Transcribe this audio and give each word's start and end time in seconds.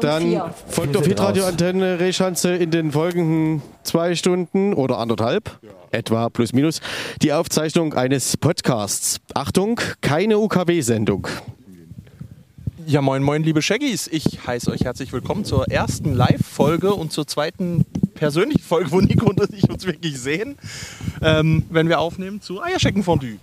Dann 0.00 0.22
vier. 0.22 0.54
folgt 0.68 0.96
auf 0.96 1.06
Hitradio 1.06 1.44
Antenne 1.44 2.00
Rehschanze 2.00 2.54
in 2.54 2.70
den 2.70 2.92
folgenden 2.92 3.62
zwei 3.82 4.14
Stunden 4.14 4.72
oder 4.72 4.98
anderthalb, 4.98 5.58
etwa 5.90 6.30
plus 6.30 6.52
minus, 6.52 6.80
die 7.20 7.32
Aufzeichnung 7.32 7.94
eines 7.94 8.36
Podcasts. 8.36 9.20
Achtung, 9.34 9.80
keine 10.00 10.38
UKW-Sendung. 10.38 11.28
Ja, 12.86 13.00
moin, 13.00 13.22
moin, 13.22 13.44
liebe 13.44 13.62
Shaggies. 13.62 14.08
Ich 14.08 14.44
heiße 14.44 14.70
euch 14.70 14.80
herzlich 14.80 15.12
willkommen 15.12 15.44
zur 15.44 15.68
ersten 15.70 16.14
Live-Folge 16.14 16.94
und 16.94 17.12
zur 17.12 17.26
zweiten 17.26 17.84
persönlichen 18.14 18.62
Folge, 18.62 18.90
wo 18.90 19.00
Nico 19.00 19.26
und 19.26 19.40
ich 19.52 19.70
uns 19.70 19.86
wirklich 19.86 20.18
sehen, 20.18 20.56
ähm, 21.20 21.64
wenn 21.70 21.88
wir 21.88 22.00
aufnehmen 22.00 22.40
zu 22.40 22.62
Eierscheckenfondue. 22.62 23.38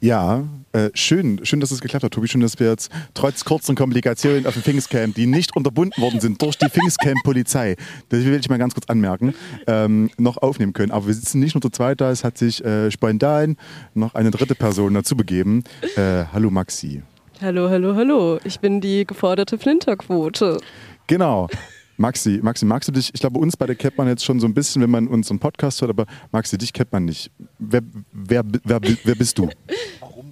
Ja, 0.00 0.44
äh, 0.74 0.90
schön, 0.94 1.40
schön, 1.44 1.60
dass 1.60 1.70
es 1.70 1.80
geklappt 1.80 2.04
hat, 2.04 2.12
Tobi. 2.12 2.28
Schön, 2.28 2.40
dass 2.40 2.58
wir 2.58 2.68
jetzt 2.68 2.90
trotz 3.14 3.44
kurzen 3.44 3.76
Komplikationen 3.76 4.46
auf 4.46 4.54
dem 4.54 4.62
Pfingstcamp, 4.62 5.14
die 5.14 5.26
nicht 5.26 5.56
unterbunden 5.56 6.02
worden 6.02 6.20
sind 6.20 6.42
durch 6.42 6.58
die 6.58 6.68
Pfingstcamp-Polizei, 6.68 7.76
das 8.08 8.24
will 8.24 8.38
ich 8.38 8.48
mal 8.48 8.58
ganz 8.58 8.74
kurz 8.74 8.86
anmerken, 8.88 9.34
ähm, 9.66 10.10
noch 10.18 10.36
aufnehmen 10.38 10.72
können. 10.72 10.90
Aber 10.90 11.06
wir 11.06 11.14
sitzen 11.14 11.38
nicht 11.40 11.54
nur 11.54 11.62
zu 11.62 11.70
zweit 11.70 12.00
da, 12.00 12.10
es 12.10 12.24
hat 12.24 12.38
sich 12.38 12.64
äh, 12.64 12.90
spontan 12.90 13.56
noch 13.94 14.14
eine 14.14 14.30
dritte 14.30 14.54
Person 14.54 14.94
dazu 14.94 15.16
begeben. 15.16 15.62
Äh, 15.96 16.24
hallo 16.32 16.50
Maxi. 16.50 17.02
Hallo, 17.40 17.70
hallo, 17.70 17.94
hallo. 17.94 18.38
Ich 18.44 18.60
bin 18.60 18.80
die 18.80 19.04
geforderte 19.06 19.58
Flinterquote. 19.58 20.58
Genau. 21.06 21.48
Maxi, 21.96 22.40
Maxi, 22.42 22.64
magst 22.64 22.88
du 22.88 22.92
dich, 22.92 23.10
ich 23.14 23.20
glaube, 23.20 23.38
uns 23.38 23.56
beide 23.56 23.76
kennt 23.76 23.96
man 23.96 24.08
jetzt 24.08 24.24
schon 24.24 24.40
so 24.40 24.48
ein 24.48 24.54
bisschen, 24.54 24.82
wenn 24.82 24.90
man 24.90 25.06
unseren 25.06 25.38
Podcast 25.38 25.80
hört, 25.80 25.90
aber 25.90 26.06
Maxi, 26.32 26.58
dich 26.58 26.72
kennt 26.72 26.92
man 26.92 27.04
nicht. 27.04 27.30
Wer, 27.60 27.82
wer, 28.12 28.42
wer, 28.64 28.80
wer 29.04 29.14
bist 29.14 29.38
du? 29.38 29.48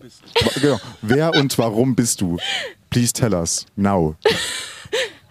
Bist 0.03 0.23
du? 0.25 0.61
Genau. 0.61 0.81
Wer 1.01 1.33
und 1.35 1.57
warum 1.59 1.95
bist 1.95 2.21
du? 2.21 2.37
Please 2.91 3.13
tell 3.13 3.33
us. 3.35 3.67
Now. 3.77 4.17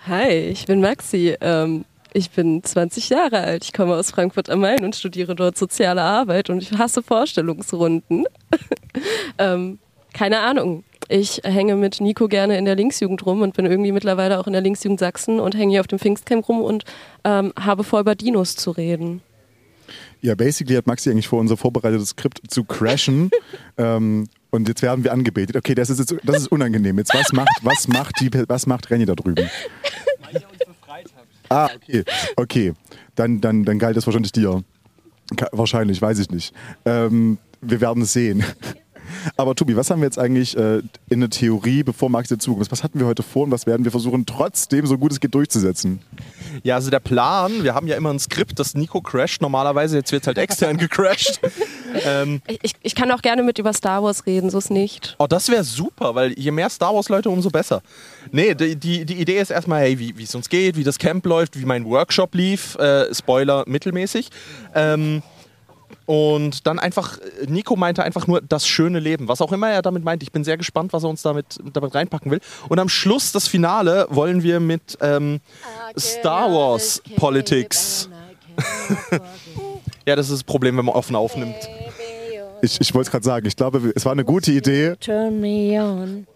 Hi, 0.08 0.30
ich 0.30 0.66
bin 0.66 0.80
Maxi. 0.80 1.36
Ähm, 1.42 1.84
ich 2.14 2.32
bin 2.32 2.64
20 2.64 3.10
Jahre 3.10 3.40
alt. 3.40 3.66
Ich 3.66 3.74
komme 3.74 3.96
aus 3.96 4.12
Frankfurt 4.12 4.50
am 4.50 4.62
Main 4.62 4.86
und 4.86 4.96
studiere 4.96 5.36
dort 5.36 5.58
soziale 5.58 6.02
Arbeit 6.02 6.50
und 6.50 6.64
ich 6.64 6.72
hasse 6.72 7.04
Vorstellungsrunden. 7.04 8.26
ähm, 9.38 9.80
keine 10.14 10.40
Ahnung. 10.40 10.86
Ich 11.10 11.42
hänge 11.44 11.76
mit 11.76 12.00
Nico 12.00 12.30
gerne 12.30 12.58
in 12.58 12.64
der 12.64 12.76
Linksjugend 12.76 13.26
rum 13.26 13.42
und 13.42 13.54
bin 13.54 13.66
irgendwie 13.66 13.92
mittlerweile 13.92 14.40
auch 14.40 14.48
in 14.48 14.54
der 14.54 14.62
Linksjugend 14.62 15.02
Sachsen 15.02 15.42
und 15.42 15.54
hänge 15.54 15.72
hier 15.72 15.82
auf 15.82 15.88
dem 15.88 16.00
Pfingstcamp 16.00 16.48
rum 16.48 16.62
und 16.62 16.86
ähm, 17.26 17.52
habe 17.60 17.84
vor, 17.84 18.00
über 18.00 18.16
Dinos 18.16 18.56
zu 18.56 18.72
reden. 18.72 19.22
Ja, 20.22 20.36
basically 20.36 20.78
hat 20.78 20.88
Maxi 20.88 21.10
eigentlich 21.10 21.28
vor, 21.28 21.42
unser 21.42 21.58
vorbereitetes 21.58 22.10
Skript 22.10 22.40
zu 22.48 22.64
crashen. 22.64 23.32
ähm, 23.78 24.28
und 24.52 24.68
jetzt 24.68 24.82
werden 24.82 25.04
wir 25.04 25.12
angebetet. 25.12 25.56
Okay, 25.56 25.74
das 25.74 25.90
ist, 25.90 26.00
jetzt, 26.00 26.16
das 26.24 26.38
ist 26.38 26.48
unangenehm. 26.52 26.98
Jetzt, 26.98 27.14
was 27.14 27.32
macht, 27.34 27.60
was 27.64 27.88
macht, 27.88 28.20
die, 28.20 28.30
was 28.48 28.68
macht 28.68 28.92
Renny 28.92 29.06
da 29.06 29.16
drüben? 29.16 29.50
Ah, 31.50 31.70
okay. 31.76 32.04
Okay. 32.38 32.74
Dann, 33.16 33.42
dann, 33.42 33.66
dann 33.66 33.80
galt 33.80 33.98
das 33.98 34.06
wahrscheinlich 34.06 34.32
dir. 34.32 34.64
Wahrscheinlich, 35.52 36.02
weiß 36.02 36.20
ich 36.20 36.30
nicht. 36.30 36.54
Ähm, 36.86 37.38
wir 37.62 37.82
werden 37.82 38.04
es 38.04 38.14
sehen. 38.14 38.44
Aber 39.38 39.56
Tobi, 39.56 39.76
was 39.76 39.90
haben 39.90 40.02
wir 40.02 40.06
jetzt 40.06 40.20
eigentlich 40.20 40.56
äh, 40.58 40.82
in 41.10 41.20
der 41.20 41.30
Theorie, 41.30 41.84
bevor 41.84 42.10
Max 42.10 42.30
dir 42.30 42.38
zukommt? 42.38 42.72
Was 42.72 42.84
hatten 42.84 43.00
wir 43.00 43.08
heute 43.08 43.24
vor 43.24 43.44
und 43.44 43.52
was 43.52 43.66
werden 43.66 43.84
wir 43.84 43.92
versuchen, 43.92 44.26
trotzdem 44.26 44.86
so 44.86 44.98
gut 44.98 45.12
es 45.12 45.20
geht 45.20 45.34
durchzusetzen? 45.34 46.00
Ja, 46.64 46.76
also 46.76 46.90
der 46.90 47.00
Plan, 47.00 47.64
wir 47.64 47.74
haben 47.74 47.88
ja 47.88 47.96
immer 47.96 48.12
ein 48.12 48.20
Skript, 48.20 48.60
das 48.60 48.76
Nico 48.76 49.02
crasht 49.02 49.42
normalerweise, 49.42 49.98
jetzt 49.98 50.12
wird 50.12 50.24
es 50.24 50.28
halt 50.28 50.38
extern 50.38 50.78
gecrashed. 50.78 51.40
ähm, 52.06 52.42
Ich, 52.62 52.74
ich, 52.82 52.96
kann 52.96 53.12
auch 53.12 53.22
gerne 53.22 53.44
mit 53.44 53.58
über 53.58 53.74
Star 53.74 54.04
Wars 54.04 54.26
reden, 54.26 54.50
so 54.50 54.58
ist 54.58 54.70
nicht. 54.70 55.16
Oh, 55.18 55.28
das 55.28 55.50
wäre 55.50 55.64
super, 55.64 56.16
weil 56.16 56.38
je 56.38 56.52
mehr 56.52 56.70
Star 56.70 56.94
Wars-Leute, 56.94 57.30
umso 57.30 57.50
besser. 57.50 57.82
Nee, 58.32 58.54
die, 58.54 58.76
die, 58.76 59.06
die 59.06 59.16
Idee 59.16 59.40
ist 59.40 59.52
erstmal, 59.52 59.82
hey, 59.82 59.98
wie 60.00 60.12
wie 60.18 60.24
es 60.24 60.36
uns 60.36 60.50
geht, 60.50 60.78
wie 60.78 60.84
das 60.84 61.00
Camp 61.00 61.26
läuft, 61.26 61.60
wie 61.60 61.66
mein 61.66 61.86
Workshop 61.86 62.36
lief. 62.36 62.76
Äh, 62.76 63.14
Spoiler, 63.14 63.64
mittelmäßig. 63.68 64.30
Ähm, 64.76 65.24
und 66.06 66.68
dann 66.68 66.80
einfach, 66.80 67.18
Nico 67.48 67.76
meinte 67.76 68.04
einfach 68.04 68.28
nur 68.28 68.42
das 68.42 68.68
schöne 68.68 69.00
Leben, 69.00 69.28
was 69.28 69.42
auch 69.42 69.52
immer 69.52 69.70
er 69.70 69.82
damit 69.82 70.04
meint. 70.04 70.24
Ich 70.24 70.32
bin 70.32 70.44
sehr 70.44 70.58
gespannt, 70.58 70.94
was 70.94 71.04
er 71.04 71.10
uns 71.10 71.22
damit, 71.22 71.60
damit 71.74 71.96
reinpacken 71.96 72.32
will. 72.32 72.42
Und 72.70 72.80
am 72.80 72.90
Schluss, 72.90 73.32
das 73.32 73.48
Finale, 73.48 74.08
wollen 74.10 74.44
wir 74.44 74.60
mit 74.60 74.98
ähm, 75.02 75.40
Star 75.98 76.52
Wars 76.52 77.02
Politics. 77.16 78.10
Ja, 80.06 80.16
das 80.16 80.28
ist 80.28 80.34
das 80.34 80.44
Problem, 80.44 80.78
wenn 80.78 80.86
man 80.86 80.96
offen 80.96 81.16
aufnimmt. 81.16 81.56
Ich, 82.62 82.82
ich 82.82 82.94
wollte 82.94 83.08
es 83.08 83.12
gerade 83.12 83.24
sagen, 83.24 83.46
ich 83.46 83.56
glaube, 83.56 83.92
es 83.96 84.06
war 84.06 84.12
eine 84.12 84.26
gute 84.26 84.52
Idee. 84.52 84.96
Turn 85.00 85.40
me 85.40 85.80
on. 85.80 86.28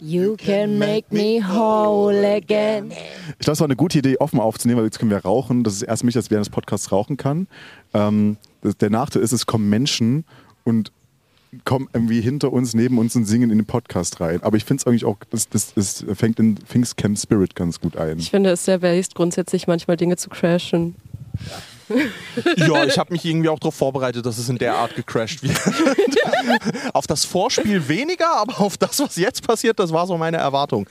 You 0.00 0.36
can 0.36 0.78
make 0.78 1.06
me 1.10 1.40
whole 1.42 2.36
again. 2.36 2.90
Ich 3.38 3.38
glaube, 3.38 3.52
es 3.52 3.60
war 3.60 3.66
eine 3.66 3.76
gute 3.76 3.98
Idee, 3.98 4.18
offen 4.18 4.40
aufzunehmen, 4.40 4.78
weil 4.78 4.84
jetzt 4.86 4.98
können 4.98 5.10
wir 5.10 5.18
rauchen. 5.18 5.64
Das 5.64 5.74
ist 5.74 5.82
erst 5.82 6.04
mich, 6.04 6.14
dass 6.14 6.30
während 6.30 6.46
des 6.46 6.50
Podcasts 6.50 6.92
rauchen 6.92 7.16
kann. 7.16 7.46
Ähm, 7.94 8.36
das, 8.60 8.76
der 8.76 8.90
Nachteil 8.90 9.22
ist, 9.22 9.32
es 9.32 9.46
kommen 9.46 9.70
Menschen 9.70 10.24
und 10.64 10.92
kommen 11.64 11.88
irgendwie 11.92 12.20
hinter 12.20 12.52
uns, 12.52 12.74
neben 12.74 12.98
uns 12.98 13.16
und 13.16 13.24
singen 13.24 13.50
in 13.50 13.58
den 13.58 13.66
Podcast 13.66 14.20
rein. 14.20 14.42
Aber 14.42 14.56
ich 14.56 14.64
finde 14.64 14.82
es 14.82 14.86
eigentlich 14.86 15.04
auch, 15.04 15.16
das, 15.30 15.48
das, 15.48 15.72
das 15.74 16.04
fängt 16.14 16.38
in 16.38 16.56
Pfingstcamp 16.58 17.18
Spirit 17.18 17.54
ganz 17.54 17.80
gut 17.80 17.96
ein. 17.96 18.18
Ich 18.18 18.30
finde 18.30 18.50
es 18.50 18.64
sehr 18.64 18.78
based, 18.78 19.14
grundsätzlich 19.14 19.66
manchmal 19.66 19.96
Dinge 19.96 20.16
zu 20.16 20.28
crashen. 20.28 20.96
Ja, 21.46 21.52
ich 21.88 22.98
habe 22.98 23.12
mich 23.12 23.24
irgendwie 23.24 23.48
auch 23.48 23.58
darauf 23.58 23.74
vorbereitet, 23.74 24.26
dass 24.26 24.38
es 24.38 24.48
in 24.48 24.58
der 24.58 24.74
Art 24.74 24.94
gecrashed 24.94 25.42
wird. 25.42 25.56
auf 26.92 27.06
das 27.06 27.24
Vorspiel 27.24 27.88
weniger, 27.88 28.36
aber 28.36 28.60
auf 28.60 28.76
das, 28.76 29.00
was 29.00 29.16
jetzt 29.16 29.46
passiert, 29.46 29.78
das 29.78 29.92
war 29.92 30.06
so 30.06 30.16
meine 30.16 30.38
Erwartung. 30.38 30.88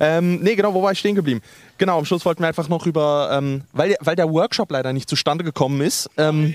Ähm, 0.00 0.40
nee, 0.40 0.54
genau, 0.54 0.74
wo 0.74 0.82
war 0.82 0.92
ich 0.92 0.98
stehen 0.98 1.14
geblieben? 1.14 1.40
Genau, 1.78 1.98
am 1.98 2.04
Schluss 2.04 2.24
wollten 2.24 2.42
wir 2.42 2.48
einfach 2.48 2.68
noch 2.68 2.86
über, 2.86 3.30
ähm, 3.32 3.62
weil, 3.72 3.96
weil 4.00 4.16
der 4.16 4.30
Workshop 4.30 4.70
leider 4.70 4.92
nicht 4.92 5.08
zustande 5.08 5.44
gekommen 5.44 5.80
ist, 5.80 6.10
ähm, 6.16 6.54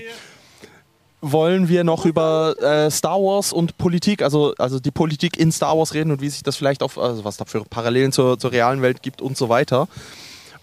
wollen 1.20 1.68
wir 1.68 1.82
noch 1.82 2.04
über 2.06 2.54
äh, 2.60 2.90
Star 2.90 3.18
Wars 3.18 3.52
und 3.52 3.76
Politik, 3.76 4.22
also, 4.22 4.54
also 4.58 4.78
die 4.78 4.90
Politik 4.90 5.36
in 5.36 5.50
Star 5.50 5.76
Wars 5.76 5.94
reden 5.94 6.12
und 6.12 6.20
wie 6.20 6.28
sich 6.28 6.42
das 6.42 6.56
vielleicht 6.56 6.82
auf, 6.82 6.96
also 6.98 7.24
was 7.24 7.36
da 7.36 7.44
für 7.44 7.64
Parallelen 7.64 8.12
zur, 8.12 8.38
zur 8.38 8.52
realen 8.52 8.82
Welt 8.82 9.02
gibt 9.02 9.20
und 9.20 9.36
so 9.36 9.48
weiter. 9.48 9.88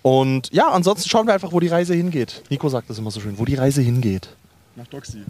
Und 0.06 0.54
ja, 0.54 0.70
ansonsten 0.70 1.10
schauen 1.10 1.26
wir 1.26 1.34
einfach, 1.34 1.52
wo 1.52 1.60
die 1.60 1.68
Reise 1.68 1.96
hingeht. 1.96 2.44
Nico 2.52 2.70
sagt 2.70 2.92
das 2.92 3.00
immer 3.00 3.10
so 3.10 3.20
schön, 3.20 3.40
wo 3.40 3.46
die 3.46 3.56
Reise 3.56 3.82
hingeht. 3.82 4.30
Nach 4.76 4.86
Doxy. 4.86 5.24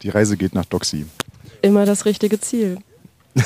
Die 0.00 0.08
Reise 0.08 0.38
geht 0.38 0.54
nach 0.54 0.64
Doxy. 0.64 1.04
Immer 1.60 1.84
das 1.84 2.06
richtige 2.06 2.40
Ziel. 2.40 2.78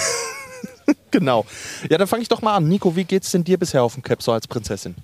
Genau. 1.12 1.44
Ja, 1.88 1.98
dann 1.98 2.06
fange 2.06 2.22
ich 2.22 2.28
doch 2.28 2.40
mal 2.42 2.56
an. 2.56 2.68
Nico, 2.68 2.94
wie 2.94 3.04
geht's 3.04 3.32
denn 3.32 3.42
dir 3.42 3.58
bisher 3.58 3.82
auf 3.82 3.94
dem 3.94 4.02
Cap 4.02 4.22
so 4.22 4.30
als 4.30 4.46
Prinzessin? 4.46 4.94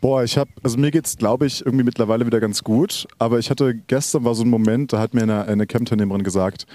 Boah, 0.00 0.24
ich 0.24 0.38
habe, 0.38 0.50
also 0.62 0.78
mir 0.78 0.90
geht's, 0.90 1.18
glaube 1.18 1.46
ich, 1.46 1.64
irgendwie 1.64 1.84
mittlerweile 1.84 2.24
wieder 2.26 2.40
ganz 2.40 2.62
gut. 2.64 3.06
Aber 3.18 3.38
ich 3.38 3.50
hatte 3.50 3.74
gestern 3.74 4.24
war 4.24 4.34
so 4.34 4.44
ein 4.44 4.48
Moment, 4.48 4.94
da 4.94 4.98
hat 4.98 5.12
mir 5.12 5.22
eine, 5.22 5.44
eine 5.44 5.66
Camp-Teilnehmerin 5.66 6.22
gesagt, 6.22 6.66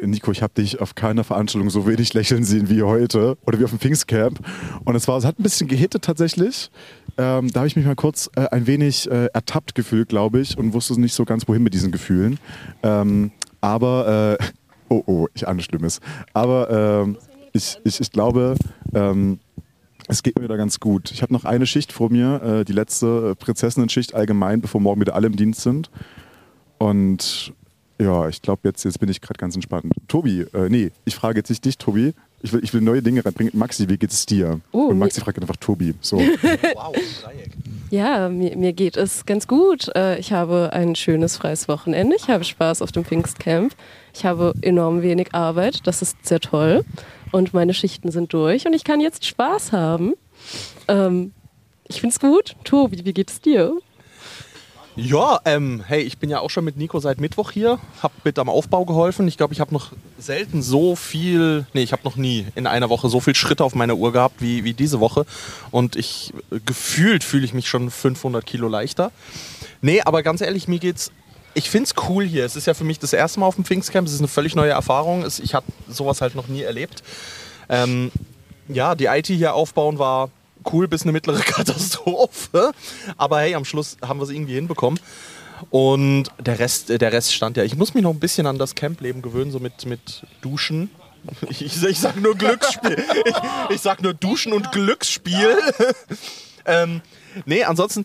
Nico, 0.00 0.30
ich 0.30 0.42
habe 0.42 0.52
dich 0.54 0.80
auf 0.80 0.94
keiner 0.94 1.24
Veranstaltung 1.24 1.70
so 1.70 1.86
wenig 1.86 2.12
lächeln 2.12 2.44
sehen 2.44 2.68
wie 2.68 2.82
heute 2.82 3.36
oder 3.46 3.58
wie 3.58 3.64
auf 3.64 3.70
dem 3.70 3.78
Pfingstcamp. 3.78 4.40
Und 4.84 4.94
es 4.94 5.08
war, 5.08 5.16
es 5.16 5.24
hat 5.24 5.38
ein 5.38 5.42
bisschen 5.42 5.68
gehittet 5.68 6.04
tatsächlich. 6.04 6.70
Ähm, 7.16 7.50
da 7.50 7.60
habe 7.60 7.68
ich 7.68 7.76
mich 7.76 7.86
mal 7.86 7.94
kurz 7.94 8.30
äh, 8.36 8.46
ein 8.48 8.66
wenig 8.66 9.10
äh, 9.10 9.26
ertappt 9.32 9.74
gefühlt, 9.74 10.08
glaube 10.08 10.40
ich, 10.40 10.58
und 10.58 10.74
wusste 10.74 11.00
nicht 11.00 11.14
so 11.14 11.24
ganz, 11.24 11.48
wohin 11.48 11.62
mit 11.62 11.72
diesen 11.72 11.92
Gefühlen. 11.92 12.38
Ähm, 12.82 13.30
aber, 13.60 14.38
äh, 14.38 14.44
oh, 14.90 15.02
oh, 15.06 15.26
ich 15.34 15.48
ahne 15.48 15.62
Schlimmes. 15.62 16.00
Aber 16.34 17.04
ähm, 17.04 17.16
ich, 17.52 17.78
ich, 17.84 18.00
ich 18.00 18.12
glaube, 18.12 18.56
ähm, 18.94 19.38
es 20.08 20.22
geht 20.22 20.36
mir 20.36 20.44
wieder 20.44 20.58
ganz 20.58 20.78
gut. 20.78 21.10
Ich 21.10 21.22
habe 21.22 21.32
noch 21.32 21.44
eine 21.44 21.66
Schicht 21.66 21.90
vor 21.92 22.10
mir, 22.10 22.42
äh, 22.42 22.64
die 22.64 22.74
letzte 22.74 23.30
äh, 23.30 23.34
Prinzessinnen-Schicht 23.34 24.14
allgemein, 24.14 24.60
bevor 24.60 24.80
morgen 24.80 25.00
wieder 25.00 25.14
alle 25.14 25.26
im 25.26 25.36
Dienst 25.36 25.62
sind. 25.62 25.90
Und 26.78 27.54
ja, 27.98 28.28
ich 28.28 28.42
glaube, 28.42 28.60
jetzt, 28.64 28.84
jetzt 28.84 28.98
bin 29.00 29.08
ich 29.08 29.20
gerade 29.20 29.38
ganz 29.38 29.54
entspannt. 29.54 29.92
Tobi, 30.08 30.42
äh, 30.52 30.68
nee, 30.68 30.90
ich 31.04 31.14
frage 31.14 31.38
jetzt 31.38 31.48
nicht 31.48 31.64
dich, 31.64 31.78
Tobi. 31.78 32.12
Ich 32.42 32.52
will, 32.52 32.62
ich 32.62 32.72
will 32.74 32.82
neue 32.82 33.02
Dinge 33.02 33.24
reinbringen. 33.24 33.56
Maxi, 33.56 33.88
wie 33.88 33.96
geht 33.96 34.10
es 34.12 34.26
dir? 34.26 34.60
Oh, 34.70 34.88
Und 34.88 34.98
Maxi 34.98 35.20
fragt 35.20 35.40
einfach 35.40 35.56
Tobi. 35.56 35.94
So. 36.00 36.18
Wow, 36.74 36.94
Dreieck. 37.22 37.50
Ja, 37.90 38.28
mir, 38.28 38.56
mir 38.56 38.72
geht 38.72 38.96
es 38.96 39.24
ganz 39.26 39.46
gut. 39.48 39.88
Äh, 39.96 40.18
Ich 40.18 40.32
habe 40.32 40.70
ein 40.72 40.94
schönes 40.94 41.36
freies 41.38 41.66
Wochenende. 41.68 42.14
Ich 42.16 42.28
habe 42.28 42.44
Spaß 42.44 42.82
auf 42.82 42.92
dem 42.92 43.04
Pfingstcamp. 43.04 43.74
Ich 44.14 44.24
habe 44.24 44.52
enorm 44.60 45.02
wenig 45.02 45.34
Arbeit. 45.34 45.86
Das 45.86 46.02
ist 46.02 46.26
sehr 46.26 46.40
toll. 46.40 46.84
Und 47.32 47.54
meine 47.54 47.74
Schichten 47.74 48.10
sind 48.10 48.32
durch 48.32 48.66
und 48.66 48.74
ich 48.74 48.84
kann 48.84 49.00
jetzt 49.00 49.24
Spaß 49.24 49.72
haben. 49.72 50.12
Ähm, 50.88 51.32
ich 51.88 52.00
finde 52.00 52.12
es 52.14 52.20
gut. 52.20 52.54
Tobi, 52.64 53.04
wie 53.04 53.12
geht 53.14 53.30
es 53.30 53.40
dir? 53.40 53.76
Ja, 54.98 55.40
ähm, 55.44 55.84
hey, 55.86 56.00
ich 56.00 56.16
bin 56.16 56.30
ja 56.30 56.40
auch 56.40 56.48
schon 56.48 56.64
mit 56.64 56.78
Nico 56.78 56.98
seit 57.00 57.20
Mittwoch 57.20 57.50
hier, 57.50 57.78
hab 58.02 58.12
mit 58.24 58.38
am 58.38 58.48
Aufbau 58.48 58.86
geholfen. 58.86 59.28
Ich 59.28 59.36
glaube, 59.36 59.52
ich 59.52 59.60
habe 59.60 59.74
noch 59.74 59.92
selten 60.18 60.62
so 60.62 60.96
viel, 60.96 61.66
nee, 61.74 61.82
ich 61.82 61.92
habe 61.92 62.00
noch 62.02 62.16
nie 62.16 62.46
in 62.54 62.66
einer 62.66 62.88
Woche 62.88 63.10
so 63.10 63.20
viel 63.20 63.34
Schritte 63.34 63.62
auf 63.62 63.74
meiner 63.74 63.94
Uhr 63.96 64.10
gehabt 64.12 64.40
wie, 64.40 64.64
wie 64.64 64.72
diese 64.72 64.98
Woche. 64.98 65.26
Und 65.70 65.96
ich 65.96 66.32
gefühlt 66.64 67.24
fühle 67.24 67.44
ich 67.44 67.52
mich 67.52 67.68
schon 67.68 67.90
500 67.90 68.46
Kilo 68.46 68.68
leichter. 68.68 69.12
Nee, 69.82 70.00
aber 70.00 70.22
ganz 70.22 70.40
ehrlich, 70.40 70.66
mir 70.66 70.78
geht's. 70.78 71.12
Ich 71.52 71.68
find's 71.68 71.94
cool 72.08 72.24
hier. 72.24 72.46
Es 72.46 72.56
ist 72.56 72.66
ja 72.66 72.72
für 72.72 72.84
mich 72.84 72.98
das 72.98 73.12
erste 73.12 73.38
Mal 73.40 73.46
auf 73.46 73.56
dem 73.56 73.64
Pfingstcamp. 73.66 74.06
Es 74.06 74.14
ist 74.14 74.20
eine 74.20 74.28
völlig 74.28 74.54
neue 74.54 74.70
Erfahrung. 74.72 75.26
Ich 75.26 75.54
habe 75.54 75.66
sowas 75.88 76.22
halt 76.22 76.34
noch 76.34 76.48
nie 76.48 76.62
erlebt. 76.62 77.02
Ähm, 77.68 78.10
ja, 78.68 78.94
die 78.94 79.06
IT 79.06 79.26
hier 79.26 79.52
aufbauen 79.54 79.98
war 79.98 80.30
cool 80.72 80.88
bis 80.88 81.02
eine 81.02 81.12
mittlere 81.12 81.40
Katastrophe. 81.44 82.72
Aber 83.16 83.40
hey, 83.40 83.54
am 83.54 83.64
Schluss 83.64 83.96
haben 84.02 84.18
wir 84.18 84.24
es 84.24 84.30
irgendwie 84.30 84.54
hinbekommen. 84.54 85.00
Und 85.70 86.24
der 86.38 86.58
Rest, 86.58 86.90
äh, 86.90 86.98
der 86.98 87.12
Rest 87.12 87.34
stand 87.34 87.56
ja. 87.56 87.64
Ich 87.64 87.76
muss 87.76 87.94
mich 87.94 88.02
noch 88.02 88.12
ein 88.12 88.20
bisschen 88.20 88.46
an 88.46 88.58
das 88.58 88.74
Campleben 88.74 89.22
gewöhnen, 89.22 89.50
so 89.50 89.58
mit, 89.58 89.86
mit 89.86 90.22
Duschen. 90.42 90.90
Ich, 91.48 91.62
ich, 91.64 91.82
ich 91.82 92.00
sag 92.00 92.16
nur 92.20 92.34
Glücksspiel. 92.36 92.96
Ich, 93.24 93.76
ich 93.76 93.80
sag 93.80 94.02
nur 94.02 94.14
Duschen 94.14 94.52
und 94.52 94.72
Glücksspiel. 94.72 95.58
ähm, 96.66 97.00
nee, 97.44 97.64
ansonsten, 97.64 98.04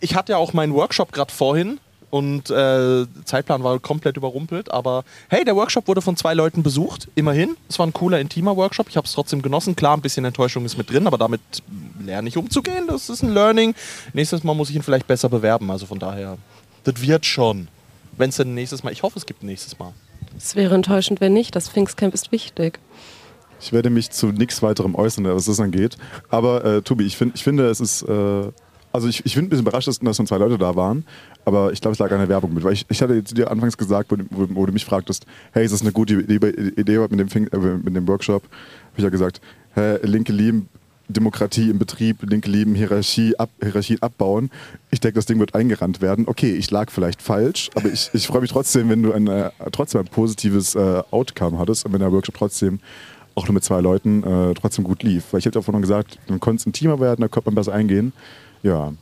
ich 0.00 0.14
hatte 0.14 0.32
ja 0.32 0.38
auch 0.38 0.52
meinen 0.52 0.74
Workshop 0.74 1.12
gerade 1.12 1.32
vorhin 1.32 1.78
und 2.10 2.50
äh, 2.50 3.06
Zeitplan 3.24 3.62
war 3.62 3.78
komplett 3.78 4.16
überrumpelt. 4.16 4.70
Aber 4.70 5.04
hey, 5.28 5.44
der 5.44 5.56
Workshop 5.56 5.88
wurde 5.88 6.00
von 6.00 6.16
zwei 6.16 6.34
Leuten 6.34 6.62
besucht, 6.62 7.08
immerhin. 7.14 7.56
Es 7.68 7.78
war 7.78 7.86
ein 7.86 7.92
cooler, 7.92 8.20
intimer 8.20 8.56
Workshop. 8.56 8.88
Ich 8.88 8.96
habe 8.96 9.06
es 9.06 9.12
trotzdem 9.12 9.42
genossen. 9.42 9.76
Klar, 9.76 9.96
ein 9.96 10.00
bisschen 10.00 10.24
Enttäuschung 10.24 10.64
ist 10.64 10.78
mit 10.78 10.90
drin, 10.90 11.06
aber 11.06 11.18
damit 11.18 11.40
lerne 12.04 12.28
ich 12.28 12.36
umzugehen. 12.36 12.86
Das 12.88 13.10
ist 13.10 13.22
ein 13.22 13.34
Learning. 13.34 13.74
Nächstes 14.14 14.42
Mal 14.44 14.54
muss 14.54 14.70
ich 14.70 14.76
ihn 14.76 14.82
vielleicht 14.82 15.06
besser 15.06 15.28
bewerben. 15.28 15.70
Also 15.70 15.86
von 15.86 15.98
daher, 15.98 16.38
das 16.84 17.00
wird 17.02 17.26
schon. 17.26 17.68
Wenn 18.16 18.30
es 18.30 18.36
denn 18.36 18.54
nächstes 18.54 18.82
Mal, 18.82 18.92
ich 18.92 19.02
hoffe, 19.02 19.18
es 19.18 19.26
gibt 19.26 19.42
ein 19.42 19.46
nächstes 19.46 19.78
Mal. 19.78 19.92
Es 20.36 20.56
wäre 20.56 20.74
enttäuschend, 20.74 21.20
wenn 21.20 21.34
nicht. 21.34 21.54
Das 21.54 21.68
Pfingstcamp 21.68 22.14
ist 22.14 22.32
wichtig. 22.32 22.78
Ich 23.60 23.72
werde 23.72 23.90
mich 23.90 24.10
zu 24.10 24.28
nichts 24.28 24.62
weiterem 24.62 24.94
äußern, 24.94 25.24
was 25.24 25.46
das 25.46 25.60
angeht. 25.60 25.98
Aber 26.30 26.64
äh, 26.64 26.82
Tobi, 26.82 27.04
ich, 27.04 27.16
find, 27.16 27.34
ich 27.34 27.44
finde, 27.44 27.68
es 27.68 27.80
ist. 27.80 28.02
Äh, 28.02 28.50
also 28.98 29.08
ich, 29.08 29.24
ich 29.24 29.34
bin 29.34 29.44
ein 29.44 29.48
bisschen 29.48 29.64
überrascht, 29.64 29.88
dass, 29.88 30.02
nur 30.02 30.12
zwei 30.12 30.38
Leute 30.38 30.58
da 30.58 30.74
waren. 30.76 31.04
Aber 31.44 31.72
ich 31.72 31.80
glaube, 31.80 31.92
es 31.92 31.98
lag 31.98 32.10
an 32.10 32.18
der 32.18 32.28
Werbung 32.28 32.52
mit. 32.52 32.64
Weil 32.64 32.72
ich, 32.74 32.84
ich 32.88 33.00
hatte 33.00 33.22
zu 33.24 33.34
dir 33.34 33.50
anfangs 33.50 33.76
gesagt, 33.78 34.10
wo, 34.10 34.16
du- 34.16 34.24
wo, 34.30 34.46
wo 34.50 34.66
du 34.66 34.72
mich 34.72 34.84
fragtest, 34.84 35.24
hey, 35.52 35.64
ist 35.64 35.72
das 35.72 35.82
eine 35.82 35.92
gute 35.92 36.14
Idee, 36.14 36.36
Idee 36.76 36.98
mit, 37.08 37.18
dem, 37.20 37.28
Fing- 37.28 37.48
äh, 37.52 37.56
mit 37.82 37.94
dem 37.96 38.06
Workshop? 38.08 38.42
Habe 38.42 38.96
ich 38.98 39.04
ja 39.04 39.10
gesagt, 39.10 39.40
hä, 39.74 39.98
Linke 40.02 40.32
lieben 40.32 40.68
Demokratie 41.10 41.70
im 41.70 41.78
Betrieb, 41.78 42.18
Linke 42.28 42.50
lieben 42.50 42.74
Hierarchie, 42.74 43.34
ab, 43.38 43.48
Hierarchien 43.62 44.02
abbauen. 44.02 44.50
Ich 44.90 45.00
denke, 45.00 45.14
das 45.14 45.24
Ding 45.26 45.38
wird 45.38 45.54
eingerannt 45.54 46.02
werden. 46.02 46.26
Okay, 46.28 46.52
ich 46.54 46.70
lag 46.70 46.90
vielleicht 46.90 47.22
falsch, 47.22 47.70
aber 47.74 47.90
ich, 47.90 48.10
ich 48.12 48.26
freue 48.26 48.42
mich 48.42 48.50
trotzdem, 48.50 48.90
wenn 48.90 49.02
du 49.02 49.12
ein, 49.12 49.26
äh, 49.26 49.50
trotzdem 49.72 50.02
ein 50.02 50.08
positives 50.08 50.74
äh, 50.74 51.02
Outcome 51.10 51.58
hattest 51.58 51.86
und 51.86 51.94
wenn 51.94 52.00
der 52.00 52.12
Workshop 52.12 52.34
trotzdem 52.36 52.80
auch 53.36 53.46
nur 53.46 53.54
mit 53.54 53.64
zwei 53.64 53.80
Leuten 53.80 54.22
äh, 54.22 54.52
trotzdem 54.52 54.84
gut 54.84 55.02
lief. 55.02 55.24
Weil 55.30 55.38
ich 55.38 55.46
hätte 55.46 55.58
davon 55.60 55.72
noch 55.76 55.80
gesagt, 55.80 56.18
man 56.28 56.40
konnte 56.40 56.60
es 56.60 56.66
intimer 56.66 57.00
werden, 57.00 57.22
da 57.22 57.28
konnte 57.28 57.48
man 57.48 57.54
besser 57.54 57.72
eingehen. 57.72 58.12
Ja. 58.62 58.92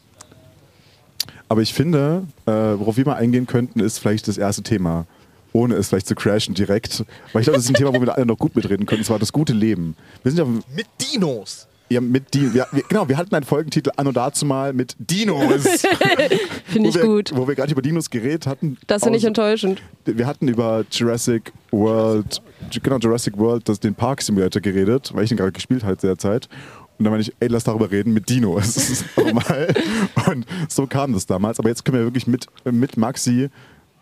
Aber 1.49 1.63
ich 1.63 1.73
finde, 1.73 2.25
äh, 2.47 2.51
worauf 2.51 2.97
wir 2.97 3.05
mal 3.07 3.15
eingehen 3.15 3.47
könnten, 3.47 3.81
ist 3.81 3.99
vielleicht 3.99 4.29
das 4.29 4.39
erste 4.39 4.63
Thema. 4.63 5.07
Ohne 5.53 5.77
es 5.77 5.89
vielleicht 5.89 6.07
zu 6.07 6.15
crashen 6.15 6.55
direkt. 6.55 7.05
Weil 7.33 7.41
ich 7.41 7.47
glaube, 7.47 7.57
das 7.57 7.65
ist 7.65 7.71
ein 7.71 7.75
Thema, 7.75 7.95
wo 7.95 8.01
wir 8.01 8.15
alle 8.15 8.27
noch 8.27 8.37
gut 8.37 8.55
mitreden 8.57 8.85
können. 8.85 9.01
Und 9.01 9.05
zwar 9.05 9.19
das 9.19 9.33
gute 9.33 9.53
Leben. 9.53 9.97
Wir 10.23 10.33
sind 10.33 10.39
ja 10.39 10.45
Mit 10.75 10.87
Dinos. 11.01 11.67
ja, 11.89 12.01
mit 12.01 12.35
die, 12.35 12.53
wir, 12.53 12.67
wir, 12.73 12.83
genau, 12.89 13.09
wir 13.09 13.17
hatten 13.17 13.35
einen 13.35 13.45
Folgentitel 13.47 13.91
Anno 13.97 14.13
dazu 14.13 14.45
mal 14.45 14.73
mit 14.73 14.97
Dinos. 14.99 15.63
Finde 16.67 16.89
ich 16.89 16.97
wir, 16.97 17.03
gut. 17.03 17.31
Wo 17.35 17.47
wir 17.49 17.55
gerade 17.55 17.73
über 17.73 17.81
Dinos 17.81 18.11
geredet 18.11 18.47
hatten. 18.47 18.77
Das 18.87 19.05
finde 19.05 19.19
ich 19.19 19.25
enttäuschend. 19.25 19.81
wir 20.05 20.27
hatten 20.27 20.49
über 20.49 20.85
Jurassic 20.91 21.53
World, 21.71 22.43
genau, 22.83 22.99
Jurassic 22.99 23.39
World, 23.39 23.69
das, 23.69 23.81
den 23.81 23.95
Park 23.95 24.21
Simulator 24.21 24.61
geredet, 24.61 25.13
weil 25.15 25.25
ich 25.25 25.29
den 25.29 25.39
gerade 25.39 25.53
gespielt 25.53 25.85
habe 25.85 25.97
zu 25.97 26.09
der 26.09 26.19
Zeit. 26.19 26.49
Und 26.99 27.05
dann 27.05 27.13
meine 27.13 27.23
ich, 27.23 27.33
ey, 27.41 27.49
lass 27.49 27.65
darüber 27.65 27.91
reden 27.91 28.13
mit 28.13 28.29
Dino. 28.29 28.57
Das 28.67 28.77
ist 28.77 29.05
normal. 29.17 29.75
Und 30.27 30.47
so 30.69 30.87
kam 30.87 31.13
das 31.13 31.27
damals. 31.27 31.59
Aber 31.59 31.69
jetzt 31.69 31.85
können 31.85 31.99
wir 31.99 32.05
wirklich 32.05 32.27
mit, 32.27 32.47
mit 32.65 32.97
Maxi 32.97 33.51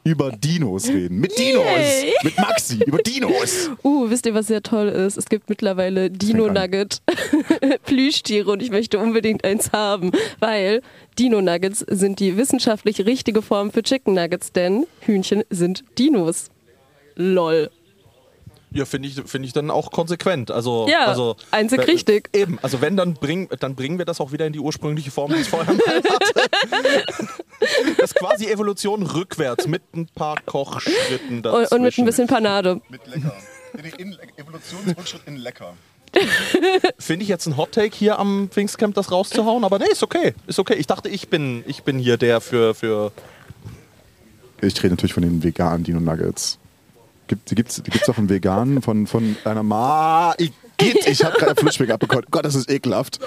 über 0.05 0.31
Dinos 0.31 0.89
reden. 0.89 1.19
Mit 1.19 1.37
Dinos! 1.39 1.65
Yay. 1.65 2.15
Mit 2.23 2.37
Maxi, 2.37 2.79
über 2.85 2.99
Dinos! 2.99 3.71
Uh, 3.83 4.11
wisst 4.11 4.27
ihr, 4.27 4.35
was 4.35 4.47
sehr 4.47 4.63
toll 4.63 4.89
ist? 4.89 5.17
Es 5.17 5.27
gibt 5.27 5.49
mittlerweile 5.49 6.11
Dino 6.11 6.45
Fängt 6.45 6.59
an. 6.59 6.71
Nugget 6.71 7.03
Plüschtiere 7.85 8.51
und 8.51 8.63
ich 8.63 8.71
möchte 8.71 8.99
unbedingt 8.99 9.45
eins 9.45 9.73
haben, 9.73 10.13
weil 10.41 10.83
Dino 11.19 11.41
Nuggets 11.41 11.81
sind 11.89 12.21
die 12.21 12.37
wissenschaftlich 12.37 13.07
richtige 13.07 13.41
Form 13.41 13.73
für 13.73 13.83
Chicken 13.83 14.15
Nuggets, 14.15 14.53
denn 14.53 14.87
Hühnchen 15.01 15.43
sind 15.49 15.85
Dinos. 15.99 16.51
Lol. 17.17 17.71
Ja, 18.75 18.85
finde 18.85 19.09
ich, 19.09 19.15
find 19.25 19.45
ich 19.47 19.53
dann 19.53 19.71
auch 19.71 19.91
konsequent. 19.91 20.51
Also, 20.51 20.87
Ja, 20.89 21.07
also, 21.07 21.37
einzig 21.51 21.81
äh, 21.81 21.85
richtig. 21.85 22.29
Eben, 22.35 22.59
also 22.61 22.81
wenn, 22.81 22.97
dann, 22.97 23.15
bring, 23.15 23.49
dann 23.61 23.75
bringen 23.75 23.99
wir 23.99 24.05
das 24.05 24.21
auch 24.21 24.33
wieder 24.33 24.47
in 24.47 24.53
die 24.53 24.59
ursprüngliche 24.61 25.11
Form, 25.11 25.33
die 25.33 25.41
es 25.41 25.49
vorher 25.49 25.73
mal 25.73 25.83
hatte. 25.87 27.25
Das 27.99 28.11
ist 28.11 28.15
quasi 28.17 28.47
Evolution 28.47 29.03
rückwärts 29.03 29.67
mit 29.67 29.83
ein 29.95 30.07
paar 30.09 30.37
Kochschritten 30.45 31.39
Und, 31.39 31.47
und 31.47 31.61
mit 31.61 31.73
ein 31.73 31.83
dazwischen. 31.83 32.05
bisschen 32.05 32.27
Panade. 32.27 32.81
Mit 32.89 33.07
lecker. 33.07 33.35
Evolutionsrückschritt 34.37 35.23
in 35.27 35.37
lecker. 35.37 35.75
Finde 36.99 37.23
ich 37.25 37.29
jetzt 37.29 37.47
ein 37.47 37.57
Hot 37.57 37.73
Take 37.73 37.97
hier 37.97 38.19
am 38.19 38.49
Pfingstcamp, 38.49 38.95
das 38.95 39.11
rauszuhauen, 39.11 39.65
aber 39.65 39.79
nee, 39.79 39.87
ist 39.91 40.03
okay. 40.03 40.35
Ist 40.47 40.59
okay. 40.59 40.75
Ich 40.75 40.87
dachte, 40.87 41.09
ich 41.09 41.29
bin, 41.29 41.65
ich 41.67 41.83
bin 41.83 41.99
hier 41.99 42.17
der 42.17 42.41
für, 42.41 42.75
für. 42.75 43.11
Ich 44.61 44.77
rede 44.83 44.91
natürlich 44.95 45.13
von 45.15 45.23
den 45.25 45.43
veganen 45.43 45.83
Dino 45.85 45.99
Nuggets. 46.01 46.59
Gibt, 47.27 47.51
die 47.51 47.55
gibt's, 47.55 47.81
auch 48.09 48.19
einen 48.19 48.29
veganen 48.29 48.83
von, 48.83 49.07
von 49.07 49.37
einer 49.45 49.63
Ma. 49.63 50.35
Ich, 50.39 50.53
ich 50.79 51.25
habe 51.25 51.39
gerade 51.39 51.59
Flutschweg 51.59 51.91
abbekommen. 51.91 52.27
Gott, 52.31 52.45
das 52.45 52.55
ist 52.55 52.71
ekelhaft. 52.71 53.21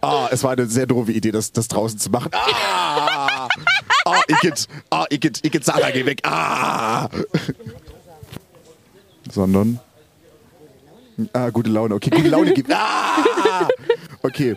Ah, 0.00 0.28
es 0.30 0.44
war 0.44 0.52
eine 0.52 0.66
sehr 0.66 0.86
doofe 0.86 1.12
Idee, 1.12 1.32
das, 1.32 1.52
das 1.52 1.68
draußen 1.68 1.98
zu 1.98 2.10
machen. 2.10 2.30
Ah! 2.32 3.48
Ah, 4.04 4.20
Igitt, 4.28 4.68
ah, 4.90 5.06
Igitt, 5.10 5.44
Igitt, 5.44 5.64
Sarah, 5.64 5.90
geh 5.90 6.06
weg. 6.06 6.20
Ah! 6.24 7.08
Sondern. 9.30 9.80
Ah, 11.32 11.50
gute 11.50 11.70
Laune. 11.70 11.94
Okay, 11.94 12.10
gute 12.10 12.28
Laune 12.28 12.52
gibt. 12.54 12.70
Ah! 12.72 13.68
Okay. 14.22 14.56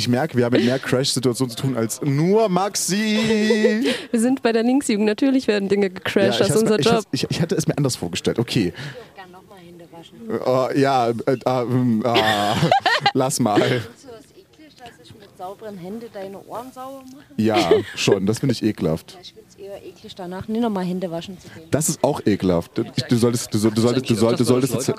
Ich 0.00 0.08
merke, 0.08 0.34
wir 0.38 0.46
haben 0.46 0.56
mit 0.56 0.64
mehr 0.64 0.78
Crash-Situationen 0.78 1.54
zu 1.54 1.62
tun 1.62 1.76
als 1.76 2.00
nur 2.00 2.48
Maxi. 2.48 3.84
Wir 4.10 4.18
sind 4.18 4.40
bei 4.40 4.50
der 4.50 4.62
Linksjugend. 4.62 5.04
Natürlich 5.04 5.46
werden 5.46 5.68
Dinge 5.68 5.90
gecrashed. 5.90 6.40
das 6.40 6.48
ich 6.48 6.54
ist 6.54 6.62
unser 6.62 6.74
hat's- 6.76 6.86
Job. 6.86 7.04
Ich, 7.12 7.26
ich, 7.28 7.42
hatte 7.42 7.54
es 7.54 7.66
mir 7.66 7.76
anders 7.76 7.96
vorgestellt. 7.96 8.38
Okay. 8.38 8.72
Kann 9.14 9.30
nochmal 9.30 9.58
Hände 9.58 9.84
waschen. 9.92 10.40
Oh, 10.46 10.68
ja, 10.74 11.10
äh, 11.10 11.36
hm, 11.44 12.02
ah, 12.06 12.56
lass 13.12 13.40
mal. 13.40 13.60
Findest 13.60 14.04
du 14.04 14.08
das 14.08 14.24
eklig, 14.30 14.74
dass 14.78 14.88
ich 15.06 15.14
mit 15.16 15.28
sauberen 15.36 15.76
Händen 15.76 16.06
deine 16.14 16.38
Ohren 16.46 16.72
sauber 16.72 17.02
mache? 17.12 17.24
Ja, 17.36 17.58
schon. 17.94 18.24
Das 18.24 18.38
finde 18.38 18.54
ich 18.54 18.62
ekelhaft. 18.62 19.12
Ja, 19.12 19.18
ich 19.20 19.34
eher 19.60 19.84
eklig, 19.84 20.14
danach 20.14 20.48
nie 20.48 20.60
nochmal 20.60 20.84
Hände 20.84 21.10
waschen 21.10 21.38
zu 21.38 21.48
gehen. 21.48 21.68
Das 21.70 21.88
ist 21.88 22.02
auch 22.02 22.20
ekelhaft. 22.24 22.76
Du, 22.76 22.84
du 22.84 23.16
solltest, 23.16 23.52
du, 23.52 23.58
du 23.58 23.80
solltest, 23.80 24.08
du 24.08 24.14
solltest, 24.14 24.40
du 24.40 24.44
solltest, 24.44 24.74
jetzt, 24.74 24.92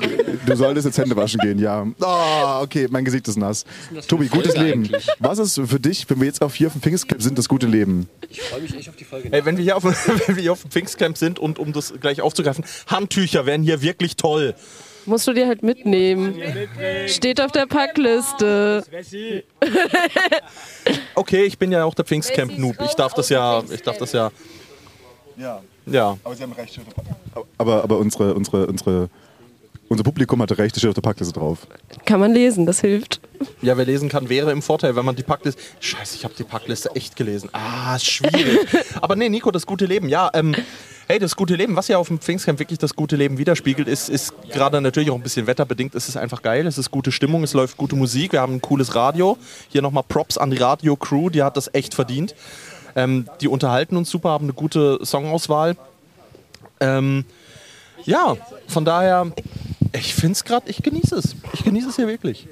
du 0.46 0.56
solltest 0.56 0.86
jetzt 0.86 0.98
Hände 0.98 1.16
waschen 1.16 1.40
gehen. 1.40 1.60
Ja. 1.60 1.86
Oh, 2.00 2.64
okay, 2.64 2.88
mein 2.90 3.04
Gesicht 3.04 3.28
ist 3.28 3.38
nass. 3.38 3.66
Tobi, 4.08 4.28
gutes 4.28 4.56
Leben. 4.56 4.90
Was 5.20 5.40
ist 5.40 5.60
für 5.60 5.80
dich, 5.80 6.10
wenn 6.10 6.20
wir 6.20 6.28
jetzt 6.28 6.42
auf 6.42 6.56
hier 6.56 6.68
auf 6.68 6.74
dem 6.74 6.82
Pfingstcamp 6.82 7.22
sind, 7.22 7.38
das 7.38 7.50
gute 7.50 7.68
Leben? 7.68 8.08
Ich 8.30 8.42
freue 8.42 8.62
mich 8.62 8.76
echt 8.76 8.90
auf 8.90 8.96
die 8.96 9.04
Folge. 9.04 9.32
Ey, 9.32 9.46
wenn 9.46 9.58
wir 9.58 9.64
hier 9.64 9.78
auf, 9.78 9.84
wenn 10.28 10.36
wir 10.36 10.42
hier 10.42 10.52
auf 10.52 10.62
dem 10.62 10.72
Pfingstcamp 10.72 11.18
sind 11.18 11.40
und 11.40 11.60
um 11.60 11.74
das 11.74 11.94
gleich 12.00 12.22
aufzugreifen, 12.22 12.64
Handtücher 12.88 13.46
wären 13.46 13.64
hier 13.64 13.82
wirklich 13.82 14.16
toll. 14.16 14.56
Musst 15.06 15.28
du 15.28 15.34
dir 15.34 15.48
halt 15.48 15.64
mitnehmen. 15.64 16.36
Steht 17.08 17.42
auf 17.42 17.52
der 17.52 17.66
Packliste. 17.66 18.84
Okay, 21.14 21.44
ich 21.44 21.58
bin 21.58 21.72
ja 21.72 21.84
auch 21.84 21.94
der 21.94 22.06
Pfingstcamp-Noob. 22.06 22.76
Ich 22.86 22.94
darf 22.96 23.14
das 23.14 23.30
ja, 23.30 23.62
ich 23.70 23.82
darf 23.84 23.98
das 23.98 24.12
ja, 24.14 24.32
Ja, 25.38 25.62
ja. 25.86 26.18
aber 26.24 26.36
Sie 26.36 26.44
haben 26.44 26.54
recht. 26.54 26.80
Aber, 27.58 27.84
aber 27.84 27.98
unsere, 28.00 28.34
unsere, 28.34 28.66
unsere, 28.66 29.10
unser 29.90 30.04
Publikum 30.04 30.42
hatte 30.42 30.58
recht, 30.58 30.76
es 30.76 30.82
steht 30.82 30.90
auf 30.90 30.96
der 30.96 31.02
Packliste 31.02 31.34
drauf. 31.34 31.68
Kann 32.06 32.20
man 32.20 32.34
lesen, 32.34 32.66
das 32.66 32.82
hilft. 32.82 33.20
Ja, 33.62 33.78
wer 33.78 33.86
lesen 33.86 34.10
kann, 34.10 34.30
wäre 34.30 34.52
im 34.52 34.62
Vorteil, 34.62 34.96
wenn 34.96 35.06
man 35.06 35.16
die 35.16 35.24
Packliste. 35.24 35.62
Scheiße, 35.80 36.16
ich 36.16 36.24
habe 36.24 36.34
die 36.38 36.44
Packliste 36.44 36.90
echt 36.96 37.16
gelesen. 37.16 37.50
Ah, 37.54 37.96
ist 37.96 38.06
schwierig. 38.10 38.60
Aber 39.02 39.16
nee, 39.16 39.30
Nico, 39.30 39.52
das 39.52 39.66
gute 39.66 39.86
Leben. 39.86 40.10
Ja, 40.10 40.32
ähm, 40.34 40.56
hey, 41.08 41.20
das 41.20 41.36
gute 41.36 41.56
Leben, 41.56 41.76
was 41.76 41.88
ja 41.88 41.98
auf 41.98 42.08
dem 42.08 42.20
Pfingstcamp 42.20 42.60
wirklich 42.60 42.80
das 42.80 42.96
gute 42.96 43.16
Leben 43.16 43.38
widerspiegelt, 43.38 43.88
ist, 43.88 44.10
ist 44.10 44.34
gerade 44.50 44.82
natürlich 44.82 45.12
auch 45.12 45.16
ein 45.16 45.22
bisschen 45.22 45.48
wetterbedingt. 45.48 45.96
Es 45.96 46.08
ist 46.08 46.18
einfach 46.18 46.42
geil. 46.42 46.68
Es 46.68 46.78
ist 46.78 46.92
gute 46.92 47.12
Stimmung, 47.12 47.44
es 47.44 47.54
läuft 47.54 47.78
gute 47.78 47.96
Musik. 47.96 48.34
Wir 48.34 48.42
haben 48.42 48.56
ein 48.56 48.62
cooles 48.62 48.96
Radio. 48.96 49.38
Hier 49.70 49.82
nochmal 49.82 50.04
Props 50.08 50.38
an 50.38 50.52
die 50.52 50.58
Radio-Crew, 50.58 51.30
die 51.30 51.44
hat 51.44 51.58
das 51.58 51.74
echt 51.74 51.94
verdient. 51.94 52.36
Ähm, 52.96 53.28
die 53.40 53.48
unterhalten 53.48 53.98
uns 53.98 54.10
super, 54.10 54.30
haben 54.30 54.46
eine 54.46 54.54
gute 54.54 55.00
Songauswahl. 55.02 55.78
Ähm, 56.80 57.26
ja, 58.04 58.36
von 58.68 58.86
daher, 58.86 59.32
ich 59.94 60.14
finde 60.14 60.34
es 60.34 60.44
gerade, 60.44 60.70
ich 60.70 60.82
genieße 60.82 61.16
es. 61.16 61.36
Ich 61.54 61.64
genieße 61.64 61.90
es 61.90 61.96
hier 61.96 62.08
wirklich. 62.08 62.48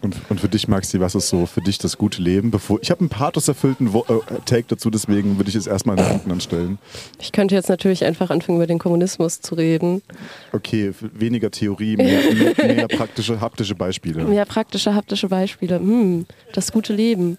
Und, 0.00 0.16
und 0.28 0.40
für 0.40 0.48
dich, 0.48 0.68
Maxi, 0.68 1.00
was 1.00 1.14
ist 1.14 1.28
so 1.28 1.46
für 1.46 1.60
dich 1.60 1.78
das 1.78 1.98
gute 1.98 2.22
Leben? 2.22 2.50
Bevor, 2.50 2.78
ich 2.80 2.90
habe 2.90 3.00
einen 3.00 3.08
pathoserfüllten 3.08 3.88
äh, 3.88 4.00
Take 4.44 4.64
dazu, 4.68 4.90
deswegen 4.90 5.38
würde 5.38 5.50
ich 5.50 5.56
es 5.56 5.66
erstmal 5.66 5.96
nach 5.96 6.08
hinten 6.08 6.30
anstellen. 6.30 6.78
Ich 7.20 7.32
könnte 7.32 7.56
jetzt 7.56 7.68
natürlich 7.68 8.04
einfach 8.04 8.30
anfangen, 8.30 8.58
über 8.58 8.68
den 8.68 8.78
Kommunismus 8.78 9.40
zu 9.40 9.56
reden. 9.56 10.02
Okay, 10.52 10.92
weniger 11.00 11.50
Theorie, 11.50 11.96
mehr, 11.96 12.20
mehr, 12.32 12.74
mehr 12.74 12.88
praktische, 12.88 13.40
haptische 13.40 13.74
Beispiele. 13.74 14.32
Ja, 14.32 14.44
praktische, 14.44 14.94
haptische 14.94 15.28
Beispiele. 15.28 15.78
Hm, 15.78 16.26
das 16.52 16.70
gute 16.70 16.92
Leben. 16.92 17.36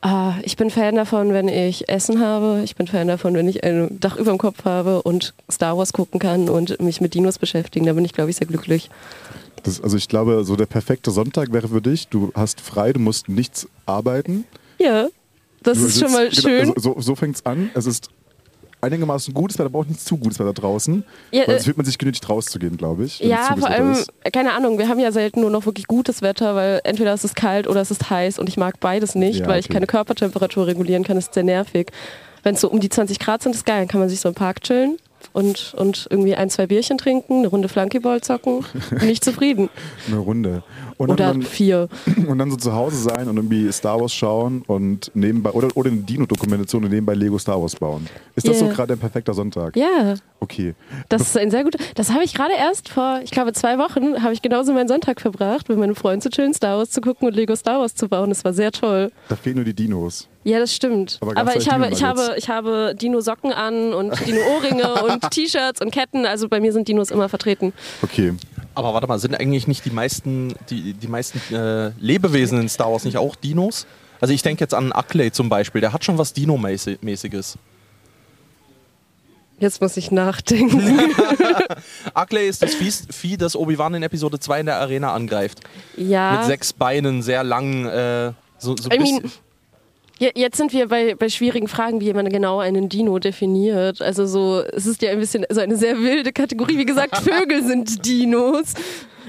Ah, 0.00 0.34
ich 0.42 0.56
bin 0.56 0.70
Fan 0.70 0.94
davon, 0.94 1.32
wenn 1.32 1.48
ich 1.48 1.88
Essen 1.88 2.20
habe. 2.20 2.60
Ich 2.64 2.76
bin 2.76 2.86
Fan 2.86 3.08
davon, 3.08 3.34
wenn 3.34 3.48
ich 3.48 3.64
ein 3.64 3.98
Dach 3.98 4.16
über 4.16 4.30
dem 4.30 4.38
Kopf 4.38 4.64
habe 4.64 5.02
und 5.02 5.34
Star 5.50 5.76
Wars 5.76 5.92
gucken 5.92 6.20
kann 6.20 6.48
und 6.48 6.80
mich 6.80 7.00
mit 7.00 7.14
Dinos 7.14 7.38
beschäftigen. 7.38 7.84
Da 7.86 7.92
bin 7.94 8.04
ich, 8.04 8.12
glaube 8.12 8.30
ich, 8.30 8.36
sehr 8.36 8.46
glücklich. 8.46 8.90
Das, 9.64 9.80
also 9.82 9.96
ich 9.96 10.06
glaube, 10.08 10.44
so 10.44 10.54
der 10.54 10.66
perfekte 10.66 11.10
Sonntag 11.10 11.52
wäre 11.52 11.66
für 11.68 11.82
dich, 11.82 12.06
du 12.08 12.30
hast 12.36 12.60
frei, 12.60 12.92
du 12.92 13.00
musst 13.00 13.28
nichts 13.28 13.66
arbeiten. 13.86 14.44
Ja, 14.78 15.08
das 15.64 15.78
Du 15.78 15.86
ist 15.86 15.98
schon 15.98 16.08
sitzt- 16.08 16.12
mal 16.14 16.28
genau, 16.28 16.40
schön. 16.42 16.68
Also 16.76 16.94
so 16.94 17.00
so 17.00 17.14
fängt 17.16 17.34
es 17.36 17.44
an. 17.44 17.70
Es 17.74 17.86
ist 17.86 18.08
einigermaßen 18.80 19.34
gutes 19.34 19.58
Wetter, 19.58 19.66
aber 19.66 19.80
auch 19.80 19.86
nicht 19.86 20.00
zu 20.00 20.16
gutes 20.16 20.38
Wetter 20.38 20.52
draußen. 20.52 21.04
Ja, 21.30 21.46
weil 21.46 21.54
äh, 21.54 21.58
es 21.58 21.64
fühlt 21.64 21.76
man 21.76 21.86
sich 21.86 21.98
genötigt 21.98 22.28
rauszugehen, 22.28 22.76
glaube 22.76 23.04
ich. 23.04 23.20
Ja, 23.20 23.54
vor 23.58 23.68
allem, 23.68 23.92
ist. 23.92 24.10
keine 24.32 24.52
Ahnung, 24.52 24.78
wir 24.78 24.88
haben 24.88 25.00
ja 25.00 25.12
selten 25.12 25.40
nur 25.40 25.50
noch 25.50 25.66
wirklich 25.66 25.86
gutes 25.86 26.22
Wetter, 26.22 26.54
weil 26.54 26.80
entweder 26.84 27.12
es 27.12 27.24
ist 27.24 27.36
kalt 27.36 27.66
oder 27.66 27.80
es 27.80 27.90
ist 27.90 28.10
heiß 28.10 28.38
und 28.38 28.48
ich 28.48 28.56
mag 28.56 28.80
beides 28.80 29.14
nicht, 29.14 29.40
Ja, 29.40 29.46
weil 29.46 29.60
ich 29.60 29.66
okay. 29.66 29.74
keine 29.74 29.86
Körpertemperatur 29.86 30.66
regulieren 30.66 31.04
kann, 31.04 31.16
ist 31.16 31.34
sehr 31.34 31.44
nervig. 31.44 31.90
Wenn 32.42 32.54
es 32.54 32.60
so 32.60 32.70
um 32.70 32.80
die 32.80 32.88
20 32.88 33.18
Grad 33.18 33.42
sind, 33.42 33.54
ist 33.54 33.66
geil, 33.66 33.78
dann 33.80 33.88
kann 33.88 34.00
man 34.00 34.08
sich 34.08 34.20
so 34.20 34.28
im 34.28 34.34
Park 34.34 34.62
chillen 34.62 34.98
und, 35.32 35.74
und 35.76 36.06
irgendwie 36.10 36.36
ein, 36.36 36.50
zwei 36.50 36.66
Bierchen 36.66 36.98
trinken, 36.98 37.38
eine 37.38 37.48
Runde 37.48 37.68
Flunkyball 37.68 38.20
zocken, 38.20 38.64
bin 38.90 39.08
ich 39.08 39.20
zufrieden. 39.20 39.68
Eine 40.06 40.18
Runde. 40.18 40.62
Und 40.98 41.10
Oder 41.10 41.28
dann, 41.28 41.42
vier. 41.42 41.88
und 42.28 42.38
dann 42.38 42.50
so 42.50 42.56
zu 42.56 42.74
Hause 42.74 42.96
sein 42.96 43.28
und 43.28 43.36
irgendwie 43.36 43.70
Star 43.72 44.00
Wars 44.00 44.12
schauen 44.12 44.62
und 44.66 45.10
nebenbei, 45.14 45.50
oder, 45.50 45.68
oder 45.76 45.90
eine 45.90 46.00
Dino-Dokumentation 46.00 46.84
und 46.84 46.90
nebenbei 46.90 47.14
Lego 47.14 47.38
Star 47.38 47.60
Wars 47.60 47.76
bauen. 47.76 48.06
Ist 48.34 48.46
das 48.48 48.56
Yeah. 48.58 48.68
so 48.68 48.74
gerade 48.74 48.92
ein 48.94 48.98
perfekter 48.98 49.32
Sonntag? 49.32 49.76
Ja, 49.76 50.14
Okay. 50.40 50.74
das 51.08 51.22
ist 51.22 51.36
ein 51.36 51.50
sehr 51.50 51.64
guter. 51.64 51.78
Das 51.94 52.10
habe 52.12 52.24
ich 52.24 52.34
gerade 52.34 52.52
erst 52.58 52.88
vor, 52.88 53.20
ich 53.22 53.30
glaube, 53.30 53.52
zwei 53.52 53.78
Wochen, 53.78 54.22
habe 54.22 54.32
ich 54.32 54.42
genauso 54.42 54.72
meinen 54.72 54.88
Sonntag 54.88 55.20
verbracht, 55.20 55.68
mit 55.68 55.78
meinem 55.78 55.94
Freund 55.96 56.22
zu 56.22 56.30
chillen, 56.30 56.52
Star 56.54 56.78
Wars 56.78 56.90
zu 56.90 57.00
gucken 57.00 57.26
und 57.28 57.34
Lego 57.34 57.54
Star 57.56 57.78
Wars 57.80 57.94
zu 57.94 58.08
bauen. 58.08 58.28
Das 58.30 58.44
war 58.44 58.52
sehr 58.52 58.72
toll. 58.72 59.10
Da 59.28 59.36
fehlen 59.36 59.56
nur 59.56 59.64
die 59.64 59.74
Dinos. 59.74 60.28
Ja, 60.44 60.58
das 60.58 60.74
stimmt. 60.74 61.18
Aber 61.20 61.36
Aber, 61.36 61.56
ich 61.56 61.70
habe, 61.70 61.88
ich 61.90 62.02
habe, 62.02 62.34
ich 62.36 62.48
habe 62.48 62.94
Dino-Socken 63.00 63.52
an 63.52 63.92
und 63.94 64.14
Dino-Ohrringe 64.26 65.02
und 65.12 65.30
T-Shirts 65.30 65.80
und 65.80 65.90
Ketten. 65.92 66.24
Also 66.26 66.48
bei 66.48 66.58
mir 66.60 66.72
sind 66.72 66.88
Dinos 66.88 67.10
immer 67.10 67.28
vertreten. 67.28 67.72
Okay. 68.02 68.32
Aber 68.74 68.94
warte 68.94 69.08
mal, 69.08 69.18
sind 69.18 69.34
eigentlich 69.34 69.66
nicht 69.66 69.84
die 69.84 69.90
meisten, 69.90 70.54
die, 70.70 70.87
die 70.94 71.08
meisten 71.08 71.40
äh, 71.54 71.92
Lebewesen 71.98 72.60
in 72.60 72.68
Star 72.68 72.90
Wars 72.90 73.04
nicht 73.04 73.16
auch 73.16 73.36
Dinos? 73.36 73.86
Also 74.20 74.34
ich 74.34 74.42
denke 74.42 74.64
jetzt 74.64 74.74
an 74.74 74.92
Uckley 74.92 75.30
zum 75.30 75.48
Beispiel, 75.48 75.80
der 75.80 75.92
hat 75.92 76.04
schon 76.04 76.18
was 76.18 76.32
Dino-mäßiges. 76.32 77.58
Jetzt 79.60 79.80
muss 79.80 79.96
ich 79.96 80.10
nachdenken. 80.10 81.12
Uckley 82.14 82.48
ist 82.48 82.62
das 82.62 82.74
Vieh, 82.74 83.36
das 83.36 83.56
Obi-Wan 83.56 83.94
in 83.94 84.02
Episode 84.02 84.38
2 84.38 84.60
in 84.60 84.66
der 84.66 84.76
Arena 84.76 85.12
angreift. 85.12 85.60
ja. 85.96 86.36
Mit 86.36 86.44
sechs 86.44 86.72
Beinen, 86.72 87.22
sehr 87.22 87.42
lang, 87.42 87.86
äh, 87.86 88.32
so, 88.58 88.76
so 88.76 88.88
I 88.90 88.98
mean, 88.98 89.30
jetzt 90.18 90.56
sind 90.56 90.72
wir 90.72 90.88
bei, 90.88 91.14
bei 91.14 91.28
schwierigen 91.28 91.66
Fragen, 91.66 92.00
wie 92.00 92.06
jemand 92.06 92.30
genau 92.30 92.60
einen 92.60 92.88
Dino 92.88 93.18
definiert. 93.18 94.00
Also 94.00 94.26
so, 94.26 94.62
es 94.62 94.86
ist 94.86 95.02
ja 95.02 95.10
ein 95.10 95.18
bisschen 95.18 95.44
so 95.50 95.60
eine 95.60 95.76
sehr 95.76 95.98
wilde 95.98 96.32
Kategorie. 96.32 96.78
Wie 96.78 96.84
gesagt, 96.84 97.16
Vögel 97.22 97.64
sind 97.64 98.04
Dinos. 98.06 98.74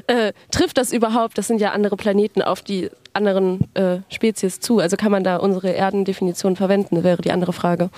Äh, 0.08 0.34
trifft 0.52 0.78
das 0.78 0.92
überhaupt? 0.92 1.38
Das 1.38 1.48
sind 1.48 1.62
ja 1.62 1.72
andere 1.72 1.96
Planeten 1.96 2.42
auf 2.42 2.62
die 2.62 2.90
anderen 3.14 3.74
äh, 3.74 4.00
Spezies 4.10 4.60
zu. 4.60 4.80
Also 4.80 4.98
kann 4.98 5.12
man 5.12 5.24
da 5.24 5.38
unsere 5.38 5.70
Erdendefinition 5.70 6.56
verwenden, 6.56 7.04
wäre 7.04 7.22
die 7.22 7.32
andere 7.32 7.54
Frage. 7.54 7.90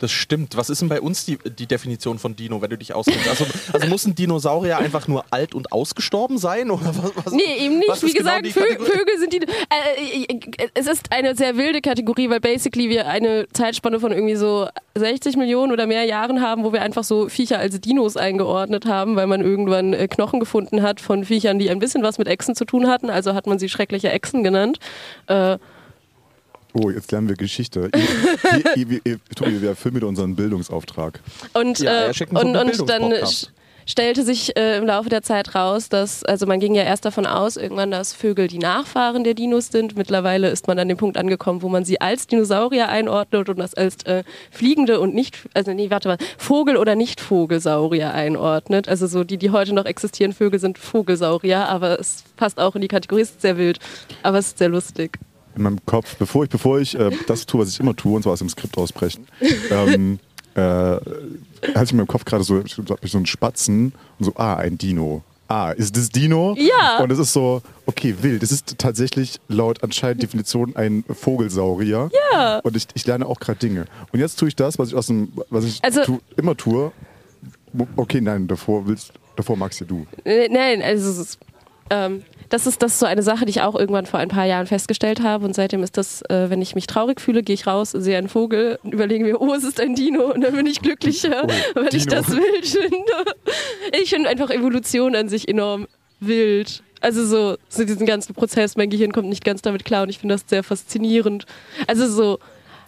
Das 0.00 0.12
stimmt. 0.12 0.56
Was 0.56 0.70
ist 0.70 0.80
denn 0.80 0.88
bei 0.88 1.00
uns 1.00 1.24
die, 1.24 1.38
die 1.58 1.66
Definition 1.66 2.18
von 2.18 2.36
Dino, 2.36 2.60
wenn 2.60 2.70
du 2.70 2.78
dich 2.78 2.94
auskennst? 2.94 3.28
Also, 3.28 3.46
also 3.72 3.86
muss 3.86 4.06
ein 4.06 4.14
Dinosaurier 4.14 4.78
einfach 4.78 5.08
nur 5.08 5.24
alt 5.30 5.54
und 5.54 5.72
ausgestorben 5.72 6.38
sein? 6.38 6.70
Oder 6.70 6.86
was, 6.86 7.12
was, 7.24 7.32
Nee, 7.32 7.42
eben 7.58 7.78
nicht. 7.78 8.02
Wie 8.02 8.12
genau 8.12 8.38
gesagt, 8.38 8.48
Vö 8.48 8.60
Kategorie? 8.60 8.90
Vögel 8.90 9.18
sind 9.18 9.32
die. 9.32 9.40
Äh, 9.42 10.24
äh, 10.24 10.68
es 10.74 10.86
ist 10.86 11.12
eine 11.12 11.34
sehr 11.36 11.56
wilde 11.56 11.80
Kategorie, 11.80 12.30
weil 12.30 12.40
basically 12.40 12.88
wir 12.88 13.06
eine 13.06 13.46
Zeitspanne 13.52 14.00
von 14.00 14.12
irgendwie 14.12 14.36
so 14.36 14.68
60 14.96 15.36
Millionen 15.36 15.72
oder 15.72 15.86
mehr 15.86 16.04
Jahren 16.04 16.40
haben, 16.40 16.64
wo 16.64 16.72
wir 16.72 16.82
einfach 16.82 17.04
so 17.04 17.28
Viecher 17.28 17.58
als 17.58 17.80
Dinos 17.80 18.16
eingeordnet 18.16 18.86
haben, 18.86 19.16
weil 19.16 19.26
man 19.26 19.40
irgendwann 19.40 19.92
äh, 19.92 20.08
Knochen 20.08 20.40
gefunden 20.40 20.82
hat 20.82 21.00
von 21.00 21.24
Viechern, 21.24 21.58
die 21.58 21.70
ein 21.70 21.78
bisschen 21.78 22.02
was 22.02 22.18
mit 22.18 22.28
Echsen 22.28 22.54
zu 22.54 22.64
tun 22.64 22.88
hatten. 22.88 23.10
Also 23.10 23.34
hat 23.34 23.46
man 23.46 23.58
sie 23.58 23.68
schreckliche 23.68 24.10
Echsen 24.10 24.44
genannt. 24.44 24.78
Äh, 25.26 25.58
Oh, 26.74 26.90
jetzt 26.90 27.12
lernen 27.12 27.28
wir 27.28 27.36
Geschichte. 27.36 27.88
Ihr, 27.94 28.76
ihr, 28.76 28.86
ihr, 28.88 29.00
ihr, 29.04 29.18
Tobi, 29.36 29.62
wir 29.62 29.70
erfüllen 29.70 29.94
wieder 29.94 30.08
unseren 30.08 30.34
Bildungsauftrag. 30.34 31.20
Und, 31.52 31.78
Ja, 31.78 32.08
äh, 32.08 32.12
und, 32.30 32.56
und 32.56 32.90
dann 32.90 33.14
stellte 33.86 34.24
sich 34.24 34.56
äh, 34.56 34.78
im 34.78 34.86
Laufe 34.86 35.08
der 35.08 35.22
Zeit 35.22 35.54
raus, 35.54 35.88
dass, 35.88 36.24
also 36.24 36.46
man 36.46 36.58
ging 36.58 36.74
ja 36.74 36.82
erst 36.82 37.04
davon 37.04 37.26
aus, 37.26 37.56
irgendwann, 37.56 37.90
dass 37.90 38.12
Vögel 38.12 38.48
die 38.48 38.58
Nachfahren 38.58 39.22
der 39.22 39.34
Dinos 39.34 39.68
sind. 39.68 39.96
Mittlerweile 39.96 40.48
ist 40.48 40.66
man 40.66 40.78
an 40.78 40.88
dem 40.88 40.96
Punkt 40.96 41.16
angekommen, 41.16 41.62
wo 41.62 41.68
man 41.68 41.84
sie 41.84 42.00
als 42.00 42.26
Dinosaurier 42.26 42.88
einordnet 42.88 43.48
und 43.48 43.58
das 43.58 43.74
als 43.74 44.02
äh, 44.04 44.24
fliegende 44.50 45.00
und 45.00 45.14
nicht, 45.14 45.36
also 45.54 45.72
nee, 45.72 45.90
warte 45.90 46.08
mal, 46.08 46.18
Vogel- 46.38 46.76
oder 46.76 46.94
Nicht-Vogelsaurier 46.96 48.12
einordnet. 48.12 48.88
Also 48.88 49.06
so 49.06 49.22
die, 49.22 49.36
die 49.36 49.50
heute 49.50 49.74
noch 49.74 49.84
existieren, 49.84 50.32
Vögel 50.32 50.58
sind 50.58 50.78
Vogelsaurier, 50.78 51.68
aber 51.68 52.00
es 52.00 52.24
passt 52.36 52.58
auch 52.58 52.74
in 52.74 52.82
die 52.82 52.88
Kategorie, 52.88 53.22
es 53.22 53.30
ist 53.30 53.42
sehr 53.42 53.58
wild, 53.58 53.78
aber 54.22 54.38
es 54.38 54.48
ist 54.48 54.58
sehr 54.58 54.70
lustig. 54.70 55.18
In 55.56 55.62
meinem 55.62 55.84
Kopf, 55.86 56.16
bevor 56.16 56.44
ich, 56.44 56.50
bevor 56.50 56.80
ich 56.80 56.98
äh, 56.98 57.10
das 57.26 57.46
tue, 57.46 57.60
was 57.60 57.68
ich 57.70 57.80
immer 57.80 57.94
tue, 57.96 58.16
und 58.16 58.22
zwar 58.22 58.32
aus 58.32 58.38
dem 58.40 58.48
Skript 58.48 58.76
ausbrechen, 58.78 59.26
ähm, 59.70 60.18
äh, 60.54 60.60
hatte 60.60 61.84
ich 61.84 61.90
in 61.92 61.96
meinem 61.98 62.06
Kopf 62.06 62.24
gerade 62.24 62.44
so, 62.44 62.62
so 62.66 63.16
einen 63.18 63.26
Spatzen 63.26 63.92
und 64.18 64.24
so, 64.24 64.32
ah, 64.36 64.54
ein 64.56 64.78
Dino. 64.78 65.22
Ah, 65.46 65.72
ist 65.72 65.96
das 65.96 66.08
Dino? 66.08 66.56
Ja. 66.58 67.02
Und 67.02 67.10
es 67.12 67.18
ist 67.18 67.32
so, 67.34 67.60
okay, 67.86 68.14
wild. 68.22 68.42
Es 68.42 68.50
ist 68.50 68.78
tatsächlich 68.78 69.38
laut 69.48 69.82
anscheinend 69.84 70.22
Definition 70.22 70.74
ein 70.74 71.04
Vogelsaurier. 71.08 72.10
Ja. 72.32 72.58
Und 72.60 72.76
ich, 72.76 72.86
ich 72.94 73.06
lerne 73.06 73.26
auch 73.26 73.38
gerade 73.40 73.58
Dinge. 73.58 73.84
Und 74.12 74.20
jetzt 74.20 74.38
tue 74.38 74.48
ich 74.48 74.56
das, 74.56 74.78
was 74.78 74.88
ich 74.88 74.94
aus 74.94 75.06
dem, 75.08 75.32
was 75.50 75.64
ich 75.64 75.84
Also- 75.84 76.02
tu, 76.04 76.20
immer 76.36 76.56
tue. 76.56 76.92
Okay, 77.96 78.20
nein, 78.20 78.46
davor 78.46 78.86
willst, 78.86 79.12
davor 79.36 79.56
magst 79.56 79.80
ja 79.80 79.86
du. 79.86 80.06
Äh, 80.24 80.48
Nein, 80.48 80.80
also 80.80 81.10
es 81.10 81.18
ist, 81.18 81.38
ähm, 81.90 82.22
das 82.48 82.66
ist 82.66 82.82
das 82.82 82.92
ist 82.92 82.98
so 82.98 83.06
eine 83.06 83.22
Sache, 83.22 83.44
die 83.44 83.50
ich 83.50 83.60
auch 83.60 83.74
irgendwann 83.74 84.06
vor 84.06 84.20
ein 84.20 84.28
paar 84.28 84.44
Jahren 84.44 84.66
festgestellt 84.66 85.22
habe 85.22 85.44
und 85.44 85.54
seitdem 85.54 85.82
ist 85.82 85.96
das, 85.96 86.22
äh, 86.22 86.50
wenn 86.50 86.62
ich 86.62 86.74
mich 86.74 86.86
traurig 86.86 87.20
fühle, 87.20 87.42
gehe 87.42 87.54
ich 87.54 87.66
raus, 87.66 87.92
sehe 87.92 88.18
einen 88.18 88.28
Vogel 88.28 88.78
und 88.82 88.92
überlege 88.92 89.24
mir, 89.24 89.40
oh, 89.40 89.54
es 89.54 89.64
ist 89.64 89.80
ein 89.80 89.94
Dino 89.94 90.32
und 90.32 90.40
dann 90.40 90.54
bin 90.54 90.66
ich 90.66 90.80
glücklicher, 90.82 91.46
weil 91.74 91.94
ich 91.94 92.06
Dino. 92.06 92.16
das 92.16 92.30
wild 92.30 92.66
finde. 92.66 93.24
Ich 94.00 94.10
finde 94.10 94.28
einfach 94.28 94.50
Evolution 94.50 95.14
an 95.14 95.28
sich 95.28 95.48
enorm 95.48 95.86
wild. 96.20 96.82
Also 97.00 97.26
so, 97.26 97.56
so 97.68 97.84
diesen 97.84 98.06
ganzen 98.06 98.34
Prozess, 98.34 98.76
mein 98.76 98.88
Gehirn 98.88 99.12
kommt 99.12 99.28
nicht 99.28 99.44
ganz 99.44 99.60
damit 99.60 99.84
klar 99.84 100.04
und 100.04 100.08
ich 100.08 100.18
finde 100.18 100.36
das 100.36 100.44
sehr 100.46 100.62
faszinierend. 100.62 101.44
Also 101.86 102.08
so, 102.08 102.38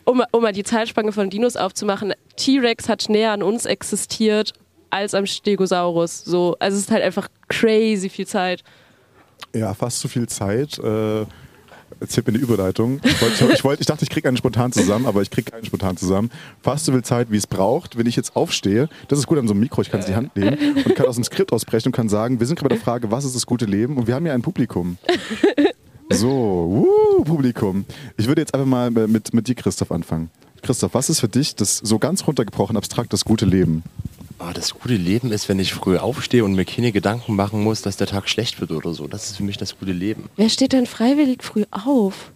um, 0.05 0.23
um 0.33 0.43
mal 0.43 0.53
die 0.53 0.63
Zeitspanne 0.63 1.13
von 1.13 1.29
Dinos 1.29 1.57
aufzumachen, 1.57 2.15
T-Rex 2.37 2.89
hat 2.89 3.09
näher 3.09 3.33
an 3.33 3.43
uns 3.43 3.67
existiert 3.67 4.55
als 4.89 5.15
am 5.15 5.27
Stegosaurus. 5.27 6.25
So, 6.25 6.57
also 6.59 6.77
es 6.77 6.85
ist 6.85 6.91
halt 6.91 7.03
einfach 7.03 7.29
crazy 7.49 8.09
viel 8.09 8.27
Zeit. 8.27 8.63
Ja, 9.57 9.73
fast 9.75 10.01
zu 10.01 10.09
viel 10.09 10.29
Zeit. 10.29 10.79
Äh, 10.79 11.25
erzählt 12.01 12.27
mir 12.27 12.35
eine 12.35 12.43
Überleitung. 12.43 13.01
Ich, 13.03 13.23
wollt, 13.23 13.41
ich, 13.41 13.49
ich, 13.49 13.65
wollt, 13.65 13.81
ich 13.81 13.87
dachte, 13.87 14.05
ich 14.05 14.11
kriege 14.11 14.29
einen 14.29 14.37
spontan 14.37 14.71
zusammen, 14.71 15.07
aber 15.07 15.23
ich 15.23 15.31
kriege 15.31 15.51
keinen 15.51 15.65
spontan 15.65 15.97
zusammen. 15.97 16.31
Fast 16.61 16.85
so 16.85 16.93
viel 16.93 17.03
Zeit, 17.03 17.31
wie 17.31 17.37
es 17.37 17.47
braucht. 17.47 17.97
Wenn 17.97 18.07
ich 18.07 18.17
jetzt 18.17 18.37
aufstehe, 18.37 18.89
das 19.09 19.19
ist 19.19 19.27
gut 19.27 19.39
an 19.39 19.49
so 19.49 19.55
einem 19.55 19.61
Mikro, 19.61 19.81
ich 19.83 19.91
kann 19.91 20.01
es 20.01 20.07
in 20.07 20.13
die 20.13 20.17
Hand 20.17 20.37
nehmen 20.37 20.85
und 20.85 20.95
kann 20.95 21.07
aus 21.07 21.15
dem 21.15 21.25
Skript 21.25 21.53
ausbrechen 21.53 21.89
und 21.89 21.93
kann 21.93 22.09
sagen, 22.09 22.39
wir 22.39 22.47
sind 22.47 22.57
gerade 22.59 22.69
bei 22.69 22.75
der 22.75 22.85
Frage, 22.85 23.11
was 23.11 23.25
ist 23.25 23.35
das 23.35 23.47
gute 23.47 23.65
Leben? 23.65 23.97
Und 23.97 24.07
wir 24.07 24.15
haben 24.15 24.27
ja 24.27 24.35
ein 24.35 24.43
Publikum. 24.43 24.99
So, 26.09 26.29
wuh, 26.29 27.25
Publikum. 27.25 27.85
Ich 28.17 28.29
würde 28.29 28.41
jetzt 28.41 28.55
einfach 28.55 28.67
mal 28.67 28.91
mit, 28.91 29.35
mit 29.35 29.49
dir, 29.49 29.55
Christoph, 29.55 29.91
anfangen. 29.91 30.31
Christoph, 30.63 30.95
was 30.95 31.11
ist 31.11 31.21
für 31.21 31.29
dich 31.29 31.57
das 31.57 31.79
so 31.79 31.99
ganz 31.99 32.27
runtergebrochen 32.27 32.77
abstrakt 32.77 33.13
das 33.13 33.25
gute 33.25 33.45
Leben? 33.45 33.83
Ah, 34.39 34.53
das 34.53 34.75
gute 34.75 34.97
Leben 34.97 35.33
ist, 35.33 35.49
wenn 35.49 35.59
ich 35.59 35.73
früh 35.73 35.97
aufstehe 35.97 36.45
und 36.45 36.55
mir 36.55 36.67
keine 36.67 36.93
Gedanken 36.93 37.37
machen 37.37 37.63
muss, 37.63 37.81
dass 37.81 37.97
der 37.97 38.07
Tag 38.07 38.29
schlecht 38.29 38.61
wird 38.61 38.71
oder 38.71 38.93
so. 38.93 39.07
Das 39.07 39.27
ist 39.27 39.39
für 39.39 39.43
mich 39.43 39.57
das 39.57 39.79
gute 39.79 39.93
Leben. 39.93 40.29
Wer 40.37 40.51
steht 40.51 40.73
denn 40.73 40.87
freiwillig 40.87 41.43
früh 41.43 41.65
auf? 41.71 42.33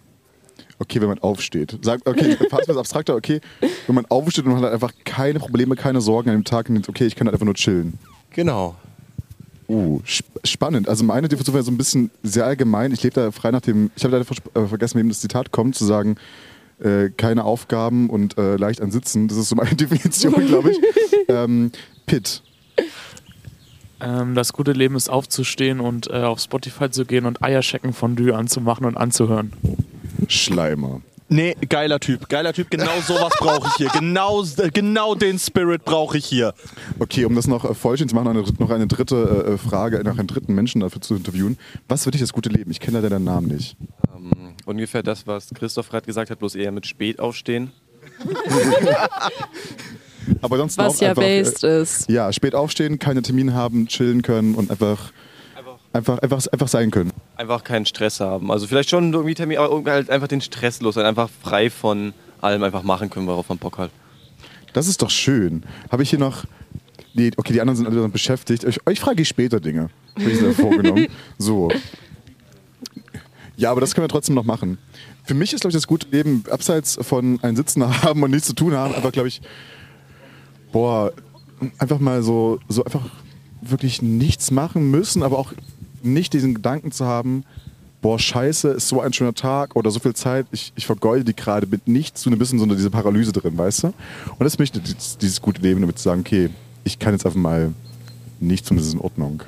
Okay, 0.78 0.98
wenn 1.02 1.08
man 1.08 1.18
aufsteht. 1.18 1.78
Sag, 1.82 2.00
okay, 2.06 2.36
fass 2.50 2.60
mir 2.60 2.68
das 2.68 2.78
abstrakter, 2.78 3.14
okay, 3.14 3.40
wenn 3.86 3.94
man 3.94 4.06
aufsteht 4.06 4.46
und 4.46 4.52
man 4.52 4.62
hat 4.62 4.72
einfach 4.72 4.92
keine 5.04 5.38
Probleme, 5.38 5.76
keine 5.76 6.00
Sorgen 6.00 6.30
an 6.30 6.36
dem 6.36 6.44
Tag 6.44 6.70
und 6.70 6.76
denkt, 6.76 6.88
okay, 6.88 7.04
ich 7.04 7.14
kann 7.14 7.26
halt 7.26 7.34
einfach 7.34 7.44
nur 7.44 7.54
chillen. 7.54 7.98
Genau. 8.30 8.76
Uh, 9.68 10.00
sp 10.08 10.24
spannend. 10.42 10.88
Also 10.88 11.04
meine 11.04 11.28
Definition 11.28 11.54
wäre 11.54 11.64
so 11.64 11.70
ein 11.70 11.76
bisschen 11.76 12.10
sehr 12.22 12.46
allgemein. 12.46 12.92
Ich 12.92 13.02
lebe 13.02 13.14
da 13.14 13.30
frei 13.30 13.50
nach 13.50 13.60
dem, 13.60 13.90
ich 13.94 14.02
habe 14.04 14.16
leider 14.16 14.26
äh, 14.54 14.66
vergessen, 14.66 14.98
wem 14.98 15.10
das 15.10 15.20
Zitat 15.20 15.52
kommt, 15.52 15.76
zu 15.76 15.84
sagen, 15.84 16.16
äh, 16.80 17.10
keine 17.10 17.44
Aufgaben 17.44 18.10
und 18.10 18.38
äh, 18.38 18.56
leicht 18.56 18.80
an 18.80 18.90
Sitzen. 18.90 19.28
Das 19.28 19.36
ist 19.36 19.48
so 19.48 19.56
meine 19.56 19.74
Definition, 19.76 20.46
glaube 20.46 20.70
ich. 20.70 20.78
ähm, 21.28 21.72
Pitt. 22.06 22.42
Ähm, 24.00 24.34
das 24.34 24.52
gute 24.52 24.72
Leben 24.72 24.96
ist 24.96 25.10
aufzustehen 25.10 25.80
und 25.80 26.08
äh, 26.10 26.22
auf 26.22 26.40
Spotify 26.40 26.90
zu 26.90 27.04
gehen 27.04 27.26
und 27.26 27.42
Eierschecken 27.42 27.92
Fondue 27.92 28.34
anzumachen 28.34 28.86
und 28.86 28.96
anzuhören. 28.96 29.52
Schleimer. 30.28 31.02
Nee, 31.32 31.56
geiler 31.68 32.00
Typ, 32.00 32.28
geiler 32.28 32.52
Typ. 32.52 32.70
Genau 32.70 33.00
sowas 33.06 33.32
brauche 33.38 33.68
ich 33.68 33.74
hier. 33.74 33.88
Genau, 33.90 34.44
genau 34.74 35.14
den 35.14 35.38
Spirit 35.38 35.84
brauche 35.84 36.18
ich 36.18 36.26
hier. 36.26 36.54
Okay, 36.98 37.24
um 37.24 37.36
das 37.36 37.46
noch 37.46 37.64
äh, 37.64 37.72
vollständig 37.72 38.10
zu 38.10 38.16
machen, 38.16 38.36
eine, 38.36 38.44
noch 38.58 38.70
eine 38.70 38.88
dritte 38.88 39.54
äh, 39.54 39.56
Frage, 39.56 40.02
noch 40.02 40.18
einen 40.18 40.26
dritten 40.26 40.54
Menschen 40.54 40.80
dafür 40.80 41.00
zu 41.00 41.14
interviewen. 41.14 41.56
Was 41.86 42.02
für 42.02 42.10
dich 42.10 42.20
das 42.20 42.32
gute 42.32 42.48
Leben? 42.48 42.72
Ich 42.72 42.80
kenne 42.80 42.98
leider 42.98 43.10
deinen 43.10 43.26
Namen 43.26 43.46
nicht. 43.46 43.76
Ähm, 44.12 44.54
ungefähr 44.66 45.04
das, 45.04 45.24
was 45.28 45.50
Christoph 45.54 45.88
gerade 45.88 46.04
gesagt 46.04 46.30
hat, 46.30 46.40
bloß 46.40 46.56
eher 46.56 46.72
mit 46.72 46.84
spät 46.86 47.20
aufstehen. 47.20 47.70
Aber 50.42 50.56
sonst 50.56 50.78
Was 50.78 50.96
auch 50.96 51.00
ja 51.00 51.10
einfach, 51.10 51.22
based 51.22 51.62
äh, 51.62 51.82
ist. 51.82 52.10
Ja, 52.10 52.32
spät 52.32 52.56
aufstehen, 52.56 52.98
keine 52.98 53.22
Termine 53.22 53.54
haben, 53.54 53.86
chillen 53.86 54.22
können 54.22 54.56
und 54.56 54.70
einfach, 54.70 55.12
einfach, 55.92 56.18
einfach, 56.18 56.46
einfach 56.46 56.68
sein 56.68 56.90
können. 56.90 57.12
Einfach 57.36 57.64
keinen 57.64 57.86
Stress 57.86 58.20
haben. 58.20 58.50
Also 58.50 58.66
vielleicht 58.66 58.90
schon 58.90 59.12
irgendwie 59.12 59.34
Termin, 59.34 59.58
aber 59.58 59.90
halt 59.90 60.10
einfach 60.10 60.28
den 60.28 60.40
Stress 60.40 60.80
los 60.80 60.94
sein, 60.94 61.06
einfach 61.06 61.30
frei 61.42 61.70
von 61.70 62.12
allem 62.40 62.62
einfach 62.62 62.82
machen 62.82 63.10
können, 63.10 63.26
worauf 63.26 63.48
man 63.48 63.58
Bock 63.58 63.78
hat. 63.78 63.90
Das 64.72 64.86
ist 64.86 65.02
doch 65.02 65.10
schön. 65.10 65.64
Habe 65.90 66.02
ich 66.02 66.10
hier 66.10 66.18
noch. 66.18 66.44
Nee, 67.12 67.32
okay, 67.36 67.52
die 67.52 67.60
anderen 67.60 67.76
sind 67.76 67.86
alle 67.86 68.08
beschäftigt. 68.08 68.64
Euch, 68.64 68.78
euch 68.86 69.00
frage 69.00 69.22
ich 69.22 69.28
später 69.28 69.58
Dinge. 69.58 69.90
Habe 70.16 70.30
ich 70.30 70.40
mir 70.40 70.52
vorgenommen. 70.52 71.08
So. 71.38 71.70
Ja, 73.56 73.70
aber 73.70 73.80
das 73.80 73.94
können 73.94 74.04
wir 74.04 74.08
trotzdem 74.08 74.36
noch 74.36 74.44
machen. 74.44 74.78
Für 75.24 75.34
mich 75.34 75.52
ist, 75.52 75.60
glaube 75.60 75.70
ich, 75.70 75.74
das 75.74 75.86
gute 75.86 76.08
Leben, 76.08 76.44
abseits 76.50 76.98
von 77.02 77.38
ein 77.42 77.56
Sitzen 77.56 78.02
haben 78.02 78.22
und 78.22 78.30
nichts 78.30 78.46
zu 78.46 78.54
tun 78.54 78.74
haben, 78.74 78.94
einfach, 78.94 79.12
glaube 79.12 79.28
ich, 79.28 79.42
boah, 80.72 81.12
einfach 81.78 81.98
mal 81.98 82.22
so, 82.22 82.58
so 82.68 82.84
einfach 82.84 83.04
wirklich 83.60 84.00
nichts 84.00 84.50
machen 84.50 84.90
müssen, 84.90 85.22
aber 85.22 85.38
auch 85.38 85.52
nicht 86.02 86.32
diesen 86.32 86.54
Gedanken 86.54 86.92
zu 86.92 87.04
haben, 87.06 87.44
boah, 88.02 88.18
scheiße, 88.18 88.68
ist 88.68 88.88
so 88.88 89.00
ein 89.00 89.12
schöner 89.12 89.34
Tag 89.34 89.76
oder 89.76 89.90
so 89.90 90.00
viel 90.00 90.14
Zeit, 90.14 90.46
ich, 90.52 90.72
ich 90.74 90.86
vergeude 90.86 91.22
die 91.24 91.36
gerade 91.36 91.66
mit 91.66 91.86
nichts, 91.86 92.22
so 92.22 92.30
ein 92.30 92.38
bisschen 92.38 92.58
so 92.58 92.64
eine- 92.64 92.76
diese 92.76 92.90
Paralyse 92.90 93.32
drin, 93.32 93.58
weißt 93.58 93.82
du? 93.84 93.86
Und 93.88 93.94
das 94.44 94.58
möchte 94.58 94.80
dieses, 94.80 95.18
dieses 95.18 95.40
gute 95.42 95.60
Leben, 95.60 95.80
damit 95.82 95.98
zu 95.98 96.04
sagen, 96.04 96.20
okay, 96.20 96.48
ich 96.84 96.98
kann 96.98 97.12
jetzt 97.12 97.26
einfach 97.26 97.38
mal 97.38 97.72
nichts 98.40 98.70
und 98.70 98.78
das 98.78 98.86
ist 98.86 98.94
in 98.94 99.00
Ordnung. 99.00 99.42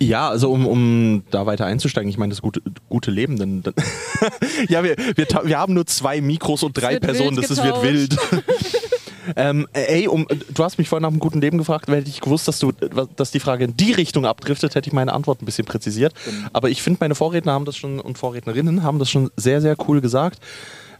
Ja, 0.00 0.30
also 0.30 0.50
um, 0.50 0.66
um 0.66 1.22
da 1.30 1.44
weiter 1.44 1.66
einzusteigen, 1.66 2.08
ich 2.08 2.16
meine, 2.16 2.30
das 2.30 2.40
gute, 2.40 2.62
gute 2.88 3.10
Leben, 3.10 3.36
dann, 3.38 3.62
dann 3.62 3.74
ja, 4.68 4.82
wir, 4.82 4.96
wir, 5.16 5.28
ta- 5.28 5.42
wir 5.44 5.58
haben 5.58 5.74
nur 5.74 5.84
zwei 5.86 6.22
Mikros 6.22 6.62
und 6.62 6.72
drei 6.80 6.98
Personen, 6.98 7.36
das 7.36 7.50
ist, 7.50 7.62
wird 7.62 7.82
wild. 7.82 8.16
ähm, 9.36 9.66
ey, 9.72 10.08
um, 10.08 10.26
du 10.28 10.64
hast 10.64 10.78
mich 10.78 10.88
vorhin 10.88 11.02
nach 11.02 11.10
einem 11.10 11.20
guten 11.20 11.40
Leben 11.40 11.58
gefragt, 11.58 11.88
hätte 11.88 12.08
ich 12.08 12.20
gewusst, 12.20 12.48
dass, 12.48 12.58
du, 12.58 12.72
dass 12.72 13.30
die 13.30 13.40
Frage 13.40 13.64
in 13.64 13.76
die 13.76 13.92
Richtung 13.92 14.26
abdriftet, 14.26 14.74
hätte 14.74 14.88
ich 14.88 14.92
meine 14.92 15.12
Antwort 15.12 15.42
ein 15.42 15.46
bisschen 15.46 15.64
präzisiert. 15.64 16.14
Aber 16.52 16.70
ich 16.70 16.82
finde, 16.82 16.98
meine 17.00 17.14
Vorredner 17.14 17.52
haben 17.52 17.64
das 17.64 17.76
schon 17.76 18.00
und 18.00 18.18
Vorrednerinnen 18.18 18.82
haben 18.82 18.98
das 18.98 19.10
schon 19.10 19.30
sehr, 19.36 19.60
sehr 19.60 19.76
cool 19.88 20.00
gesagt. 20.00 20.40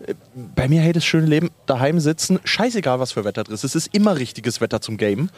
Äh, 0.06 0.14
Bei 0.54 0.68
mir, 0.68 0.80
hey, 0.80 0.92
das 0.92 1.04
schöne 1.04 1.26
Leben, 1.26 1.50
daheim 1.66 2.00
sitzen, 2.00 2.40
scheißegal, 2.44 3.00
was 3.00 3.12
für 3.12 3.24
Wetter 3.24 3.44
drin 3.44 3.54
ist. 3.54 3.64
Es 3.64 3.74
ist 3.74 3.94
immer 3.94 4.16
richtiges 4.16 4.60
Wetter 4.60 4.80
zum 4.80 4.96
Game. 4.96 5.30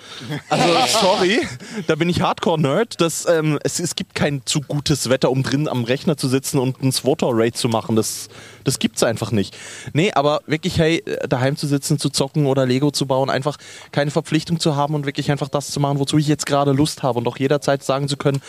Also, 0.48 0.64
sorry, 1.00 1.40
da 1.86 1.94
bin 1.94 2.08
ich 2.08 2.20
Hardcore-Nerd. 2.20 2.96
Ähm, 3.28 3.58
es, 3.62 3.78
es 3.80 3.94
gibt 3.94 4.14
kein 4.14 4.42
zu 4.44 4.60
gutes 4.60 5.08
Wetter, 5.08 5.30
um 5.30 5.42
drin 5.42 5.68
am 5.68 5.84
Rechner 5.84 6.16
zu 6.16 6.28
sitzen 6.28 6.58
und 6.58 6.82
ein 6.82 6.92
Swatter-Raid 6.92 7.56
zu 7.56 7.68
machen. 7.68 7.96
Das, 7.96 8.28
das 8.64 8.78
gibt's 8.78 9.02
einfach 9.02 9.30
nicht. 9.30 9.56
Nee, 9.92 10.12
aber 10.12 10.40
wirklich, 10.46 10.78
hey, 10.78 11.02
daheim 11.28 11.56
zu 11.56 11.66
sitzen, 11.66 11.98
zu 11.98 12.08
zocken 12.10 12.46
oder 12.46 12.66
Lego 12.66 12.90
zu 12.90 13.06
bauen, 13.06 13.30
einfach 13.30 13.58
keine 13.92 14.10
Verpflichtung 14.10 14.60
zu 14.60 14.76
haben 14.76 14.94
und 14.94 15.06
wirklich 15.06 15.30
einfach 15.30 15.48
das 15.48 15.70
zu 15.70 15.80
machen, 15.80 15.98
wozu 15.98 16.18
ich 16.18 16.28
jetzt 16.28 16.46
gerade 16.46 16.72
Lust 16.72 17.02
habe 17.02 17.18
und 17.18 17.28
auch 17.28 17.38
jederzeit 17.38 17.82
sagen 17.82 18.08
zu 18.08 18.16
können, 18.16 18.40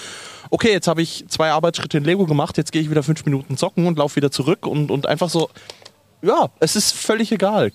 okay, 0.50 0.72
jetzt 0.72 0.88
habe 0.88 1.02
ich 1.02 1.26
zwei 1.28 1.52
Arbeitsschritte 1.52 1.98
in 1.98 2.04
Lego 2.04 2.26
gemacht, 2.26 2.58
jetzt 2.58 2.72
gehe 2.72 2.82
ich 2.82 2.90
wieder 2.90 3.04
fünf 3.04 3.26
Minuten 3.26 3.58
zocken 3.58 3.86
und 3.86 3.98
laufe 3.98 4.16
wieder 4.16 4.32
zurück 4.32 4.66
und, 4.66 4.92
und 4.92 5.06
einfach 5.06 5.30
so, 5.30 5.50
ja, 6.22 6.50
es 6.60 6.76
ist 6.76 6.94
völlig 6.94 7.32
egal. 7.32 7.72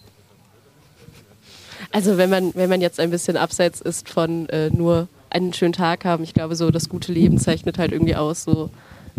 Also 1.90 2.16
wenn 2.16 2.30
man, 2.30 2.54
wenn 2.54 2.70
man 2.70 2.80
jetzt 2.80 3.00
ein 3.00 3.11
bisschen 3.11 3.37
abseits 3.37 3.80
ist 3.80 4.08
von 4.08 4.49
äh, 4.49 4.70
nur 4.70 5.08
einen 5.30 5.52
schönen 5.52 5.72
Tag 5.72 6.04
haben, 6.04 6.25
ich 6.25 6.34
glaube 6.34 6.56
so, 6.56 6.70
das 6.70 6.88
gute 6.88 7.12
Leben 7.12 7.38
zeichnet 7.38 7.78
halt 7.78 7.92
irgendwie 7.92 8.16
aus, 8.16 8.44
so 8.44 8.70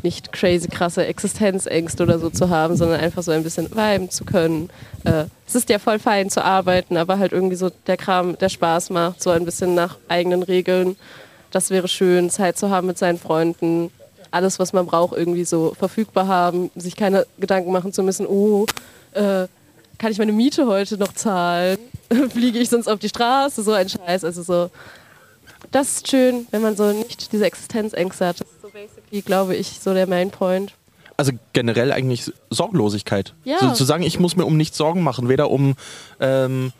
nicht 0.01 0.31
crazy 0.33 0.67
krasse 0.67 1.05
Existenzängste 1.05 2.03
oder 2.03 2.19
so 2.19 2.29
zu 2.29 2.49
haben, 2.49 2.75
sondern 2.75 2.99
einfach 2.99 3.23
so 3.23 3.31
ein 3.31 3.43
bisschen 3.43 3.71
viben 3.71 4.09
zu 4.09 4.25
können. 4.25 4.69
Äh, 5.03 5.25
es 5.47 5.55
ist 5.55 5.69
ja 5.69 5.79
voll 5.79 5.99
fein 5.99 6.29
zu 6.29 6.43
arbeiten, 6.43 6.97
aber 6.97 7.19
halt 7.19 7.31
irgendwie 7.31 7.55
so 7.55 7.69
der 7.87 7.97
Kram, 7.97 8.37
der 8.37 8.49
Spaß 8.49 8.89
macht, 8.89 9.21
so 9.21 9.29
ein 9.29 9.45
bisschen 9.45 9.75
nach 9.75 9.97
eigenen 10.09 10.43
Regeln. 10.43 10.97
Das 11.51 11.69
wäre 11.69 11.87
schön, 11.87 12.29
Zeit 12.29 12.57
zu 12.57 12.69
haben 12.69 12.87
mit 12.87 12.97
seinen 12.97 13.19
Freunden, 13.19 13.91
alles, 14.31 14.57
was 14.57 14.73
man 14.73 14.87
braucht, 14.87 15.15
irgendwie 15.15 15.45
so 15.45 15.75
verfügbar 15.77 16.27
haben, 16.27 16.71
sich 16.75 16.95
keine 16.95 17.27
Gedanken 17.37 17.71
machen 17.71 17.93
zu 17.93 18.01
müssen, 18.01 18.25
oh, 18.25 18.65
äh, 19.15 19.47
kann 19.97 20.11
ich 20.11 20.17
meine 20.17 20.31
Miete 20.33 20.67
heute 20.67 20.97
noch 20.97 21.13
zahlen? 21.13 21.77
Fliege 22.29 22.59
ich 22.59 22.69
sonst 22.69 22.87
auf 22.87 22.99
die 22.99 23.09
Straße? 23.09 23.63
So 23.63 23.71
ein 23.71 23.89
Scheiß. 23.89 24.23
Also 24.25 24.43
so, 24.43 24.69
das 25.71 25.93
ist 25.93 26.09
schön, 26.09 26.47
wenn 26.51 26.61
man 26.61 26.75
so 26.75 26.91
nicht 26.91 27.31
diese 27.31 27.45
Existenzängste 27.45 28.27
hat. 28.27 28.41
Das 28.41 28.47
ist 28.47 28.61
so 28.61 28.69
basically, 28.69 29.21
glaube 29.21 29.55
ich, 29.55 29.79
so 29.79 29.93
der 29.93 30.07
Main 30.07 30.29
Point. 30.31 30.73
Also 31.15 31.31
generell 31.53 31.91
eigentlich 31.91 32.31
Sorglosigkeit. 32.49 33.33
Ja. 33.43 33.59
So, 33.59 33.71
zu 33.71 33.83
sagen, 33.83 34.03
ich 34.03 34.19
muss 34.19 34.35
mir 34.35 34.45
um 34.45 34.57
nichts 34.57 34.77
Sorgen 34.77 35.03
machen, 35.03 35.29
weder 35.29 35.51
um, 35.51 35.75
ähm, 36.19 36.73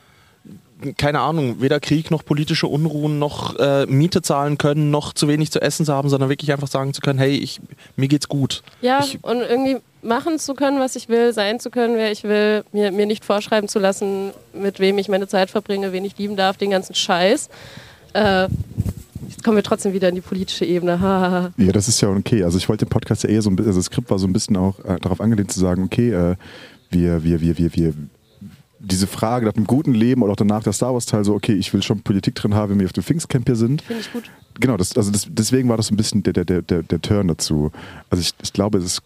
keine 0.97 1.19
Ahnung, 1.19 1.61
weder 1.61 1.79
Krieg 1.79 2.11
noch 2.11 2.25
politische 2.25 2.67
Unruhen 2.67 3.19
noch 3.19 3.55
äh, 3.57 3.85
Miete 3.85 4.21
zahlen 4.21 4.57
können, 4.57 4.91
noch 4.91 5.13
zu 5.13 5.27
wenig 5.27 5.51
zu 5.51 5.61
essen 5.61 5.85
zu 5.85 5.93
haben, 5.93 6.09
sondern 6.09 6.29
wirklich 6.29 6.51
einfach 6.51 6.67
sagen 6.67 6.93
zu 6.93 7.01
können, 7.01 7.19
hey, 7.19 7.35
ich, 7.35 7.61
mir 7.95 8.07
geht's 8.07 8.27
gut. 8.27 8.63
Ja, 8.81 8.99
Ich- 9.03 9.23
und 9.23 9.41
irgendwie 9.41 9.77
machen 10.03 10.39
zu 10.39 10.53
können, 10.53 10.79
was 10.79 10.95
ich 10.95 11.09
will, 11.09 11.33
sein 11.33 11.59
zu 11.59 11.69
können, 11.69 11.95
wer 11.95 12.11
ich 12.11 12.23
will, 12.23 12.63
mir, 12.71 12.91
mir 12.91 13.05
nicht 13.05 13.25
vorschreiben 13.25 13.67
zu 13.67 13.79
lassen, 13.79 14.31
mit 14.53 14.79
wem 14.79 14.97
ich 14.97 15.09
meine 15.09 15.27
Zeit 15.27 15.49
verbringe, 15.49 15.91
wen 15.91 16.05
ich 16.05 16.17
lieben 16.17 16.35
darf, 16.35 16.57
den 16.57 16.69
ganzen 16.69 16.95
Scheiß. 16.95 17.49
Äh, 18.13 18.43
jetzt 19.27 19.43
kommen 19.43 19.57
wir 19.57 19.63
trotzdem 19.63 19.93
wieder 19.93 20.09
in 20.09 20.15
die 20.15 20.21
politische 20.21 20.65
Ebene. 20.65 21.51
Ja, 21.57 21.71
das 21.71 21.87
ist 21.87 22.01
ja 22.01 22.09
okay. 22.09 22.43
Also 22.43 22.57
ich 22.57 22.69
wollte 22.69 22.85
den 22.85 22.89
Podcast 22.89 23.23
ja 23.23 23.29
eher 23.29 23.41
so 23.41 23.49
ein 23.49 23.55
bisschen, 23.55 23.69
also 23.69 23.79
das 23.79 23.85
Skript 23.87 24.09
war 24.09 24.19
so 24.19 24.27
ein 24.27 24.33
bisschen 24.33 24.57
auch 24.57 24.79
äh, 24.79 24.99
darauf 24.99 25.21
angelehnt 25.21 25.51
zu 25.51 25.59
sagen, 25.59 25.83
okay, 25.83 26.11
äh, 26.11 26.35
wir, 26.89 27.23
wir, 27.23 27.41
wir, 27.41 27.57
wir, 27.57 27.75
wir, 27.75 27.93
diese 28.79 29.07
Frage 29.07 29.45
nach 29.45 29.55
einem 29.55 29.65
guten 29.65 29.93
Leben 29.93 30.21
oder 30.21 30.33
auch 30.33 30.37
danach 30.37 30.61
der 30.63 30.73
Star 30.73 30.93
Wars 30.93 31.05
Teil 31.05 31.23
so, 31.23 31.33
okay, 31.33 31.53
ich 31.53 31.73
will 31.73 31.81
schon 31.81 32.01
Politik 32.01 32.35
drin 32.35 32.53
haben, 32.53 32.71
wenn 32.71 32.79
wir 32.79 32.85
auf 32.85 32.93
dem 32.93 33.03
Pfingstcamp 33.03 33.45
hier 33.47 33.55
sind. 33.55 33.81
Finde 33.81 34.01
ich 34.01 34.11
gut. 34.11 34.23
Genau, 34.59 34.77
das, 34.77 34.95
also 34.97 35.09
das, 35.09 35.25
deswegen 35.29 35.69
war 35.69 35.77
das 35.77 35.87
so 35.87 35.93
ein 35.93 35.97
bisschen 35.97 36.21
der, 36.21 36.33
der, 36.33 36.45
der, 36.45 36.61
der, 36.61 36.83
der 36.83 37.01
Turn 37.01 37.27
dazu. 37.29 37.71
Also 38.09 38.21
ich, 38.21 38.33
ich 38.43 38.53
glaube, 38.53 38.77
es 38.77 38.83
ist 38.83 39.01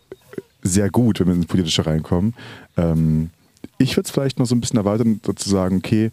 sehr 0.61 0.89
gut, 0.89 1.19
wenn 1.19 1.27
wir 1.27 1.35
ins 1.35 1.45
Politische 1.45 1.85
reinkommen. 1.85 2.33
Ähm, 2.75 3.29
ich 3.77 3.95
würde 3.95 4.07
es 4.07 4.11
vielleicht 4.11 4.39
noch 4.39 4.45
so 4.45 4.55
ein 4.55 4.61
bisschen 4.61 4.77
erweitern, 4.77 5.19
so 5.25 5.33
zu 5.33 5.49
sagen, 5.49 5.77
okay, 5.77 6.11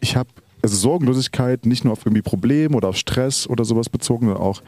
ich 0.00 0.16
habe 0.16 0.28
also 0.62 0.76
Sorgenlosigkeit 0.76 1.66
nicht 1.66 1.84
nur 1.84 1.92
auf 1.92 2.04
irgendwie 2.04 2.22
Probleme 2.22 2.76
oder 2.76 2.88
auf 2.88 2.96
Stress 2.96 3.46
oder 3.46 3.64
sowas 3.64 3.88
bezogen, 3.88 4.26
sondern 4.26 4.42
auch, 4.42 4.62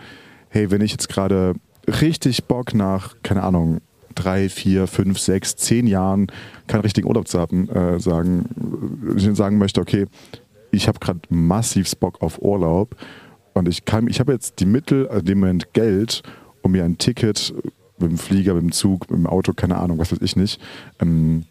hey, 0.49 0.71
wenn 0.71 0.81
ich 0.81 0.93
jetzt 0.93 1.09
gerade 1.09 1.55
richtig 1.87 2.45
Bock 2.45 2.75
nach, 2.75 3.17
keine 3.23 3.43
Ahnung, 3.43 3.81
drei, 4.15 4.49
vier, 4.49 4.87
fünf, 4.87 5.19
sechs, 5.19 5.57
zehn 5.57 5.87
Jahren 5.87 6.29
keinen 6.67 6.81
richtigen 6.81 7.09
Urlaub 7.09 7.29
zu 7.29 7.39
haben, 7.39 7.69
äh, 7.69 8.01
sagen, 8.01 8.49
äh, 9.17 9.35
sagen 9.35 9.59
möchte, 9.59 9.81
okay, 9.81 10.07
ich 10.71 10.89
habe 10.89 10.99
gerade 10.99 11.21
massiv 11.31 11.91
Bock 11.97 12.21
auf 12.21 12.41
Urlaub 12.43 12.97
und 13.55 13.69
ich 13.69 13.85
kann, 13.85 14.09
ich 14.09 14.21
habe 14.21 14.33
jetzt 14.33 14.61
die 14.61 14.67
Mittel, 14.67 15.09
also 15.09 15.21
in 15.21 15.27
dem 15.27 15.41
Moment 15.41 15.73
Geld, 15.73 16.23
um 16.63 16.73
mir 16.73 16.85
ein 16.85 16.99
Ticket 16.99 17.55
mit 18.01 18.11
dem 18.11 18.19
Flieger, 18.19 18.55
mit 18.55 18.63
dem 18.63 18.73
Zug, 18.73 19.11
mit 19.11 19.19
dem 19.19 19.27
Auto, 19.27 19.53
keine 19.53 19.77
Ahnung, 19.77 19.99
was 19.99 20.13
weiß 20.13 20.21
ich 20.23 20.37
nicht, 20.37 20.61
ähm, 21.01 21.45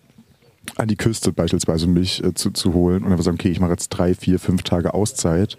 an 0.76 0.88
die 0.88 0.96
Küste 0.98 1.32
beispielsweise 1.32 1.88
mich 1.88 2.24
äh, 2.24 2.34
zu, 2.34 2.52
zu 2.52 2.74
holen 2.74 3.04
und 3.04 3.12
einfach 3.12 3.24
sagen, 3.24 3.38
okay, 3.40 3.50
ich 3.50 3.60
mache 3.60 3.72
jetzt 3.72 3.90
drei, 3.90 4.14
vier, 4.14 4.40
fünf 4.40 4.64
Tage 4.64 4.94
Auszeit. 4.94 5.58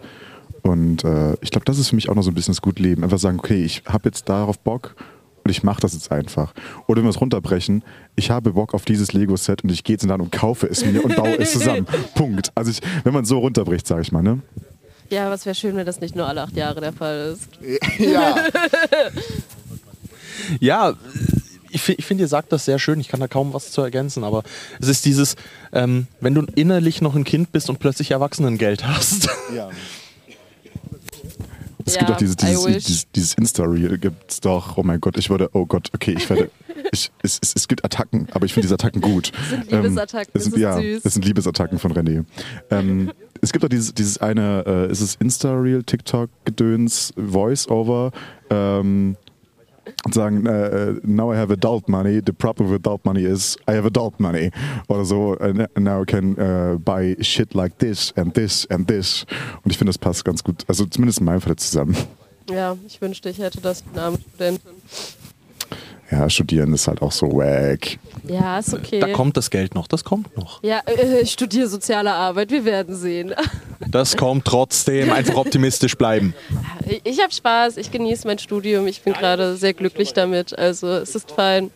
Und 0.62 1.04
äh, 1.04 1.34
ich 1.40 1.50
glaube, 1.50 1.64
das 1.64 1.78
ist 1.78 1.88
für 1.88 1.94
mich 1.94 2.08
auch 2.08 2.14
noch 2.14 2.22
so 2.22 2.30
ein 2.30 2.34
bisschen 2.34 2.52
das 2.52 2.62
gute 2.62 2.82
Leben. 2.82 3.04
Einfach 3.04 3.18
sagen, 3.18 3.38
okay, 3.38 3.64
ich 3.64 3.82
habe 3.86 4.08
jetzt 4.08 4.28
darauf 4.28 4.58
Bock 4.58 4.96
und 5.44 5.50
ich 5.50 5.62
mache 5.62 5.80
das 5.80 5.94
jetzt 5.94 6.12
einfach. 6.12 6.52
Oder 6.86 6.98
wenn 6.98 7.06
wir 7.06 7.10
es 7.10 7.20
runterbrechen, 7.20 7.82
ich 8.16 8.30
habe 8.30 8.52
Bock 8.52 8.74
auf 8.74 8.84
dieses 8.84 9.12
Lego-Set 9.12 9.64
und 9.64 9.70
ich 9.70 9.84
gehe 9.84 9.94
jetzt 9.94 10.02
in 10.02 10.08
den 10.08 10.12
Laden 10.12 10.22
und 10.24 10.32
kaufe 10.32 10.66
es 10.66 10.84
mir 10.84 11.04
und 11.04 11.16
baue 11.16 11.38
es 11.38 11.52
zusammen. 11.54 11.86
Punkt. 12.14 12.52
Also 12.54 12.70
ich, 12.70 12.80
wenn 13.04 13.14
man 13.14 13.22
es 13.22 13.28
so 13.28 13.38
runterbricht, 13.38 13.86
sage 13.86 14.02
ich 14.02 14.12
mal, 14.12 14.22
ne? 14.22 14.40
Ja, 15.10 15.24
aber 15.26 15.34
es 15.36 15.46
wäre 15.46 15.54
schön, 15.54 15.74
wenn 15.76 15.86
das 15.86 16.00
nicht 16.00 16.14
nur 16.14 16.26
alle 16.26 16.42
acht 16.42 16.54
Jahre 16.54 16.80
der 16.80 16.92
Fall 16.92 17.34
ist. 17.34 17.48
Ja. 17.98 18.36
Ja, 20.60 20.94
ich, 21.70 21.88
ich 21.88 22.04
finde, 22.04 22.24
ihr 22.24 22.28
sagt 22.28 22.52
das 22.52 22.64
sehr 22.64 22.78
schön. 22.78 22.98
Ich 23.00 23.08
kann 23.08 23.20
da 23.20 23.28
kaum 23.28 23.52
was 23.52 23.70
zu 23.72 23.82
ergänzen, 23.82 24.24
aber 24.24 24.42
es 24.80 24.88
ist 24.88 25.04
dieses, 25.04 25.36
ähm, 25.72 26.06
wenn 26.20 26.34
du 26.34 26.42
innerlich 26.54 27.00
noch 27.02 27.14
ein 27.14 27.24
Kind 27.24 27.52
bist 27.52 27.68
und 27.68 27.78
plötzlich 27.78 28.10
Erwachsenengeld 28.10 28.86
hast. 28.86 29.28
ja. 29.54 29.68
Es 31.84 31.94
Ja, 31.94 32.00
gibt 32.00 32.10
auch 32.10 32.16
dieses, 32.18 32.36
dieses, 32.36 32.64
dieses, 32.64 33.10
dieses 33.12 33.34
Insta-Reel, 33.34 33.96
gibt 33.96 34.30
es 34.30 34.40
doch, 34.40 34.76
oh 34.76 34.82
mein 34.82 35.00
Gott, 35.00 35.16
ich 35.16 35.30
würde, 35.30 35.48
oh 35.54 35.64
Gott, 35.64 35.88
okay, 35.94 36.14
ich 36.18 36.28
werde, 36.28 36.50
ich, 36.92 37.10
es, 37.22 37.38
es, 37.40 37.54
es 37.56 37.66
gibt 37.66 37.82
Attacken, 37.82 38.28
aber 38.32 38.44
ich 38.44 38.52
finde 38.52 38.66
diese 38.66 38.74
Attacken 38.74 39.00
gut. 39.00 39.32
sind 39.48 39.70
Liebesattacken, 39.70 40.30
es 40.34 40.44
sind, 40.44 40.52
das 40.52 40.58
ist 40.58 40.62
ja, 40.62 40.76
süß. 40.78 41.00
es 41.04 41.14
sind 41.14 41.24
Liebesattacken 41.24 41.78
von 41.78 41.92
René. 41.94 42.26
Ähm, 42.70 43.10
es 43.40 43.52
gibt 43.52 43.64
auch 43.64 43.70
dieses, 43.70 43.94
dieses 43.94 44.18
eine, 44.18 44.64
äh, 44.66 44.92
ist 44.92 45.00
es 45.00 45.14
Insta-Reel, 45.14 45.82
TikTok-Gedöns, 45.82 47.14
Voice-Over, 47.16 48.12
ähm, 48.50 49.16
und 50.04 50.14
sagen, 50.14 50.46
äh, 50.46 50.94
now 51.02 51.32
I 51.32 51.36
have 51.36 51.52
adult 51.52 51.88
money, 51.88 52.20
the 52.24 52.32
problem 52.32 52.70
with 52.70 52.76
adult 52.76 53.04
money 53.04 53.24
is 53.24 53.56
I 53.68 53.72
have 53.72 53.86
adult 53.86 54.18
money. 54.20 54.50
Oder 54.88 55.04
so, 55.04 55.36
uh, 55.40 55.66
now 55.78 56.02
I 56.02 56.04
can 56.04 56.36
uh, 56.38 56.78
buy 56.78 57.16
shit 57.20 57.54
like 57.54 57.78
this 57.78 58.12
and 58.16 58.34
this 58.34 58.66
and 58.70 58.86
this. 58.88 59.24
Und 59.64 59.70
ich 59.70 59.78
finde, 59.78 59.90
das 59.90 59.98
passt 59.98 60.24
ganz 60.24 60.42
gut, 60.42 60.64
also 60.68 60.86
zumindest 60.86 61.20
in 61.20 61.26
meinem 61.26 61.40
Fall 61.40 61.56
zusammen. 61.56 61.96
Ja, 62.50 62.76
ich 62.86 63.00
wünschte, 63.00 63.28
ich 63.28 63.38
hätte 63.38 63.60
das 63.60 63.84
Name 63.94 64.18
Studentin. 64.18 64.74
Ja, 66.10 66.30
studieren 66.30 66.72
ist 66.72 66.88
halt 66.88 67.02
auch 67.02 67.12
so 67.12 67.26
wack. 67.26 67.98
Ja, 68.26 68.58
ist 68.58 68.72
okay. 68.72 69.00
Da 69.00 69.12
kommt 69.12 69.36
das 69.36 69.50
Geld 69.50 69.74
noch, 69.74 69.86
das 69.86 70.04
kommt 70.04 70.34
noch. 70.36 70.62
ja, 70.62 70.80
äh, 70.86 71.20
ich 71.20 71.32
studiere 71.32 71.68
soziale 71.68 72.12
Arbeit, 72.12 72.50
wir 72.50 72.64
werden 72.64 72.96
sehen. 72.96 73.34
Das 73.90 74.16
kommt 74.16 74.44
trotzdem. 74.44 75.10
Einfach 75.12 75.36
optimistisch 75.36 75.96
bleiben. 75.96 76.34
Ich, 77.04 77.22
habe 77.22 77.32
Spaß, 77.32 77.78
ich 77.78 77.90
genieße 77.90 78.26
mein 78.26 78.38
Studium, 78.38 78.86
ich 78.86 79.00
bin 79.02 79.14
gerade 79.14 79.56
sehr 79.56 79.72
glücklich 79.72 80.12
damit, 80.12 80.58
also 80.58 80.88
es 80.88 81.14
ist 81.14 81.30
fein. 81.30 81.70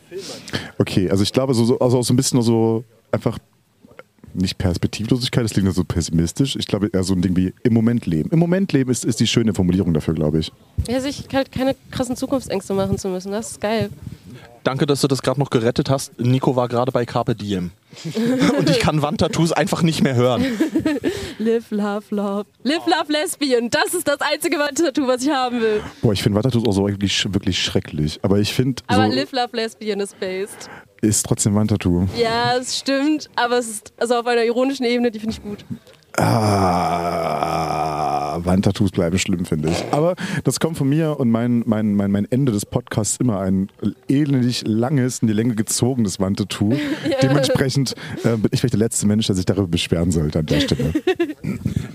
Okay, 0.79 1.09
also 1.09 1.23
ich 1.23 1.33
glaube, 1.33 1.55
so, 1.55 1.65
so, 1.65 1.79
also 1.79 1.99
auch 1.99 2.03
so 2.03 2.13
ein 2.13 2.17
bisschen 2.17 2.43
so 2.43 2.85
einfach 3.13 3.39
nicht 4.35 4.59
Perspektivlosigkeit, 4.59 5.45
das 5.45 5.53
klingt 5.53 5.67
ja 5.69 5.73
so 5.73 5.85
pessimistisch. 5.85 6.57
Ich 6.57 6.67
glaube 6.67 6.91
eher 6.93 7.05
so 7.05 7.15
ein 7.15 7.23
Ding 7.23 7.37
wie 7.37 7.55
im 7.63 7.75
Moment 7.75 8.07
leben. 8.07 8.31
Im 8.31 8.39
Moment 8.39 8.73
leben 8.73 8.91
ist, 8.91 9.05
ist 9.05 9.21
die 9.21 9.27
schöne 9.27 9.55
Formulierung 9.55 9.95
dafür, 9.95 10.15
glaube 10.15 10.41
ich. 10.41 10.53
Ja, 10.89 11.01
sich 11.01 11.25
halt 11.33 11.53
keine 11.53 11.77
krassen 11.91 12.17
Zukunftsängste 12.17 12.75
machen 12.75 12.99
zu 12.99 13.09
müssen, 13.09 13.33
das 13.33 13.53
ist 13.53 13.61
geil. 13.61 13.91
Danke, 14.65 14.87
dass 14.87 15.01
du 15.01 15.09
das 15.09 15.23
gerade 15.23 15.41
noch 15.41 15.51
gerettet 15.51 15.91
hast. 15.91 16.19
Nico 16.21 16.55
war 16.55 16.69
gerade 16.69 16.93
bei 16.93 17.05
Carpe 17.05 17.35
Diem. 17.35 17.73
Und 18.59 18.71
ich 18.71 18.79
kann 18.79 19.03
Wandtattoos 19.03 19.53
einfach 19.53 19.83
nicht 19.83 20.03
mehr 20.03 20.15
hören. 20.15 20.45
Live, 21.39 21.71
love, 21.71 22.05
love. 22.11 22.45
Live, 22.63 22.87
love, 22.87 23.11
lesbian. 23.13 23.69
Das 23.71 23.93
ist 23.93 24.07
das 24.07 24.21
einzige 24.21 24.57
Tattoo, 24.57 25.07
was 25.09 25.23
ich 25.23 25.31
haben 25.31 25.61
will. 25.61 25.83
Boah, 26.01 26.13
ich 26.13 26.23
finde 26.23 26.37
Wandtattoos 26.37 26.67
auch 26.67 26.73
so 26.73 26.87
wirklich, 26.87 27.25
wirklich 27.35 27.63
schrecklich. 27.63 28.21
Aber 28.23 28.39
ich 28.39 28.55
finde, 28.55 28.83
Aber 28.87 29.09
so 29.09 29.15
live, 29.17 29.33
love, 29.33 29.57
lesbian 29.57 30.01
ist 30.01 30.19
based. 30.21 30.71
ist 31.01 31.27
trotzdem 31.27 31.55
Wandtattoo. 31.55 32.07
Ja, 32.17 32.57
es 32.57 32.79
stimmt, 32.79 33.29
aber 33.35 33.59
es 33.59 33.69
ist 33.69 33.93
also 33.99 34.15
auf 34.17 34.27
einer 34.27 34.45
ironischen 34.45 34.87
Ebene, 34.87 35.11
die 35.11 35.19
finde 35.19 35.35
ich 35.35 35.43
gut. 35.43 35.65
Ah, 36.19 37.93
Wandtattoos 38.45 38.91
bleiben 38.91 39.19
schlimm, 39.19 39.45
finde 39.45 39.71
ich. 39.71 39.85
Aber 39.93 40.15
das 40.45 40.61
kommt 40.61 40.77
von 40.79 40.89
mir 40.89 41.19
und 41.19 41.31
mein, 41.31 41.63
mein, 41.67 41.95
mein, 41.95 42.11
mein 42.11 42.31
Ende 42.31 42.53
des 42.53 42.67
Podcasts 42.67 43.17
immer 43.19 43.41
ein 43.41 43.69
elendig 44.09 44.63
langes, 44.67 45.21
in 45.21 45.29
die 45.29 45.35
Länge 45.35 45.55
gezogenes 45.55 46.21
Wandtattoo. 46.21 46.75
Dementsprechend 47.23 47.95
äh, 48.25 48.37
bin 48.37 48.51
ich 48.53 48.61
vielleicht 48.61 48.75
der 48.75 48.81
letzte 48.81 49.07
Mensch, 49.07 49.27
der 49.27 49.37
sich 49.37 49.47
darüber 49.47 49.69
beschweren 49.69 50.11
sollte 50.11 50.41
an 50.41 50.47
der 50.47 50.61
Stelle. 50.61 50.93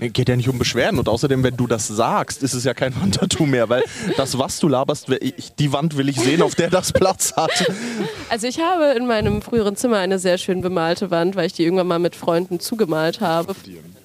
Geht 0.00 0.28
ja 0.28 0.36
nicht 0.36 0.48
um 0.48 0.58
Beschwerden. 0.58 0.98
Und 0.98 1.08
außerdem, 1.08 1.42
wenn 1.42 1.56
du 1.56 1.66
das 1.66 1.88
sagst, 1.88 2.42
ist 2.42 2.54
es 2.54 2.64
ja 2.64 2.74
kein 2.74 2.94
Wandtattoo 3.00 3.46
mehr, 3.46 3.68
weil 3.68 3.84
das, 4.16 4.38
was 4.38 4.58
du 4.60 4.68
laberst, 4.68 5.08
ich, 5.20 5.54
die 5.54 5.72
Wand 5.72 5.96
will 5.96 6.08
ich 6.08 6.20
sehen, 6.20 6.42
auf 6.42 6.54
der 6.54 6.70
das 6.70 6.92
Platz 6.92 7.34
hat. 7.36 7.50
Also 8.30 8.46
ich 8.46 8.60
habe 8.60 8.96
in 8.96 9.06
meinem 9.06 9.42
früheren 9.42 9.76
Zimmer 9.76 9.98
eine 9.98 10.18
sehr 10.18 10.38
schön 10.38 10.60
bemalte 10.60 11.10
Wand, 11.10 11.36
weil 11.36 11.46
ich 11.46 11.52
die 11.52 11.64
irgendwann 11.64 11.86
mal 11.86 11.98
mit 11.98 12.14
Freunden 12.14 12.60
zugemalt 12.60 13.20
habe. 13.20 13.54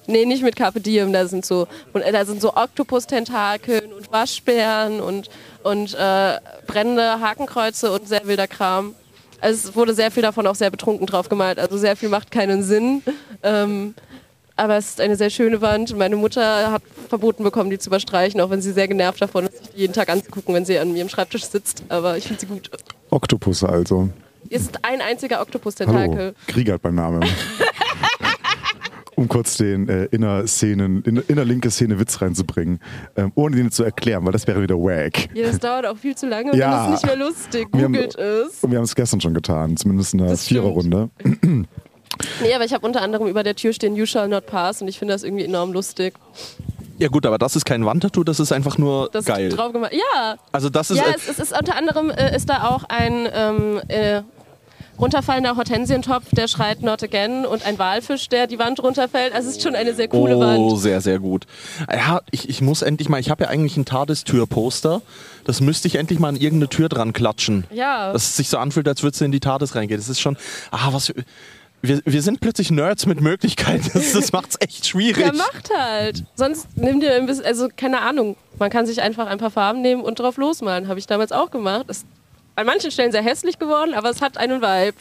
Nee, 0.06 0.26
nicht 0.26 0.42
mit 0.42 0.56
Carpe 0.56 0.80
Diem, 0.80 1.12
da 1.12 1.26
sind 1.26 1.46
so, 1.46 1.66
äh, 1.94 2.12
da 2.12 2.24
sind 2.24 2.40
so 2.40 2.54
Oktopus-Tentakeln 2.54 3.92
und 3.92 4.12
Waschbären 4.12 5.00
und, 5.00 5.30
und 5.62 5.94
äh, 5.94 6.38
brennende 6.66 7.20
Hakenkreuze 7.20 7.90
und 7.92 8.06
sehr 8.08 8.26
wilder 8.26 8.46
Kram. 8.46 8.94
Also 9.40 9.68
es 9.68 9.76
wurde 9.76 9.94
sehr 9.94 10.10
viel 10.10 10.22
davon 10.22 10.46
auch 10.46 10.54
sehr 10.54 10.70
betrunken 10.70 11.06
drauf 11.06 11.28
gemalt, 11.28 11.58
also 11.58 11.76
sehr 11.76 11.96
viel 11.96 12.08
macht 12.08 12.30
keinen 12.30 12.62
Sinn. 12.62 13.02
Ähm, 13.42 13.94
aber 14.56 14.76
es 14.76 14.90
ist 14.90 15.00
eine 15.00 15.16
sehr 15.16 15.30
schöne 15.30 15.60
Wand. 15.60 15.96
Meine 15.96 16.16
Mutter 16.16 16.70
hat 16.70 16.82
verboten 17.08 17.42
bekommen, 17.42 17.70
die 17.70 17.78
zu 17.78 17.90
überstreichen, 17.90 18.40
auch 18.40 18.50
wenn 18.50 18.62
sie 18.62 18.72
sehr 18.72 18.86
genervt 18.86 19.20
davon 19.20 19.46
ist, 19.46 19.64
sich 19.64 19.74
jeden 19.74 19.92
Tag 19.92 20.08
anzugucken, 20.08 20.54
wenn 20.54 20.64
sie 20.64 20.78
an 20.78 20.94
ihrem 20.94 21.08
Schreibtisch 21.08 21.44
sitzt. 21.44 21.82
Aber 21.88 22.16
ich 22.16 22.24
finde 22.24 22.40
sie 22.40 22.46
gut. 22.46 22.70
Oktopusse 23.10 23.68
also. 23.68 24.10
Es 24.50 24.62
ist 24.62 24.84
ein 24.84 25.00
einziger 25.00 25.40
Oktopus-Tentakel. 25.40 26.34
Kriegert 26.46 26.84
mein 26.84 26.94
Name. 26.94 27.20
um 29.16 29.28
kurz 29.28 29.56
den 29.56 29.88
äh, 29.88 30.04
Innerszenen, 30.06 31.02
in, 31.02 31.16
innerlinke 31.28 31.70
Szene 31.70 31.98
Witz 32.00 32.20
reinzubringen, 32.20 32.80
ähm, 33.16 33.32
ohne 33.34 33.56
den 33.56 33.70
zu 33.70 33.84
erklären, 33.84 34.24
weil 34.24 34.32
das 34.32 34.46
wäre 34.46 34.60
wieder 34.62 34.76
wack. 34.76 35.28
Ja, 35.34 35.46
das 35.46 35.58
dauert 35.58 35.86
auch 35.86 35.96
viel 35.96 36.16
zu 36.16 36.26
lange 36.28 36.52
und 36.52 36.58
Ja. 36.58 36.70
dann 36.86 36.92
ist 36.94 36.96
es 36.98 37.02
nicht 37.02 37.16
mehr 37.16 37.26
lustig. 37.26 37.68
Wir 37.72 37.84
haben- 37.84 37.92
Googelt 37.92 38.16
es. 38.16 38.62
Und 38.62 38.70
wir 38.70 38.78
haben 38.78 38.84
es 38.84 38.94
gestern 38.94 39.20
schon 39.20 39.34
getan, 39.34 39.76
zumindest 39.76 40.14
in 40.14 40.18
der. 40.20 40.36
Viererrunde. 40.36 41.10
Nee, 42.42 42.54
aber 42.54 42.64
ich 42.64 42.72
habe 42.72 42.86
unter 42.86 43.02
anderem 43.02 43.26
über 43.26 43.42
der 43.42 43.56
Tür 43.56 43.72
stehen 43.72 43.96
You 43.96 44.06
shall 44.06 44.28
not 44.28 44.46
pass 44.46 44.80
und 44.80 44.88
ich 44.88 44.98
finde 44.98 45.14
das 45.14 45.24
irgendwie 45.24 45.44
enorm 45.44 45.72
lustig. 45.72 46.14
Ja 46.98 47.08
gut, 47.08 47.26
aber 47.26 47.38
das 47.38 47.56
ist 47.56 47.64
kein 47.64 47.84
Wandtattoo, 47.84 48.22
das 48.22 48.38
ist 48.38 48.52
einfach 48.52 48.78
nur 48.78 49.08
Das 49.10 49.24
geil. 49.24 49.48
drauf 49.48 49.72
gemacht. 49.72 49.92
Ja, 49.92 50.36
Also 50.52 50.70
das 50.70 50.92
ist 50.92 50.98
ja 50.98 51.04
äh, 51.08 51.14
es, 51.16 51.28
es 51.28 51.38
ist 51.40 51.58
unter 51.58 51.74
anderem 51.76 52.10
äh, 52.10 52.36
ist 52.36 52.48
da 52.48 52.68
auch 52.68 52.84
ein 52.88 53.28
ähm, 53.34 53.80
äh, 53.88 54.22
runterfallender 54.98 55.56
Hortensientopf, 55.56 56.24
der 56.32 56.48
schreit 56.48 56.82
Not 56.82 57.02
Again 57.02 57.46
und 57.46 57.66
ein 57.66 57.78
Walfisch, 57.78 58.28
der 58.28 58.46
die 58.46 58.58
Wand 58.58 58.82
runterfällt. 58.82 59.34
Also 59.34 59.48
es 59.48 59.56
ist 59.56 59.62
schon 59.62 59.74
eine 59.74 59.94
sehr 59.94 60.08
coole 60.08 60.36
oh, 60.36 60.40
Wand. 60.40 60.78
sehr, 60.80 61.00
sehr 61.00 61.18
gut. 61.18 61.46
Ja, 61.90 62.20
ich, 62.30 62.48
ich 62.48 62.60
muss 62.60 62.82
endlich 62.82 63.08
mal, 63.08 63.20
ich 63.20 63.30
habe 63.30 63.44
ja 63.44 63.50
eigentlich 63.50 63.76
ein 63.76 63.84
TARDIS-Türposter. 63.84 65.02
Das 65.44 65.60
müsste 65.60 65.88
ich 65.88 65.96
endlich 65.96 66.18
mal 66.18 66.28
an 66.28 66.36
irgendeine 66.36 66.68
Tür 66.68 66.88
dran 66.88 67.12
klatschen. 67.12 67.64
Ja. 67.70 68.12
Dass 68.12 68.24
es 68.24 68.36
sich 68.36 68.48
so 68.48 68.58
anfühlt, 68.58 68.88
als 68.88 69.02
würdest 69.02 69.20
du 69.20 69.24
in 69.26 69.32
die 69.32 69.40
TARDIS 69.40 69.74
reingehen. 69.74 70.00
Das 70.00 70.08
ist 70.08 70.20
schon, 70.20 70.36
ah, 70.70 70.88
was 70.92 71.06
für, 71.06 71.14
wir, 71.84 72.00
wir 72.06 72.22
sind 72.22 72.40
plötzlich 72.40 72.70
Nerds 72.70 73.04
mit 73.06 73.20
Möglichkeiten. 73.20 73.90
Das, 73.92 74.12
das 74.12 74.32
macht's 74.32 74.56
echt 74.60 74.86
schwierig. 74.86 75.24
Ja, 75.24 75.32
macht 75.32 75.70
halt. 75.76 76.24
Sonst 76.34 76.66
nimm 76.76 77.00
dir 77.00 77.14
ein 77.14 77.26
bisschen, 77.26 77.44
also 77.44 77.68
keine 77.74 78.00
Ahnung. 78.00 78.36
Man 78.58 78.70
kann 78.70 78.86
sich 78.86 79.02
einfach 79.02 79.26
ein 79.26 79.38
paar 79.38 79.50
Farben 79.50 79.82
nehmen 79.82 80.02
und 80.02 80.18
drauf 80.18 80.36
losmalen. 80.38 80.88
Habe 80.88 80.98
ich 80.98 81.06
damals 81.06 81.30
auch 81.32 81.50
gemacht. 81.50 81.86
Ist 81.88 82.06
an 82.56 82.66
manchen 82.66 82.90
Stellen 82.90 83.12
sehr 83.12 83.22
hässlich 83.22 83.58
geworden, 83.58 83.94
aber 83.94 84.10
es 84.10 84.20
hat 84.20 84.36
einen 84.38 84.60
Vibe. 84.62 84.96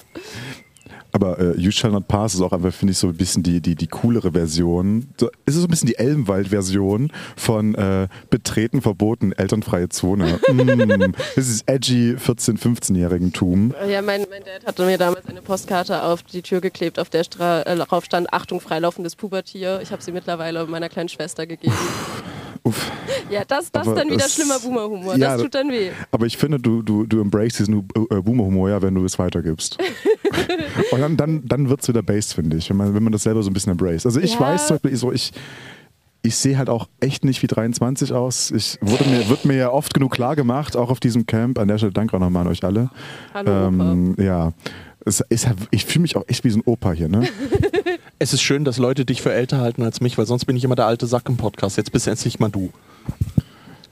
Aber 1.14 1.38
äh, 1.40 1.56
You 1.58 1.70
Shall 1.70 1.92
Not 1.92 2.08
Pass 2.08 2.34
ist 2.34 2.42
auch 2.42 2.52
einfach, 2.52 2.74
finde 2.74 2.92
ich, 2.92 2.98
so 2.98 3.08
ein 3.08 3.16
bisschen 3.16 3.44
die, 3.44 3.62
die, 3.62 3.76
die 3.76 3.88
coolere 3.88 4.32
Version. 4.32 5.10
So, 5.20 5.30
es 5.46 5.54
ist 5.54 5.62
so 5.62 5.68
ein 5.68 5.70
bisschen 5.70 5.88
die 5.88 5.98
Elbenwald-Version 5.98 7.12
von 7.38 7.76
äh, 7.76 8.08
Betreten, 8.32 8.82
Verboten, 8.82 9.32
elternfreie 9.32 9.90
Zone. 9.90 10.40
mm, 10.52 11.14
das 11.36 11.48
ist 11.48 11.70
edgy 11.70 12.16
14-, 12.16 12.60
15-jährigen-Tum. 12.60 13.76
Ja, 13.88 14.02
mein, 14.02 14.26
mein 14.32 14.44
Dad 14.44 14.66
hatte 14.66 14.86
mir 14.86 14.98
damals 14.98 15.28
eine 15.28 15.44
Postkarte 15.44 16.02
auf 16.02 16.24
die 16.24 16.42
Tür 16.42 16.62
geklebt, 16.62 16.98
auf 16.98 17.12
der 17.12 17.24
Stra 17.24 17.62
äh, 17.62 17.76
drauf 17.76 18.06
stand 18.06 18.34
Achtung, 18.34 18.60
freilaufendes 18.60 19.16
Pubertier. 19.16 19.82
Ich 19.84 19.92
habe 19.92 20.02
sie 20.02 20.12
mittlerweile 20.12 20.66
meiner 20.66 20.90
kleinen 20.90 21.10
Schwester 21.10 21.46
gegeben. 21.46 21.76
Uff. 22.66 22.92
Ja, 23.30 23.44
das, 23.46 23.72
das 23.72 23.88
Aber 23.88 23.98
dann 23.98 24.10
wieder 24.10 24.26
es- 24.26 24.36
schlimmer 24.36 24.58
Boomer-Humor. 24.60 25.16
Ja, 25.18 25.34
das 25.34 25.42
tut 25.42 25.54
dann 25.54 25.70
weh. 25.70 25.90
Aber 26.12 26.26
ich 26.26 26.38
finde, 26.38 26.60
du, 26.60 26.82
du, 26.82 27.06
du 27.06 27.20
embrace 27.20 27.58
diesen 27.58 27.80
äh, 28.10 28.22
Boomer-Humor 28.22 28.70
ja, 28.70 28.82
wenn 28.82 28.96
du 28.96 29.04
es 29.04 29.20
weitergibst. 29.20 29.78
Und 30.92 31.02
dann, 31.02 31.18
dann, 31.18 31.46
dann 31.46 31.70
wird 31.70 31.82
es 31.82 31.88
wieder 31.90 32.02
based, 32.02 32.34
finde 32.36 32.58
ich, 32.58 32.70
wenn 32.70 32.78
man, 32.78 32.94
wenn 32.96 33.04
man 33.04 33.12
das 33.12 33.24
selber 33.24 33.44
so 33.44 33.50
ein 33.50 33.54
bisschen 33.54 33.72
embrace. 33.74 34.06
Also 34.06 34.20
ich 34.22 34.36
Ja. 34.36 34.40
weiß 34.40 34.68
zum 34.68 34.76
Beispiel, 34.78 34.94
ich, 34.94 35.00
so, 35.00 35.12
ich, 35.12 35.32
ich 36.22 36.36
sehe 36.38 36.58
halt 36.58 36.70
auch 36.70 36.88
echt 37.02 37.26
nicht 37.26 37.42
wie 37.44 37.48
23 37.48 38.14
aus. 38.14 38.50
Ich 38.52 38.78
wurde 38.82 39.10
mir, 39.10 39.28
wird 39.28 39.44
mir 39.44 39.58
ja 39.58 39.70
oft 39.72 39.94
genug 39.94 40.12
klar 40.14 40.38
gemacht, 40.38 40.78
auch 40.78 40.90
auf 40.90 41.02
diesem 41.02 41.26
Camp. 41.26 41.60
An 41.60 41.68
der 41.68 41.78
Stelle 41.80 41.92
danke 41.92 42.16
auch 42.16 42.22
nochmal 42.22 42.44
an 42.46 42.48
euch 42.52 42.64
alle. 42.64 42.90
Hallo, 43.34 43.68
Ähm, 43.68 44.16
ja. 44.18 44.54
Es 45.06 45.22
ist 45.30 45.48
halt, 45.48 45.58
ich 45.72 45.86
fühle 45.86 46.04
mich 46.04 46.16
auch 46.16 46.24
echt 46.28 46.44
wie 46.44 46.50
so 46.50 46.60
ein 46.60 46.64
Opa 46.66 46.94
hier, 46.94 47.10
ne? 47.10 47.28
Es 48.20 48.32
ist 48.32 48.42
schön, 48.42 48.64
dass 48.64 48.78
Leute 48.78 49.04
dich 49.04 49.22
für 49.22 49.34
älter 49.34 49.58
halten 49.58 49.84
als 49.84 50.00
mich, 50.00 50.18
weil 50.18 50.26
sonst 50.26 50.46
bin 50.46 50.56
ich 50.56 50.64
immer 50.64 50.76
der 50.76 50.86
alte 50.86 51.08
Sack 51.08 51.28
im 51.28 51.36
Podcast. 51.36 51.76
Jetzt 51.76 51.92
bist 51.92 52.08
endlich 52.08 52.40
mal 52.40 52.50
du. 52.50 52.72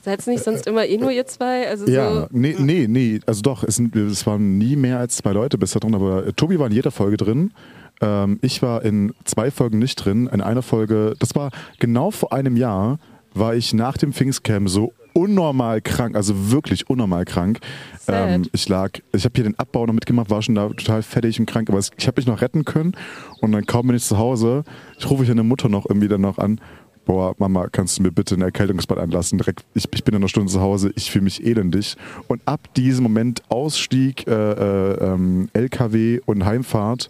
Seid 0.04 0.26
nicht 0.26 0.43
sonst 0.43 0.67
immer 0.67 0.86
eh 0.86 0.97
nur 0.97 1.12
ihr 1.12 1.28
zwei? 1.28 1.67
Also 1.67 1.86
Ja, 1.88 2.21
so, 2.21 2.28
nee, 2.32 2.56
nee, 2.58 2.88
nee. 2.88 3.19
Also 3.26 3.41
doch, 3.41 3.63
es, 3.63 3.76
sind, 3.76 3.95
es 3.95 4.26
waren 4.26 4.58
nie 4.58 4.76
mehr 4.76 5.00
als 5.00 5.17
zwei 5.17 5.32
Leute 5.32 5.58
bisher 5.58 5.80
drin, 5.80 5.93
aber 5.93 6.28
äh, 6.28 6.34
Tobi 6.34 6.58
war 6.60 6.67
in 6.67 6.74
jeder 6.74 6.91
Folge 6.91 7.17
drin. 7.17 7.52
Ähm, 8.00 8.39
ich 8.41 8.62
war 8.62 8.84
in 8.84 9.13
zwei 9.26 9.52
Folgen 9.52 9.80
nicht 9.80 9.97
drin. 9.97 10.28
In 10.32 10.41
einer 10.41 10.63
Folge, 10.63 11.13
das 11.19 11.36
war 11.36 11.52
genau 11.80 12.10
vor 12.10 12.34
einem 12.34 12.56
Jahr, 12.56 13.00
war 13.34 13.54
ich 13.54 13.74
nach 13.74 13.97
dem 13.97 14.12
Pfingstcamp 14.13 14.69
so 14.69 14.93
unnormal 15.13 15.82
krank, 15.82 16.15
also 16.15 16.52
wirklich 16.52 16.89
unnormal 16.89 17.26
krank. 17.26 17.60
Ähm, 18.08 18.43
ich 18.52 18.67
lag, 18.69 18.91
ich 19.13 19.26
habe 19.26 19.34
hier 19.36 19.43
den 19.43 19.58
Abbau 19.60 19.86
noch 19.86 19.93
mitgemacht, 19.93 20.30
war 20.30 20.41
schon 20.41 20.56
da 20.56 20.69
total 20.69 21.04
fertig 21.04 21.39
und 21.39 21.45
krank, 21.45 21.69
aber 21.69 21.80
es, 21.80 21.91
ich 21.97 22.08
habe 22.08 22.19
mich 22.19 22.28
noch 22.28 22.41
retten 22.41 22.65
können 22.65 22.93
und 23.39 23.52
dann 23.52 23.65
kaum 23.65 23.88
bin 23.88 23.95
ich 23.95 24.04
zu 24.04 24.17
Hause, 24.17 24.63
ich 24.97 25.10
rufe 25.10 25.24
ich 25.24 25.30
meine 25.30 25.43
Mutter 25.43 25.69
noch 25.69 25.86
irgendwie 25.88 26.08
dann 26.08 26.21
noch 26.21 26.38
an, 26.38 26.60
boah, 27.06 27.36
Mama, 27.38 27.67
kannst 27.71 27.97
du 27.97 28.04
mir 28.04 28.12
bitte 28.12 28.36
ein 28.36 28.41
Erkältungsbad 28.41 28.97
anlassen? 28.97 29.38
Direkt, 29.38 29.65
ich, 29.74 29.88
ich 29.93 30.04
bin 30.04 30.13
in 30.13 30.21
einer 30.21 30.30
Stunde 30.30 30.52
zu 30.52 30.62
Hause, 30.62 30.91
ich 30.95 31.12
fühle 31.12 31.24
mich 31.24 31.45
elendig. 31.45 31.97
Und 32.28 32.41
ab 32.45 32.74
diesem 32.76 33.04
Moment 33.04 33.43
Ausstieg, 33.50 34.28
äh, 34.28 34.32
äh, 34.32 35.13
ähm, 35.13 35.50
LKW 35.54 36.19
und 36.26 36.45
Heimfahrt, 36.45 37.10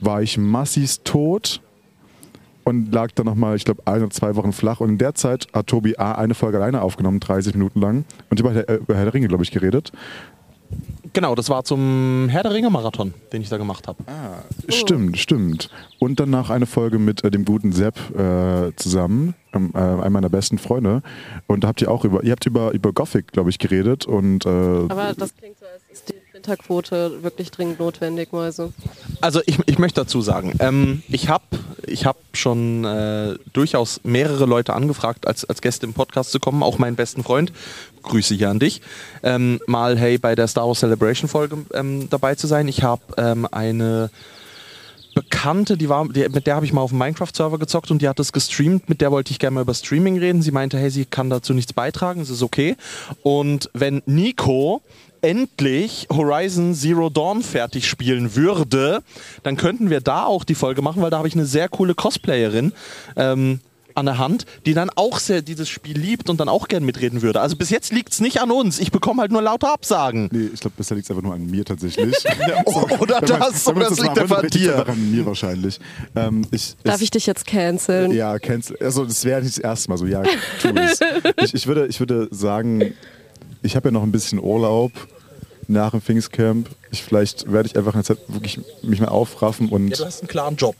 war 0.00 0.22
ich 0.22 0.36
massivst 0.38 1.04
tot 1.04 1.60
und 2.64 2.92
lag 2.92 3.10
dann 3.12 3.26
nochmal, 3.26 3.56
ich 3.56 3.64
glaube, 3.64 3.82
ein 3.86 4.02
oder 4.02 4.10
zwei 4.10 4.36
Wochen 4.36 4.52
flach. 4.52 4.80
Und 4.80 4.90
in 4.90 4.98
der 4.98 5.14
Zeit 5.14 5.46
hat 5.52 5.66
Tobi 5.66 5.96
A 5.98 6.12
eine 6.12 6.34
Folge 6.34 6.58
alleine 6.58 6.82
aufgenommen, 6.82 7.20
30 7.20 7.54
Minuten 7.54 7.80
lang. 7.80 8.04
Und 8.30 8.40
über, 8.40 8.52
Herr- 8.54 8.78
über 8.78 8.94
Herr 8.94 9.04
der 9.04 9.14
Ringe, 9.14 9.28
glaube 9.28 9.42
ich, 9.44 9.50
geredet. 9.50 9.92
Genau, 11.14 11.34
das 11.34 11.50
war 11.50 11.62
zum 11.64 12.28
Herr 12.30 12.42
der 12.42 12.54
Ringe 12.54 12.70
Marathon, 12.70 13.12
den 13.32 13.42
ich 13.42 13.50
da 13.50 13.58
gemacht 13.58 13.86
habe. 13.86 14.02
Stimmt, 14.68 15.18
stimmt. 15.18 15.68
Und 15.98 16.18
danach 16.18 16.48
eine 16.48 16.64
Folge 16.64 16.98
mit 16.98 17.22
äh, 17.22 17.30
dem 17.30 17.44
guten 17.44 17.72
Sepp 17.72 17.96
äh, 18.18 18.72
zusammen, 18.76 19.34
ähm, 19.52 19.72
äh, 19.74 19.78
einem 19.78 20.12
meiner 20.14 20.30
besten 20.30 20.56
Freunde. 20.56 21.02
Und 21.48 21.64
da 21.64 21.68
habt 21.68 21.82
ihr 21.82 21.90
auch 21.90 22.06
über, 22.06 22.22
ihr 22.24 22.32
habt 22.32 22.46
über, 22.46 22.70
über 22.72 22.92
Gothic, 22.94 23.32
glaube 23.32 23.50
ich, 23.50 23.58
geredet. 23.58 24.06
Und 24.06 24.46
äh, 24.46 24.48
aber 24.48 25.12
das 25.14 25.36
klingt 25.36 25.58
Winterquote 26.42 27.22
wirklich 27.22 27.50
dringend 27.50 27.78
notwendig, 27.78 28.28
so. 28.50 28.72
Also 29.20 29.40
ich, 29.46 29.58
ich 29.66 29.78
möchte 29.78 30.00
dazu 30.00 30.20
sagen, 30.20 30.54
ähm, 30.58 31.02
ich 31.08 31.28
habe 31.28 31.44
ich 31.86 32.06
habe 32.06 32.18
schon 32.32 32.84
äh, 32.84 33.36
durchaus 33.52 34.00
mehrere 34.04 34.46
Leute 34.46 34.72
angefragt, 34.74 35.26
als, 35.26 35.44
als 35.44 35.60
Gäste 35.60 35.86
im 35.86 35.94
Podcast 35.94 36.30
zu 36.30 36.40
kommen, 36.40 36.62
auch 36.62 36.78
meinen 36.78 36.96
besten 36.96 37.22
Freund, 37.22 37.52
Grüße 38.02 38.34
hier 38.34 38.50
an 38.50 38.58
dich, 38.58 38.82
ähm, 39.22 39.60
mal 39.66 39.98
hey 39.98 40.18
bei 40.18 40.34
der 40.34 40.48
Star 40.48 40.66
Wars 40.66 40.80
Celebration 40.80 41.28
Folge 41.28 41.58
ähm, 41.74 42.08
dabei 42.10 42.34
zu 42.34 42.46
sein. 42.46 42.68
Ich 42.68 42.82
habe 42.82 43.02
ähm, 43.16 43.46
eine 43.50 44.10
Bekannte, 45.14 45.76
die 45.76 45.88
war, 45.88 46.08
die, 46.08 46.26
mit 46.28 46.46
der 46.46 46.56
habe 46.56 46.64
ich 46.64 46.72
mal 46.72 46.80
auf 46.80 46.90
dem 46.90 46.98
Minecraft-Server 46.98 47.58
gezockt 47.58 47.90
und 47.90 48.00
die 48.00 48.08
hat 48.08 48.18
das 48.18 48.32
gestreamt. 48.32 48.88
Mit 48.88 49.00
der 49.00 49.10
wollte 49.10 49.30
ich 49.30 49.38
gerne 49.38 49.56
mal 49.56 49.60
über 49.60 49.74
Streaming 49.74 50.18
reden. 50.18 50.40
Sie 50.40 50.52
meinte, 50.52 50.78
hey, 50.78 50.90
sie 50.90 51.04
kann 51.04 51.28
dazu 51.28 51.52
nichts 51.52 51.74
beitragen, 51.74 52.22
es 52.22 52.30
ist 52.30 52.42
okay. 52.42 52.76
Und 53.22 53.68
wenn 53.74 54.02
Nico 54.06 54.80
endlich 55.22 56.08
Horizon 56.12 56.74
Zero 56.74 57.08
Dawn 57.08 57.42
fertig 57.42 57.88
spielen 57.88 58.36
würde, 58.36 59.02
dann 59.42 59.56
könnten 59.56 59.88
wir 59.90 60.00
da 60.00 60.24
auch 60.24 60.44
die 60.44 60.54
Folge 60.54 60.82
machen, 60.82 61.00
weil 61.02 61.10
da 61.10 61.18
habe 61.18 61.28
ich 61.28 61.34
eine 61.34 61.46
sehr 61.46 61.68
coole 61.68 61.94
Cosplayerin. 61.94 62.72
Ähm, 63.16 63.60
an 63.94 64.06
der 64.06 64.16
Hand, 64.16 64.46
die 64.64 64.72
dann 64.72 64.88
auch 64.88 65.18
sehr 65.18 65.42
dieses 65.42 65.68
Spiel 65.68 65.98
liebt 65.98 66.30
und 66.30 66.40
dann 66.40 66.48
auch 66.48 66.68
gern 66.68 66.82
mitreden 66.82 67.20
würde. 67.20 67.42
Also 67.42 67.56
bis 67.56 67.68
jetzt 67.68 67.92
liegt 67.92 68.10
es 68.14 68.20
nicht 68.22 68.40
an 68.40 68.50
uns. 68.50 68.78
Ich 68.80 68.90
bekomme 68.90 69.20
halt 69.20 69.30
nur 69.32 69.42
lauter 69.42 69.70
Absagen. 69.70 70.30
Nee, 70.32 70.48
ich 70.54 70.60
glaube, 70.60 70.76
bisher 70.78 70.94
liegt 70.96 71.04
es 71.04 71.10
einfach 71.10 71.22
nur 71.22 71.34
an 71.34 71.44
mir 71.44 71.62
tatsächlich. 71.62 72.16
Oder 73.00 73.20
Wenn 73.20 73.28
man- 73.38 73.40
das, 73.52 73.66
man 73.66 73.76
oder 73.76 73.88
das 73.90 74.00
liegt 74.00 74.18
einfach 74.18 74.42
an 74.44 74.48
dir. 74.48 74.88
an 74.88 75.12
mir 75.12 75.26
wahrscheinlich. 75.26 75.78
Ähm, 76.16 76.46
ich, 76.50 76.74
Darf 76.84 76.94
es- 76.96 77.02
ich 77.02 77.10
dich 77.10 77.26
jetzt 77.26 77.46
canceln? 77.46 78.12
Ja, 78.12 78.38
cancel. 78.38 78.78
Also 78.80 79.04
das 79.04 79.26
wäre 79.26 79.42
nicht 79.42 79.58
das 79.58 79.62
erste 79.62 79.90
Mal 79.90 79.98
so. 79.98 80.06
Ja, 80.06 80.22
tu 80.62 80.68
es. 80.68 80.98
ich, 81.44 81.52
ich, 81.52 81.66
würde, 81.66 81.86
ich 81.86 82.00
würde 82.00 82.28
sagen, 82.30 82.94
ich 83.62 83.76
habe 83.76 83.88
ja 83.88 83.92
noch 83.92 84.02
ein 84.02 84.12
bisschen 84.12 84.38
Urlaub 84.40 84.92
nach 85.68 85.92
dem 85.92 86.00
Pfingstcamp. 86.00 86.68
Ich, 86.90 87.02
vielleicht 87.02 87.50
werde 87.50 87.68
ich 87.68 87.76
einfach 87.76 87.94
eine 87.94 88.04
Zeit 88.04 88.18
wirklich 88.28 88.60
mich 88.82 89.00
mal 89.00 89.08
aufraffen 89.08 89.68
und, 89.68 89.90
Ja, 89.90 89.96
du 89.96 90.04
hast 90.04 90.20
einen 90.20 90.28
klaren 90.28 90.56
Job. 90.56 90.76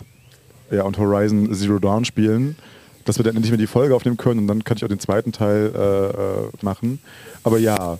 ja, 0.70 0.82
und 0.82 0.98
Horizon 0.98 1.52
Zero 1.54 1.78
Dawn 1.78 2.04
spielen. 2.04 2.56
Dass 3.04 3.18
wir 3.18 3.24
dann 3.24 3.34
endlich 3.34 3.50
mal 3.50 3.56
die 3.56 3.66
Folge 3.66 3.96
aufnehmen 3.96 4.16
können 4.16 4.40
und 4.40 4.46
dann 4.46 4.62
kann 4.62 4.76
ich 4.76 4.84
auch 4.84 4.88
den 4.88 5.00
zweiten 5.00 5.32
Teil 5.32 5.72
äh, 5.74 6.06
äh, 6.44 6.48
machen. 6.62 7.00
Aber 7.42 7.58
ja, 7.58 7.98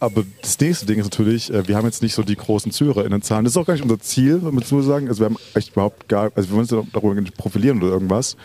aber 0.00 0.24
das 0.40 0.58
nächste 0.58 0.84
Ding 0.84 0.98
ist 0.98 1.06
natürlich, 1.06 1.52
äh, 1.54 1.68
wir 1.68 1.76
haben 1.76 1.86
jetzt 1.86 2.02
nicht 2.02 2.14
so 2.14 2.24
die 2.24 2.34
großen 2.34 2.72
ZuhörerInnenzahlen. 2.72 3.44
Das 3.44 3.52
ist 3.52 3.56
auch 3.56 3.64
gar 3.64 3.74
nicht 3.74 3.84
unser 3.84 4.00
Ziel, 4.00 4.38
muss 4.38 4.72
man 4.72 4.82
sagen. 4.82 5.06
Also 5.06 5.20
wir 5.20 5.26
haben 5.26 5.36
echt 5.54 5.70
überhaupt 5.70 6.08
gar, 6.08 6.32
also 6.34 6.48
wir 6.48 6.56
wollen 6.56 6.68
uns 6.68 6.90
darüber 6.92 7.14
nicht 7.14 7.36
profilieren 7.36 7.80
oder 7.80 7.92
irgendwas. 7.92 8.36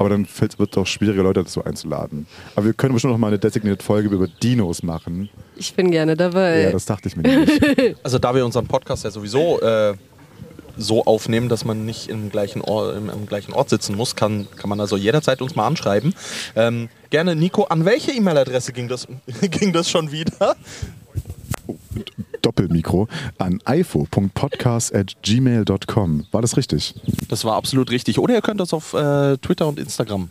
Aber 0.00 0.08
dann 0.08 0.24
fällt- 0.24 0.58
wird 0.58 0.70
es 0.70 0.74
doch 0.76 0.86
schwieriger, 0.86 1.22
Leute 1.22 1.42
dazu 1.44 1.62
einzuladen. 1.62 2.26
Aber 2.56 2.64
wir 2.64 2.72
können 2.72 2.94
bestimmt 2.94 3.12
noch 3.12 3.18
mal 3.18 3.26
eine 3.26 3.38
designierte 3.38 3.84
Folge 3.84 4.08
über 4.08 4.26
Dinos 4.28 4.82
machen. 4.82 5.28
Ich 5.56 5.74
bin 5.74 5.90
gerne 5.90 6.16
dabei. 6.16 6.62
Ja, 6.62 6.70
das 6.70 6.86
dachte 6.86 7.06
ich 7.08 7.16
mir 7.16 7.22
nicht. 7.44 7.96
Also 8.02 8.18
da 8.18 8.34
wir 8.34 8.46
unseren 8.46 8.66
Podcast 8.66 9.04
ja 9.04 9.10
sowieso 9.10 9.60
äh, 9.60 9.92
so 10.78 11.04
aufnehmen, 11.04 11.50
dass 11.50 11.66
man 11.66 11.84
nicht 11.84 12.08
im 12.08 12.30
gleichen, 12.30 12.62
Ort, 12.62 12.96
im, 12.96 13.10
im 13.10 13.26
gleichen 13.26 13.52
Ort 13.52 13.68
sitzen 13.68 13.94
muss, 13.94 14.16
kann, 14.16 14.48
kann 14.56 14.70
man 14.70 14.80
also 14.80 14.96
jederzeit 14.96 15.42
uns 15.42 15.54
mal 15.54 15.66
anschreiben. 15.66 16.14
Ähm, 16.56 16.88
gerne, 17.10 17.36
Nico, 17.36 17.64
an 17.64 17.84
welche 17.84 18.12
E-Mail-Adresse 18.12 18.72
ging 18.72 18.88
das, 18.88 19.06
ging 19.50 19.74
das 19.74 19.90
schon 19.90 20.10
wieder? 20.12 20.56
Doppelmikro 22.40 23.08
an 23.38 23.60
ifo.podcast.gmail.com. 23.68 26.26
War 26.30 26.42
das 26.42 26.56
richtig? 26.56 26.94
Das 27.28 27.44
war 27.44 27.56
absolut 27.56 27.90
richtig. 27.90 28.18
Oder 28.18 28.34
ihr 28.34 28.42
könnt 28.42 28.60
das 28.60 28.72
auf 28.72 28.94
äh, 28.94 29.36
Twitter 29.38 29.66
und 29.68 29.78
Instagram. 29.78 30.28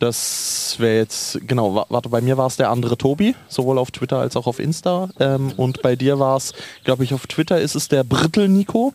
Das 0.00 0.74
wäre 0.78 0.96
jetzt, 0.98 1.38
genau, 1.46 1.74
wa- 1.76 1.86
warte, 1.88 2.08
bei 2.08 2.20
mir 2.20 2.36
war 2.36 2.48
es 2.48 2.56
der 2.56 2.68
andere 2.70 2.98
Tobi, 2.98 3.36
sowohl 3.48 3.78
auf 3.78 3.92
Twitter 3.92 4.18
als 4.18 4.34
auch 4.36 4.46
auf 4.48 4.58
Insta. 4.58 5.08
Ähm, 5.20 5.52
und 5.56 5.82
bei 5.82 5.94
dir 5.94 6.18
war 6.18 6.36
es, 6.36 6.52
glaube 6.82 7.04
ich, 7.04 7.14
auf 7.14 7.28
Twitter 7.28 7.60
ist 7.60 7.76
es 7.76 7.86
der 7.88 8.02
Brittel 8.02 8.48
Nico 8.48 8.92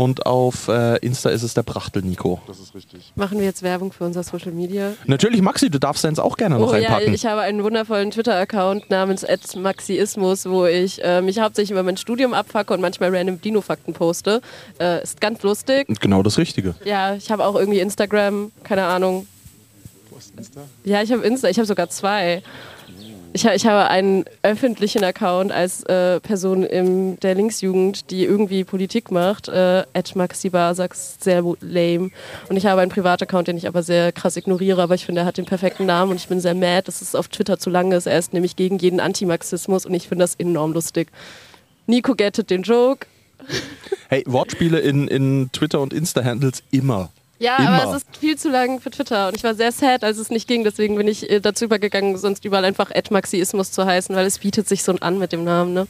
und 0.00 0.24
auf 0.24 0.68
äh, 0.68 0.96
Insta 0.98 1.28
ist 1.28 1.42
es 1.42 1.52
der 1.52 1.62
Brachtel 1.62 2.00
Nico. 2.02 2.40
Das 2.46 2.58
ist 2.58 2.74
richtig. 2.74 3.12
Machen 3.16 3.38
wir 3.38 3.44
jetzt 3.44 3.62
Werbung 3.62 3.92
für 3.92 4.04
unser 4.04 4.22
Social 4.22 4.52
Media? 4.52 4.92
Natürlich, 5.06 5.42
Maxi, 5.42 5.68
du 5.68 5.78
darfst 5.78 6.04
deins 6.04 6.18
auch 6.18 6.36
gerne 6.38 6.58
noch 6.58 6.72
Oh 6.72 6.74
ja, 6.74 6.88
einpacken. 6.88 7.12
ich 7.12 7.26
habe 7.26 7.42
einen 7.42 7.62
wundervollen 7.62 8.10
Twitter-Account 8.10 8.88
namens 8.88 9.26
@maxiismus, 9.56 10.46
wo 10.46 10.64
ich 10.64 11.04
äh, 11.04 11.20
mich 11.20 11.38
hauptsächlich 11.38 11.72
über 11.72 11.82
mein 11.82 11.98
Studium 11.98 12.32
abfacke 12.32 12.72
und 12.72 12.80
manchmal 12.80 13.14
random 13.14 13.40
Dino-Fakten 13.40 13.92
poste. 13.92 14.40
Äh, 14.80 15.02
ist 15.02 15.20
ganz 15.20 15.42
lustig. 15.42 15.86
genau 16.00 16.22
das 16.22 16.38
Richtige. 16.38 16.74
Ja, 16.84 17.14
ich 17.14 17.30
habe 17.30 17.44
auch 17.44 17.54
irgendwie 17.54 17.80
Instagram, 17.80 18.52
keine 18.64 18.84
Ahnung. 18.86 19.26
Ja, 20.84 21.02
ich 21.02 21.12
habe 21.12 21.22
Insta, 21.26 21.48
ich 21.48 21.58
habe 21.58 21.66
sogar 21.66 21.88
zwei. 21.90 22.42
Ich, 23.32 23.44
ich 23.44 23.64
habe 23.64 23.88
einen 23.88 24.24
öffentlichen 24.42 25.04
Account 25.04 25.52
als 25.52 25.84
äh, 25.84 26.18
Person 26.18 26.64
in 26.64 27.18
der 27.20 27.36
Linksjugend, 27.36 28.10
die 28.10 28.24
irgendwie 28.24 28.64
Politik 28.64 29.12
macht, 29.12 29.48
äh, 29.48 29.84
@maxibasax, 30.14 31.18
sehr 31.20 31.44
lame. 31.60 32.10
Und 32.48 32.56
ich 32.56 32.66
habe 32.66 32.80
einen 32.80 32.90
Privataccount, 32.90 33.46
den 33.46 33.56
ich 33.56 33.68
aber 33.68 33.84
sehr 33.84 34.10
krass 34.10 34.36
ignoriere, 34.36 34.82
aber 34.82 34.96
ich 34.96 35.06
finde, 35.06 35.20
er 35.20 35.26
hat 35.26 35.38
den 35.38 35.44
perfekten 35.44 35.86
Namen 35.86 36.10
und 36.10 36.16
ich 36.16 36.26
bin 36.26 36.40
sehr 36.40 36.54
mad, 36.54 36.82
dass 36.86 37.02
es 37.02 37.14
auf 37.14 37.28
Twitter 37.28 37.58
zu 37.58 37.70
lang 37.70 37.92
ist. 37.92 38.06
Er 38.06 38.18
ist 38.18 38.32
nämlich 38.32 38.56
gegen 38.56 38.78
jeden 38.78 38.98
Antimarxismus 38.98 39.86
und 39.86 39.94
ich 39.94 40.08
finde 40.08 40.24
das 40.24 40.34
enorm 40.34 40.72
lustig. 40.72 41.08
Nico 41.86 42.14
gettet 42.16 42.50
den 42.50 42.62
Joke. 42.62 43.06
Hey, 44.08 44.24
Wortspiele 44.26 44.80
in, 44.80 45.06
in 45.06 45.50
Twitter 45.52 45.80
und 45.80 45.92
Insta-Handles 45.92 46.64
immer. 46.72 47.10
Ja, 47.40 47.56
Immer. 47.56 47.82
aber 47.82 47.96
es 47.96 48.02
ist 48.02 48.16
viel 48.18 48.36
zu 48.36 48.50
lang 48.50 48.80
für 48.80 48.90
Twitter 48.90 49.28
und 49.28 49.34
ich 49.34 49.42
war 49.42 49.54
sehr 49.54 49.72
sad, 49.72 50.04
als 50.04 50.18
es 50.18 50.28
nicht 50.28 50.46
ging. 50.46 50.62
Deswegen 50.62 50.94
bin 50.96 51.08
ich 51.08 51.28
äh, 51.30 51.40
dazu 51.40 51.64
übergegangen, 51.64 52.18
sonst 52.18 52.44
überall 52.44 52.66
einfach 52.66 52.90
Maxiismus 53.10 53.72
zu 53.72 53.86
heißen, 53.86 54.14
weil 54.14 54.26
es 54.26 54.38
bietet 54.38 54.68
sich 54.68 54.82
so 54.82 54.92
an 55.00 55.18
mit 55.18 55.32
dem 55.32 55.44
Namen. 55.44 55.72
Ne? 55.72 55.86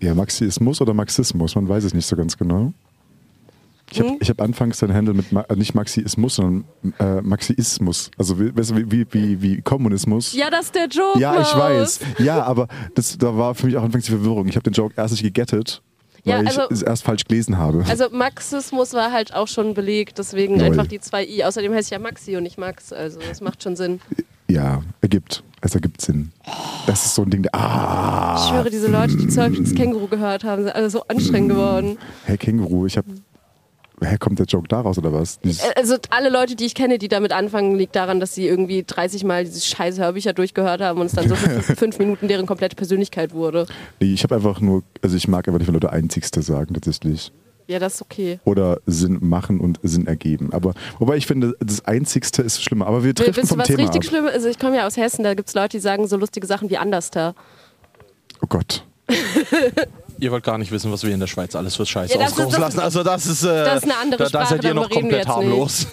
Ja, 0.00 0.12
Maxiismus 0.14 0.80
oder 0.80 0.92
Marxismus, 0.92 1.54
man 1.54 1.68
weiß 1.68 1.84
es 1.84 1.94
nicht 1.94 2.06
so 2.06 2.16
ganz 2.16 2.36
genau. 2.36 2.72
Ich 3.92 4.00
habe 4.00 4.10
Hm? 4.10 4.18
hab 4.20 4.40
anfangs 4.40 4.78
dein 4.78 4.92
Handle 4.92 5.14
mit 5.14 5.30
Ma 5.30 5.42
äh, 5.42 5.54
nicht 5.54 5.74
Maxiismus, 5.74 6.36
sondern 6.36 6.64
äh, 6.98 7.20
Maxiismus. 7.22 8.10
Also 8.16 8.40
wie, 8.40 8.52
wie, 8.56 9.12
wie, 9.12 9.42
wie, 9.42 9.62
Kommunismus. 9.62 10.32
Ja, 10.32 10.50
das 10.50 10.66
ist 10.66 10.74
der 10.74 10.86
Joke. 10.86 11.18
Ja, 11.18 11.40
ich 11.40 11.54
weiß. 11.54 12.00
Ja, 12.18 12.42
aber 12.42 12.68
das, 12.94 13.18
da 13.18 13.36
war 13.36 13.54
für 13.54 13.66
mich 13.66 13.76
auch 13.76 13.82
anfangs 13.82 14.04
die 14.06 14.12
Verwirrung. 14.12 14.48
Ich 14.48 14.56
habe 14.56 14.62
den 14.62 14.72
Joke 14.72 14.94
erst 14.96 15.12
nicht 15.12 15.22
gegettet, 15.22 15.82
Ja, 16.24 16.38
weil 16.38 16.46
also- 16.46 16.62
ich 16.62 16.70
es 16.70 16.82
erst 16.82 17.02
falsch 17.04 17.24
gelesen 17.24 17.58
habe. 17.58 17.84
Also 17.88 18.06
Marxismus 18.10 18.92
war 18.92 19.12
halt 19.12 19.34
auch 19.34 19.48
schon 19.48 19.74
belegt, 19.74 20.18
deswegen 20.18 20.56
Jawohl. 20.56 20.66
einfach 20.66 20.86
die 20.86 21.00
zwei 21.00 21.24
I. 21.24 21.44
Außerdem 21.44 21.72
heißt 21.72 21.88
ich 21.88 21.92
ja 21.92 21.98
Maxi 21.98 22.36
und 22.36 22.42
nicht 22.42 22.58
Max, 22.58 22.92
also 22.92 23.18
das 23.26 23.40
macht 23.40 23.62
schon 23.62 23.76
Sinn. 23.76 24.00
ja, 24.48 24.82
ergibt. 25.00 25.42
Es 25.62 25.74
ergibt 25.74 26.00
Sinn. 26.00 26.32
Das 26.86 27.04
ist 27.04 27.14
so 27.14 27.22
ein 27.22 27.30
Ding, 27.30 27.42
der. 27.42 27.54
Ah! 27.54 28.36
Ich 28.38 28.48
schwöre, 28.48 28.70
diese 28.70 28.88
Leute, 28.88 29.16
die 29.16 29.28
zu 29.28 29.42
häufig 29.42 29.60
das 29.60 29.74
Känguru 29.74 30.06
gehört 30.08 30.42
haben, 30.42 30.62
sind 30.62 30.74
alle 30.74 30.88
so 30.88 31.02
anstrengend 31.06 31.50
geworden. 31.50 31.98
Hey 32.24 32.38
Känguru, 32.38 32.86
ich 32.86 32.96
habe. 32.96 33.08
Hä, 34.02 34.16
kommt 34.18 34.38
der 34.38 34.46
Joke 34.46 34.66
daraus 34.68 34.96
oder 34.98 35.12
was? 35.12 35.40
Dieses, 35.40 35.62
Also 35.76 35.96
alle 36.10 36.30
Leute, 36.30 36.56
die 36.56 36.64
ich 36.64 36.74
kenne, 36.74 36.98
die 36.98 37.08
damit 37.08 37.32
anfangen, 37.32 37.76
liegt 37.76 37.94
daran, 37.96 38.18
dass 38.20 38.34
sie 38.34 38.46
irgendwie 38.46 38.82
30 38.86 39.24
Mal 39.24 39.44
diese 39.44 39.60
scheiß 39.60 39.98
Hörbücher 39.98 40.32
durchgehört 40.32 40.80
haben 40.80 41.00
und 41.00 41.06
es 41.06 41.12
dann 41.12 41.28
so 41.28 41.34
fünf- 41.34 41.66
fünf 41.78 41.98
Minuten 41.98 42.26
deren 42.28 42.46
komplette 42.46 42.76
Persönlichkeit 42.76 43.34
wurde. 43.34 43.66
nee, 44.00 44.12
ich 44.14 44.22
habe 44.22 44.36
einfach 44.36 44.60
nur. 44.60 44.82
Also 45.02 45.16
ich 45.16 45.28
mag 45.28 45.46
einfach 45.46 45.58
nicht, 45.58 45.68
wenn 45.68 45.74
Leute 45.74 45.90
Einzigste 45.92 46.40
sagen, 46.42 46.72
tatsächlich. 46.74 47.30
Ja, 47.66 47.78
das 47.78 47.94
ist 47.96 48.02
okay. 48.02 48.40
Oder 48.44 48.80
Sinn 48.86 49.18
machen 49.20 49.60
und 49.60 49.78
Sinn 49.84 50.06
ergeben. 50.08 50.52
Aber 50.52 50.74
wobei 50.98 51.16
ich 51.16 51.26
finde, 51.28 51.54
das 51.60 51.84
Einzigste 51.84 52.42
ist 52.42 52.60
schlimmer. 52.64 52.86
Aber 52.88 53.04
wir 53.04 53.14
treffen 53.14 53.38
ihr, 53.40 53.46
vom 53.46 53.58
was 53.58 53.68
Thema 53.68 53.82
richtig 53.82 54.00
ab. 54.00 54.04
schlimm 54.08 54.26
ist? 54.26 54.32
Also 54.34 54.48
ich 54.48 54.58
komme 54.58 54.76
ja 54.76 54.86
aus 54.88 54.96
Hessen, 54.96 55.22
da 55.22 55.34
gibt 55.34 55.48
es 55.50 55.54
Leute, 55.54 55.76
die 55.76 55.80
sagen 55.80 56.08
so 56.08 56.16
lustige 56.16 56.46
Sachen 56.48 56.68
wie 56.68 56.78
Anderster. 56.78 57.34
Oh 58.42 58.46
Gott. 58.48 58.84
Ihr 60.20 60.30
wollt 60.30 60.44
gar 60.44 60.58
nicht 60.58 60.70
wissen, 60.70 60.92
was 60.92 61.02
wir 61.02 61.12
in 61.12 61.20
der 61.20 61.26
Schweiz 61.26 61.54
alles 61.56 61.76
für 61.76 61.86
Scheiße 61.86 62.12
Ja, 62.14 62.20
das 62.20 62.32
ist- 62.32 62.38
ausgroßen 62.38 62.60
das- 62.60 62.74
lassen. 62.74 62.80
Also 62.80 63.02
das 63.02 63.26
ist, 63.26 63.42
äh, 63.42 63.64
das 63.64 63.76
ist 63.78 63.84
eine 63.84 63.96
andere 63.96 64.18
da, 64.18 64.24
da 64.24 64.28
Sprache, 64.30 64.48
seid 64.56 64.64
ihr 64.64 64.74
noch 64.74 64.88
darüber 64.88 64.96
reden 64.96 65.10
wir 65.10 65.18
komplett 65.24 65.26
jetzt 65.26 65.36
nicht. 65.36 65.50
harmlos. 65.50 65.86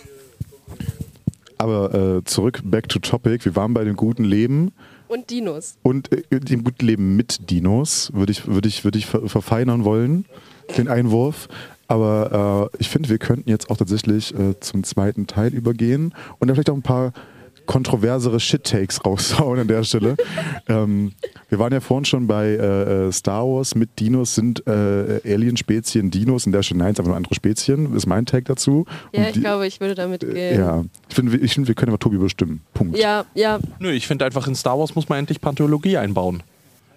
Aber 1.60 1.94
äh, 2.20 2.24
zurück, 2.26 2.62
back 2.64 2.88
to 2.90 3.00
topic. 3.00 3.44
Wir 3.46 3.56
waren 3.56 3.74
bei 3.74 3.84
dem 3.84 3.96
guten 3.96 4.24
Leben 4.24 4.72
Und 5.08 5.30
Dinos. 5.30 5.76
und 5.82 6.12
äh, 6.12 6.40
dem 6.40 6.64
guten 6.64 6.86
Leben 6.86 7.16
mit 7.16 7.50
Dinos 7.50 8.12
würde 8.14 8.32
ich, 8.32 8.46
würde 8.48 8.68
ich, 8.68 8.84
würde 8.84 9.00
ich 9.00 9.08
ver 9.08 9.28
verfeinern 9.28 9.84
wollen, 9.84 10.26
den 10.78 10.88
Einwurf. 10.88 11.48
Aber 11.88 12.70
äh, 12.74 12.78
ich 12.80 12.90
finde, 12.90 13.10
wir 13.10 13.18
könnten 13.18 13.50
jetzt 13.50 13.70
auch 13.72 13.78
tatsächlich 13.78 14.36
äh, 14.38 14.60
zum 14.60 14.84
zweiten 14.84 15.26
Teil 15.26 15.54
übergehen 15.54 16.14
und 16.38 16.48
dann 16.48 16.56
vielleicht 16.56 16.70
auch 16.70 16.76
ein 16.76 16.82
paar 16.84 17.14
kontroversere 17.68 18.40
Shit-Takes 18.40 19.06
raushauen 19.06 19.60
an 19.60 19.68
der 19.68 19.84
Stelle. 19.84 20.16
ähm, 20.68 21.12
wir 21.50 21.60
waren 21.60 21.72
ja 21.72 21.80
vorhin 21.80 22.06
schon 22.06 22.26
bei 22.26 22.48
äh, 22.48 23.08
äh, 23.08 23.12
Star 23.12 23.46
Wars 23.46 23.76
mit 23.76 24.00
Dinos 24.00 24.34
sind 24.34 24.66
äh, 24.66 25.22
Alien-Spezien 25.24 26.10
Dinos, 26.10 26.46
in 26.48 26.52
der 26.54 26.64
Stelle 26.64 26.80
nein, 26.80 26.88
es 26.88 26.94
ist 26.94 27.00
einfach 27.02 27.10
nur 27.10 27.18
andere 27.18 27.36
Spezien, 27.36 27.94
ist 27.96 28.08
mein 28.08 28.26
Tag 28.26 28.46
dazu. 28.46 28.86
Ja, 29.14 29.20
Und 29.22 29.28
ich 29.28 29.34
die- 29.34 29.40
glaube, 29.42 29.68
ich 29.68 29.80
würde 29.80 29.94
damit 29.96 30.22
gehen. 30.22 30.60
Ja, 30.60 30.84
ich 31.10 31.16
finde, 31.16 31.34
wir- 31.34 31.44
ich 31.44 31.54
find, 31.54 31.68
wir 31.68 31.76
können 31.76 31.90
aber 31.92 32.00
Tobi 32.00 32.18
bestimmen. 32.18 32.62
Punkt. 32.74 32.98
Ja, 32.98 33.26
ja. 33.36 33.60
Nö, 33.80 33.92
ich 33.92 34.08
finde 34.08 34.26
einfach, 34.26 34.48
in 34.48 34.56
Star 34.56 34.80
Wars 34.80 34.96
muss 34.96 35.08
man 35.10 35.20
endlich 35.20 35.40
Pantheologie 35.42 35.98
einbauen. 35.98 36.42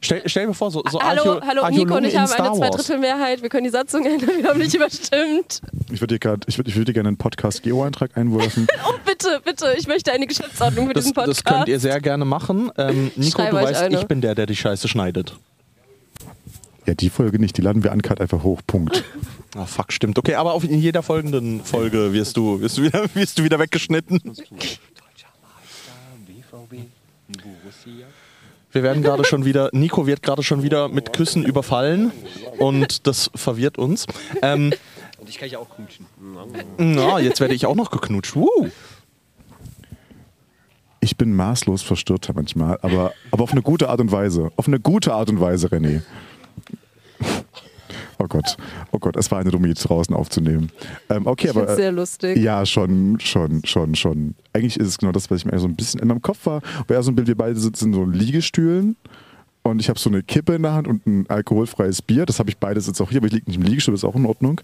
Stell, 0.03 0.23
stell 0.27 0.47
dir 0.47 0.55
vor, 0.55 0.71
so, 0.71 0.83
so 0.91 0.99
hallo, 1.01 1.23
Archäo- 1.39 1.47
hallo, 1.47 1.69
Nico 1.71 1.97
und 1.97 2.05
ich 2.05 2.17
haben 2.17 2.31
eine. 2.33 2.57
Zweidrittelmehrheit. 2.57 3.43
Wir 3.43 3.49
können 3.51 3.65
die 3.65 3.71
Satzung 3.71 4.05
ändern, 4.07 4.31
wir 4.39 4.49
haben 4.49 4.59
nicht 4.59 4.75
überstimmt. 4.75 5.61
Ich 5.93 6.01
würde 6.01 6.15
dir, 6.15 6.19
grad- 6.19 6.45
ich 6.47 6.57
würd, 6.59 6.69
ich 6.69 6.77
würd 6.77 6.89
dir 6.89 6.95
gerne 6.95 7.09
einen 7.09 7.17
Podcast-Geo-Eintrag 7.19 8.17
einwerfen. 8.17 8.67
Oh, 8.89 8.93
bitte, 9.05 9.41
bitte, 9.45 9.75
ich 9.79 9.87
möchte 9.87 10.11
eine 10.13 10.27
Geschäftsordnung 10.27 10.87
für 10.89 10.95
Das, 10.95 11.05
diesen 11.05 11.15
Podcast. 11.15 11.43
das 11.47 11.53
könnt 11.55 11.69
ihr 11.69 11.79
sehr 11.79 12.01
gerne 12.01 12.25
machen. 12.25 12.71
Ähm, 12.79 13.11
Nico, 13.17 13.43
Schreibe 13.43 13.59
du 13.59 13.63
weißt, 13.65 13.83
eine. 13.83 13.99
ich 13.99 14.07
bin 14.07 14.21
der, 14.23 14.35
der 14.35 14.47
die 14.47 14.57
Scheiße 14.57 14.89
schneidet. 14.89 15.35
Ja, 16.87 16.95
die 16.95 17.11
Folge 17.11 17.39
nicht, 17.39 17.57
die 17.59 17.63
laden 17.63 17.85
wir 17.85 17.93
uncut 17.93 18.21
einfach 18.21 18.43
hoch. 18.43 18.61
Punkt. 18.67 19.05
Ah, 19.57 19.67
fuck, 19.67 19.93
stimmt. 19.93 20.17
Okay, 20.17 20.37
aber 20.37 20.53
auf, 20.55 20.63
in 20.63 20.79
jeder 20.81 21.03
folgenden 21.03 21.65
Folge 21.65 22.13
wirst 22.13 22.37
du, 22.37 22.61
wirst 22.61 22.79
du, 22.79 22.83
wieder, 22.85 23.05
wirst 23.15 23.37
du 23.37 23.43
wieder 23.43 23.59
weggeschnitten. 23.59 24.21
Wir 28.73 28.83
werden 28.83 29.03
gerade 29.03 29.25
schon 29.25 29.45
wieder, 29.45 29.71
Nico 29.73 30.07
wird 30.07 30.23
gerade 30.23 30.43
schon 30.43 30.63
wieder 30.63 30.89
mit 30.89 31.13
Küssen 31.13 31.45
überfallen 31.45 32.13
und 32.59 33.07
das 33.07 33.31
verwirrt 33.35 33.79
uns. 33.79 34.07
Ähm, 34.43 34.73
Und 35.19 35.29
ich 35.29 35.39
kann 35.39 35.49
ja 35.49 35.59
auch 35.59 35.69
knutschen. 35.75 36.07
na, 36.79 37.19
jetzt 37.19 37.41
werde 37.41 37.55
ich 37.55 37.67
auch 37.67 37.75
noch 37.75 37.91
geknutscht. 37.91 38.37
Uh. 38.37 38.69
Ich 41.01 41.17
bin 41.17 41.35
maßlos 41.35 41.83
verstörter 41.83 42.33
manchmal, 42.35 42.79
aber, 42.83 43.13
aber 43.31 43.43
auf 43.43 43.53
eine 43.53 43.63
gute 43.63 43.89
Art 43.89 44.01
und 44.01 44.13
Weise. 44.13 44.51
Auf 44.57 44.69
eine 44.69 44.79
gute 44.79 45.15
Art 45.15 45.31
und 45.31 45.41
Weise, 45.41 45.69
René. 45.69 46.03
Oh 48.21 48.27
Gott, 48.29 48.57
oh 48.93 48.99
Gott, 48.99 49.17
es 49.17 49.31
war 49.31 49.39
eine 49.39 49.51
dumme 49.51 49.69
Idee 49.69 49.81
draußen 49.83 50.15
aufzunehmen. 50.15 50.71
Ähm, 51.09 51.27
okay, 51.27 51.49
Ich 51.49 51.57
aber 51.57 51.69
es 51.69 51.77
sehr 51.77 51.91
lustig. 51.91 52.37
ja, 52.37 52.67
schon, 52.67 53.19
schon, 53.21 53.63
schon, 53.65 53.95
schon. 53.95 54.35
Eigentlich 54.53 54.79
ist 54.79 54.89
es 54.89 54.99
genau 54.99 55.13
das, 55.13 55.31
was 55.31 55.39
ich 55.39 55.45
mir 55.47 55.59
so 55.59 55.67
ein 55.67 55.75
bisschen 55.75 56.01
in 56.01 56.09
meinem 56.09 56.21
Kopf 56.21 56.45
war. 56.45 56.61
War 56.87 56.97
ja 56.97 57.03
so 57.03 57.11
ein 57.11 57.15
Bild, 57.15 57.29
wir 57.29 57.37
beide 57.37 57.59
sitzen 57.59 57.87
in 57.87 57.95
so 57.95 58.05
Liegestühlen 58.05 58.97
und 59.63 59.81
ich 59.81 59.89
habe 59.89 59.99
so 59.99 60.09
eine 60.09 60.23
Kippe 60.23 60.55
in 60.55 60.63
der 60.63 60.73
Hand 60.73 60.89
und 60.89 61.07
ein 61.07 61.29
alkoholfreies 61.29 62.01
Bier. 62.03 62.25
Das 62.25 62.39
habe 62.39 62.49
ich 62.49 62.57
beides 62.57 62.87
jetzt 62.87 63.01
auch 63.01 63.11
hier, 63.11 63.19
aber 63.19 63.27
ich 63.27 63.35
liege 63.35 63.47
nicht 63.47 63.57
im 63.59 63.63
Liegestuhl, 63.63 63.93
das 63.93 64.01
ist 64.01 64.09
auch 64.09 64.17
in 64.17 64.25
Ordnung. 64.25 64.61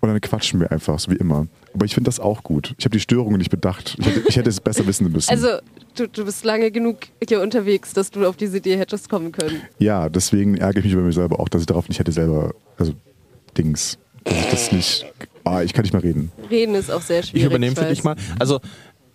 Und 0.00 0.08
dann 0.08 0.20
quatschen 0.20 0.58
wir 0.60 0.72
einfach, 0.72 0.98
so 0.98 1.10
wie 1.10 1.16
immer. 1.16 1.46
Aber 1.74 1.84
ich 1.84 1.94
finde 1.94 2.08
das 2.08 2.18
auch 2.18 2.42
gut. 2.42 2.74
Ich 2.78 2.84
habe 2.84 2.96
die 2.96 3.00
Störungen 3.00 3.38
nicht 3.38 3.50
bedacht. 3.50 3.96
Ich 3.98 4.06
hätte, 4.06 4.22
ich 4.26 4.36
hätte 4.36 4.48
es 4.48 4.60
besser 4.60 4.86
wissen 4.86 5.12
müssen. 5.12 5.30
Also, 5.30 5.48
du, 5.96 6.08
du 6.08 6.24
bist 6.24 6.44
lange 6.44 6.70
genug 6.70 6.98
hier 7.26 7.42
unterwegs, 7.42 7.92
dass 7.92 8.10
du 8.10 8.26
auf 8.26 8.36
diese 8.36 8.56
Idee 8.56 8.78
hättest 8.78 9.10
kommen 9.10 9.32
können. 9.32 9.60
Ja, 9.78 10.08
deswegen 10.08 10.56
ärgere 10.56 10.78
ich 10.78 10.84
mich 10.86 10.94
über 10.94 11.02
mich 11.02 11.14
selber 11.14 11.40
auch, 11.40 11.48
dass 11.48 11.60
ich 11.62 11.66
darauf 11.66 11.88
nicht 11.88 11.98
hätte 11.98 12.12
selber, 12.12 12.54
also 12.78 12.94
Dings, 13.56 13.98
dass 14.24 14.34
ich 14.38 14.50
das 14.50 14.72
nicht, 14.72 15.06
ah, 15.44 15.62
ich 15.62 15.74
kann 15.74 15.82
nicht 15.82 15.92
mehr 15.92 16.02
reden. 16.02 16.32
Reden 16.50 16.74
ist 16.74 16.90
auch 16.90 17.02
sehr 17.02 17.22
schwierig. 17.22 17.42
Ich 17.42 17.46
übernehme 17.46 17.76
für 17.76 17.84
dich 17.84 18.02
mal. 18.02 18.16
Also 18.38 18.60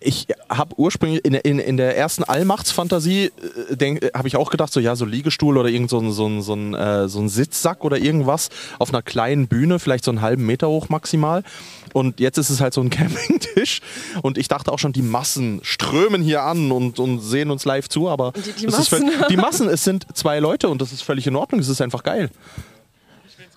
ich 0.04 0.28
habe 0.50 0.76
ursprünglich 0.78 1.24
in, 1.26 1.34
der- 1.34 1.46
in, 1.46 1.60
in 1.60 1.78
der 1.78 1.98
ersten 1.98 2.24
Allmachtsfantasie 2.24 3.32
äh, 3.80 3.86
äh, 3.86 4.12
habe 4.14 4.28
ich 4.28 4.36
auch 4.36 4.50
gedacht, 4.50 4.72
so 4.74 4.80
ja, 4.80 4.96
so 4.96 5.06
Liegestuhl 5.06 5.58
oder 5.58 5.70
irgend 5.70 5.90
so 5.90 6.00
ein, 6.00 6.12
so, 6.12 6.28
ein, 6.28 6.42
so, 6.42 6.54
ein, 6.54 6.74
äh, 6.74 7.08
so 7.10 7.20
ein 7.20 7.30
Sitzsack 7.30 7.84
oder 7.84 7.98
irgendwas 7.98 8.50
auf 8.80 8.90
einer 8.90 9.02
kleinen 9.02 9.48
Bühne, 9.48 9.80
vielleicht 9.80 10.04
so 10.04 10.12
einen 10.12 10.22
halben 10.22 10.46
Meter 10.46 10.68
hoch 10.70 10.90
maximal. 10.90 11.44
Und 11.94 12.20
jetzt 12.20 12.38
ist 12.38 12.50
es 12.50 12.60
halt 12.62 12.74
so 12.74 12.82
ein 12.82 12.90
Campingtisch. 12.92 13.82
Und 14.22 14.38
ich 14.38 14.48
dachte 14.48 14.72
auch 14.72 14.80
schon, 14.80 14.94
die 14.94 15.02
Massen 15.04 15.60
strömen 15.64 16.22
hier 16.24 16.44
an 16.44 16.72
und, 16.72 17.00
und 17.00 17.20
sehen 17.20 17.52
uns 17.52 17.66
live 17.66 17.90
zu, 17.90 18.10
aber 18.10 18.32
Die- 18.34 18.52
die 18.62 18.68
Massen? 18.68 19.08
völ- 19.08 19.28
die 19.30 19.38
Massen, 19.38 19.70
es 19.70 19.84
sind 19.84 20.06
zwei 20.14 20.40
Leute 20.40 20.70
und 20.70 20.82
das 20.82 20.92
ist 20.92 21.04
völlig 21.04 21.28
in 21.28 21.36
Ordnung. 21.36 21.60
Es 21.62 21.70
ist 21.70 21.82
einfach 21.82 22.04
geil. 22.04 22.30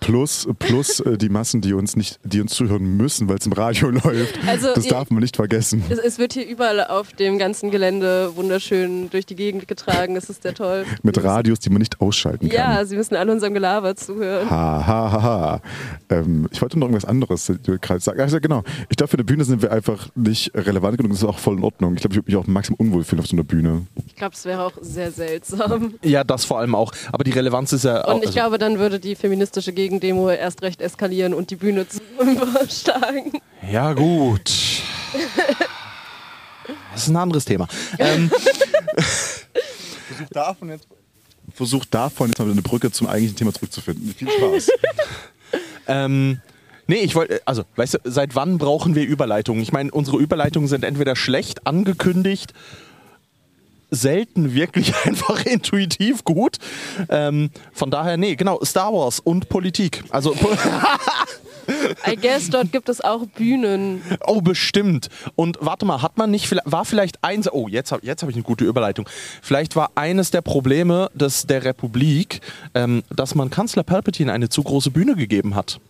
Plus, 0.01 0.49
plus 0.59 1.01
äh, 1.01 1.17
die 1.19 1.29
Massen, 1.29 1.61
die 1.61 1.73
uns 1.73 1.97
nicht, 1.97 2.19
die 2.25 2.41
uns 2.41 2.55
zuhören 2.55 2.97
müssen, 2.97 3.29
weil 3.29 3.39
es 3.39 3.47
im 3.47 3.53
Radio 3.53 3.91
läuft. 4.05 4.39
Also, 4.47 4.69
das 4.75 4.85
ihr- 4.85 4.91
darf 4.91 5.11
man 5.11 5.21
nicht 5.21 5.37
vergessen. 5.37 5.83
Es, 5.89 5.99
es 5.99 6.19
wird 6.19 6.33
hier 6.33 6.47
überall 6.47 6.85
auf 6.87 7.13
dem 7.13 7.39
ganzen 7.39 7.71
Gelände 7.71 8.37
wunderschön 8.37 9.11
durch 9.11 9.27
die 9.27 9.35
Gegend 9.37 9.67
getragen. 9.69 10.15
Das 10.15 10.31
ist 10.31 10.43
sehr 10.43 10.55
toll. 10.55 10.85
Mit 11.03 11.23
Radios, 11.23 11.59
die 11.61 11.71
man 11.71 11.79
nicht 11.79 12.01
ausschalten 12.01 12.49
kann. 12.49 12.57
Ja, 12.57 12.85
sie 12.85 12.97
müssen 12.97 13.17
alle 13.17 13.33
unserem 13.33 13.55
Gelaber 13.55 13.97
zuhören. 13.97 14.49
Ha, 14.51 14.87
ha, 14.87 15.13
ha, 15.13 15.23
ha. 15.23 15.61
Ähm, 16.11 16.49
ich 16.53 16.61
wollte 16.63 16.79
noch 16.79 16.87
irgendwas 16.87 17.05
anderes 17.05 17.49
äh, 17.49 17.57
gerade 17.81 18.01
sagen. 18.01 18.21
Also, 18.21 18.41
genau. 18.41 18.63
Ich 18.89 18.97
glaube, 18.97 19.09
für 19.09 19.17
eine 19.17 19.25
Bühne 19.25 19.45
sind 19.45 19.63
wir 19.63 19.73
einfach 19.73 20.09
nicht 20.15 20.55
relevant 20.55 20.97
genug. 20.99 21.13
Das 21.13 21.19
ist 21.23 21.25
auch 21.29 21.39
voll 21.39 21.57
in 21.59 21.65
Ordnung. 21.65 21.95
Ich 21.95 22.01
glaube, 22.01 22.13
ich 22.15 22.17
würde 22.19 22.31
mich 22.31 22.37
auch 22.37 22.47
maximal 22.47 22.77
unwohl 22.81 23.05
fühlen 23.05 23.21
auf 23.21 23.27
so 23.27 23.37
einer 23.37 23.45
Bühne. 23.45 23.87
Ich 24.07 24.15
glaube, 24.17 24.35
es 24.35 24.45
wäre 24.45 24.63
auch 24.65 24.73
sehr 24.81 25.11
seltsam. 25.11 25.95
Ja, 26.03 26.25
das 26.25 26.45
vor 26.45 26.59
allem 26.61 26.75
auch. 26.75 26.93
Aber 27.13 27.25
die 27.25 27.31
Relevanz 27.33 27.73
ist 27.73 27.85
ja 27.85 28.05
auch. 28.05 28.15
Und 28.15 28.21
ich 28.21 28.27
also- 28.29 28.39
glaube, 28.39 28.59
dann 28.59 28.79
würde 28.79 28.99
die 29.01 29.15
feministische 29.15 29.73
Gegendemo 29.77 30.29
erst 30.31 30.63
recht 30.63 30.81
eskalieren 30.81 31.33
und 31.35 31.51
die 31.51 31.57
Bühne 31.57 31.87
zu 31.89 32.01
übersteigen. 32.21 33.41
Ja, 33.71 33.93
gut. 33.93 34.51
Das 36.93 37.03
ist 37.03 37.09
ein 37.09 37.17
anderes 37.17 37.45
Thema. 37.45 37.69
Ähm, 37.99 38.31
Versuch 40.09 40.29
davon 40.31 40.71
jetzt. 40.71 40.89
Versuch 41.55 41.85
davon 41.85 42.29
jetzt 42.29 42.39
mal 42.39 42.51
eine 42.51 42.63
Brücke 42.63 42.91
zum 42.91 43.07
eigentlichen 43.07 43.37
Thema 43.37 43.53
zurückzufinden. 43.53 44.15
Viel 44.15 44.29
Spaß. 44.31 44.69
ähm, 45.87 46.41
nee, 46.87 46.97
ich 46.97 47.15
wollte, 47.15 47.41
also, 47.45 47.65
weißt 47.77 47.95
du, 47.95 47.99
seit 48.05 48.35
wann 48.35 48.59
brauchen 48.59 48.95
wir 48.95 49.07
Überleitungen? 49.07 49.63
Ich 49.63 49.73
meine, 49.73 49.91
unsere 49.91 50.19
Überleitungen 50.19 50.69
sind 50.69 50.85
entweder 50.85 51.17
schlecht 51.17 51.67
angekündigt, 51.67 52.53
selten 53.97 54.55
wirklich 54.55 54.95
einfach 55.05 55.45
intuitiv 55.45 56.25
gut. 56.25 56.59
Ähm, 57.09 57.51
von 57.73 57.91
daher, 57.91 58.17
nee, 58.17 58.37
genau, 58.37 58.63
Star 58.65 58.93
Wars 58.93 59.21
und 59.21 59.49
Politik. 59.49 60.05
Also, 60.11 60.35
I 62.07 62.17
guess, 62.17 62.49
dort 62.51 62.73
gibt 62.73 62.89
es 62.89 63.01
auch 63.01 63.27
Bühnen. 63.27 64.03
oh, 64.27 64.41
bestimmt. 64.41 65.09
Und 65.35 65.59
warte 65.61 65.85
mal, 65.85 66.03
hat 66.03 66.17
man 66.17 66.31
nicht, 66.31 66.55
war 66.65 66.85
vielleicht 66.85 67.23
eins, 67.25 67.51
oh, 67.51 67.69
jetzt 67.69 67.93
habe 67.93 68.07
jetzt 68.07 68.23
hab 68.23 68.29
ich 68.31 68.37
eine 68.37 68.45
gute 68.45 68.65
Überleitung. 68.65 69.09
Vielleicht 69.43 69.77
war 69.77 69.91
eines 69.95 70.31
der 70.31 70.43
Probleme 70.43 71.11
des, 71.15 71.47
der 71.47 71.65
Republik, 71.65 72.41
ähm, 72.75 73.03
dass 73.15 73.35
man 73.35 73.51
Kanzler 73.51 73.83
Palpatine 73.83 74.33
eine 74.33 74.49
zu 74.49 74.63
große 74.63 74.91
Bühne 74.91 75.17
gegeben 75.17 75.55
hat. 75.55 75.81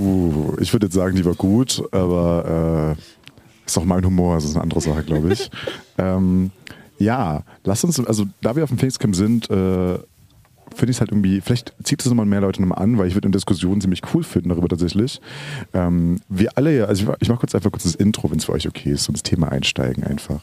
Uh, 0.00 0.56
ich 0.60 0.72
würde 0.72 0.86
jetzt 0.86 0.94
sagen, 0.94 1.16
die 1.16 1.24
war 1.24 1.34
gut, 1.34 1.82
aber 1.92 2.96
äh, 2.96 3.02
ist 3.66 3.78
auch 3.78 3.84
mein 3.84 4.04
Humor, 4.04 4.36
das 4.36 4.44
ist 4.44 4.54
eine 4.54 4.62
andere 4.62 4.80
Sache, 4.80 5.02
glaube 5.02 5.32
ich. 5.32 5.50
ähm, 5.98 6.50
ja, 6.98 7.42
lass 7.64 7.84
uns, 7.84 7.98
also 8.04 8.24
da 8.40 8.56
wir 8.56 8.62
auf 8.64 8.70
dem 8.70 8.78
Phoenixcamp 8.78 9.16
sind, 9.16 9.50
äh, 9.50 9.98
finde 10.74 10.90
ich 10.90 10.96
es 10.96 11.00
halt 11.00 11.10
irgendwie, 11.10 11.40
vielleicht 11.40 11.72
zieht 11.82 12.00
es 12.00 12.06
nochmal 12.06 12.26
mehr 12.26 12.40
Leute 12.40 12.60
nochmal 12.60 12.82
an, 12.82 12.98
weil 12.98 13.08
ich 13.08 13.14
würde 13.14 13.26
eine 13.26 13.32
Diskussion 13.32 13.80
ziemlich 13.80 14.02
cool 14.12 14.22
finden 14.22 14.48
darüber 14.50 14.68
tatsächlich. 14.68 15.20
Ähm, 15.72 16.20
wir 16.28 16.50
alle 16.56 16.76
ja, 16.76 16.84
also 16.86 17.04
ich, 17.04 17.22
ich 17.22 17.28
mache 17.28 17.40
kurz 17.40 17.54
einfach 17.54 17.70
kurz 17.70 17.84
das 17.84 17.94
Intro, 17.94 18.30
wenn 18.30 18.38
es 18.38 18.44
für 18.44 18.52
euch 18.52 18.66
okay 18.68 18.90
ist, 18.90 19.08
und 19.08 19.14
ins 19.14 19.22
Thema 19.22 19.50
einsteigen 19.50 20.04
einfach. 20.04 20.40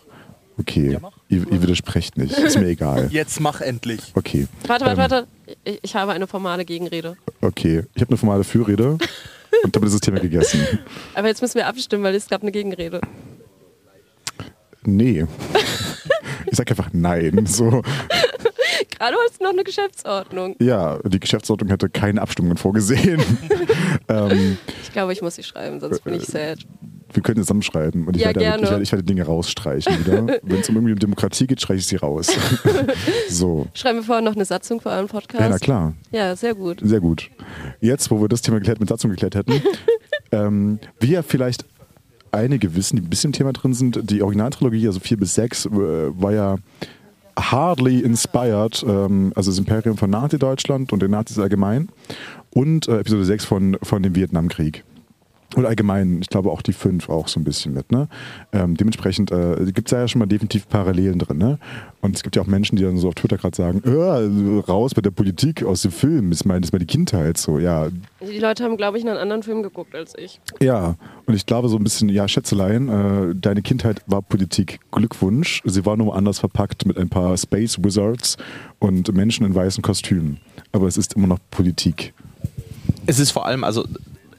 Okay, 0.60 0.98
ihr, 1.30 1.52
ihr 1.52 1.62
widersprecht 1.62 2.18
nicht, 2.18 2.38
ist 2.38 2.60
mir 2.60 2.68
egal. 2.68 3.08
Jetzt 3.12 3.40
mach 3.40 3.62
endlich. 3.62 4.12
Okay. 4.16 4.48
Warte, 4.68 4.86
warte, 4.86 5.02
Ähm, 5.02 5.10
warte. 5.10 5.28
Ich, 5.64 5.80
ich 5.82 5.96
habe 5.96 6.12
eine 6.12 6.28
formale 6.28 6.66
Gegenrede. 6.66 7.18
Okay, 7.42 7.84
ich 7.96 8.02
habe 8.02 8.10
eine 8.10 8.18
formale 8.18 8.44
Fürrede 8.44 8.98
und 9.64 9.76
damit 9.76 9.88
ist 9.88 9.94
das 9.94 10.02
Thema 10.02 10.20
gegessen. 10.20 10.66
Aber 11.16 11.28
jetzt 11.28 11.42
müssen 11.42 11.56
wir 11.56 11.68
abstimmen, 11.68 12.04
weil 12.04 12.16
es 12.16 12.28
gab 12.28 12.42
eine 12.42 12.52
Gegenrede. 12.52 13.02
Nee. 14.84 15.26
Ich 16.50 16.58
sag 16.58 16.70
einfach 16.72 16.90
nein. 16.92 17.46
So, 17.46 17.70
Gerade 18.90 19.16
hast 19.26 19.40
du 19.40 19.44
noch 19.44 19.52
eine 19.52 19.64
Geschäftsordnung. 19.64 20.56
ja, 20.60 21.00
die 21.06 21.20
Geschäftsordnung 21.20 21.70
hätte 21.70 21.90
keine 21.90 22.22
Abstimmungen 22.22 22.58
vorgesehen. 22.58 23.22
ähm, 24.10 24.58
Ich 24.84 24.92
glaube, 24.92 25.14
ich 25.14 25.22
muss 25.22 25.36
sie 25.36 25.44
schreiben, 25.44 25.80
sonst 25.80 26.04
bin 26.04 26.16
ich 26.16 26.26
sad. 26.26 26.60
Wir 27.14 27.24
können 27.24 27.42
zusammenschreiben 27.42 28.08
und 28.08 28.16
ich, 28.16 28.22
Ja, 28.22 28.36
werde, 28.36 28.64
ich, 28.64 28.70
werde, 28.70 28.84
ich 28.84 28.92
werde 28.92 29.04
Dinge 29.04 29.24
rausstreichen 29.24 30.00
wieder. 30.00 30.40
Wenn 30.44 30.60
es 30.60 30.70
um 30.70 30.76
irgendwie 30.76 30.94
um 30.94 31.00
Demokratie 31.00 31.48
geht, 31.48 31.62
streiche 31.62 31.80
ich 31.80 31.88
sie 31.88 31.98
raus. 31.98 32.32
so. 33.30 33.68
Schreiben 33.74 34.00
wir 34.00 34.04
vorher 34.04 34.24
noch 34.24 34.36
eine 34.36 34.46
Satzung 34.46 34.82
für 34.82 34.90
euren 34.90 35.08
Podcast? 35.08 35.42
Ja, 35.42 35.50
na 35.50 35.58
klar. 35.58 35.94
Ja, 36.12 36.36
sehr 36.36 36.56
gut. 36.56 36.80
Sehr 36.84 37.00
gut. 37.00 37.30
Jetzt, 37.80 38.12
wo 38.12 38.22
wir 38.22 38.28
das 38.28 38.42
Thema 38.42 38.58
geklärt, 38.58 38.80
mit 38.80 38.90
Satzung 38.90 39.12
geklärt 39.12 39.36
hätten, 39.36 39.62
ähm, 40.32 40.80
wie 41.00 41.12
ja 41.12 41.24
vielleicht 41.24 41.66
einige 42.32 42.76
wissen, 42.76 42.96
die 42.96 43.02
ein 43.02 43.10
bisschen 43.10 43.30
im 43.30 43.34
Thema 43.34 43.54
drin 43.54 43.74
sind, 43.74 44.10
die 44.10 44.22
Originaltrilogie, 44.22 44.88
also 44.88 45.00
4 45.00 45.18
bis 45.18 45.36
6, 45.36 45.66
äh, 45.66 45.70
war 45.70 46.34
ja 46.34 46.58
hardly 47.38 48.00
inspired, 48.00 48.84
ähm, 48.88 49.34
also 49.36 49.52
das 49.52 49.58
Imperium 49.58 49.98
von 49.98 50.10
Nazi-Deutschland 50.10 50.94
und 50.94 51.02
den 51.02 51.12
Nazis 51.12 51.40
allgemein 51.40 51.90
und 52.52 52.88
äh, 52.88 53.00
Episode 53.00 53.26
6 53.26 53.46
von, 53.46 53.78
von 53.82 54.04
dem 54.04 54.16
Vietnamkrieg. 54.16 54.84
Und 55.56 55.66
allgemein, 55.66 56.20
ich 56.22 56.30
glaube 56.30 56.50
auch 56.50 56.62
die 56.62 56.72
5 56.72 57.10
auch 57.10 57.28
so 57.28 57.40
ein 57.40 57.44
bisschen 57.44 57.74
mit. 57.74 57.92
Ne? 57.92 58.08
Ähm, 58.54 58.78
dementsprechend 58.78 59.32
äh, 59.32 59.58
gibt 59.74 59.88
es 59.88 59.92
da 59.92 60.00
ja 60.00 60.08
schon 60.08 60.20
mal 60.20 60.26
definitiv 60.26 60.70
Parallelen 60.70 61.20
drin. 61.20 61.38
Ne? 61.38 61.60
Und 62.00 62.16
es 62.16 62.24
gibt 62.24 62.38
ja 62.38 62.42
auch 62.42 62.48
Menschen, 62.48 62.78
die 62.78 62.84
dann 62.84 62.98
so 62.98 63.10
auf 63.10 63.16
Twitter 63.16 63.38
gerade 63.38 63.56
sagen, 63.58 63.82
"Äh, 63.84 64.60
raus 64.72 64.96
mit 64.96 65.06
der 65.06 65.12
Politik 65.12 65.64
aus 65.64 65.82
dem 65.82 65.92
Film, 65.92 66.32
ist 66.32 66.46
mal, 66.46 66.62
ist 66.64 66.72
mal 66.72 66.80
die 66.80 66.86
Kindheit. 66.86 67.38
So, 67.38 67.60
ja, 67.60 67.90
Die 68.22 68.40
Leute 68.40 68.64
haben, 68.64 68.78
glaube 68.78 68.98
ich, 68.98 69.06
einen 69.06 69.18
anderen 69.18 69.44
Film 69.44 69.62
geguckt 69.62 69.94
als 69.94 70.14
ich. 70.18 70.40
ja, 70.62 70.96
und 71.26 71.34
ich 71.34 71.46
glaube 71.46 71.68
so 71.68 71.76
ein 71.78 71.84
bisschen, 71.84 72.08
ja, 72.10 72.28
Schätzelein, 72.28 72.88
äh, 72.88 73.36
deine 73.36 73.62
Kindheit 73.62 74.02
war 74.08 74.22
Politik. 74.22 74.80
Glückwunsch. 74.92 75.62
Sie 75.66 75.86
war 75.86 75.98
nur 75.98 76.16
anders 76.16 76.40
verpackt 76.40 76.86
mit 76.86 76.98
ein 76.98 77.10
paar 77.10 77.36
Space 77.38 77.78
Wizards 77.84 78.38
und 78.80 79.14
Menschen 79.14 79.46
in 79.46 79.54
weißen 79.54 79.82
Kostümen. 79.84 80.40
Aber 80.72 80.88
es 80.88 80.96
ist 80.98 81.14
immer 81.14 81.28
noch 81.28 81.40
Politik. 81.52 82.14
Es 83.06 83.20
ist 83.20 83.32
vor 83.32 83.46
allem, 83.46 83.64
also 83.64 83.86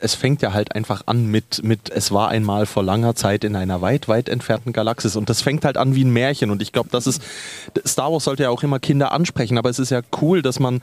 es 0.02 0.16
fängt 0.16 0.42
ja 0.42 0.52
halt 0.52 0.74
einfach 0.74 1.02
an 1.06 1.26
mit, 1.26 1.62
mit, 1.62 1.88
es 1.88 2.10
war 2.10 2.28
einmal 2.28 2.66
vor 2.66 2.82
langer 2.82 3.14
Zeit 3.14 3.44
in 3.44 3.54
einer 3.54 3.80
weit, 3.82 4.08
weit 4.08 4.28
entfernten 4.28 4.72
Galaxis. 4.72 5.14
Und 5.14 5.30
das 5.30 5.42
fängt 5.42 5.64
halt 5.64 5.76
an 5.76 5.94
wie 5.94 6.04
ein 6.04 6.10
Märchen. 6.10 6.50
Und 6.50 6.60
ich 6.60 6.72
glaube, 6.72 6.88
das 6.90 7.06
ist, 7.06 7.22
Star 7.86 8.10
Wars 8.12 8.24
sollte 8.24 8.42
ja 8.42 8.50
auch 8.50 8.64
immer 8.64 8.80
Kinder 8.80 9.12
ansprechen, 9.12 9.58
aber 9.58 9.70
es 9.70 9.78
ist 9.78 9.90
ja 9.90 10.00
cool, 10.20 10.42
dass 10.42 10.58
man 10.58 10.80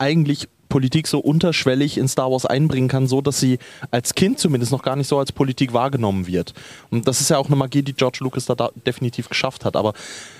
eigentlich 0.00 0.48
Politik 0.70 1.06
so 1.06 1.18
unterschwellig 1.18 1.98
in 1.98 2.08
Star 2.08 2.30
Wars 2.30 2.46
einbringen 2.46 2.88
kann, 2.88 3.06
so 3.06 3.20
dass 3.20 3.38
sie 3.38 3.58
als 3.90 4.14
Kind 4.14 4.38
zumindest 4.38 4.72
noch 4.72 4.82
gar 4.82 4.96
nicht 4.96 5.08
so 5.08 5.18
als 5.18 5.32
Politik 5.32 5.74
wahrgenommen 5.74 6.26
wird. 6.26 6.54
Und 6.90 7.06
das 7.06 7.20
ist 7.20 7.28
ja 7.28 7.36
auch 7.36 7.48
eine 7.48 7.56
Magie, 7.56 7.82
die 7.82 7.92
George 7.92 8.18
Lucas 8.20 8.46
da, 8.46 8.54
da 8.54 8.70
definitiv 8.86 9.28
geschafft 9.28 9.66
hat. 9.66 9.76
Aber 9.76 9.92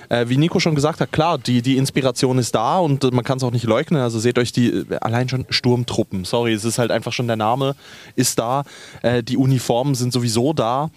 äh, 0.09 0.29
wie 0.29 0.39
Nico 0.39 0.59
schon 0.61 0.75
gesagt 0.75 1.01
hat, 1.01 1.13
klar, 1.13 1.37
die, 1.37 1.61
die 1.61 1.77
Inspiration 1.77 2.39
ist 2.39 2.55
da 2.55 2.79
und 2.79 3.05
äh, 3.05 3.11
man 3.11 3.25
kann 3.25 3.37
es 3.37 3.45
auch 3.45 3.51
nicht 3.51 3.65
leugnen. 3.65 4.01
Also 4.01 4.19
seht 4.19 4.39
euch 4.39 4.53
die 4.53 4.69
äh, 4.69 4.97
allein 5.01 5.29
schon 5.29 5.45
Sturmtruppen. 5.51 6.25
Sorry, 6.25 6.55
es 6.55 6.65
ist 6.65 6.79
halt 6.79 6.93
einfach 6.93 7.13
schon 7.13 7.27
der 7.27 7.37
Name 7.37 7.75
ist 8.15 8.39
da. 8.39 8.65
Äh, 9.03 9.23
die 9.23 9.37
Uniformen 9.37 9.95
sind 9.95 10.13
sowieso 10.13 10.53
da. 10.53 10.91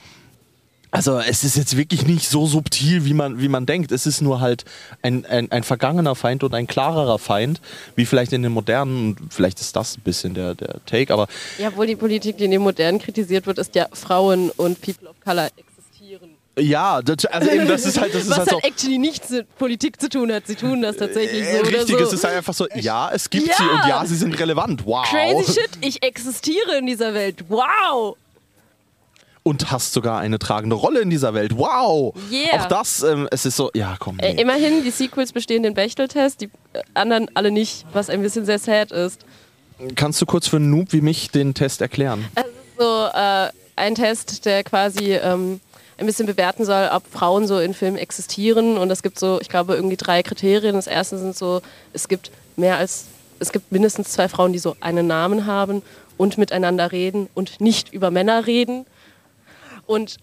Also 0.95 1.17
es 1.19 1.43
ist 1.43 1.57
jetzt 1.57 1.75
wirklich 1.75 2.05
nicht 2.05 2.29
so 2.29 2.45
subtil, 2.45 3.03
wie 3.03 3.15
man, 3.15 3.39
wie 3.41 3.47
man 3.47 3.65
denkt. 3.65 3.91
Es 3.91 4.05
ist 4.05 4.21
nur 4.21 4.41
halt 4.41 4.63
ein, 5.01 5.25
ein, 5.25 5.51
ein 5.51 5.63
vergangener 5.63 6.13
Feind 6.13 6.43
und 6.43 6.53
ein 6.53 6.67
klarerer 6.67 7.17
Feind, 7.17 7.61
wie 7.95 8.05
vielleicht 8.05 8.31
in 8.31 8.43
den 8.43 8.51
modernen, 8.51 9.17
und 9.19 9.33
vielleicht 9.33 9.59
ist 9.59 9.75
das 9.75 9.97
ein 9.97 10.01
bisschen 10.01 10.35
der, 10.35 10.53
der 10.53 10.75
Take, 10.85 11.11
aber 11.11 11.27
Ja, 11.57 11.69
obwohl 11.69 11.87
die 11.87 11.95
Politik, 11.95 12.37
die 12.37 12.45
in 12.45 12.51
den 12.51 12.61
Modernen 12.61 12.99
kritisiert 12.99 13.47
wird, 13.47 13.57
ist 13.57 13.73
ja 13.73 13.87
Frauen 13.91 14.51
und 14.51 14.81
People 14.81 15.09
of 15.09 15.15
Color 15.23 15.49
existieren. 15.57 16.29
ja, 16.59 17.01
das, 17.01 17.25
also 17.25 17.49
eben, 17.49 17.67
das 17.67 17.85
ist 17.87 17.99
halt, 17.99 18.13
das 18.13 18.25
ist 18.25 18.29
Was 18.29 18.37
halt 18.37 18.51
halt 18.51 18.61
so. 18.63 18.67
actually 18.69 18.99
nichts 18.99 19.31
mit 19.31 19.57
Politik 19.57 19.99
zu 19.99 20.09
tun 20.09 20.31
hat. 20.31 20.45
Sie 20.45 20.53
tun 20.55 20.83
das 20.83 20.97
tatsächlich 20.97 21.41
Äh, 21.41 21.53
so 21.55 21.59
oder 21.61 21.69
Richtig, 21.79 21.97
so. 21.97 22.03
es 22.03 22.13
ist 22.13 22.23
halt 22.23 22.35
einfach 22.37 22.53
so, 22.53 22.67
ja, 22.75 23.09
es 23.11 23.31
gibt 23.31 23.47
Ja. 23.47 23.55
sie 23.57 23.63
und 23.63 23.87
ja, 23.89 24.05
sie 24.05 24.15
sind 24.15 24.39
relevant. 24.39 24.85
Wow. 24.85 25.07
Crazy 25.09 25.53
shit, 25.53 25.69
ich 25.81 26.03
existiere 26.03 26.77
in 26.77 26.85
dieser 26.85 27.15
Welt. 27.15 27.45
Wow! 27.49 28.15
Und 29.43 29.71
hast 29.71 29.91
sogar 29.91 30.19
eine 30.19 30.39
tragende 30.39 30.75
Rolle 30.77 31.01
in 31.01 31.09
dieser 31.09 31.33
Welt. 31.33 31.57
Wow. 31.57 32.13
Yeah. 32.31 32.61
Auch 32.63 32.65
das, 32.67 33.03
ähm, 33.03 33.27
es 33.29 33.45
ist 33.45 33.57
so, 33.57 33.71
ja, 33.73 33.97
komm. 33.99 34.17
Äh, 34.19 34.33
Nee. 34.35 34.41
immerhin, 34.41 34.83
die 34.83 34.89
Sequels 34.91 35.33
bestehen 35.33 35.63
den 35.63 35.73
Bechteltest, 35.73 36.39
die 36.39 36.45
äh, 36.71 36.81
anderen 36.93 37.29
alle 37.33 37.51
nicht, 37.51 37.85
was 37.91 38.09
ein 38.09 38.21
bisschen 38.21 38.45
sehr 38.45 38.57
sad 38.59 38.91
ist. 38.93 39.25
Kannst 39.95 40.21
du 40.21 40.25
kurz 40.25 40.47
für 40.47 40.55
einen 40.57 40.69
Noob 40.69 40.93
wie 40.93 41.01
mich 41.01 41.29
den 41.31 41.53
Test 41.53 41.81
erklären? 41.81 42.25
Es 42.35 42.45
ist 42.45 42.53
so 42.79 43.07
äh, 43.13 43.49
ein 43.75 43.95
Test, 43.95 44.45
der 44.45 44.63
quasi 44.63 45.13
ähm, 45.15 45.59
ein 45.97 46.05
bisschen 46.05 46.25
bewerten 46.25 46.63
soll, 46.63 46.89
ob 46.93 47.03
Frauen 47.11 47.45
so 47.45 47.59
in 47.59 47.73
Filmen 47.73 47.97
existieren. 47.97 48.77
Und 48.77 48.89
es 48.91 49.03
gibt 49.03 49.19
so, 49.19 49.41
ich 49.41 49.49
glaube, 49.49 49.75
irgendwie 49.75 49.97
drei 49.97 50.23
Kriterien. 50.23 50.75
Das 50.75 50.87
erste 50.87 51.17
sind 51.17 51.35
so, 51.35 51.61
es 51.91 52.07
gibt 52.07 52.31
mehr 52.55 52.77
als, 52.77 53.05
es 53.39 53.51
gibt 53.51 53.73
mindestens 53.73 54.09
zwei 54.09 54.29
Frauen, 54.29 54.53
die 54.53 54.59
so 54.59 54.77
einen 54.79 55.05
Namen 55.07 55.45
haben 55.47 55.81
und 56.15 56.37
miteinander 56.37 56.93
reden 56.93 57.27
und 57.33 57.59
nicht 57.59 57.91
über 57.91 58.09
Männer 58.09 58.47
reden. 58.47 58.85
Und 59.85 60.17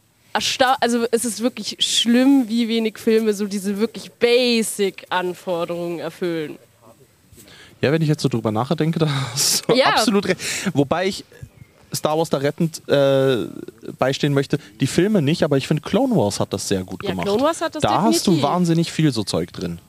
also 0.81 1.07
es 1.11 1.25
ist 1.25 1.41
wirklich 1.43 1.77
schlimm, 1.81 2.45
wie 2.49 2.69
wenig 2.69 2.99
Filme 2.99 3.35
so 3.35 3.47
diese 3.47 3.79
wirklich 3.79 4.11
Basic-Anforderungen 4.13 5.99
erfüllen. 5.99 6.57
Ja, 7.81 7.91
wenn 7.93 8.03
ich 8.03 8.09
jetzt 8.09 8.23
so 8.23 8.29
drüber 8.29 8.53
nachdenke, 8.53 8.99
da 9.01 9.09
hast 9.33 9.69
du 9.69 9.75
Ja. 9.75 9.87
absolut 9.87 10.27
recht. 10.29 10.41
Wobei 10.75 11.09
ich 11.09 11.25
Star 11.93 12.17
Wars 12.17 12.31
da 12.31 12.37
rettend 12.39 12.87
äh, 12.89 13.47
beistehen 13.99 14.33
möchte. 14.33 14.59
Die 14.81 14.87
Filme 14.87 15.23
nicht, 15.23 15.43
aber 15.43 15.57
ich 15.57 15.67
finde 15.67 15.83
Clone 15.83 16.15
Wars 16.15 16.39
hat 16.39 16.53
das 16.53 16.69
sehr 16.69 16.85
gut 16.85 17.03
Ja, 17.03 17.11
gemacht. 17.11 17.27
Clone 17.27 17.43
Wars 17.43 17.61
hat 17.61 17.75
das 17.75 17.83
da 17.83 18.03
hast 18.03 18.27
du 18.27 18.31
definitiv. 18.31 18.43
wahnsinnig 18.43 18.93
viel 18.93 19.11
so 19.13 19.25
Zeug 19.25 19.53
drin. 19.53 19.81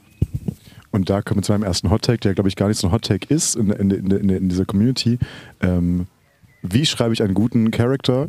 Und 0.89 1.09
da 1.11 1.22
kommen 1.22 1.39
wir 1.39 1.43
zu 1.43 1.51
meinem 1.51 1.63
ersten 1.63 1.91
Hot-Take, 1.91 2.17
der 2.17 2.34
glaube 2.34 2.49
ich 2.49 2.55
gar 2.55 2.67
nicht 2.67 2.80
so 2.80 2.88
ein 2.88 2.91
Hot-Take 2.93 3.32
ist 3.34 3.55
in, 3.55 3.69
in, 3.69 3.91
in, 3.91 4.11
in, 4.11 4.30
in 4.30 4.49
dieser 4.49 4.65
Community. 4.65 5.19
Ähm, 5.61 6.07
wie 6.63 6.86
schreibe 6.88 7.13
ich 7.13 7.22
einen 7.22 7.34
guten 7.36 7.69
Charakter? 7.72 8.28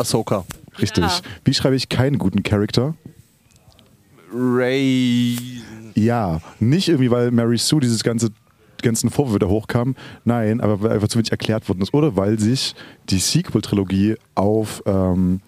Ahsoka. 0.00 0.44
Richtig. 0.80 1.04
Ja. 1.04 1.20
Wie 1.44 1.54
schreibe 1.54 1.76
ich 1.76 1.88
keinen 1.88 2.18
guten 2.18 2.42
Charakter? 2.42 2.94
Ray. 4.32 5.36
Ja, 5.94 6.40
nicht 6.60 6.88
irgendwie, 6.88 7.10
weil 7.10 7.30
Mary 7.30 7.58
Sue 7.58 7.80
dieses 7.80 8.02
ganze 8.02 8.30
ganzen 8.82 9.10
Vorwürfe 9.10 9.40
da 9.40 9.46
hochkamen, 9.46 9.94
nein, 10.24 10.62
aber 10.62 10.80
weil 10.80 10.92
einfach 10.92 11.08
zu 11.08 11.18
wenig 11.18 11.30
erklärt 11.30 11.68
worden 11.68 11.82
ist. 11.82 11.92
Oder 11.92 12.16
weil 12.16 12.38
sich 12.38 12.74
die 13.10 13.18
Sequel-Trilogie 13.18 14.16
auf 14.34 14.82
ähm, 14.86 15.40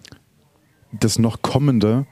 das 0.91 1.17
noch 1.17 1.41
kommende, 1.41 2.05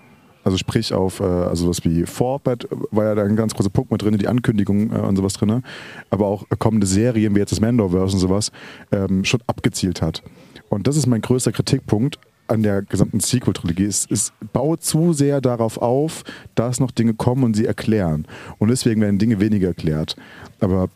also 0.44 0.58
sprich 0.58 0.94
auf 0.94 1.20
äh, 1.20 1.24
also 1.24 1.70
was 1.70 1.86
wie 1.86 2.08
Forbad 2.08 2.68
war 2.90 3.06
ja 3.06 3.16
da 3.16 3.24
ein 3.24 3.36
ganz 3.36 3.54
großer 3.54 3.70
Punkt 3.70 3.92
mit 3.92 4.02
drin, 4.02 4.18
die 4.18 4.28
Ankündigung 4.28 4.92
äh, 4.92 5.00
und 5.00 5.16
sowas 5.16 5.34
drin, 5.34 5.62
aber 6.10 6.26
auch 6.26 6.46
kommende 6.58 6.88
Serien 6.88 7.36
wie 7.36 7.40
jetzt 7.40 7.52
das 7.52 7.62
Mandoverse 7.62 8.16
und 8.16 8.20
sowas 8.20 8.52
ähm, 8.92 9.24
schon 9.24 9.42
abgezielt 9.46 10.02
hat. 10.02 10.24
Und 10.70 10.88
das 10.88 10.96
ist 10.96 11.06
mein 11.06 11.22
größter 11.22 11.52
Kritikpunkt 11.52 12.18
an 12.52 12.64
der 12.64 12.82
gesamten 12.84 13.20
Sequel-Trilogie. 13.20 13.86
Es, 13.86 14.06
es 14.10 14.34
baut 14.54 14.84
zu 14.84 15.14
sehr 15.14 15.42
darauf 15.42 15.78
auf, 15.78 16.24
dass 16.56 16.80
noch 16.80 16.92
Dinge 16.92 17.14
kommen 17.14 17.44
und 17.44 17.56
sie 17.56 17.66
erklären. 17.66 18.28
Und 18.60 18.70
deswegen 18.70 19.02
werden 19.02 19.18
Dinge 19.18 19.40
weniger 19.40 19.70
erklärt. 19.70 20.16
Aber 20.60 20.90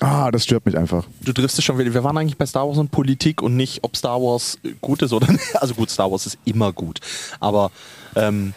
ah, 0.00 0.30
das 0.30 0.44
stört 0.44 0.64
mich 0.64 0.76
einfach. 0.78 1.06
Du 1.22 1.32
triffst 1.32 1.58
es 1.58 1.64
schon 1.64 1.78
wieder. 1.78 1.92
Wir 1.92 2.04
waren 2.04 2.16
eigentlich 2.16 2.38
bei 2.38 2.46
Star 2.46 2.66
Wars 2.66 2.78
und 2.78 2.90
Politik 2.90 3.42
und 3.42 3.56
nicht, 3.56 3.80
ob 3.82 3.96
Star 3.96 4.20
Wars 4.20 4.58
gut 4.80 5.02
ist 5.02 5.12
oder 5.12 5.30
nicht. 5.30 5.42
Also 5.60 5.74
gut, 5.74 5.90
Star 5.90 6.10
Wars 6.10 6.26
ist 6.26 6.38
immer 6.44 6.72
gut. 6.72 7.00
Aber 7.40 7.70
ähm, 8.16 8.54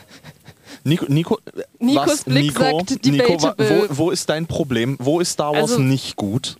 Nico, 0.84 1.06
Nico, 1.08 1.39
Nikos 1.80 2.08
was, 2.08 2.24
Blick 2.24 2.58
Nico, 2.58 2.84
sagt 2.86 3.06
Nico, 3.06 3.38
wo, 3.58 3.86
wo 3.89 4.12
ist 4.12 4.30
dein 4.30 4.46
Problem? 4.46 4.98
Wo 5.00 5.20
ist 5.20 5.32
Star 5.32 5.54
Wars 5.54 5.72
Also- 5.72 5.80
nicht 5.80 6.16
gut? 6.16 6.58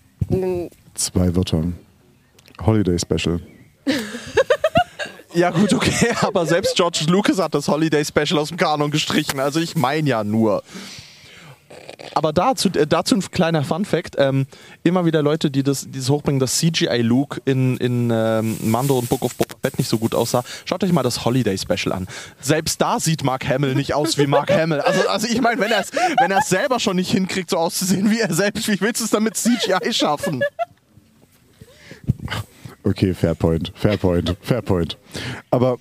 Zwei 0.96 1.36
Wörter. 1.36 1.64
Holiday 2.66 2.98
Special. 2.98 3.40
Ja 5.36 5.50
gut, 5.50 5.74
okay, 5.74 6.14
aber 6.22 6.46
selbst 6.46 6.76
George 6.76 7.06
Lucas 7.08 7.40
hat 7.40 7.54
das 7.54 7.68
Holiday 7.68 8.04
Special 8.06 8.40
aus 8.40 8.50
dem 8.50 8.58
Kanon 8.58 8.90
gestrichen. 8.90 9.40
Also 9.40 9.60
ich 9.60 9.76
meine 9.76 10.10
ja 10.10 10.24
nur. 10.24 10.64
Aber 12.14 12.32
dazu, 12.32 12.70
äh, 12.70 12.88
dazu 12.88 13.16
ein 13.16 13.32
kleiner 13.32 13.64
Fun 13.64 13.84
Fact. 13.84 14.16
Ähm, 14.18 14.48
immer 14.84 15.06
wieder 15.06 15.22
Leute, 15.22 15.52
die 15.52 15.64
das, 15.64 15.90
die 15.90 16.00
das 16.00 16.10
hochbringen, 16.10 16.40
dass 16.40 16.58
CGI 16.58 17.02
Luke 17.02 17.42
in, 17.44 17.76
in 17.78 18.12
ähm, 18.14 18.58
Mando 18.62 18.98
und 18.98 19.10
Book 19.10 19.24
of 19.24 19.36
Boba 19.36 19.56
Fett 19.62 19.78
nicht 19.78 19.90
so 19.90 19.98
gut 19.98 20.16
aussah. 20.16 20.44
Schaut 20.64 20.84
euch 20.84 20.94
mal 20.94 21.04
das 21.04 21.26
Holiday 21.26 21.58
Special 21.58 21.92
an. 21.94 22.08
Selbst 22.40 22.80
da 22.80 23.00
sieht 23.00 23.24
Mark 23.24 23.48
Hamill 23.48 23.76
nicht 23.76 23.94
aus 23.94 24.18
wie 24.18 24.28
Mark 24.28 24.52
Hamill. 24.52 24.80
Also, 24.80 25.08
also 25.10 25.28
ich 25.28 25.42
meine, 25.42 25.60
wenn 25.60 25.72
er 25.72 25.82
es 25.82 25.92
wenn 25.92 26.34
selber 26.46 26.80
schon 26.80 26.96
nicht 26.96 27.12
hinkriegt, 27.12 27.50
so 27.50 27.58
auszusehen 27.58 28.10
wie 28.10 28.20
er 28.20 28.34
selbst, 28.34 28.68
wie 28.70 28.80
willst 28.80 29.02
du 29.02 29.06
es 29.06 29.12
dann 29.12 29.24
mit 29.24 29.36
CGI 29.36 29.92
schaffen? 29.92 30.44
Okay, 32.86 33.16
fair 33.16 33.34
point, 33.34 33.72
fair 33.76 33.98
point, 33.98 34.38
fair 34.42 34.62
point. 34.62 34.96
Aber 35.50 35.78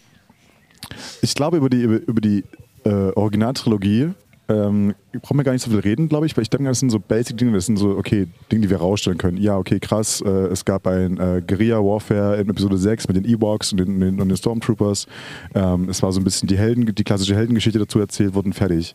ich 1.20 1.34
glaube, 1.34 1.58
über 1.58 1.68
die, 1.68 1.82
über, 1.82 2.20
die 2.20 2.44
äh, 2.84 3.12
Originaltrilogie 3.14 4.14
ähm, 4.48 4.94
brauchen 5.20 5.36
wir 5.36 5.44
gar 5.44 5.52
nicht 5.52 5.62
so 5.62 5.70
viel 5.70 5.80
reden, 5.80 6.08
glaube 6.08 6.24
ich, 6.24 6.34
weil 6.34 6.42
ich 6.42 6.50
denke, 6.50 6.66
das 6.66 6.80
sind 6.80 6.88
so 6.88 6.98
Basic-Dinge, 6.98 7.52
das 7.52 7.66
sind 7.66 7.76
so, 7.76 7.90
okay, 7.90 8.26
Dinge, 8.50 8.62
die 8.62 8.70
wir 8.70 8.78
rausstellen 8.78 9.18
können. 9.18 9.36
Ja, 9.36 9.58
okay, 9.58 9.80
krass, 9.80 10.22
äh, 10.22 10.28
es 10.28 10.64
gab 10.64 10.86
ein 10.86 11.18
äh, 11.18 11.42
Guerilla-Warfare 11.46 12.40
in 12.40 12.48
Episode 12.48 12.78
6 12.78 13.08
mit 13.08 13.18
den 13.18 13.24
Ewoks 13.26 13.72
und 13.72 13.78
den, 13.78 14.00
den, 14.00 14.20
und 14.20 14.28
den 14.28 14.36
Stormtroopers. 14.36 15.06
Ähm, 15.54 15.90
es 15.90 16.02
war 16.02 16.10
so 16.10 16.20
ein 16.20 16.24
bisschen 16.24 16.48
die 16.48 16.56
Helden, 16.56 16.94
die 16.94 17.04
klassische 17.04 17.36
Heldengeschichte 17.36 17.78
dazu 17.78 17.98
erzählt 17.98 18.34
worden, 18.34 18.54
fertig. 18.54 18.94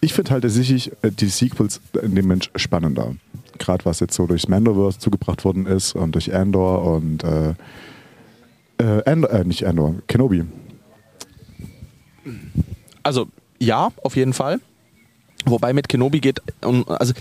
Ich 0.00 0.14
finde 0.14 0.30
halt 0.30 0.42
tatsächlich 0.42 0.92
äh, 1.02 1.10
die 1.10 1.26
Sequels 1.26 1.80
in 2.00 2.14
dem 2.14 2.28
Mensch 2.28 2.50
spannender. 2.54 3.16
Gerade 3.58 3.84
was 3.84 4.00
jetzt 4.00 4.14
so 4.14 4.26
durchs 4.26 4.48
Mandoverse 4.48 4.98
zugebracht 4.98 5.44
worden 5.44 5.66
ist 5.66 5.94
und 5.94 6.12
durch 6.14 6.34
Andor 6.34 6.84
und 6.84 7.24
äh, 7.24 7.54
äh, 8.78 9.04
Andor, 9.04 9.30
äh, 9.30 9.44
nicht 9.44 9.66
Andor, 9.66 9.94
Kenobi. 10.06 10.44
Also 13.02 13.28
ja, 13.58 13.90
auf 14.02 14.16
jeden 14.16 14.32
Fall. 14.32 14.60
Wobei 15.44 15.72
mit 15.72 15.88
Kenobi 15.88 16.20
geht, 16.20 16.42
also 16.60 17.14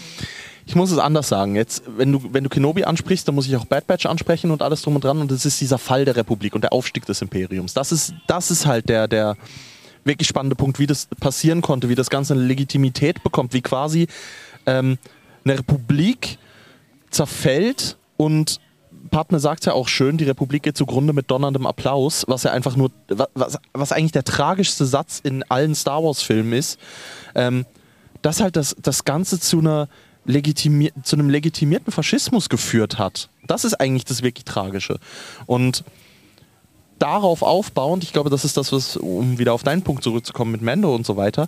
ich 0.66 0.76
muss 0.76 0.92
es 0.92 0.98
anders 0.98 1.30
sagen. 1.30 1.56
Jetzt, 1.56 1.84
wenn 1.98 2.12
du, 2.12 2.34
wenn 2.34 2.44
du 2.44 2.50
Kenobi 2.50 2.84
ansprichst, 2.84 3.28
dann 3.28 3.36
muss 3.36 3.48
ich 3.48 3.56
auch 3.56 3.66
Bad 3.66 3.88
Batch 3.88 4.06
ansprechen 4.06 4.52
und 4.52 4.62
alles 4.62 4.82
drum 4.82 4.96
und 4.96 5.04
dran. 5.04 5.20
Und 5.20 5.32
das 5.32 5.46
ist 5.46 5.62
dieser 5.62 5.78
Fall 5.78 6.04
der 6.04 6.16
Republik 6.18 6.54
und 6.56 6.62
der 6.62 6.74
Aufstieg 6.74 7.06
des 7.06 7.22
Imperiums. 7.22 7.74
Das 7.74 7.92
ist, 7.92 8.14
das 8.28 8.52
ist 8.52 8.66
halt 8.66 8.90
der, 8.90 9.08
der 9.08 9.38
wirklich 10.04 10.28
spannende 10.28 10.56
Punkt, 10.56 10.78
wie 10.80 10.88
das 10.88 11.08
passieren 11.20 11.62
konnte, 11.62 11.88
wie 11.88 11.96
das 11.96 12.10
Ganze 12.10 12.34
eine 12.34 12.44
Legitimität 12.44 13.24
bekommt, 13.24 13.54
wie 13.54 13.62
quasi 13.62 14.08
ähm, 14.66 14.98
eine 15.50 15.60
Republik 15.60 16.38
zerfällt 17.10 17.98
und 18.18 18.60
Partner 19.12 19.40
sagt 19.40 19.66
ja 19.66 19.74
auch 19.74 19.88
schön, 19.88 20.18
die 20.18 20.26
Republik 20.26 20.64
geht 20.64 20.76
zugrunde 20.76 21.14
mit 21.14 21.32
donnerndem 21.32 21.66
Applaus, 21.66 22.26
was 22.28 22.44
ja 22.44 22.52
einfach 22.52 22.76
nur, 22.76 22.92
wa- 23.08 23.30
was, 23.36 23.58
was 23.74 23.92
eigentlich 23.94 24.12
der 24.12 24.26
tragischste 24.26 24.86
Satz 24.86 25.22
in 25.24 25.44
allen 25.44 25.76
Star 25.76 26.04
Wars-Filmen 26.04 26.52
ist, 26.52 26.78
ähm, 27.34 27.66
dass 28.22 28.42
halt 28.42 28.56
das, 28.58 28.76
das 28.82 29.06
Ganze 29.06 29.40
zu, 29.40 29.60
einer 29.60 29.88
legitimi 30.26 30.92
zu 31.04 31.16
einem 31.16 31.30
legitimierten 31.30 31.94
Faschismus 31.94 32.50
geführt 32.50 32.98
hat. 32.98 33.30
Das 33.46 33.64
ist 33.64 33.76
eigentlich 33.76 34.04
das 34.04 34.24
wirklich 34.24 34.44
Tragische. 34.44 35.00
Und 35.46 35.86
darauf 37.00 37.44
aufbauend, 37.44 38.04
ich 38.04 38.12
glaube, 38.12 38.30
das 38.30 38.44
ist 38.44 38.58
das, 38.58 38.74
was, 38.74 38.98
um 38.98 39.38
wieder 39.40 39.54
auf 39.54 39.64
deinen 39.64 39.84
Punkt 39.84 40.04
zurückzukommen 40.04 40.52
mit 40.52 40.62
Mando 40.62 40.94
und 40.94 41.06
so 41.06 41.16
weiter, 41.16 41.48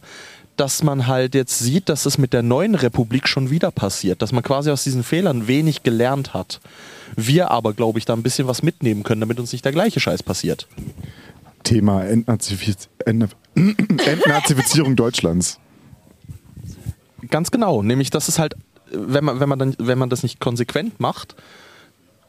dass 0.59 0.83
man 0.83 1.07
halt 1.07 1.35
jetzt 1.35 1.59
sieht, 1.59 1.87
dass 1.87 2.05
es 2.05 2.17
mit 2.17 2.33
der 2.33 2.43
neuen 2.43 2.75
Republik 2.75 3.29
schon 3.29 3.49
wieder 3.49 3.71
passiert, 3.71 4.21
dass 4.21 4.33
man 4.33 4.43
quasi 4.43 4.69
aus 4.71 4.83
diesen 4.83 5.03
Fehlern 5.03 5.47
wenig 5.47 5.83
gelernt 5.83 6.33
hat. 6.33 6.59
Wir 7.15 7.49
aber, 7.49 7.73
glaube 7.73 7.97
ich, 7.97 8.05
da 8.05 8.13
ein 8.13 8.23
bisschen 8.23 8.47
was 8.47 8.61
mitnehmen 8.61 9.03
können, 9.03 9.21
damit 9.21 9.39
uns 9.39 9.53
nicht 9.53 9.63
der 9.63 9.71
gleiche 9.71 10.01
Scheiß 10.01 10.21
passiert. 10.21 10.67
Thema 11.63 12.03
Entnazifiz 12.03 12.89
Ent 13.05 13.29
Entnazifizierung 13.55 14.97
Deutschlands. 14.97 15.59
Ganz 17.29 17.51
genau, 17.51 17.81
nämlich 17.81 18.09
dass 18.09 18.27
es 18.27 18.37
halt, 18.37 18.55
wenn 18.91 19.23
man, 19.23 19.39
wenn 19.39 19.49
man, 19.49 19.59
dann, 19.59 19.75
wenn 19.79 19.97
man 19.97 20.09
das 20.09 20.23
nicht 20.23 20.41
konsequent 20.41 20.99
macht, 20.99 21.35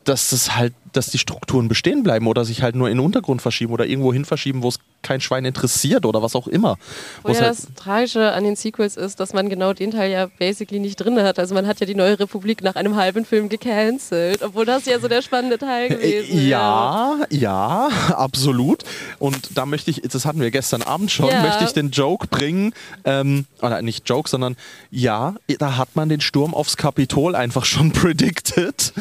dass 0.05 0.33
es 0.33 0.57
halt, 0.57 0.73
dass 0.93 1.11
die 1.11 1.19
Strukturen 1.19 1.69
bestehen 1.69 2.03
bleiben 2.03 2.27
oder 2.27 2.45
sich 2.45 2.63
halt 2.63 2.77
nur 2.77 2.89
in 2.89 2.99
den 2.99 3.05
Untergrund 3.05 3.43
verschieben 3.43 3.73
oder 3.73 3.87
irgendwo 3.87 4.13
hin 4.13 4.25
verschieben, 4.25 4.63
wo 4.63 4.69
es 4.69 4.79
kein 5.03 5.21
Schwein 5.21 5.45
interessiert 5.45 6.05
oder 6.05 6.23
was 6.23 6.37
auch 6.37 6.47
immer. 6.47 6.77
Wo 7.23 7.31
ja 7.33 7.41
halt, 7.41 7.51
das 7.51 7.69
Tragische 7.77 8.33
an 8.33 8.45
den 8.45 8.57
Sequels 8.57 8.97
ist, 8.97 9.19
dass 9.21 9.33
man 9.33 9.49
genau 9.49 9.73
den 9.73 9.91
Teil 9.91 10.11
ja 10.11 10.27
basically 10.39 10.79
nicht 10.81 10.97
drin 10.97 11.21
hat. 11.23 11.39
Also 11.39 11.55
man 11.55 11.67
hat 11.67 11.81
ja 11.81 11.87
die 11.87 11.95
neue 11.95 12.19
Republik 12.19 12.63
nach 12.63 12.75
einem 12.77 12.97
halben 12.97 13.25
Film 13.25 13.49
gecancelt, 13.49 14.43
obwohl 14.43 14.65
das 14.67 14.85
ja 14.87 14.99
so 15.01 15.09
der 15.09 15.23
spannende 15.23 15.59
Teil 15.59 15.89
gewesen 15.89 16.31
Äh, 16.33 16.35
wäre. 16.37 16.49
ja, 16.49 17.17
ja, 17.31 17.89
absolut. 18.17 18.85
Und 19.19 19.57
da 19.57 19.67
möchte 19.67 19.91
ich, 19.91 20.03
das 20.03 20.25
hatten 20.27 20.41
wir 20.41 20.51
gestern 20.51 20.83
Abend 20.83 21.11
schon, 21.11 21.29
Ja. 21.29 21.43
möchte 21.43 21.65
ich 21.65 21.73
den 21.73 21.91
Joke 21.91 22.27
bringen, 22.29 22.73
ähm, 23.05 23.47
oder 23.63 23.81
nicht 23.83 24.09
Joke, 24.09 24.29
sondern 24.29 24.57
ja, 24.91 25.35
da 25.59 25.77
hat 25.77 25.97
man 25.97 26.09
den 26.09 26.21
Sturm 26.21 26.55
aufs 26.55 26.77
Kapitol 26.77 27.35
einfach 27.35 27.65
schon 27.65 27.93
predicted. 27.93 28.93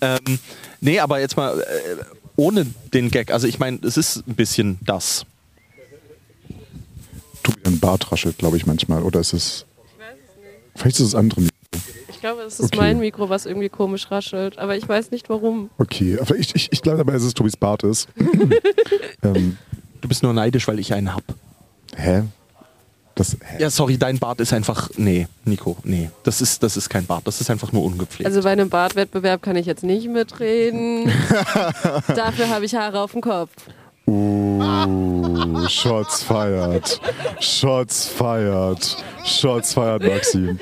Ähm, 0.00 0.38
nee, 0.80 1.00
aber 1.00 1.20
jetzt 1.20 1.36
mal 1.36 1.60
äh, 1.60 1.64
ohne 2.36 2.66
den 2.94 3.10
Gag. 3.10 3.30
Also 3.30 3.46
ich 3.46 3.58
meine, 3.58 3.78
es 3.82 3.96
ist 3.96 4.26
ein 4.28 4.34
bisschen 4.34 4.78
das. 4.84 5.24
Dein 7.64 7.78
Bart 7.80 8.10
raschelt, 8.12 8.38
glaube 8.38 8.56
ich, 8.56 8.66
manchmal. 8.66 9.02
Oder 9.02 9.20
ist 9.20 9.32
es. 9.32 9.66
Vielleicht 10.74 10.96
ist 10.96 11.06
es 11.06 11.10
das 11.12 11.18
andere 11.18 11.40
Mikro. 11.42 11.52
Ich 12.08 12.20
glaube, 12.20 12.42
es 12.42 12.60
ist 12.60 12.66
Okay. 12.66 12.76
mein 12.76 12.98
Mikro, 13.00 13.28
was 13.28 13.46
irgendwie 13.46 13.68
komisch 13.68 14.10
raschelt, 14.10 14.58
aber 14.58 14.76
ich 14.76 14.88
weiß 14.88 15.10
nicht 15.10 15.28
warum. 15.28 15.70
Okay, 15.78 16.18
aber 16.20 16.36
ich, 16.36 16.54
ich, 16.54 16.68
ich 16.72 16.82
glaube 16.82 17.00
aber, 17.00 17.12
dass 17.12 17.22
es 17.24 17.34
Tobis 17.34 17.56
Bart 17.56 17.82
ist. 17.82 18.08
ähm, 19.22 19.58
Du 20.00 20.08
bist 20.08 20.22
nur 20.24 20.32
neidisch, 20.32 20.66
weil 20.66 20.78
ich 20.80 20.92
einen 20.94 21.14
hab. 21.14 21.22
hä? 21.96 22.22
Das, 23.14 23.36
hä? 23.44 23.60
Ja, 23.62 23.70
sorry, 23.70 23.98
dein 23.98 24.18
Bart 24.18 24.40
ist 24.40 24.52
einfach. 24.52 24.90
Nee, 24.96 25.28
Nico, 25.44 25.76
nee. 25.84 26.10
Das 26.24 26.40
ist, 26.40 26.62
das 26.62 26.76
ist 26.76 26.88
kein 26.88 27.06
Bart, 27.06 27.24
das 27.26 27.40
ist 27.40 27.50
einfach 27.50 27.70
nur 27.72 27.84
ungepflegt. 27.84 28.26
Also 28.26 28.42
bei 28.42 28.50
einem 28.50 28.68
Bartwettbewerb 28.68 29.42
kann 29.42 29.54
ich 29.56 29.66
jetzt 29.66 29.84
nicht 29.84 30.08
mitreden. 30.08 31.04
Dafür 32.08 32.48
habe 32.48 32.64
ich 32.64 32.74
Haare 32.74 33.00
auf 33.00 33.12
dem 33.12 33.20
Kopf. 33.20 33.50
Uh, 34.06 35.68
Shots 35.68 36.22
feiert. 36.24 37.00
Shots 37.40 38.08
feiert. 38.08 38.96
Shots 39.24 39.74
feiert, 39.74 40.02
Maxim. 40.02 40.58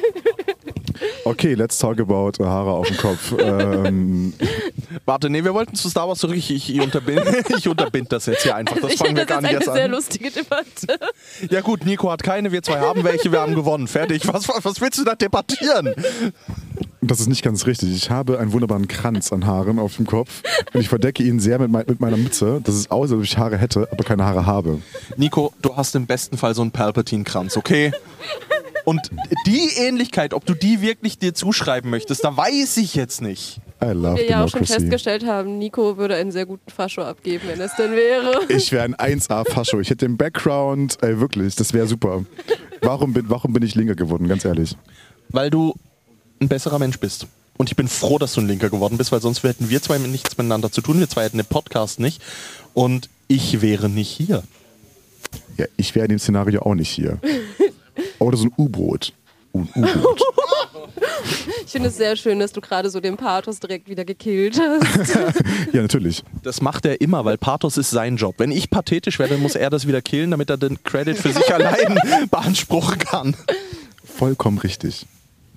Okay, 1.24 1.54
let's 1.54 1.78
talk 1.78 2.00
about 2.00 2.32
Haare 2.40 2.70
auf 2.72 2.86
dem 2.88 2.96
Kopf. 2.96 3.34
Ähm, 3.40 4.32
Warte, 5.04 5.30
nee, 5.30 5.42
wir 5.44 5.54
wollten 5.54 5.74
zu 5.74 5.88
Star 5.88 6.08
Wars 6.08 6.18
zurück. 6.18 6.36
Ich, 6.36 6.50
ich, 6.50 6.70
ich 6.74 6.80
unterbind, 7.68 8.10
das 8.12 8.26
jetzt 8.26 8.42
hier 8.42 8.54
einfach. 8.56 8.76
Das 8.80 8.92
ich 8.92 8.98
fangen 8.98 9.16
wir 9.16 9.24
das 9.26 9.28
gar 9.28 9.38
ist 9.38 9.42
nicht 9.42 9.50
eine 9.56 9.64
jetzt 9.64 9.74
sehr 9.74 9.84
an. 9.84 9.90
lustige 9.90 10.30
Debatte. 10.30 10.98
Ja 11.50 11.60
gut, 11.60 11.84
Nico 11.84 12.10
hat 12.10 12.22
keine, 12.22 12.52
wir 12.52 12.62
zwei 12.62 12.78
haben 12.80 13.04
welche, 13.04 13.30
wir 13.32 13.40
haben 13.40 13.54
gewonnen. 13.54 13.86
Fertig. 13.88 14.26
Was, 14.26 14.48
was 14.48 14.80
willst 14.80 14.98
du 14.98 15.04
da 15.04 15.14
debattieren? 15.14 15.94
das 17.02 17.20
ist 17.20 17.28
nicht 17.28 17.42
ganz 17.42 17.66
richtig. 17.66 17.90
Ich 17.94 18.10
habe 18.10 18.38
einen 18.38 18.52
wunderbaren 18.52 18.86
Kranz 18.88 19.32
an 19.32 19.46
Haaren 19.46 19.78
auf 19.78 19.96
dem 19.96 20.06
Kopf 20.06 20.42
und 20.74 20.80
ich 20.80 20.88
verdecke 20.88 21.22
ihn 21.22 21.40
sehr 21.40 21.58
mit, 21.58 21.70
mei- 21.70 21.84
mit 21.86 22.00
meiner 22.00 22.16
Mütze. 22.16 22.60
Das 22.62 22.74
ist 22.74 22.90
aus, 22.90 23.10
als 23.10 23.18
ob 23.18 23.24
ich 23.24 23.36
Haare 23.38 23.56
hätte, 23.58 23.88
aber 23.90 24.04
keine 24.04 24.24
Haare 24.24 24.46
habe. 24.46 24.80
Nico, 25.16 25.52
du 25.62 25.76
hast 25.76 25.94
im 25.96 26.06
besten 26.06 26.36
Fall 26.36 26.54
so 26.54 26.62
einen 26.62 26.70
Palpatine-Kranz, 26.72 27.56
okay? 27.56 27.92
Und 28.90 29.08
die 29.46 29.70
Ähnlichkeit, 29.76 30.34
ob 30.34 30.44
du 30.44 30.52
die 30.52 30.80
wirklich 30.80 31.16
dir 31.16 31.32
zuschreiben 31.32 31.92
möchtest, 31.92 32.24
da 32.24 32.36
weiß 32.36 32.76
ich 32.78 32.96
jetzt 32.96 33.22
nicht. 33.22 33.60
I 33.80 33.92
love 33.92 34.16
Wir 34.16 34.28
ja 34.28 34.44
auch 34.44 34.48
schon 34.48 34.64
festgestellt 34.64 35.24
haben, 35.24 35.58
Nico 35.58 35.96
würde 35.96 36.16
einen 36.16 36.32
sehr 36.32 36.44
guten 36.44 36.68
Fascho 36.72 37.02
abgeben, 37.02 37.44
wenn 37.46 37.60
es 37.60 37.76
denn 37.76 37.92
wäre. 37.92 38.40
Ich 38.48 38.72
wäre 38.72 38.82
ein 38.82 38.96
1A-Fascho. 38.96 39.78
Ich 39.78 39.90
hätte 39.90 40.06
den 40.06 40.16
Background, 40.16 40.98
ey, 41.02 41.20
wirklich, 41.20 41.54
das 41.54 41.72
wäre 41.72 41.86
super. 41.86 42.24
Warum 42.82 43.12
bin, 43.12 43.30
warum 43.30 43.52
bin 43.52 43.62
ich 43.62 43.76
Linker 43.76 43.94
geworden, 43.94 44.26
ganz 44.26 44.44
ehrlich? 44.44 44.76
Weil 45.28 45.50
du 45.50 45.72
ein 46.40 46.48
besserer 46.48 46.80
Mensch 46.80 46.98
bist. 46.98 47.28
Und 47.58 47.70
ich 47.70 47.76
bin 47.76 47.86
froh, 47.86 48.18
dass 48.18 48.32
du 48.32 48.40
ein 48.40 48.48
Linker 48.48 48.70
geworden 48.70 48.98
bist, 48.98 49.12
weil 49.12 49.20
sonst 49.20 49.44
hätten 49.44 49.70
wir 49.70 49.80
zwei 49.80 49.98
nichts 49.98 50.36
miteinander 50.36 50.72
zu 50.72 50.80
tun. 50.80 50.98
Wir 50.98 51.08
zwei 51.08 51.26
hätten 51.26 51.36
den 51.36 51.46
Podcast 51.46 52.00
nicht. 52.00 52.20
Und 52.74 53.08
ich 53.28 53.62
wäre 53.62 53.88
nicht 53.88 54.10
hier. 54.10 54.42
Ja, 55.58 55.66
ich 55.76 55.94
wäre 55.94 56.06
in 56.06 56.10
dem 56.10 56.18
Szenario 56.18 56.62
auch 56.62 56.74
nicht 56.74 56.90
hier. 56.90 57.20
Oder 58.20 58.36
so 58.36 58.44
ein 58.44 58.52
U-Boot. 58.56 59.12
Ein 59.52 59.68
U-Boot. 59.74 60.20
Ich 61.64 61.72
finde 61.72 61.88
es 61.88 61.96
sehr 61.96 62.16
schön, 62.16 62.40
dass 62.40 62.52
du 62.52 62.60
gerade 62.60 62.90
so 62.90 63.00
den 63.00 63.16
Pathos 63.16 63.60
direkt 63.60 63.88
wieder 63.88 64.04
gekillt 64.04 64.58
hast. 64.60 65.14
Ja, 65.72 65.82
natürlich. 65.82 66.24
Das 66.42 66.60
macht 66.60 66.84
er 66.84 67.00
immer, 67.00 67.24
weil 67.24 67.38
Pathos 67.38 67.76
ist 67.76 67.90
sein 67.90 68.16
Job. 68.16 68.34
Wenn 68.38 68.50
ich 68.50 68.70
pathetisch 68.70 69.18
werde, 69.18 69.36
muss 69.36 69.54
er 69.54 69.70
das 69.70 69.86
wieder 69.86 70.02
killen, 70.02 70.32
damit 70.32 70.50
er 70.50 70.56
den 70.56 70.82
Credit 70.82 71.16
für 71.16 71.32
sich 71.32 71.52
allein 71.54 71.98
beanspruchen 72.30 72.98
kann. 72.98 73.36
Vollkommen 74.04 74.58
richtig. 74.58 75.06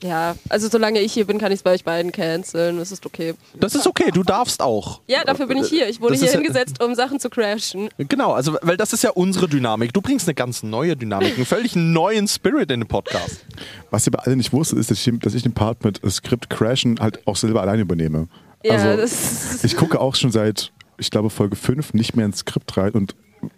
Ja, 0.04 0.36
also 0.50 0.68
solange 0.68 1.00
ich 1.00 1.14
hier 1.14 1.26
bin, 1.26 1.38
kann 1.38 1.52
ich 1.52 1.60
es 1.60 1.64
bei 1.64 1.72
euch 1.72 1.86
beiden 1.86 2.12
canceln. 2.12 2.78
Das 2.78 2.92
ist 2.92 3.06
okay. 3.06 3.36
Das 3.58 3.74
ist 3.74 3.88
okay, 3.88 4.12
du 4.14 4.24
darfst 4.24 4.62
auch. 4.62 5.00
Ja, 5.08 5.24
dafür 5.24 5.48
bin 5.48 5.58
ich 5.58 5.70
hier. 5.70 5.88
Ich 5.88 6.02
wurde 6.02 6.14
Das 6.14 6.22
hier 6.22 6.32
hingesetzt, 6.32 6.84
um 6.84 6.94
Sachen 6.94 7.20
zu 7.20 7.30
crashen. 7.30 7.90
Genau, 7.98 8.34
also 8.34 8.58
weil 8.62 8.76
das 8.76 8.92
ist 8.92 9.04
ja 9.04 9.12
unsere 9.12 9.48
Dynamik. 9.48 9.94
Du 9.94 10.02
bringst 10.02 10.28
eine 10.28 10.36
ganz 10.36 10.62
neue 10.62 10.98
Dynamik, 10.98 11.36
einen 11.36 11.46
völlig 11.46 11.76
neuen 11.76 12.28
Spirit 12.28 12.70
in 12.72 12.82
den 12.82 12.88
Podcast. 12.88 13.46
Was 13.92 14.06
ihr 14.06 14.14
aber 14.14 14.26
alle 14.26 14.36
nicht 14.36 14.52
wusstet, 14.52 14.80
ist, 14.80 14.92
dass 14.92 15.08
ich, 15.08 15.20
dass 15.20 15.34
ich 15.34 15.44
den 15.44 15.54
Part 15.54 15.84
mit 15.86 16.02
Skript 16.12 16.50
crashen 16.50 17.00
halt 17.00 17.26
auch 17.26 17.38
selber 17.38 17.62
alleine 17.62 17.84
übernehme. 17.84 18.28
Ja, 18.64 18.74
also, 18.74 19.02
das 19.02 19.64
ich 19.64 19.78
gucke 19.78 20.00
auch 20.00 20.16
schon 20.16 20.32
seit, 20.32 20.74
ich 20.98 21.12
glaube, 21.12 21.30
Folge 21.30 21.56
5 21.56 21.94
nicht 21.94 22.16
mehr 22.16 22.26
ins 22.26 22.40
Skript 22.40 22.76
rein 22.78 22.92
und 22.92 23.16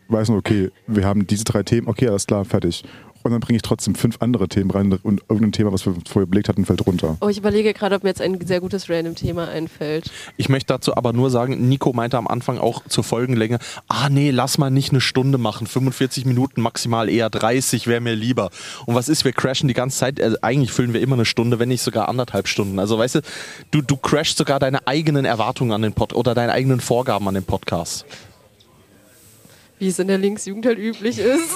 weiß 0.09 0.29
nur, 0.29 0.37
okay, 0.37 0.71
wir 0.87 1.05
haben 1.05 1.27
diese 1.27 1.43
drei 1.43 1.63
Themen, 1.63 1.87
okay, 1.87 2.07
alles 2.07 2.27
klar, 2.27 2.45
fertig. 2.45 2.83
Und 3.25 3.31
dann 3.31 3.39
bringe 3.39 3.55
ich 3.55 3.63
trotzdem 3.63 3.95
fünf 3.95 4.17
andere 4.19 4.47
Themen 4.47 4.69
rein 4.69 4.93
und 5.01 5.23
irgendein 5.27 5.51
Thema, 5.51 5.73
was 5.73 5.83
wir 5.83 5.95
vorher 6.07 6.27
überlegt 6.27 6.47
hatten, 6.47 6.63
fällt 6.63 6.85
runter. 6.85 7.17
Oh, 7.21 7.27
ich 7.27 7.39
überlege 7.39 7.73
gerade, 7.73 7.95
ob 7.95 8.03
mir 8.03 8.09
jetzt 8.09 8.21
ein 8.21 8.39
sehr 8.45 8.59
gutes 8.59 8.87
Random-Thema 8.87 9.47
einfällt. 9.47 10.11
Ich 10.37 10.47
möchte 10.47 10.67
dazu 10.67 10.95
aber 10.95 11.11
nur 11.11 11.31
sagen, 11.31 11.67
Nico 11.67 11.91
meinte 11.91 12.19
am 12.19 12.27
Anfang 12.27 12.59
auch 12.59 12.83
zur 12.87 13.03
Folgenlänge, 13.03 13.57
ah 13.87 14.09
nee, 14.09 14.29
lass 14.29 14.59
mal 14.59 14.69
nicht 14.69 14.91
eine 14.91 15.01
Stunde 15.01 15.39
machen, 15.39 15.65
45 15.65 16.25
Minuten 16.25 16.61
maximal, 16.61 17.09
eher 17.09 17.31
30 17.31 17.87
wäre 17.87 17.99
mir 17.99 18.13
lieber. 18.13 18.51
Und 18.85 18.93
was 18.93 19.09
ist, 19.09 19.25
wir 19.25 19.33
crashen 19.33 19.67
die 19.67 19.73
ganze 19.73 19.97
Zeit, 19.97 20.21
also 20.21 20.37
eigentlich 20.43 20.71
füllen 20.71 20.93
wir 20.93 21.01
immer 21.01 21.15
eine 21.15 21.25
Stunde, 21.25 21.57
wenn 21.57 21.69
nicht 21.69 21.81
sogar 21.81 22.09
anderthalb 22.09 22.47
Stunden. 22.47 22.77
Also 22.77 22.99
weißt 22.99 23.15
du, 23.15 23.21
du, 23.71 23.81
du 23.81 23.97
crashst 23.97 24.37
sogar 24.37 24.59
deine 24.59 24.85
eigenen 24.85 25.25
Erwartungen 25.25 25.71
an 25.71 25.81
den 25.81 25.93
Pod 25.93 26.13
oder 26.13 26.35
deine 26.35 26.51
eigenen 26.51 26.79
Vorgaben 26.79 27.27
an 27.27 27.33
den 27.33 27.43
Podcast. 27.43 28.05
Wie 29.79 29.87
es 29.87 29.97
in 29.97 30.09
der 30.09 30.19
Linksjugend 30.19 30.67
halt 30.67 30.77
üblich 30.77 31.17
ist. 31.17 31.55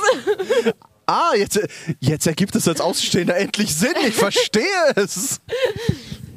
Ah, 1.10 1.32
jetzt, 1.36 1.60
jetzt 2.00 2.28
ergibt 2.28 2.56
es 2.56 2.68
als 2.68 2.82
Außenstehender 2.82 3.36
endlich 3.36 3.74
Sinn, 3.74 3.94
ich 4.08 4.14
verstehe 4.14 4.64
es. 4.96 5.42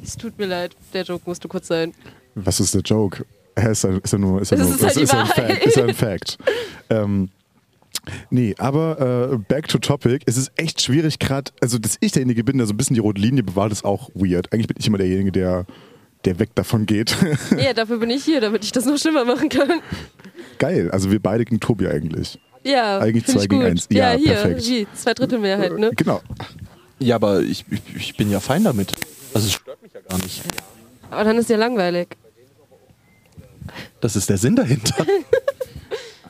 Es 0.03 0.17
tut 0.17 0.37
mir 0.39 0.47
leid, 0.47 0.75
der 0.93 1.03
Joke 1.03 1.21
musste 1.27 1.47
kurz 1.47 1.67
sein. 1.67 1.93
Was 2.33 2.59
ist 2.59 2.73
der 2.73 2.81
Joke? 2.81 3.23
Ist 3.55 3.83
ja, 3.83 3.97
ist 3.97 4.11
ja 4.13 4.17
nur, 4.17 4.41
ist 4.41 4.49
ja 4.51 4.57
Das 4.57 4.67
nur, 4.67 4.75
ist 4.77 4.83
halt 4.83 4.95
die 4.95 5.03
ja 5.03 5.21
ein. 5.21 5.27
Fact. 5.27 5.65
Ist 5.65 5.77
ein 5.77 5.93
Fact. 5.93 6.37
ähm, 6.89 7.29
nee, 8.31 8.55
aber 8.57 9.31
äh, 9.33 9.37
back 9.37 9.67
to 9.67 9.77
topic. 9.77 10.23
Es 10.25 10.37
ist 10.37 10.51
echt 10.55 10.81
schwierig 10.81 11.19
gerade, 11.19 11.51
also 11.61 11.77
dass 11.77 11.97
ich 11.99 12.11
derjenige 12.11 12.43
bin, 12.43 12.57
der 12.57 12.65
so 12.65 12.73
ein 12.73 12.77
bisschen 12.77 12.95
die 12.95 12.99
rote 12.99 13.21
Linie 13.21 13.43
bewahrt, 13.43 13.71
ist 13.71 13.85
auch 13.85 14.09
weird. 14.15 14.51
Eigentlich 14.51 14.67
bin 14.67 14.77
ich 14.79 14.87
immer 14.87 14.97
derjenige, 14.97 15.31
der, 15.31 15.65
der 16.25 16.39
weg 16.39 16.49
davon 16.55 16.87
geht. 16.87 17.15
Ja, 17.59 17.73
dafür 17.73 17.99
bin 17.99 18.09
ich 18.09 18.25
hier, 18.25 18.41
damit 18.41 18.63
ich 18.63 18.71
das 18.71 18.85
noch 18.85 18.97
schlimmer 18.97 19.23
machen 19.23 19.49
kann. 19.49 19.81
Geil, 20.57 20.89
also 20.89 21.11
wir 21.11 21.19
beide 21.21 21.45
gegen 21.45 21.59
Tobi 21.59 21.87
eigentlich. 21.87 22.39
Ja, 22.63 22.99
Eigentlich 22.99 23.25
find 23.25 23.37
zwei 23.37 23.43
ich 23.43 23.49
gegen 23.49 23.61
gut. 23.61 23.71
eins. 23.71 23.87
Ja, 23.91 24.13
Ja, 24.13 24.17
hier, 24.17 24.33
perfekt. 24.35 24.65
wie, 24.67 24.87
zwei 24.95 25.13
Drittel 25.13 25.39
Mehrheit, 25.39 25.77
ne? 25.77 25.91
Genau. 25.95 26.21
Ja, 26.99 27.15
aber 27.15 27.41
ich, 27.41 27.65
ich, 27.69 27.81
ich 27.95 28.17
bin 28.17 28.31
ja 28.31 28.39
fein 28.39 28.63
damit. 28.63 28.93
Also 29.33 29.47
es 29.47 29.53
stört 29.53 29.81
mich 29.83 29.91
ja 29.93 29.99
gar 30.07 30.17
nicht. 30.19 30.41
Aber 31.11 31.23
dann 31.23 31.37
ist 31.37 31.49
ja 31.49 31.57
langweilig. 31.57 32.07
Das 34.01 34.15
ist 34.15 34.29
der 34.29 34.37
Sinn 34.37 34.55
dahinter. 34.55 35.05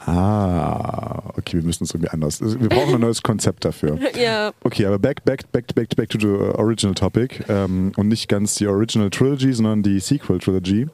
Ah, 0.05 1.31
okay, 1.37 1.53
wir 1.57 1.63
müssen 1.63 1.85
es 1.85 1.91
irgendwie 1.91 2.09
anders. 2.09 2.41
Wir 2.41 2.67
brauchen 2.67 2.95
ein 2.95 2.99
neues 2.99 3.23
Konzept 3.23 3.63
dafür. 3.63 3.97
Ja, 4.21 4.51
Okay, 4.63 4.85
aber 4.85 4.99
back, 4.99 5.23
back, 5.23 5.49
back, 5.53 5.73
back, 5.73 5.95
back 5.95 6.09
to 6.09 6.19
the 6.19 6.27
original 6.57 6.93
topic 6.93 7.43
ähm, 7.47 7.93
und 7.95 8.09
nicht 8.09 8.27
ganz 8.27 8.55
die 8.55 8.67
Original 8.67 9.09
Trilogy, 9.09 9.53
sondern 9.53 9.81
die 9.81 9.99
Sequel 10.01 10.39
Trilogy. 10.39 10.87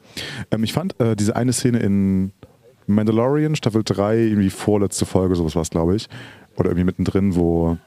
Ähm, 0.52 0.62
ich 0.62 0.72
fand 0.72 0.98
äh, 1.00 1.16
diese 1.16 1.34
eine 1.34 1.52
Szene 1.52 1.80
in 1.80 2.30
Mandalorian 2.94 3.56
Staffel 3.56 3.82
3, 3.84 4.18
irgendwie 4.18 4.50
vorletzte 4.50 5.06
Folge, 5.06 5.34
sowas 5.34 5.54
war 5.54 5.62
es, 5.62 5.70
glaube 5.70 5.96
ich, 5.96 6.08
oder 6.56 6.70
irgendwie 6.70 6.84
mittendrin, 6.84 7.34
wo 7.36 7.78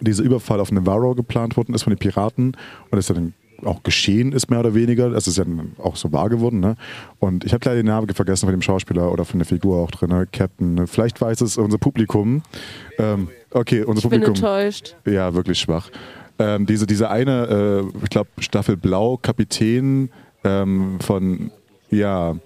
dieser 0.00 0.22
Überfall 0.24 0.60
auf 0.60 0.70
Navarro 0.72 1.14
geplant 1.14 1.56
worden 1.56 1.74
ist 1.74 1.82
von 1.82 1.92
den 1.92 1.98
Piraten 1.98 2.56
und 2.90 2.98
es 2.98 3.06
dann 3.06 3.34
auch 3.64 3.82
geschehen 3.82 4.32
ist, 4.32 4.50
mehr 4.50 4.60
oder 4.60 4.74
weniger. 4.74 5.10
Es 5.12 5.26
ist 5.26 5.38
ja 5.38 5.44
dann 5.44 5.72
auch 5.78 5.96
so 5.96 6.12
wahr 6.12 6.28
geworden. 6.28 6.60
Ne? 6.60 6.76
Und 7.18 7.44
ich 7.44 7.54
habe 7.54 7.64
leider 7.64 7.76
den 7.76 7.86
Namen 7.86 8.08
vergessen 8.08 8.46
von 8.46 8.52
dem 8.52 8.62
Schauspieler 8.62 9.10
oder 9.10 9.24
von 9.24 9.38
der 9.38 9.46
Figur 9.46 9.78
auch 9.78 9.90
drin, 9.90 10.10
ne? 10.10 10.26
Captain. 10.30 10.74
Ne? 10.74 10.86
Vielleicht 10.86 11.20
weiß 11.20 11.40
es 11.40 11.56
unser 11.56 11.78
Publikum. 11.78 12.42
Ähm, 12.98 13.28
okay, 13.52 13.82
unser 13.82 14.04
ich 14.04 14.10
bin 14.10 14.20
Publikum. 14.20 14.34
enttäuscht. 14.34 14.96
Ja, 15.06 15.32
wirklich 15.34 15.58
schwach. 15.58 15.90
Ähm, 16.38 16.66
diese, 16.66 16.86
diese 16.86 17.08
eine, 17.08 17.82
äh, 17.94 18.04
ich 18.04 18.10
glaube, 18.10 18.28
Staffel 18.40 18.76
Blau, 18.76 19.16
Kapitän 19.16 20.10
ähm, 20.44 20.98
von, 21.00 21.50
ja, 21.90 22.36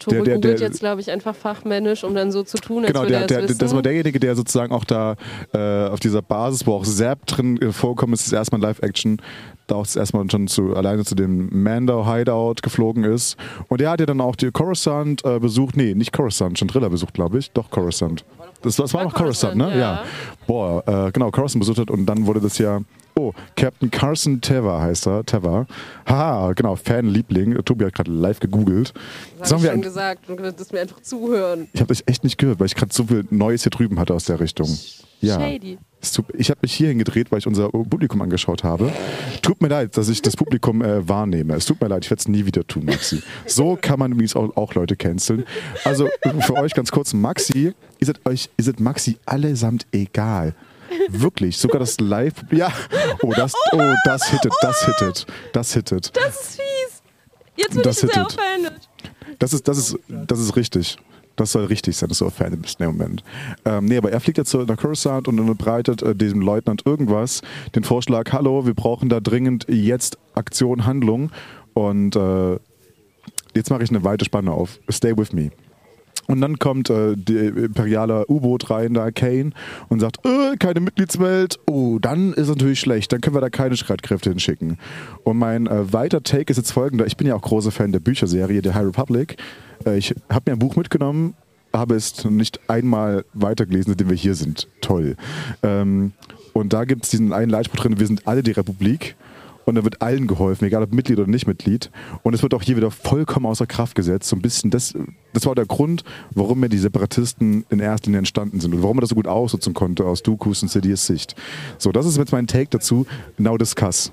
Tobi 0.00 0.16
Der- 0.16 0.24
der- 0.24 0.34
googelt 0.36 0.60
der- 0.60 0.66
jetzt, 0.68 0.80
glaube 0.80 1.00
ich, 1.00 1.10
einfach 1.10 1.34
fachmännisch, 1.36 2.02
um 2.04 2.14
dann 2.14 2.32
so 2.32 2.42
zu 2.42 2.58
tun, 2.58 2.78
als 2.84 2.88
genau, 2.88 3.00
würde 3.02 3.12
der, 3.12 3.20
er 3.20 3.26
der, 3.26 3.42
wissen. 3.44 3.58
das 3.58 3.74
war 3.74 3.82
derjenige, 3.82 4.18
der 4.18 4.34
sozusagen 4.34 4.72
auch 4.72 4.84
da 4.84 5.14
äh, 5.54 5.86
auf 5.88 6.00
dieser 6.00 6.22
Basis, 6.22 6.66
wo 6.66 6.74
auch 6.74 6.84
Zap 6.84 7.26
drin 7.26 7.60
äh, 7.62 7.70
vorkommt, 7.72 8.14
ist 8.14 8.32
erstmal 8.32 8.60
Live-Action, 8.60 9.20
da 9.66 9.76
auch 9.76 9.84
das 9.84 9.94
erste 9.96 10.16
Mal 10.16 10.28
schon 10.30 10.48
zu, 10.48 10.74
alleine 10.74 11.04
zu 11.04 11.14
dem 11.14 11.48
Mando 11.62 12.04
Hideout 12.12 12.56
geflogen 12.62 13.04
ist. 13.04 13.36
Und 13.68 13.80
er 13.80 13.90
hat 13.90 14.00
ja 14.00 14.06
dann 14.06 14.20
auch 14.20 14.34
die 14.34 14.50
Coruscant 14.50 15.24
äh, 15.24 15.38
besucht. 15.38 15.76
Nee, 15.76 15.94
nicht 15.94 16.12
Coruscant, 16.12 16.58
Chandrilla 16.58 16.88
besucht, 16.88 17.14
glaube 17.14 17.38
ich. 17.38 17.50
Doch, 17.52 17.70
Coruscant. 17.70 18.24
Das, 18.62 18.76
das 18.76 18.92
war 18.92 19.04
noch 19.04 19.14
Coruscant, 19.14 19.56
ne? 19.56 19.78
ja. 19.78 20.02
Boah, 20.50 20.82
äh, 20.84 21.12
genau, 21.12 21.30
Coruscant 21.30 21.60
besucht 21.60 21.78
hat 21.78 21.92
und 21.92 22.06
dann 22.06 22.26
wurde 22.26 22.40
das 22.40 22.58
ja. 22.58 22.80
Oh, 23.14 23.32
Captain 23.54 23.88
Carson 23.88 24.40
Teva 24.40 24.80
heißt 24.80 25.06
er. 25.06 25.24
Teva. 25.24 25.66
Haha, 26.08 26.54
genau, 26.54 26.74
Fanliebling. 26.74 27.54
Tobi 27.64 27.84
hat 27.84 27.94
gerade 27.94 28.10
live 28.10 28.40
gegoogelt. 28.40 28.92
Das 29.38 29.50
Sagen 29.50 29.62
habe 29.62 29.62
ich 29.62 29.62
wir 29.62 29.72
schon 29.74 29.82
gesagt. 29.82 30.28
Du 30.28 30.34
könntest 30.34 30.72
mir 30.72 30.80
einfach 30.80 31.00
zuhören. 31.02 31.68
ich 31.72 31.80
habe 31.80 31.88
das 31.88 32.02
echt 32.06 32.24
nicht 32.24 32.36
gehört, 32.36 32.58
weil 32.58 32.66
ich 32.66 32.74
gerade 32.74 32.92
so 32.92 33.04
viel 33.04 33.24
Neues 33.30 33.62
hier 33.62 33.70
drüben 33.70 34.00
hatte 34.00 34.12
aus 34.12 34.24
der 34.24 34.40
Richtung. 34.40 34.68
Ja. 35.20 35.38
Shady. 35.38 35.78
Ich 36.32 36.48
habe 36.50 36.60
mich 36.62 36.72
hierhin 36.72 36.98
gedreht, 36.98 37.30
weil 37.30 37.40
ich 37.40 37.46
unser 37.46 37.68
Publikum 37.68 38.22
angeschaut 38.22 38.64
habe. 38.64 38.90
Tut 39.42 39.60
mir 39.60 39.68
leid, 39.68 39.96
dass 39.98 40.08
ich 40.08 40.22
das 40.22 40.34
Publikum 40.34 40.82
äh, 40.82 41.06
wahrnehme. 41.06 41.54
Es 41.54 41.66
tut 41.66 41.78
mir 41.80 41.88
leid, 41.88 42.04
ich 42.04 42.10
werde 42.10 42.20
es 42.20 42.28
nie 42.28 42.46
wieder 42.46 42.66
tun, 42.66 42.86
Maxi. 42.86 43.22
So 43.46 43.76
kann 43.80 43.98
man 43.98 44.12
übrigens 44.12 44.34
auch, 44.34 44.56
auch 44.56 44.74
Leute 44.74 44.96
canceln. 44.96 45.44
Also 45.84 46.08
für 46.40 46.54
euch 46.54 46.72
ganz 46.72 46.90
kurz, 46.90 47.12
Maxi, 47.12 47.74
ihr 47.98 48.06
seid 48.06 48.24
euch, 48.24 48.48
ihr 48.56 48.64
seid 48.64 48.80
Maxi 48.80 49.18
allesamt 49.26 49.86
egal. 49.92 50.39
Wirklich, 51.08 51.56
sogar 51.56 51.78
das 51.78 52.00
Live. 52.00 52.34
Ja, 52.50 52.72
oh, 53.22 53.32
das, 53.34 53.54
oh, 53.72 53.94
das 54.04 54.28
hittet, 54.28 54.52
das 54.60 54.84
hittet, 54.84 55.26
das 55.52 55.72
hittet. 55.72 56.16
Das 56.16 56.34
ist 56.34 56.60
fies. 56.60 57.02
Jetzt 57.56 57.74
bin 57.74 57.82
Das 57.82 58.02
ich 58.02 58.12
sehr 58.12 58.26
offended. 58.26 58.88
Das 59.38 59.52
ist, 59.52 59.68
das 59.68 59.78
ist, 59.78 59.98
das 60.08 60.38
ist 60.40 60.56
richtig. 60.56 60.98
Das 61.36 61.52
soll 61.52 61.64
richtig 61.66 61.96
sein, 61.96 62.08
dass 62.08 62.18
du 62.18 62.28
Fan 62.28 62.60
bist 62.60 62.80
in 62.80 62.86
dem 62.86 62.96
Moment. 62.98 63.22
Ähm, 63.64 63.86
nee, 63.86 63.96
aber 63.96 64.12
er 64.12 64.20
fliegt 64.20 64.36
jetzt 64.36 64.52
nach 64.52 64.76
Coruscant 64.76 65.26
und 65.26 65.38
unterbreitet 65.40 66.02
äh, 66.02 66.14
diesem 66.14 66.42
Leutnant 66.42 66.84
irgendwas 66.84 67.40
den 67.74 67.84
Vorschlag, 67.84 68.30
hallo, 68.32 68.66
wir 68.66 68.74
brauchen 68.74 69.08
da 69.08 69.20
dringend 69.20 69.66
jetzt 69.68 70.18
Aktion, 70.34 70.84
Handlung. 70.84 71.30
Und 71.72 72.14
äh, 72.16 72.58
jetzt 73.54 73.70
mache 73.70 73.82
ich 73.82 73.90
eine 73.90 74.04
weite 74.04 74.24
Spanne 74.24 74.52
auf. 74.52 74.80
Stay 74.90 75.16
with 75.16 75.32
me. 75.32 75.50
Und 76.30 76.40
dann 76.40 76.60
kommt 76.60 76.90
äh, 76.90 77.16
der 77.16 77.48
imperiale 77.56 78.24
U-Boot 78.28 78.70
rein, 78.70 78.94
da 78.94 79.10
Kane, 79.10 79.50
und 79.88 79.98
sagt, 79.98 80.24
äh, 80.24 80.56
keine 80.56 80.78
Mitgliedswelt. 80.78 81.58
Oh, 81.66 81.98
dann 82.00 82.32
ist 82.32 82.48
natürlich 82.48 82.78
schlecht. 82.78 83.12
Dann 83.12 83.20
können 83.20 83.34
wir 83.34 83.40
da 83.40 83.50
keine 83.50 83.76
Streitkräfte 83.76 84.30
hinschicken. 84.30 84.78
Und 85.24 85.38
mein 85.38 85.66
äh, 85.66 85.92
weiter 85.92 86.22
Take 86.22 86.52
ist 86.52 86.56
jetzt 86.56 86.70
folgender. 86.70 87.06
Ich 87.06 87.16
bin 87.16 87.26
ja 87.26 87.34
auch 87.34 87.42
großer 87.42 87.72
Fan 87.72 87.90
der 87.90 87.98
Bücherserie, 87.98 88.62
der 88.62 88.74
High 88.74 88.86
Republic. 88.86 89.38
Äh, 89.84 89.98
ich 89.98 90.14
habe 90.30 90.50
mir 90.50 90.56
ein 90.56 90.60
Buch 90.60 90.76
mitgenommen, 90.76 91.34
habe 91.72 91.96
es 91.96 92.24
nicht 92.24 92.60
einmal 92.68 93.24
weitergelesen, 93.34 93.92
seitdem 93.92 94.08
wir 94.08 94.16
hier 94.16 94.36
sind. 94.36 94.68
Toll. 94.80 95.16
Ähm, 95.64 96.12
und 96.52 96.72
da 96.72 96.84
gibt 96.84 97.04
es 97.04 97.10
diesen 97.10 97.32
einen 97.32 97.50
Leitspruch 97.50 97.80
drin, 97.80 97.98
wir 97.98 98.06
sind 98.06 98.28
alle 98.28 98.44
die 98.44 98.52
Republik. 98.52 99.16
Und 99.66 99.74
da 99.74 99.84
wird 99.84 100.02
allen 100.02 100.26
geholfen, 100.26 100.64
egal 100.64 100.82
ob 100.82 100.92
Mitglied 100.92 101.18
oder 101.18 101.28
nicht 101.28 101.46
Mitglied. 101.46 101.90
Und 102.22 102.34
es 102.34 102.42
wird 102.42 102.54
auch 102.54 102.62
hier 102.62 102.76
wieder 102.76 102.90
vollkommen 102.90 103.46
außer 103.46 103.66
Kraft 103.66 103.94
gesetzt. 103.94 104.28
So 104.28 104.36
ein 104.36 104.42
bisschen, 104.42 104.70
das, 104.70 104.94
das 105.32 105.46
war 105.46 105.54
der 105.54 105.66
Grund, 105.66 106.02
warum 106.34 106.60
mir 106.60 106.68
die 106.68 106.78
Separatisten 106.78 107.64
in 107.68 107.80
erster 107.80 108.06
Linie 108.06 108.18
entstanden 108.18 108.60
sind 108.60 108.74
und 108.74 108.82
warum 108.82 108.96
man 108.96 109.02
das 109.02 109.10
so 109.10 109.14
gut 109.14 109.28
ausnutzen 109.28 109.74
konnte 109.74 110.04
aus 110.04 110.22
Dooku's 110.22 110.62
und 110.62 110.70
Sidious 110.70 111.06
Sicht. 111.06 111.34
So, 111.78 111.92
das 111.92 112.06
ist 112.06 112.16
jetzt 112.16 112.32
mein 112.32 112.46
Take 112.46 112.68
dazu. 112.70 113.06
Now 113.38 113.56
discuss. 113.56 114.12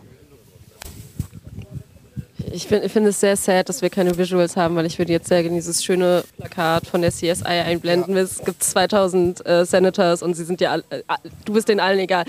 Ich, 2.52 2.68
finde 2.68 3.10
es 3.10 3.20
sehr 3.20 3.36
sad, 3.36 3.68
dass 3.68 3.82
wir 3.82 3.90
keine 3.90 4.18
Visuals 4.18 4.56
haben, 4.56 4.76
weil 4.76 4.86
ich 4.86 4.98
würde 4.98 5.12
jetzt 5.12 5.28
sehr 5.28 5.44
gerne 5.44 5.58
dieses 5.58 5.84
schöne 5.84 6.24
Plakat 6.38 6.88
von 6.88 7.02
der 7.02 7.12
CSI 7.12 7.44
einblenden. 7.44 8.16
Es 8.16 8.44
gibt 8.44 8.64
2000 8.64 9.46
äh, 9.46 9.66
Senators 9.66 10.24
und 10.24 10.34
sie 10.36 10.46
sind 10.46 10.62
ja 10.62 10.78
äh, 10.78 11.02
du 11.46 11.54
bist 11.54 11.68
denen 11.68 11.80
allen 11.80 12.00
egal. 12.00 12.26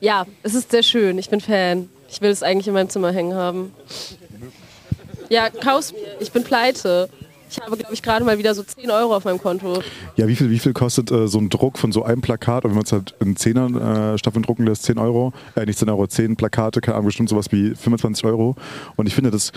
Ja, 0.00 0.26
es 0.42 0.54
ist 0.54 0.70
sehr 0.70 0.82
schön. 0.82 1.18
Ich 1.18 1.28
bin 1.28 1.40
Fan. 1.40 1.88
Ich 2.08 2.20
will 2.20 2.30
es 2.30 2.42
eigentlich 2.42 2.66
in 2.66 2.74
meinem 2.74 2.88
Zimmer 2.88 3.12
hängen 3.12 3.34
haben. 3.34 3.72
Ja, 5.28 5.48
kauf's 5.50 5.92
mir. 5.92 6.16
Ich 6.18 6.32
bin 6.32 6.42
pleite. 6.42 7.08
Ich 7.50 7.60
habe, 7.60 7.76
glaube 7.76 7.92
ich, 7.92 8.02
gerade 8.02 8.24
mal 8.24 8.38
wieder 8.38 8.54
so 8.54 8.62
10 8.62 8.90
Euro 8.90 9.14
auf 9.14 9.24
meinem 9.24 9.40
Konto. 9.40 9.82
Ja, 10.16 10.28
wie 10.28 10.36
viel, 10.36 10.50
wie 10.50 10.58
viel 10.58 10.72
kostet 10.72 11.10
äh, 11.10 11.26
so 11.26 11.38
ein 11.38 11.48
Druck 11.50 11.78
von 11.78 11.90
so 11.90 12.04
einem 12.04 12.20
Plakat? 12.20 12.64
Und 12.64 12.70
wenn 12.70 12.76
man 12.76 12.84
es 12.84 12.92
halt 12.92 13.14
in 13.20 13.36
Zehner 13.36 14.12
äh, 14.14 14.18
Staffeln 14.18 14.44
drucken 14.44 14.66
lässt, 14.66 14.84
10 14.84 14.98
Euro, 14.98 15.32
äh, 15.56 15.66
nicht 15.66 15.78
10 15.78 15.88
Euro, 15.88 16.06
10 16.06 16.36
Plakate, 16.36 16.80
keine 16.80 16.94
Ahnung, 16.94 17.06
bestimmt 17.06 17.28
sowas 17.28 17.46
wie 17.50 17.74
25 17.74 18.24
Euro. 18.24 18.54
Und 18.96 19.06
ich 19.06 19.14
finde 19.14 19.32
das, 19.32 19.52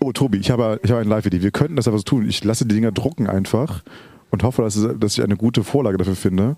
oh 0.00 0.12
Tobi, 0.12 0.38
ich 0.38 0.50
habe, 0.50 0.80
ich 0.82 0.90
habe 0.90 1.00
eine 1.00 1.10
Live-Idee. 1.10 1.42
Wir 1.42 1.52
könnten 1.52 1.76
das 1.76 1.86
einfach 1.86 1.98
so 1.98 2.04
tun. 2.04 2.28
Ich 2.28 2.42
lasse 2.42 2.66
die 2.66 2.74
Dinger 2.74 2.90
drucken 2.90 3.28
einfach 3.28 3.82
und 4.30 4.42
hoffe, 4.42 4.62
dass, 4.62 4.74
dass 4.98 5.16
ich 5.16 5.22
eine 5.22 5.36
gute 5.36 5.62
Vorlage 5.62 5.96
dafür 5.96 6.16
finde. 6.16 6.56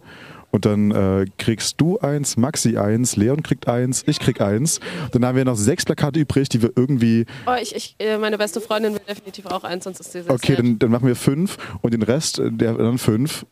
Und 0.50 0.64
dann 0.64 0.90
äh, 0.90 1.26
kriegst 1.38 1.80
du 1.80 1.98
eins, 1.98 2.36
Maxi 2.36 2.76
eins, 2.76 3.16
Leon 3.16 3.42
kriegt 3.42 3.68
eins, 3.68 4.02
ich 4.06 4.18
krieg 4.18 4.40
eins. 4.40 4.80
Dann 5.12 5.24
haben 5.24 5.36
wir 5.36 5.44
noch 5.44 5.56
sechs 5.56 5.84
Plakate 5.84 6.20
übrig, 6.20 6.48
die 6.48 6.60
wir 6.62 6.72
irgendwie 6.74 7.26
Oh, 7.46 7.54
ich, 7.60 7.74
ich, 7.74 7.96
äh, 7.98 8.18
meine 8.18 8.36
beste 8.36 8.60
Freundin 8.60 8.94
will 8.94 9.00
definitiv 9.08 9.46
auch 9.46 9.64
eins, 9.64 9.84
sonst 9.84 10.00
ist 10.00 10.12
sie 10.12 10.22
sehr 10.22 10.32
Okay, 10.32 10.56
dann, 10.56 10.78
dann 10.78 10.90
machen 10.90 11.06
wir 11.06 11.16
fünf 11.16 11.56
und 11.82 11.94
den 11.94 12.02
Rest, 12.02 12.38
äh, 12.38 12.50
der 12.50 12.74
dann 12.74 12.98
fünf. 12.98 13.46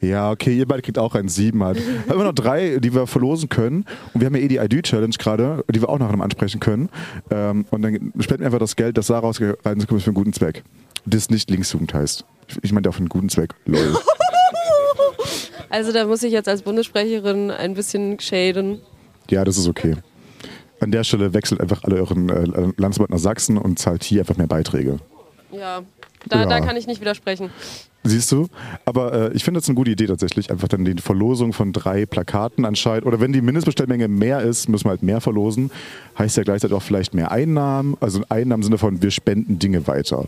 Ja, 0.00 0.30
okay, 0.30 0.56
ihr 0.56 0.66
beide 0.66 0.82
kriegt 0.82 0.98
auch 0.98 1.14
einen 1.14 1.28
sieben 1.28 1.62
halt. 1.64 1.76
Wir 1.86 2.02
haben 2.02 2.12
immer 2.12 2.24
noch 2.24 2.32
drei, 2.32 2.78
die 2.78 2.94
wir 2.94 3.08
verlosen 3.08 3.48
können. 3.48 3.84
Und 4.14 4.20
wir 4.20 4.26
haben 4.26 4.36
ja 4.36 4.42
eh 4.42 4.48
die 4.48 4.58
ID-Challenge 4.58 5.14
gerade, 5.18 5.64
die 5.68 5.80
wir 5.80 5.88
auch 5.88 5.98
nachher 5.98 6.16
noch 6.16 6.22
ansprechen 6.22 6.60
können. 6.60 6.88
Ähm, 7.30 7.66
und 7.70 7.82
dann 7.82 8.12
spenden 8.20 8.42
wir 8.42 8.46
einfach 8.46 8.60
das 8.60 8.76
Geld, 8.76 8.96
das 8.96 9.08
da 9.08 9.18
rauskommt, 9.18 9.58
für 9.60 9.66
einen 9.66 10.14
guten 10.14 10.32
Zweck. 10.32 10.62
Das 11.04 11.30
nicht 11.30 11.50
Linksjugend 11.50 11.94
heißt. 11.94 12.24
Ich, 12.46 12.58
ich 12.62 12.72
meine 12.72 12.88
auch 12.88 12.92
für 12.92 13.00
einen 13.00 13.08
guten 13.08 13.28
Zweck. 13.28 13.54
Lol. 13.66 13.98
Also 15.70 15.92
da 15.92 16.06
muss 16.06 16.22
ich 16.22 16.32
jetzt 16.32 16.48
als 16.48 16.62
Bundessprecherin 16.62 17.50
ein 17.50 17.74
bisschen 17.74 18.18
shaden. 18.20 18.80
Ja, 19.30 19.44
das 19.44 19.58
ist 19.58 19.68
okay. 19.68 19.96
An 20.80 20.92
der 20.92 21.04
Stelle 21.04 21.34
wechselt 21.34 21.60
einfach 21.60 21.82
alle 21.84 21.96
euren 21.96 22.28
äh, 22.28 22.72
Landsmann 22.76 23.08
nach 23.10 23.18
Sachsen 23.18 23.58
und 23.58 23.78
zahlt 23.78 24.04
hier 24.04 24.20
einfach 24.20 24.36
mehr 24.36 24.46
Beiträge. 24.46 24.98
Ja, 25.50 25.82
da, 26.28 26.40
Ja. 26.40 26.46
da 26.46 26.60
kann 26.60 26.76
ich 26.76 26.86
nicht 26.86 27.00
widersprechen. 27.00 27.50
Siehst 28.04 28.30
du? 28.30 28.46
Aber 28.84 29.12
äh, 29.12 29.32
ich 29.34 29.44
finde 29.44 29.60
das 29.60 29.68
eine 29.68 29.74
gute 29.74 29.90
Idee 29.90 30.06
tatsächlich. 30.06 30.50
Einfach 30.50 30.68
dann 30.68 30.84
die 30.84 30.94
Verlosung 31.02 31.52
von 31.52 31.72
drei 31.72 32.06
Plakaten 32.06 32.64
anscheinend. 32.64 33.04
Oder 33.06 33.20
wenn 33.20 33.32
die 33.32 33.42
Mindestbestellmenge 33.42 34.06
mehr 34.08 34.40
ist, 34.40 34.68
müssen 34.68 34.84
wir 34.86 34.90
halt 34.90 35.02
mehr 35.02 35.20
verlosen. 35.20 35.70
Heißt 36.18 36.36
ja 36.36 36.44
gleichzeitig 36.44 36.76
auch 36.76 36.82
vielleicht 36.82 37.12
mehr 37.12 37.32
Einnahmen. 37.32 37.96
Also 38.00 38.22
Einnahmen 38.28 38.60
im 38.62 38.64
Sinne 38.64 38.78
von, 38.78 39.02
wir 39.02 39.10
spenden 39.10 39.58
Dinge 39.58 39.86
weiter. 39.88 40.26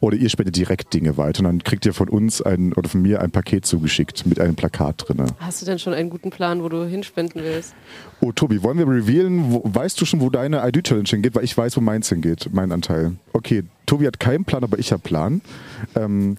Oder 0.00 0.16
ihr 0.16 0.28
spendet 0.28 0.56
direkt 0.56 0.94
Dinge 0.94 1.16
weiter. 1.16 1.40
Und 1.40 1.44
dann 1.44 1.64
kriegt 1.64 1.84
ihr 1.86 1.92
von 1.92 2.08
uns 2.08 2.40
ein, 2.40 2.72
oder 2.72 2.88
von 2.88 3.02
mir 3.02 3.20
ein 3.20 3.30
Paket 3.30 3.66
zugeschickt 3.66 4.26
mit 4.26 4.40
einem 4.40 4.54
Plakat 4.54 5.08
drin. 5.08 5.24
Hast 5.38 5.60
du 5.60 5.66
denn 5.66 5.78
schon 5.78 5.92
einen 5.92 6.10
guten 6.10 6.30
Plan, 6.30 6.62
wo 6.62 6.68
du 6.68 6.84
hinspenden 6.84 7.42
willst? 7.42 7.74
Oh, 8.20 8.32
Tobi, 8.32 8.62
wollen 8.62 8.78
wir 8.78 8.86
revealen? 8.86 9.52
Wo, 9.52 9.62
weißt 9.64 10.00
du 10.00 10.04
schon, 10.04 10.20
wo 10.20 10.30
deine 10.30 10.66
ID-Challenge 10.66 11.08
hingeht? 11.08 11.34
Weil 11.34 11.44
ich 11.44 11.56
weiß, 11.56 11.76
wo 11.76 11.80
meins 11.80 12.08
hingeht, 12.08 12.48
mein 12.52 12.70
Anteil. 12.70 13.16
Okay, 13.32 13.64
Tobi 13.86 14.06
hat 14.06 14.20
keinen 14.20 14.44
Plan, 14.44 14.62
aber 14.62 14.78
ich 14.78 14.92
habe 14.92 15.02
Plan. 15.02 15.40
Ähm, 15.96 16.36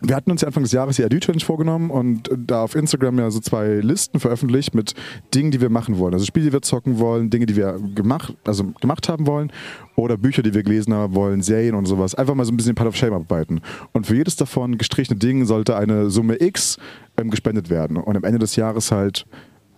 wir 0.00 0.16
hatten 0.16 0.30
uns 0.30 0.40
ja 0.40 0.48
Anfang 0.48 0.62
des 0.62 0.72
Jahres 0.72 0.96
die 0.96 1.02
ID-Challenge 1.02 1.44
vorgenommen 1.44 1.90
und 1.90 2.30
da 2.36 2.62
auf 2.62 2.74
Instagram 2.74 3.18
ja 3.18 3.30
so 3.30 3.40
zwei 3.40 3.80
Listen 3.80 4.20
veröffentlicht 4.20 4.74
mit 4.74 4.94
Dingen, 5.34 5.50
die 5.50 5.60
wir 5.60 5.70
machen 5.70 5.98
wollen. 5.98 6.14
Also 6.14 6.24
Spiele, 6.24 6.46
die 6.46 6.52
wir 6.52 6.62
zocken 6.62 6.98
wollen, 6.98 7.30
Dinge, 7.30 7.46
die 7.46 7.56
wir 7.56 7.78
gemacht, 7.94 8.34
also 8.44 8.72
gemacht 8.80 9.08
haben 9.08 9.26
wollen 9.26 9.52
oder 9.96 10.16
Bücher, 10.16 10.42
die 10.42 10.54
wir 10.54 10.62
gelesen 10.62 10.94
haben 10.94 11.14
wollen, 11.14 11.42
Serien 11.42 11.74
und 11.74 11.86
sowas. 11.86 12.14
Einfach 12.14 12.34
mal 12.34 12.44
so 12.44 12.52
ein 12.52 12.56
bisschen 12.56 12.74
Pile 12.74 12.88
of 12.88 12.96
Shame 12.96 13.12
arbeiten. 13.12 13.60
Und 13.92 14.06
für 14.06 14.16
jedes 14.16 14.36
davon 14.36 14.78
gestrichene 14.78 15.18
Ding 15.18 15.44
sollte 15.44 15.76
eine 15.76 16.10
Summe 16.10 16.40
X 16.40 16.78
ähm, 17.16 17.30
gespendet 17.30 17.70
werden. 17.70 17.96
Und 17.96 18.16
am 18.16 18.24
Ende 18.24 18.38
des 18.38 18.56
Jahres 18.56 18.90
halt 18.90 19.26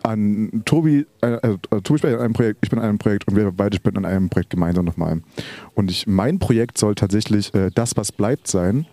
an 0.05 0.63
Tobi, 0.67 1.07
äh, 1.23 1.33
äh, 1.33 1.59
Tobi 1.83 1.99
spendet 1.99 2.21
an 2.21 2.27
einem 2.27 2.35
Projekt, 2.35 2.61
ich 2.63 2.71
bin 2.71 2.79
an 2.79 2.85
einem 2.85 2.99
Projekt 2.99 3.27
und 3.27 3.37
wir 3.37 3.51
beide 3.51 3.77
spenden 3.77 4.05
an 4.05 4.05
einem 4.05 4.29
Projekt 4.29 4.51
gemeinsam 4.51 4.85
nochmal. 4.85 5.23
Und 5.75 5.91
ich, 5.91 6.07
mein 6.07 6.39
Projekt 6.39 6.79
soll 6.79 6.95
tatsächlich 6.95 7.55
äh, 7.55 7.71
das, 7.75 7.97
was 7.97 8.13
bleibt 8.13 8.47
sein. 8.47 8.87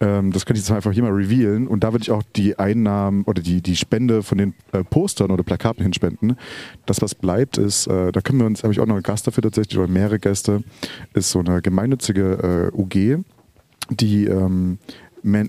Ähm, 0.00 0.32
das 0.32 0.46
kann 0.46 0.56
ich 0.56 0.62
jetzt 0.62 0.70
einfach 0.70 0.92
hier 0.92 1.02
mal 1.02 1.12
revealen. 1.12 1.66
Und 1.66 1.84
da 1.84 1.92
würde 1.92 2.02
ich 2.02 2.10
auch 2.10 2.22
die 2.36 2.58
Einnahmen 2.58 3.24
oder 3.24 3.42
die, 3.42 3.62
die 3.62 3.76
Spende 3.76 4.22
von 4.22 4.38
den 4.38 4.54
äh, 4.72 4.84
Postern 4.84 5.30
oder 5.30 5.42
Plakaten 5.42 5.82
hinspenden. 5.82 6.36
Das, 6.86 7.02
was 7.02 7.14
bleibt, 7.14 7.58
ist, 7.58 7.86
äh, 7.86 8.12
da 8.12 8.20
können 8.20 8.38
wir 8.38 8.46
uns, 8.46 8.62
habe 8.62 8.72
ich 8.72 8.80
auch 8.80 8.86
noch 8.86 8.94
einen 8.94 9.02
Gast 9.02 9.26
dafür 9.26 9.42
tatsächlich, 9.42 9.78
oder 9.78 9.88
mehrere 9.88 10.18
Gäste, 10.18 10.62
ist 11.14 11.30
so 11.30 11.40
eine 11.40 11.62
gemeinnützige 11.62 12.70
äh, 12.74 12.76
UG, 12.76 13.24
die 13.90 14.24
ähm, 14.26 14.78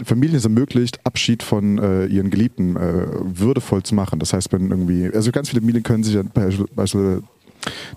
Familien 0.06 0.38
es 0.38 0.46
ermöglicht, 0.46 1.06
Abschied 1.06 1.44
von 1.44 1.78
äh, 1.80 2.06
ihren 2.06 2.30
Geliebten 2.30 2.78
äh, 2.78 3.08
würdevoll 3.24 3.84
zu 3.84 3.94
machen. 3.94 4.20
Das 4.20 4.32
heißt, 4.32 4.54
wenn 4.54 4.72
irgendwie, 4.72 5.10
also 5.14 5.32
ganz 5.32 5.50
viele 5.50 5.62
Familien 5.62 5.84
können 5.84 6.04
sich 6.04 6.16
ja 6.16 6.24
beispielsweise 6.24 7.24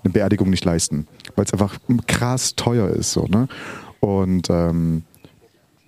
eine 0.03 0.13
Beerdigung 0.13 0.49
nicht 0.49 0.65
leisten, 0.65 1.07
weil 1.35 1.45
es 1.45 1.53
einfach 1.53 1.77
krass 2.07 2.55
teuer 2.55 2.89
ist. 2.89 3.13
So, 3.13 3.27
ne? 3.27 3.47
Und 4.01 4.49
ähm, 4.49 5.03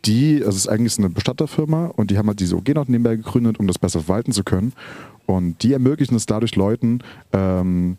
die, 0.06 0.38
also 0.38 0.49
es 0.49 0.66
ist 0.66 0.68
eigentlich 0.68 0.97
eine 0.97 1.10
Bestatterfirma 1.10 1.88
und 1.88 2.12
die 2.12 2.18
haben 2.18 2.28
halt 2.28 2.39
diese 2.39 2.56
OG 2.56 2.70
noch 2.70 2.88
nebenbei 2.88 3.16
gegründet, 3.16 3.60
um 3.60 3.68
das 3.68 3.80
besser 3.80 3.99
verwalten 4.02 4.32
zu 4.32 4.43
können. 4.43 4.74
Und 5.26 5.64
die 5.64 5.74
ermöglichen 5.74 6.16
es 6.16 6.26
dadurch 6.26 6.56
Leuten, 6.56 6.99
ähm, 7.32 7.97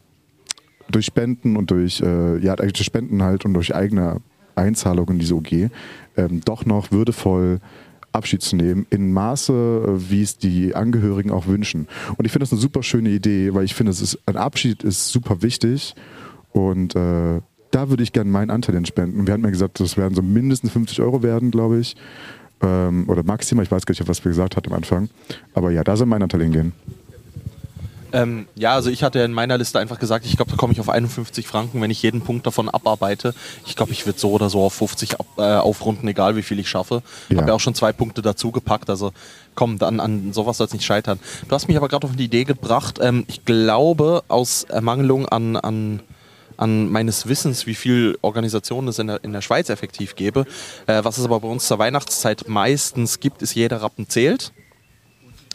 durch 0.91 1.07
Spenden 1.07 1.57
und 1.57 1.71
durch, 1.71 2.01
äh, 2.01 2.39
ja, 2.39 2.55
eigentlich 2.55 2.75
durch 2.75 2.87
Spenden 2.87 3.23
halt 3.23 3.45
und 3.45 3.55
durch 3.55 3.75
eigene 3.75 4.21
Einzahlungen 4.55 5.15
in 5.15 5.19
diese 5.19 5.37
OG, 5.37 5.71
ähm, 6.17 6.41
doch 6.45 6.67
noch 6.67 6.91
würdevoll 6.91 7.61
Abschied 8.13 8.43
zu 8.43 8.57
nehmen, 8.57 8.87
in 8.91 9.13
Maße, 9.13 9.53
äh, 9.53 10.11
wie 10.11 10.23
es 10.23 10.37
die 10.37 10.75
Angehörigen 10.75 11.31
auch 11.31 11.47
wünschen. 11.47 11.89
Und 12.17 12.27
ich 12.27 12.33
finde 12.33 12.45
das 12.45 12.53
eine 12.53 12.61
super 12.61 12.83
schöne 12.83 13.09
Idee, 13.11 13.55
weil 13.55 13.65
ich 13.65 13.75
finde, 13.75 13.95
ein 14.27 14.37
Abschied 14.37 14.83
ist 14.83 15.09
super 15.09 15.43
wichtig 15.43 15.95
und 16.53 16.95
äh, 16.95 17.41
da 17.73 17.89
würde 17.91 18.03
ich 18.05 18.13
gerne 18.13 18.31
meinen 18.31 18.51
Anteil 18.51 18.77
entspenden. 18.77 19.27
Wir 19.27 19.35
hatten 19.35 19.45
ja 19.45 19.51
gesagt, 19.51 19.81
das 19.81 19.97
werden 19.97 20.15
so 20.15 20.23
mindestens 20.23 20.71
50 20.73 21.01
Euro 21.01 21.23
werden, 21.23 21.51
glaube 21.51 21.79
ich. 21.81 21.97
Ähm, 22.63 23.07
oder 23.09 23.25
maximal, 23.25 23.65
ich 23.65 23.71
weiß 23.73 23.85
gar 23.87 23.93
nicht, 23.93 24.07
was 24.09 24.25
wir 24.25 24.31
gesagt 24.31 24.57
hatten 24.57 24.71
am 24.71 24.77
Anfang. 24.77 25.09
Aber 25.55 25.71
ja, 25.73 25.83
da 25.83 25.97
soll 25.97 26.07
mein 26.07 26.23
Anteil 26.23 26.43
hingehen. 26.43 26.73
Ähm, 28.15 28.47
ja, 28.55 28.75
also 28.75 28.91
ich 28.91 29.03
hatte 29.03 29.21
in 29.21 29.33
meiner 29.33 29.57
Liste 29.57 29.79
einfach 29.79 29.99
gesagt, 29.99 30.27
ich 30.27 30.37
glaube, 30.37 30.51
da 30.51 30.57
komme 30.59 30.75
ich 30.75 30.81
auf 30.81 30.91
51 30.91 31.47
Franken, 31.47 31.81
wenn 31.81 31.91
ich 31.91 32.03
jeden 32.03 32.21
Punkt 32.21 32.47
davon 32.47 32.69
abarbeite. 32.69 33.35
Ich 33.65 33.75
glaube, 33.75 33.93
ich 33.93 34.05
würde 34.05 34.19
so 34.19 34.31
oder 34.33 34.51
so 34.51 34.61
auf 34.63 34.75
50 34.75 35.19
ab, 35.19 35.27
äh, 35.39 35.43
aufrunden, 35.57 36.07
egal 36.09 36.37
wie 36.37 36.43
viel 36.43 36.59
ich 36.59 36.69
schaffe. 36.69 37.03
Ich 37.31 37.37
Ja. 37.37 37.39
habe 37.41 37.49
ja 37.53 37.55
auch 37.55 37.61
schon 37.61 37.75
zwei 37.75 37.93
Punkte 37.95 38.21
dazu 38.21 38.51
gepackt, 38.53 38.91
also 38.91 39.13
komm, 39.55 39.79
dann 39.79 39.99
an 39.99 40.35
sowas 40.35 40.59
soll 40.59 40.67
es 40.67 40.75
nicht 40.75 40.85
scheitern. 40.85 41.19
Du 41.49 41.55
hast 41.55 41.69
mich 41.69 41.77
aber 41.79 41.89
gerade 41.89 42.07
auf 42.07 42.15
die 42.15 42.25
Idee 42.25 42.45
gebracht, 42.45 42.99
ähm, 43.01 43.25
ich 43.29 43.47
glaube, 43.47 44.23
aus 44.29 44.65
Ermangelung 44.65 45.27
an, 45.27 45.57
an 45.57 46.01
an 46.63 46.89
meines 46.91 47.27
Wissens, 47.27 47.67
wie 47.67 47.75
viel 47.75 48.17
Organisationen 48.23 48.89
es 48.89 48.99
in 48.99 49.09
der, 49.09 49.23
in 49.25 49.33
der 49.33 49.43
Schweiz 49.43 49.69
effektiv 49.69 50.15
gäbe. 50.17 50.47
Äh, 50.87 51.05
was 51.05 51.19
es 51.19 51.25
aber 51.25 51.41
bei 51.41 51.49
uns 51.49 51.67
zur 51.67 51.79
Weihnachtszeit 51.79 52.49
meistens 52.49 53.21
gibt, 53.21 53.43
ist 53.43 53.55
jeder 53.55 53.83
Rappen 53.83 54.09
zählt 54.09 54.53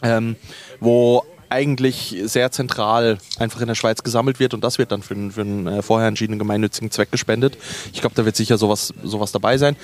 ähm, 0.02 0.36
wo 0.80 1.24
eigentlich 1.50 2.14
sehr 2.24 2.52
zentral 2.52 3.18
einfach 3.38 3.60
in 3.62 3.68
der 3.68 3.74
Schweiz 3.74 4.02
gesammelt 4.02 4.38
wird 4.38 4.52
und 4.54 4.62
das 4.62 4.78
wird 4.78 4.92
dann 4.92 5.02
für, 5.02 5.14
einen- 5.14 5.32
für 5.32 5.40
einen 5.40 5.66
äh, 5.66 5.82
vorher 5.82 6.06
entschiedenen 6.08 6.38
gemeinnützigen 6.38 6.90
Zweck 6.90 7.10
gespendet. 7.10 7.56
Ich 7.92 8.00
glaube, 8.00 8.14
da 8.14 8.24
wird 8.24 8.36
sicher 8.36 8.58
sowas, 8.58 8.92
sowas 9.02 9.32
dabei 9.32 9.56
sein. 9.58 9.74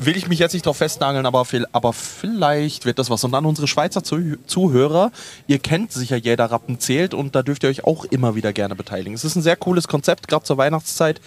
Will 0.00 0.16
ich 0.16 0.28
mich 0.28 0.38
jetzt 0.38 0.52
nicht 0.52 0.64
drauf 0.64 0.76
festnageln, 0.76 1.26
aber, 1.26 1.44
aber 1.72 1.92
vielleicht 1.92 2.84
wird 2.84 2.98
das 2.98 3.10
was. 3.10 3.24
Und 3.24 3.32
dann 3.32 3.44
unsere 3.46 3.66
Schweizer 3.66 4.04
Zuh 4.04 4.36
Zuhörer, 4.46 5.10
ihr 5.46 5.58
kennt 5.58 5.92
sicher, 5.92 6.16
jeder 6.16 6.50
Rappen 6.50 6.78
zählt 6.78 7.14
und 7.14 7.34
da 7.34 7.42
dürft 7.42 7.64
ihr 7.64 7.70
euch 7.70 7.84
auch 7.84 8.04
immer 8.04 8.34
wieder 8.36 8.52
gerne 8.52 8.76
beteiligen. 8.76 9.14
Es 9.14 9.24
ist 9.24 9.34
ein 9.34 9.42
sehr 9.42 9.56
cooles 9.56 9.88
Konzept, 9.88 10.28
gerade 10.28 10.44
zur 10.44 10.56
Weihnachtszeit. 10.56 11.20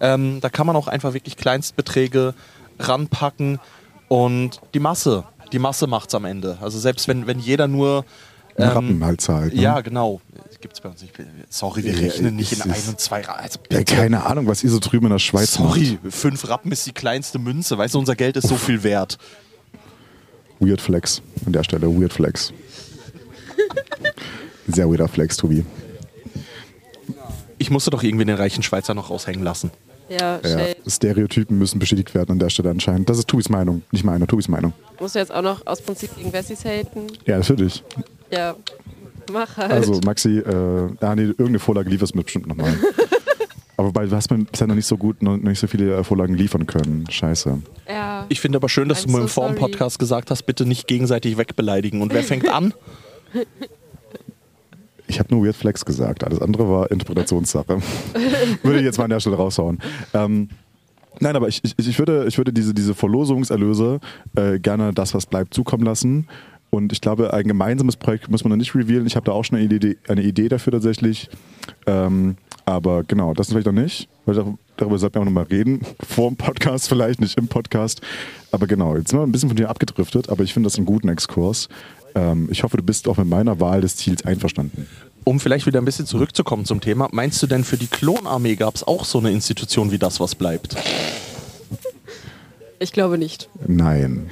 Ähm, 0.00 0.40
da 0.40 0.50
kann 0.50 0.66
man 0.66 0.76
auch 0.76 0.86
einfach 0.86 1.14
wirklich 1.14 1.36
Kleinstbeträge 1.36 2.34
ranpacken 2.78 3.58
und 4.08 4.60
die 4.74 4.80
Masse, 4.80 5.24
die 5.52 5.58
Masse 5.58 5.86
macht's 5.86 6.14
am 6.14 6.24
Ende. 6.24 6.58
Also 6.60 6.78
selbst 6.78 7.08
wenn, 7.08 7.26
wenn 7.26 7.38
jeder 7.38 7.66
nur 7.66 8.04
Ein 8.56 8.68
Rappen 8.68 9.04
halt 9.04 9.20
zahlt. 9.20 9.54
Ne? 9.54 9.62
ja, 9.62 9.80
genau. 9.80 10.20
Gibt 10.62 10.74
es 10.74 10.80
bei 10.80 10.88
uns 10.88 11.02
nicht. 11.02 11.12
Sorry, 11.50 11.82
wir 11.84 11.92
Ja, 11.92 11.98
rechnen 12.00 12.36
nicht 12.36 12.52
in 12.52 12.62
ein 12.62 12.80
und 12.88 12.98
zwei 13.00 13.20
Ra- 13.20 13.34
also 13.34 13.58
Ja, 13.70 13.82
keine 13.84 14.24
Ahnung, 14.24 14.46
was 14.46 14.62
ihr 14.64 14.70
so 14.70 14.78
drüben 14.78 15.06
in 15.06 15.12
der 15.12 15.18
Schweiz 15.18 15.54
Sorry, 15.54 15.98
fünf 16.08 16.48
Rappen 16.48 16.70
ist 16.72 16.86
die 16.86 16.92
kleinste 16.92 17.38
Münze. 17.40 17.76
Weißt 17.76 17.94
du, 17.94 17.98
unser 17.98 18.14
Geld 18.14 18.36
ist 18.36 18.48
so 18.48 18.54
viel 18.56 18.82
wert. 18.84 19.18
macht. 20.60 20.70
Weird 20.70 20.80
Flex. 20.80 21.20
An 21.44 21.52
der 21.52 21.64
Stelle, 21.64 21.88
Weird 22.00 22.12
Flex. 22.12 22.52
Sehr 24.68 24.88
weirder 24.88 25.08
Flex, 25.08 25.36
Tobi. 25.36 25.64
Ich 27.58 27.70
musste 27.70 27.90
doch 27.90 28.02
irgendwie 28.02 28.24
den 28.24 28.36
reichen 28.36 28.62
Schweizer 28.62 28.94
noch 28.94 29.10
raushängen 29.10 29.42
lassen. 29.42 29.70
Ja, 30.08 30.40
Ja. 30.44 30.58
Stereotypen 30.86 31.58
müssen 31.58 31.78
bestätigt 31.80 32.14
werden 32.14 32.32
an 32.32 32.38
der 32.38 32.50
Stelle 32.50 32.70
anscheinend. 32.70 33.08
Das 33.08 33.18
ist 33.18 33.28
Tubis 33.28 33.48
Meinung, 33.48 33.82
nicht 33.90 34.04
meine, 34.04 34.26
Tubis 34.26 34.46
Meinung. 34.48 34.72
Musst 35.00 35.14
du 35.14 35.18
jetzt 35.18 35.32
auch 35.32 35.42
noch 35.42 35.66
aus 35.66 35.80
Prinzip 35.80 36.14
gegen 36.16 36.32
Wessis 36.32 36.64
haten? 36.64 37.06
Ja, 37.26 37.38
natürlich. 37.38 37.82
Ja, 38.30 38.54
mach 39.32 39.56
halt. 39.56 39.72
Also 39.72 40.00
Maxi, 40.04 40.38
äh, 40.38 40.88
ah, 41.00 41.14
nee, 41.14 41.22
irgendeine 41.22 41.58
Vorlage 41.58 41.90
lieferst 41.90 42.14
du 42.14 42.18
mir 42.18 42.24
bestimmt 42.24 42.46
nochmal. 42.46 42.74
Aber 43.76 43.88
wobei, 43.88 44.06
du 44.06 44.14
hast 44.14 44.30
mir 44.30 44.38
bisher 44.38 44.66
noch 44.66 44.74
nicht 44.74 44.86
so 44.86 44.96
gut, 44.96 45.22
noch 45.22 45.36
nicht 45.36 45.58
so 45.58 45.66
viele 45.66 45.96
äh, 45.96 46.04
Vorlagen 46.04 46.34
liefern 46.34 46.66
können. 46.66 47.06
Scheiße. 47.10 47.58
ja. 47.88 48.26
Ich 48.28 48.40
finde 48.40 48.58
aber 48.58 48.68
schön, 48.68 48.88
dass 48.88 49.00
I'm 49.00 49.06
du 49.06 49.12
mir 49.12 49.18
im 49.18 49.28
so 49.28 49.40
sorry. 49.40 49.56
Vorm-Podcast 49.56 49.98
gesagt 49.98 50.30
hast, 50.30 50.44
bitte 50.44 50.66
nicht 50.66 50.86
gegenseitig 50.86 51.36
wegbeleidigen. 51.36 52.00
Und 52.00 52.12
wer 52.12 52.22
fängt 52.22 52.48
an? 52.48 52.74
Ich 55.08 55.18
habe 55.18 55.34
nur 55.34 55.44
Weird 55.44 55.56
Flex 55.56 55.84
gesagt. 55.84 56.24
Alles 56.24 56.40
andere 56.40 56.66
war 56.70 56.90
Interpretationssache. 56.90 57.82
würde 58.62 58.78
ich 58.78 58.84
jetzt 58.84 58.96
mal 58.96 59.04
an 59.04 59.10
der 59.10 59.20
Stelle 59.20 59.36
raushauen. 59.36 59.78
Ähm, 60.14 60.48
nein, 61.20 61.36
aber 61.36 61.48
ich, 61.48 61.60
ich, 61.62 61.74
ich 61.76 61.98
würde, 61.98 62.24
ich 62.26 62.38
würde 62.38 62.50
diese, 62.50 62.72
diese 62.72 62.94
Verlosungserlöse 62.94 64.00
äh, 64.36 64.58
gerne 64.58 64.94
das, 64.94 65.12
was 65.12 65.26
bleibt, 65.26 65.52
zukommen 65.52 65.84
lassen. 65.84 66.28
Und 66.74 66.90
ich 66.90 67.02
glaube, 67.02 67.34
ein 67.34 67.46
gemeinsames 67.46 67.96
Projekt 67.96 68.30
muss 68.30 68.44
man 68.44 68.50
noch 68.50 68.56
nicht 68.56 68.74
revealen. 68.74 69.06
Ich 69.06 69.14
habe 69.14 69.26
da 69.26 69.32
auch 69.32 69.44
schon 69.44 69.58
eine 69.58 69.66
Idee, 69.66 69.98
eine 70.08 70.22
Idee 70.22 70.48
dafür 70.48 70.72
tatsächlich. 70.72 71.28
Ähm, 71.86 72.36
aber 72.64 73.02
genau, 73.04 73.34
das 73.34 73.48
vielleicht 73.48 73.66
noch 73.66 73.74
nicht. 73.74 74.08
Weil 74.24 74.36
dar- 74.36 74.58
darüber 74.78 74.98
sollten 74.98 75.16
wir 75.16 75.20
auch 75.20 75.26
nochmal 75.26 75.44
reden. 75.44 75.82
Vor 76.08 76.30
dem 76.30 76.36
Podcast 76.36 76.88
vielleicht, 76.88 77.20
nicht 77.20 77.36
im 77.36 77.46
Podcast. 77.46 78.00
Aber 78.52 78.66
genau, 78.66 78.96
jetzt 78.96 79.10
sind 79.10 79.18
wir 79.18 79.22
ein 79.26 79.32
bisschen 79.32 79.50
von 79.50 79.56
dir 79.56 79.68
abgedriftet, 79.68 80.30
aber 80.30 80.44
ich 80.44 80.54
finde 80.54 80.68
das 80.68 80.76
einen 80.78 80.86
guten 80.86 81.10
Exkurs. 81.10 81.68
Ähm, 82.14 82.48
ich 82.50 82.62
hoffe, 82.62 82.78
du 82.78 82.82
bist 82.82 83.06
auch 83.06 83.18
mit 83.18 83.28
meiner 83.28 83.60
Wahl 83.60 83.82
des 83.82 83.96
Ziels 83.96 84.24
einverstanden. 84.24 84.86
Um 85.24 85.40
vielleicht 85.40 85.66
wieder 85.66 85.78
ein 85.78 85.84
bisschen 85.84 86.06
zurückzukommen 86.06 86.64
zum 86.64 86.80
Thema, 86.80 87.08
meinst 87.12 87.42
du 87.42 87.46
denn 87.46 87.64
für 87.64 87.76
die 87.76 87.86
Klonarmee 87.86 88.56
gab 88.56 88.76
es 88.76 88.82
auch 88.82 89.04
so 89.04 89.18
eine 89.18 89.30
Institution 89.30 89.90
wie 89.92 89.98
das, 89.98 90.20
was 90.20 90.34
bleibt? 90.34 90.74
Ich 92.78 92.92
glaube 92.92 93.18
nicht. 93.18 93.50
Nein. 93.66 94.30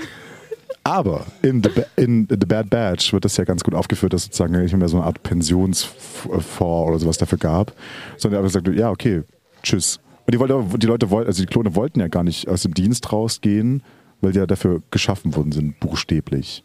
Aber 0.83 1.27
in 1.43 1.63
the, 1.63 1.71
in 1.97 2.27
the 2.29 2.37
Bad 2.37 2.71
Batch 2.71 3.13
wird 3.13 3.25
das 3.25 3.37
ja 3.37 3.45
ganz 3.45 3.63
gut 3.63 3.75
aufgeführt, 3.75 4.13
dass 4.13 4.25
sozusagen 4.25 4.61
nicht 4.61 4.75
mehr 4.75 4.89
so 4.89 4.97
eine 4.97 5.07
Art 5.07 5.23
Pensionsfonds 5.23 6.61
oder 6.61 6.99
sowas 6.99 7.19
dafür 7.19 7.39
gab, 7.39 7.73
sondern 8.17 8.41
er 8.41 8.45
gesagt, 8.45 8.67
ja, 8.69 8.91
okay, 8.91 9.23
tschüss. 9.63 10.01
Und 10.27 10.35
die, 10.35 10.79
die 10.79 10.87
Leute 10.87 11.11
wollten, 11.11 11.29
also 11.29 11.43
die 11.43 11.47
Klone 11.47 11.75
wollten 11.75 12.01
ja 12.01 12.09
gar 12.09 12.25
nicht 12.25 12.49
aus 12.49 12.63
dem 12.63 12.73
Dienst 12.73 13.13
rausgehen, 13.13 13.83
weil 14.21 14.33
die 14.33 14.39
ja 14.39 14.47
dafür 14.47 14.83
geschaffen 14.91 15.35
worden 15.37 15.53
sind, 15.53 15.79
buchstäblich. 15.81 16.63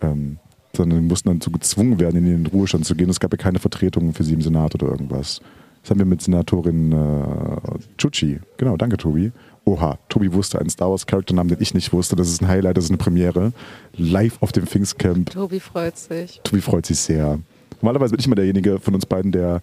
Ähm, 0.00 0.38
sondern 0.76 1.06
mussten 1.08 1.28
dann 1.28 1.40
so 1.40 1.50
gezwungen 1.50 1.98
werden, 1.98 2.16
in 2.16 2.44
den 2.44 2.46
Ruhestand 2.46 2.86
zu 2.86 2.94
gehen. 2.94 3.10
Es 3.10 3.18
gab 3.18 3.32
ja 3.32 3.36
keine 3.36 3.58
Vertretung 3.58 4.14
für 4.14 4.22
sie 4.22 4.34
im 4.34 4.42
Senat 4.42 4.74
oder 4.74 4.86
irgendwas. 4.88 5.40
Das 5.82 5.90
haben 5.90 5.98
wir 5.98 6.06
mit 6.06 6.22
Senatorin 6.22 6.92
äh, 6.92 7.78
Chuchi. 7.96 8.38
Genau, 8.58 8.76
danke, 8.76 8.96
Tobi. 8.96 9.32
Oha, 9.64 9.98
Tobi 10.08 10.32
wusste 10.32 10.58
einen 10.58 10.70
Star 10.70 10.90
Wars 10.90 11.06
Charakternamen, 11.06 11.48
den 11.48 11.60
ich 11.60 11.74
nicht 11.74 11.92
wusste. 11.92 12.16
Das 12.16 12.28
ist 12.28 12.40
ein 12.40 12.48
Highlight, 12.48 12.76
das 12.76 12.84
ist 12.84 12.90
eine 12.90 12.98
Premiere. 12.98 13.52
Live 13.96 14.38
auf 14.40 14.52
dem 14.52 14.66
Pfingstcamp. 14.66 15.30
Tobi 15.30 15.60
freut 15.60 15.96
sich. 15.98 16.40
Tobi 16.42 16.60
freut 16.60 16.86
sich 16.86 16.98
sehr. 16.98 17.38
Normalerweise 17.80 18.12
bin 18.12 18.20
ich 18.20 18.26
immer 18.26 18.36
derjenige 18.36 18.80
von 18.80 18.94
uns 18.94 19.06
beiden, 19.06 19.32
der 19.32 19.60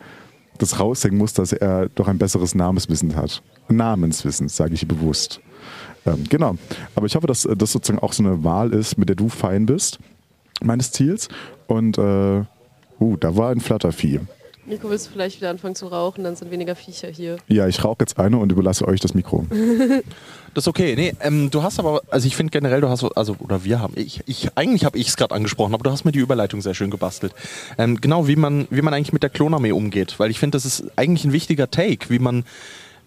das 0.58 0.80
raushängen 0.80 1.18
muss, 1.18 1.34
dass 1.34 1.54
er 1.54 1.90
doch 1.90 2.08
ein 2.08 2.18
besseres 2.18 2.56
Namenswissen 2.56 3.16
hat. 3.16 3.42
Namenswissen, 3.70 4.50
sage 4.50 4.74
ich 4.74 4.88
bewusst. 4.88 5.40
Ähm, 6.06 6.24
genau. 6.30 6.56
Aber 6.96 7.06
ich 7.06 7.16
hoffe, 7.16 7.28
dass 7.28 7.48
das 7.58 7.72
sozusagen 7.72 8.00
auch 8.00 8.14
so 8.14 8.24
eine 8.24 8.44
Wahl 8.44 8.74
ist, 8.74 8.98
mit 8.98 9.10
der 9.10 9.16
du 9.16 9.30
fein 9.30 9.66
bist, 9.66 10.00
meines 10.62 10.92
Ziels. 10.92 11.28
Und, 11.68 11.98
äh, 11.98 12.44
uh, 13.00 13.18
da 13.18 13.36
war 13.36 13.52
ein 13.52 13.60
Flattervieh. 13.60 14.22
Nico, 14.68 14.90
willst 14.90 15.08
du 15.08 15.12
vielleicht 15.12 15.38
wieder 15.38 15.50
anfangen 15.50 15.76
zu 15.76 15.88
rauchen? 15.88 16.26
Dann 16.26 16.36
sind 16.36 16.52
weniger 16.52 16.76
Viecher 16.76 17.08
hier. 17.08 17.38
Ja, 17.48 17.68
ich 17.70 17.86
rauche 17.86 17.98
jetzt 18.02 18.20
eine 18.20 18.38
und 18.38 18.52
überlasse 18.52 18.86
euch 18.86 19.00
das 19.00 19.14
Mikro. 19.14 19.46
Das 20.54 20.64
ist 20.64 20.70
okay. 20.70 20.96
Nee, 20.96 21.14
ähm, 21.22 21.52
du 21.52 21.62
hast 21.62 21.78
aber, 21.78 22.02
also 22.10 22.26
ich 22.26 22.36
finde 22.36 22.50
generell, 22.50 22.82
du 22.82 22.90
hast, 22.90 23.04
also, 23.16 23.36
oder 23.38 23.64
wir 23.64 23.80
haben, 23.80 23.94
ich, 23.96 24.22
ich 24.26 24.50
eigentlich 24.56 24.86
habe 24.86 24.98
ich 24.98 25.10
es 25.10 25.16
gerade 25.16 25.36
angesprochen, 25.36 25.76
aber 25.76 25.84
du 25.84 25.92
hast 25.92 26.04
mir 26.04 26.12
die 26.12 26.18
Überleitung 26.18 26.62
sehr 26.64 26.74
schön 26.74 26.90
gebastelt. 26.90 27.32
Ähm, 27.78 28.02
genau, 28.02 28.28
wie 28.28 28.38
man, 28.38 28.66
wie 28.72 28.82
man 28.82 28.92
eigentlich 28.92 29.14
mit 29.14 29.22
der 29.22 29.30
Klonarmee 29.30 29.72
umgeht, 29.72 30.16
weil 30.18 30.32
ich 30.32 30.40
finde, 30.40 30.56
das 30.56 30.66
ist 30.66 30.86
eigentlich 30.96 31.26
ein 31.26 31.32
wichtiger 31.32 31.70
Take, 31.70 32.10
wie 32.10 32.18
man, 32.18 32.44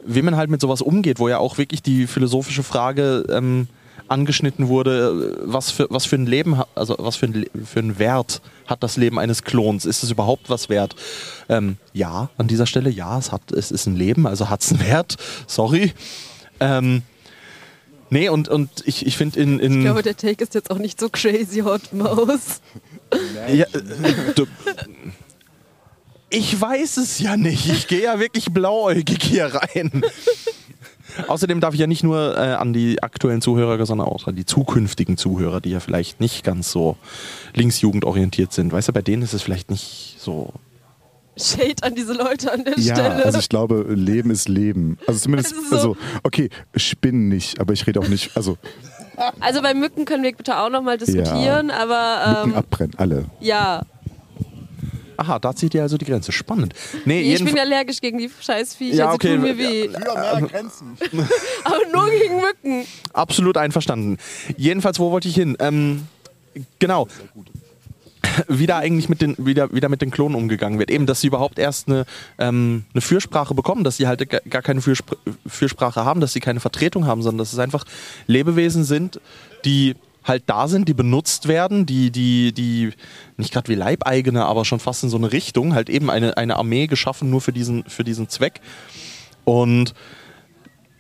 wie 0.04 0.22
man 0.22 0.36
halt 0.36 0.48
mit 0.48 0.60
sowas 0.60 0.80
umgeht, 0.80 1.18
wo 1.18 1.28
ja 1.28 1.38
auch 1.38 1.58
wirklich 1.58 1.82
die 1.82 2.06
philosophische 2.06 2.62
Frage 2.62 3.26
ähm, 3.30 3.66
angeschnitten 4.10 4.68
wurde, 4.68 5.36
äh, 5.40 5.42
was 5.44 5.70
für, 5.70 5.86
was 5.90 6.04
für 6.04 6.16
ein 6.16 6.26
Leben, 6.26 6.60
also 6.74 6.96
was 6.98 7.16
für 7.16 7.26
ein, 7.26 7.46
für 7.64 7.78
einen 7.78 7.98
Wert 7.98 8.42
hat 8.66 8.82
das 8.82 8.96
Leben 8.96 9.18
eines 9.18 9.42
Klons? 9.42 9.84
Ist 9.84 10.02
es 10.02 10.10
überhaupt 10.10 10.50
was 10.50 10.68
wert? 10.68 10.96
Ähm, 11.48 11.76
ja, 11.92 12.30
an 12.36 12.48
dieser 12.48 12.66
Stelle, 12.66 12.90
ja, 12.90 13.18
es 13.18 13.32
hat, 13.32 13.52
es 13.52 13.70
ist 13.70 13.86
ein 13.86 13.96
Leben, 13.96 14.26
also 14.26 14.48
hat 14.50 14.62
es 14.62 14.72
einen 14.72 14.80
Wert. 14.86 15.16
Sorry. 15.46 15.92
Ähm, 16.60 17.02
nee, 18.10 18.28
und, 18.28 18.48
und 18.48 18.70
ich, 18.84 19.06
ich 19.06 19.16
finde 19.16 19.40
in, 19.40 19.58
in 19.60 19.78
Ich 19.78 19.84
glaube, 19.84 20.02
der 20.02 20.16
Take 20.16 20.42
ist 20.42 20.54
jetzt 20.54 20.70
auch 20.70 20.78
nicht 20.78 21.00
so 21.00 21.08
crazy 21.08 21.60
hot 21.60 21.92
Maus. 21.92 22.60
ja, 23.52 23.64
äh, 23.66 24.34
du, 24.34 24.46
ich 26.30 26.60
weiß 26.60 26.98
es 26.98 27.18
ja 27.18 27.36
nicht. 27.36 27.66
Ich 27.68 27.88
gehe 27.88 28.04
ja 28.04 28.20
wirklich 28.20 28.46
blauäugig 28.46 29.22
hier 29.22 29.46
rein. 29.46 30.02
Außerdem 31.28 31.60
darf 31.60 31.74
ich 31.74 31.80
ja 31.80 31.86
nicht 31.86 32.02
nur 32.04 32.36
äh, 32.36 32.54
an 32.54 32.72
die 32.72 33.02
aktuellen 33.02 33.40
Zuhörer, 33.42 33.84
sondern 33.86 34.06
auch 34.08 34.26
an 34.26 34.36
die 34.36 34.44
zukünftigen 34.46 35.16
Zuhörer, 35.16 35.60
die 35.60 35.70
ja 35.70 35.80
vielleicht 35.80 36.20
nicht 36.20 36.44
ganz 36.44 36.70
so 36.70 36.96
linksjugendorientiert 37.54 38.52
sind. 38.52 38.72
Weißt 38.72 38.88
du, 38.88 38.92
bei 38.92 39.02
denen 39.02 39.22
ist 39.22 39.32
es 39.34 39.42
vielleicht 39.42 39.70
nicht 39.70 40.16
so. 40.18 40.52
Shade 41.36 41.76
an 41.82 41.94
diese 41.94 42.12
Leute 42.12 42.52
an 42.52 42.64
der 42.64 42.78
Ja, 42.78 42.94
Stelle. 42.96 43.24
also 43.24 43.38
ich 43.38 43.48
glaube, 43.48 43.86
Leben 43.88 44.30
ist 44.30 44.48
Leben. 44.48 44.98
Also 45.06 45.20
zumindest, 45.20 45.54
Also 45.54 45.68
so- 45.70 45.76
also, 45.76 45.96
okay, 46.22 46.50
Spinnen 46.76 47.28
nicht, 47.28 47.60
aber 47.60 47.72
ich 47.72 47.86
rede 47.86 48.00
auch 48.00 48.08
nicht, 48.08 48.36
also 48.36 48.58
Also 49.38 49.62
bei 49.62 49.72
Mücken 49.74 50.04
können 50.04 50.22
wir 50.22 50.32
bitte 50.34 50.58
auch 50.58 50.68
nochmal 50.70 50.98
diskutieren, 50.98 51.70
aber 51.70 52.34
Mücken 52.42 52.50
ähm, 52.50 52.56
abbrennen, 52.56 52.94
alle. 52.98 53.24
ja. 53.40 53.82
Aha, 55.20 55.38
da 55.38 55.54
zieht 55.54 55.74
ihr 55.74 55.82
also 55.82 55.98
die 55.98 56.06
Grenze. 56.06 56.32
Spannend. 56.32 56.72
Nee, 57.04 57.20
Ich 57.34 57.44
bin 57.44 57.58
allergisch 57.58 58.00
gegen 58.00 58.16
die 58.16 58.30
Scheißviecher, 58.40 58.96
Ja, 58.96 59.08
sie 59.10 59.14
okay. 59.16 59.34
tun 59.34 59.42
mir 59.42 59.58
weh. 59.58 59.88
Früher 59.90 60.14
mehr 60.38 60.48
Grenzen. 60.48 60.96
Aber 61.64 61.76
nur 61.92 62.10
gegen 62.10 62.36
Mücken. 62.40 62.86
absolut 63.12 63.58
einverstanden. 63.58 64.16
Jedenfalls, 64.56 64.98
wo 64.98 65.10
wollte 65.10 65.28
ich 65.28 65.34
hin? 65.34 65.58
Ähm, 65.60 66.06
genau. 66.78 67.06
Wie 68.48 68.66
da 68.66 68.78
eigentlich 68.78 69.08
mit 69.10 69.20
den, 69.20 69.34
wieder, 69.38 69.72
wieder 69.74 69.88
mit 69.90 70.00
den 70.02 70.10
Klonen 70.10 70.36
umgegangen 70.36 70.78
wird. 70.78 70.90
Eben, 70.90 71.04
dass 71.04 71.20
sie 71.20 71.26
überhaupt 71.26 71.58
erst 71.58 71.88
eine, 71.88 72.06
ähm, 72.38 72.84
eine 72.94 73.00
Fürsprache 73.00 73.54
bekommen, 73.54 73.82
dass 73.84 73.96
sie 73.98 74.06
halt 74.06 74.26
ga- 74.28 74.40
gar 74.48 74.62
keine 74.62 74.80
Fürspr 74.80 75.16
Fürsprache 75.46 76.04
haben, 76.04 76.20
dass 76.20 76.32
sie 76.32 76.40
keine 76.40 76.60
Vertretung 76.60 77.06
haben, 77.06 77.22
sondern 77.22 77.38
dass 77.38 77.52
es 77.52 77.58
einfach 77.58 77.84
Lebewesen 78.26 78.84
sind, 78.84 79.20
die 79.64 79.96
halt 80.24 80.44
da 80.46 80.68
sind, 80.68 80.88
die 80.88 80.94
benutzt 80.94 81.48
werden, 81.48 81.86
die, 81.86 82.10
die, 82.10 82.52
die 82.52 82.92
nicht 83.36 83.52
gerade 83.52 83.68
wie 83.68 83.74
Leibeigene, 83.74 84.44
aber 84.44 84.64
schon 84.64 84.80
fast 84.80 85.02
in 85.02 85.10
so 85.10 85.16
eine 85.16 85.32
Richtung, 85.32 85.74
halt 85.74 85.88
eben 85.88 86.10
eine, 86.10 86.36
eine 86.36 86.56
Armee 86.56 86.86
geschaffen 86.86 87.30
nur 87.30 87.40
für 87.40 87.52
diesen, 87.52 87.84
für 87.84 88.04
diesen 88.04 88.28
Zweck. 88.28 88.60
Und 89.44 89.94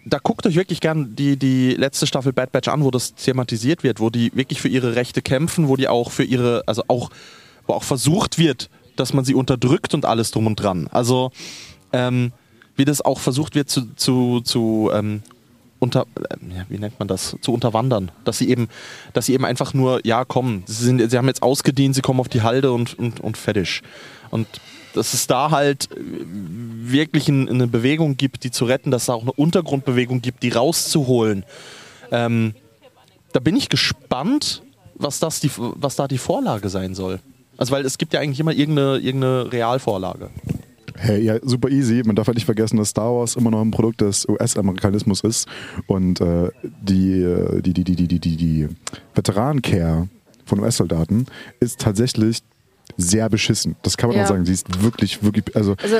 da 0.06 0.18
guckt 0.18 0.46
euch 0.46 0.56
wirklich 0.56 0.80
gern 0.80 1.14
die, 1.14 1.36
die 1.36 1.74
letzte 1.74 2.06
Staffel 2.06 2.32
Bad 2.32 2.52
Batch 2.52 2.68
an, 2.68 2.82
wo 2.82 2.90
das 2.90 3.14
thematisiert 3.14 3.82
wird, 3.82 4.00
wo 4.00 4.10
die 4.10 4.34
wirklich 4.34 4.60
für 4.60 4.68
ihre 4.68 4.96
Rechte 4.96 5.22
kämpfen, 5.22 5.68
wo 5.68 5.76
die 5.76 5.88
auch 5.88 6.10
für 6.10 6.24
ihre, 6.24 6.62
also 6.66 6.82
auch, 6.88 7.10
wo 7.66 7.74
auch 7.74 7.84
versucht 7.84 8.38
wird, 8.38 8.70
dass 8.96 9.12
man 9.12 9.24
sie 9.24 9.34
unterdrückt 9.34 9.94
und 9.94 10.06
alles 10.06 10.30
drum 10.30 10.46
und 10.46 10.56
dran. 10.56 10.88
Also, 10.90 11.30
ähm, 11.92 12.32
wie 12.76 12.84
das 12.84 13.02
auch 13.02 13.20
versucht 13.20 13.54
wird 13.54 13.68
zu, 13.68 13.94
zu, 13.94 14.40
zu 14.40 14.90
ähm, 14.94 15.22
unter, 15.80 16.02
äh, 16.02 16.36
wie 16.68 16.78
nennt 16.78 16.98
man 16.98 17.08
das, 17.08 17.36
zu 17.40 17.52
unterwandern. 17.52 18.12
Dass 18.24 18.38
sie 18.38 18.48
eben, 18.48 18.68
dass 19.12 19.26
sie 19.26 19.34
eben 19.34 19.44
einfach 19.44 19.74
nur, 19.74 20.06
ja 20.06 20.24
komm, 20.24 20.62
sie, 20.66 20.84
sind, 20.84 21.10
sie 21.10 21.18
haben 21.18 21.26
jetzt 21.26 21.42
ausgedient, 21.42 21.96
sie 21.96 22.02
kommen 22.02 22.20
auf 22.20 22.28
die 22.28 22.42
Halde 22.42 22.70
und, 22.70 22.96
und, 22.98 23.20
und 23.20 23.36
fertig. 23.36 23.82
Und 24.30 24.46
dass 24.94 25.14
es 25.14 25.26
da 25.26 25.50
halt 25.50 25.90
äh, 25.90 25.96
wirklich 25.98 27.28
ein, 27.28 27.48
eine 27.48 27.66
Bewegung 27.66 28.16
gibt, 28.16 28.44
die 28.44 28.50
zu 28.50 28.64
retten, 28.66 28.90
dass 28.90 29.04
es 29.04 29.10
auch 29.10 29.22
eine 29.22 29.32
Untergrundbewegung 29.32 30.22
gibt, 30.22 30.42
die 30.42 30.50
rauszuholen. 30.50 31.44
Ähm, 32.12 32.54
da 33.32 33.40
bin 33.40 33.56
ich 33.56 33.68
gespannt, 33.68 34.62
was, 34.94 35.18
das 35.18 35.40
die, 35.40 35.50
was 35.56 35.96
da 35.96 36.08
die 36.08 36.18
Vorlage 36.18 36.68
sein 36.68 36.94
soll. 36.94 37.20
Also 37.56 37.72
weil 37.72 37.84
es 37.84 37.98
gibt 37.98 38.12
ja 38.12 38.20
eigentlich 38.20 38.40
immer 38.40 38.52
irgendeine, 38.52 38.98
irgendeine 38.98 39.52
Realvorlage. 39.52 40.30
Hey, 41.02 41.22
ja, 41.22 41.38
super 41.42 41.70
easy. 41.70 42.02
Man 42.04 42.14
darf 42.14 42.26
halt 42.26 42.36
nicht 42.36 42.44
vergessen, 42.44 42.76
dass 42.76 42.90
Star 42.90 43.14
Wars 43.14 43.34
immer 43.36 43.50
noch 43.50 43.62
ein 43.62 43.70
Produkt 43.70 44.02
des 44.02 44.28
US-Amerikanismus 44.28 45.22
ist 45.22 45.48
und 45.86 46.20
äh, 46.20 46.50
die, 46.62 47.22
äh, 47.22 47.62
die, 47.62 47.72
die, 47.72 47.84
die, 47.84 47.96
die, 47.96 48.06
die, 48.06 48.18
die, 48.18 48.36
die 48.36 48.68
Veteranencare 49.14 50.08
von 50.44 50.60
US-Soldaten 50.60 51.24
ist 51.60 51.80
tatsächlich 51.80 52.40
sehr 52.98 53.28
beschissen. 53.30 53.76
Das 53.82 53.96
kann 53.96 54.10
man 54.10 54.18
Ja. 54.18 54.24
auch 54.24 54.28
sagen. 54.28 54.44
Sie 54.44 54.52
ist 54.52 54.82
wirklich, 54.82 55.22
wirklich, 55.22 55.56
also 55.56 55.74
Also, 55.82 55.96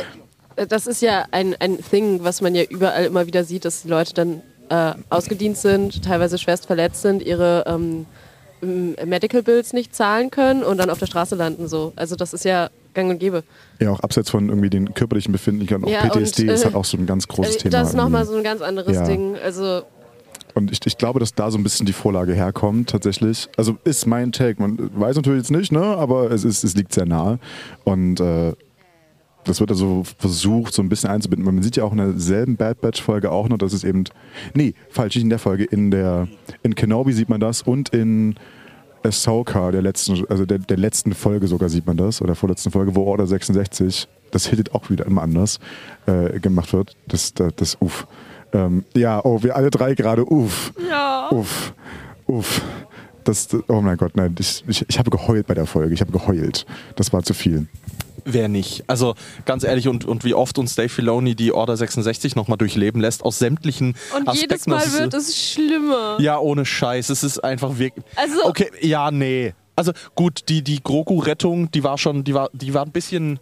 äh, 0.56 0.66
das 0.66 0.86
ist 0.86 1.00
ja 1.00 1.24
ein, 1.30 1.54
ein 1.60 1.78
Thing, 1.78 2.20
was 2.22 2.42
man 2.42 2.54
ja 2.54 2.64
überall 2.64 3.04
immer 3.06 3.26
wieder 3.26 3.44
sieht, 3.44 3.64
dass 3.64 3.82
die 3.82 3.88
Leute 3.88 4.12
dann 4.12 4.42
äh, 4.68 4.92
ausgedient 5.08 5.56
sind, 5.56 6.04
teilweise 6.04 6.36
schwerst 6.36 6.66
verletzt 6.66 7.00
sind, 7.02 7.22
ihre 7.22 7.64
ähm, 7.66 8.04
Medical 8.62 9.42
Bills 9.42 9.72
nicht 9.72 9.94
zahlen 9.94 10.30
können 10.30 10.62
und 10.62 10.76
dann 10.78 10.90
auf 10.90 10.98
der 10.98 11.06
Straße 11.06 11.34
landen. 11.34 11.68
So. 11.68 11.92
Also, 11.96 12.16
das 12.16 12.32
ist 12.34 12.44
ja 12.44 12.70
gang 12.94 13.10
und 13.10 13.18
gäbe. 13.18 13.44
ja 13.80 13.90
auch 13.90 14.00
abseits 14.00 14.30
von 14.30 14.48
irgendwie 14.48 14.68
den 14.70 14.92
körperlichen 14.94 15.32
Befindlichkeiten, 15.32 15.84
auch 15.84 15.88
Ja, 15.90 16.02
PTSD 16.08 16.42
und, 16.42 16.48
äh, 16.48 16.54
ist 16.54 16.64
halt 16.64 16.74
auch 16.74 16.84
so 16.84 16.96
ein 16.96 17.06
ganz 17.06 17.28
großes 17.28 17.56
Äh, 17.56 17.58
Thema. 17.60 17.70
das 17.72 17.90
ist 17.90 17.94
nochmal 17.96 18.26
so 18.26 18.34
ein 18.36 18.42
ganz 18.42 18.60
anderes 18.62 18.96
Ja. 18.96 19.04
Ding. 19.04 19.36
Also, 19.42 19.82
Und 20.54 20.72
ich, 20.72 20.80
ich 20.84 20.98
glaube, 20.98 21.20
dass 21.20 21.32
da 21.34 21.50
so 21.52 21.58
ein 21.58 21.62
bisschen 21.62 21.86
die 21.86 21.92
Vorlage 21.92 22.34
herkommt, 22.34 22.90
tatsächlich. 22.90 23.48
Also 23.56 23.76
ist 23.84 24.06
mein 24.06 24.32
Take. 24.32 24.60
Man 24.60 24.90
weiß 24.98 25.14
natürlich 25.16 25.38
jetzt 25.42 25.52
nicht, 25.52 25.70
ne? 25.70 25.80
aber 25.80 26.32
es, 26.32 26.44
ist, 26.44 26.64
es 26.64 26.74
liegt 26.74 26.92
sehr 26.92 27.06
nahe. 27.06 27.38
Und 27.84 28.18
äh, 28.20 28.52
das 29.44 29.60
wird 29.60 29.70
also 29.70 30.02
versucht, 30.18 30.74
so 30.74 30.82
ein 30.82 30.88
bisschen 30.88 31.10
einzubinden. 31.10 31.44
Man 31.44 31.62
sieht 31.62 31.76
ja 31.76 31.84
auch 31.84 31.92
in 31.92 31.98
derselben 31.98 32.56
Bad 32.56 32.80
Batch-Folge 32.80 33.30
auch 33.30 33.48
noch, 33.48 33.58
dass 33.58 33.72
es 33.72 33.84
eben. 33.84 34.04
Nee, 34.54 34.74
falsch, 34.90 35.14
nicht 35.16 35.24
in 35.24 35.30
der 35.30 35.38
Folge. 35.38 35.64
In 35.64 35.90
der 35.90 36.28
in 36.62 36.74
Kenobi 36.74 37.12
sieht 37.12 37.28
man 37.28 37.40
das 37.40 37.62
und 37.62 37.90
in 37.90 38.34
Ahsoka, 39.02 39.70
der 39.70 39.82
letzten, 39.82 40.24
also 40.28 40.44
der, 40.44 40.58
der 40.58 40.76
letzten 40.76 41.14
Folge 41.14 41.46
sogar 41.46 41.68
sieht 41.68 41.86
man 41.86 41.96
das, 41.96 42.20
oder 42.20 42.34
vorletzten 42.34 42.70
Folge, 42.70 42.94
wo 42.94 43.04
Order 43.04 43.26
66, 43.26 44.08
das 44.30 44.46
hittet 44.46 44.74
auch 44.74 44.90
wieder 44.90 45.06
immer 45.06 45.22
anders, 45.22 45.58
äh, 46.06 46.38
gemacht 46.38 46.72
wird. 46.72 46.96
Das, 47.08 47.32
das, 47.34 47.52
das 47.56 47.76
uff. 47.80 48.06
Ähm, 48.52 48.84
ja, 48.94 49.24
oh, 49.24 49.42
wir 49.42 49.56
alle 49.56 49.70
drei 49.70 49.94
gerade, 49.94 50.24
uff. 50.24 50.72
ja. 50.88 51.28
Uff, 51.30 51.72
uff. 52.26 52.62
Das, 53.24 53.48
oh 53.68 53.80
mein 53.80 53.96
Gott, 53.96 54.16
nein, 54.16 54.34
ich, 54.38 54.64
ich, 54.66 54.84
ich 54.88 54.98
habe 54.98 55.10
geheult 55.10 55.46
bei 55.46 55.54
der 55.54 55.66
Folge. 55.66 55.94
Ich 55.94 56.00
habe 56.00 56.10
geheult. 56.10 56.66
Das 56.96 57.12
war 57.12 57.22
zu 57.22 57.34
viel. 57.34 57.66
Wer 58.24 58.48
nicht? 58.48 58.84
Also 58.86 59.14
ganz 59.44 59.64
ehrlich, 59.64 59.88
und, 59.88 60.04
und 60.04 60.24
wie 60.24 60.34
oft 60.34 60.58
uns 60.58 60.74
Dave 60.74 60.88
Filoni 60.88 61.34
die 61.34 61.52
Order 61.52 61.76
66 61.76 62.36
nochmal 62.36 62.58
durchleben 62.58 63.00
lässt, 63.00 63.24
aus 63.24 63.38
sämtlichen 63.38 63.94
Und 64.16 64.28
Aspekten. 64.28 64.50
jedes 64.50 64.66
Mal 64.66 64.92
wird 65.00 65.14
es 65.14 65.36
schlimmer. 65.38 66.16
Ja, 66.20 66.38
ohne 66.38 66.64
Scheiß. 66.66 67.10
Es 67.10 67.22
ist 67.22 67.38
einfach 67.42 67.78
wirklich. 67.78 68.04
Also- 68.16 68.44
Okay, 68.44 68.70
ja, 68.80 69.10
nee. 69.10 69.54
Also 69.76 69.92
gut, 70.14 70.42
die, 70.48 70.62
die 70.62 70.82
Grogu-Rettung, 70.82 71.70
die 71.70 71.82
war 71.84 71.96
schon, 71.96 72.22
die 72.24 72.34
war, 72.34 72.50
die 72.52 72.74
war 72.74 72.84
ein 72.84 72.92
bisschen 72.92 73.38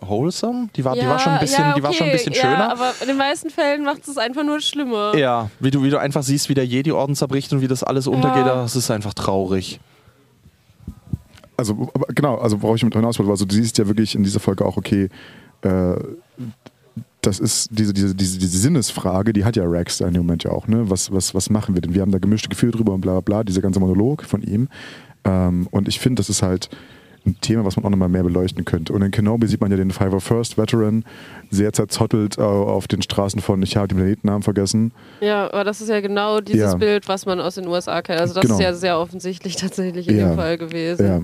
wholesome. 0.00 0.68
Die 0.76 0.84
war, 0.84 0.94
die 0.94 1.06
war 1.06 1.18
schon 1.18 1.32
ein 1.32 1.40
bisschen, 1.40 1.64
ja, 1.64 1.74
die 1.74 1.82
war 1.82 1.92
schon 1.92 2.06
ein 2.06 2.14
okay, 2.14 2.24
bisschen 2.24 2.32
Ja, 2.34 2.40
schöner. 2.40 2.70
aber 2.72 2.92
in 3.00 3.08
den 3.08 3.16
meisten 3.16 3.50
Fällen 3.50 3.84
macht 3.84 4.06
es 4.06 4.16
einfach 4.16 4.44
nur 4.44 4.60
schlimmer. 4.60 5.16
Ja, 5.16 5.50
wie 5.60 5.70
du, 5.70 5.82
wie 5.82 5.90
du 5.90 5.98
einfach 5.98 6.22
siehst, 6.22 6.48
wie 6.48 6.54
der 6.54 6.66
Jedi-Orden 6.66 7.14
zerbricht 7.16 7.52
und 7.52 7.60
wie 7.60 7.68
das 7.68 7.82
alles 7.82 8.06
untergeht, 8.06 8.46
das 8.46 8.76
ist 8.76 8.90
einfach 8.90 9.14
traurig. 9.14 9.80
Also, 11.58 11.90
genau, 12.14 12.36
also 12.36 12.62
worauf 12.62 12.76
ich 12.76 12.84
mit 12.84 12.94
hinaus 12.94 13.18
wollte, 13.18 13.28
war 13.28 13.36
so, 13.36 13.44
du 13.44 13.54
siehst 13.54 13.78
ja 13.78 13.86
wirklich 13.88 14.14
in 14.14 14.22
dieser 14.22 14.38
Folge 14.38 14.64
auch, 14.64 14.76
okay, 14.76 15.08
äh, 15.62 15.94
das 17.20 17.40
ist 17.40 17.70
diese, 17.72 17.92
diese, 17.92 18.14
diese, 18.14 18.38
diese 18.38 18.58
Sinnesfrage, 18.58 19.32
die 19.32 19.44
hat 19.44 19.56
ja 19.56 19.64
Rex 19.64 19.98
da 19.98 20.06
in 20.06 20.14
dem 20.14 20.22
Moment 20.22 20.44
ja 20.44 20.52
auch, 20.52 20.68
ne? 20.68 20.88
Was, 20.88 21.12
was, 21.12 21.34
was 21.34 21.50
machen 21.50 21.74
wir 21.74 21.82
denn? 21.82 21.94
Wir 21.94 22.02
haben 22.02 22.12
da 22.12 22.18
gemischte 22.18 22.48
Gefühle 22.48 22.72
drüber 22.72 22.94
und 22.94 23.00
bla 23.00 23.12
bla 23.14 23.20
bla, 23.20 23.44
dieser 23.44 23.60
ganze 23.60 23.80
Monolog 23.80 24.22
von 24.22 24.40
ihm. 24.42 24.68
Ähm, 25.24 25.66
und 25.72 25.88
ich 25.88 25.98
finde, 25.98 26.20
das 26.20 26.30
ist 26.30 26.42
halt 26.42 26.70
ein 27.28 27.40
Thema, 27.40 27.64
was 27.64 27.76
man 27.76 27.84
auch 27.84 27.90
nochmal 27.90 28.08
mehr 28.08 28.22
beleuchten 28.22 28.64
könnte. 28.64 28.92
Und 28.92 29.02
in 29.02 29.10
Kenobi 29.10 29.46
sieht 29.46 29.60
man 29.60 29.70
ja 29.70 29.76
den 29.76 29.90
Five 29.90 30.22
First 30.22 30.58
Veteran 30.58 31.04
sehr 31.50 31.72
zerzottelt 31.72 32.38
äh, 32.38 32.42
auf 32.42 32.88
den 32.88 33.02
Straßen 33.02 33.40
von, 33.40 33.62
ich 33.62 33.76
habe 33.76 33.88
den 33.88 33.98
Planetennamen 33.98 34.42
vergessen. 34.42 34.92
Ja, 35.20 35.46
aber 35.46 35.64
das 35.64 35.80
ist 35.80 35.88
ja 35.88 36.00
genau 36.00 36.40
dieses 36.40 36.72
Ja. 36.72 36.74
Bild, 36.76 37.08
was 37.08 37.26
man 37.26 37.40
aus 37.40 37.54
den 37.56 37.66
USA 37.68 38.02
kennt. 38.02 38.20
Also 38.20 38.34
das 38.34 38.42
Genau. 38.42 38.54
ist 38.56 38.60
ja 38.60 38.72
sehr 38.74 38.98
offensichtlich 38.98 39.56
tatsächlich 39.56 40.08
in 40.08 40.18
Ja. 40.18 40.28
dem 40.30 40.36
Fall 40.36 40.58
gewesen. 40.58 41.06
Ja. 41.06 41.20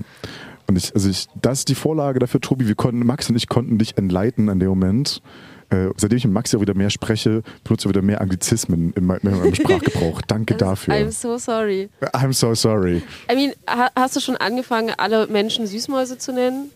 Und 0.67 0.77
ich, 0.77 0.93
also 0.95 1.09
ich, 1.09 1.27
das 1.41 1.59
ist 1.59 1.69
die 1.69 1.75
Vorlage 1.75 2.19
dafür, 2.19 2.41
Tobi. 2.41 2.67
Wir 2.67 2.75
konnten, 2.75 3.05
Max 3.05 3.29
und 3.29 3.35
ich 3.35 3.47
konnten 3.47 3.77
dich 3.77 3.97
entleiten 3.97 4.49
an 4.49 4.59
dem 4.59 4.69
Moment. 4.69 5.21
Äh, 5.69 5.89
seitdem 5.97 6.17
ich 6.17 6.25
mit 6.25 6.33
Max 6.33 6.51
ja 6.51 6.61
wieder 6.61 6.75
mehr 6.75 6.89
spreche, 6.89 7.41
benutze 7.63 7.87
ich 7.87 7.89
wieder 7.89 8.01
mehr 8.03 8.21
Anglizismen 8.21 8.93
in 8.93 9.05
meinem, 9.05 9.19
in 9.23 9.39
meinem 9.39 9.55
Sprachgebrauch. 9.55 10.21
Danke 10.21 10.55
dafür. 10.55 10.93
I'm 10.93 11.11
so 11.11 11.37
sorry. 11.37 11.89
I'm 12.13 12.33
so 12.33 12.53
sorry. 12.53 13.01
I 13.31 13.35
mean, 13.35 13.53
ha 13.67 13.89
hast 13.95 14.15
du 14.15 14.19
schon 14.19 14.35
angefangen, 14.37 14.93
alle 14.97 15.27
Menschen 15.27 15.65
Süßmäuse 15.65 16.17
zu 16.17 16.33
nennen? 16.33 16.69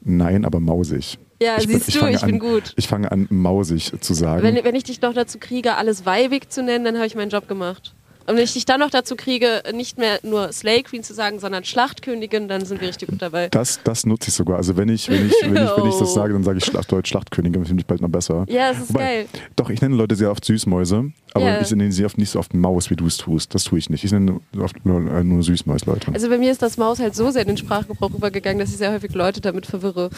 Nein, 0.00 0.44
aber 0.44 0.60
mausig. 0.60 1.18
Ja, 1.40 1.56
Ich 1.58 1.66
bin- 1.68 1.78
siehst 1.78 1.94
du, 1.94 2.00
fange 2.00 2.16
ich 2.16 2.22
bin 2.22 2.34
an, 2.34 2.38
gut. 2.40 2.72
Ich 2.76 2.88
fange 2.88 3.10
an, 3.12 3.26
mausig 3.30 3.92
zu 4.00 4.12
sagen. 4.14 4.42
Wenn, 4.42 4.62
wenn 4.64 4.74
ich 4.74 4.84
dich 4.84 5.00
noch 5.00 5.14
dazu 5.14 5.38
kriege, 5.38 5.76
alles 5.76 6.04
weibig 6.04 6.50
zu 6.50 6.62
nennen, 6.62 6.84
dann 6.84 6.96
habe 6.96 7.06
ich 7.06 7.14
meinen 7.14 7.30
Job 7.30 7.46
gemacht. 7.48 7.94
Und 8.28 8.36
wenn 8.36 8.44
ich 8.44 8.52
dich 8.52 8.66
dann 8.66 8.80
noch 8.80 8.90
dazu 8.90 9.16
kriege, 9.16 9.62
nicht 9.72 9.96
mehr 9.96 10.20
nur 10.22 10.52
Slay 10.52 10.82
Queen 10.82 11.02
zu 11.02 11.14
sagen, 11.14 11.40
sondern 11.40 11.64
Schlachtkönigin, 11.64 12.46
dann 12.46 12.64
sind 12.66 12.80
wir 12.80 12.88
richtig 12.88 13.08
gut 13.08 13.22
dabei. 13.22 13.48
das, 13.48 13.80
das 13.84 14.04
nutze 14.04 14.28
ich 14.28 14.34
sogar. 14.34 14.58
Also 14.58 14.76
wenn 14.76 14.90
ich, 14.90 15.08
wenn 15.08 15.26
ich, 15.26 15.34
wenn 15.42 15.56
ich, 15.56 15.70
wenn 15.76 15.86
ich 15.88 15.94
das 15.98 16.10
Oh. 16.10 16.14
sage, 16.14 16.34
dann 16.34 16.44
sage 16.44 16.58
ich 16.58 16.64
Schlacht, 16.66 16.92
Deutsch 16.92 17.08
Schlachtkönigin, 17.08 17.64
finde 17.64 17.80
ich 17.80 17.86
bald 17.86 18.02
noch 18.02 18.10
besser. 18.10 18.44
Ja, 18.48 18.70
es 18.70 18.80
ist 18.80 18.90
Wobei- 18.90 19.00
geil. 19.00 19.26
Doch, 19.56 19.70
ich 19.70 19.80
nenne 19.80 19.96
Leute 19.96 20.14
sehr 20.14 20.30
oft 20.30 20.44
Süßmäuse, 20.44 21.10
aber 21.32 21.44
Ja. 21.44 21.60
ich 21.62 21.70
nenne 21.70 21.90
sie 21.90 22.04
oft 22.04 22.18
nicht 22.18 22.28
so 22.30 22.38
oft 22.38 22.52
Maus, 22.52 22.90
wie 22.90 22.96
du 22.96 23.06
es 23.06 23.16
tust. 23.16 23.54
Das 23.54 23.64
tue 23.64 23.78
ich 23.78 23.88
nicht. 23.88 24.04
Ich 24.04 24.12
nenne 24.12 24.40
oft 24.60 24.84
nur, 24.84 24.98
äh, 25.10 25.24
nur 25.24 25.42
Süßmäus-Leute. 25.42 26.12
Also 26.12 26.28
bei 26.28 26.36
mir 26.36 26.52
ist 26.52 26.60
das 26.60 26.76
Maus 26.76 26.98
halt 27.00 27.14
so 27.14 27.30
sehr 27.30 27.42
in 27.42 27.48
den 27.48 27.56
Sprachgebrauch 27.56 28.10
übergegangen, 28.10 28.58
dass 28.58 28.68
ich 28.70 28.76
sehr 28.76 28.92
häufig 28.92 29.14
Leute 29.14 29.40
damit 29.40 29.64
verwirre. 29.64 30.10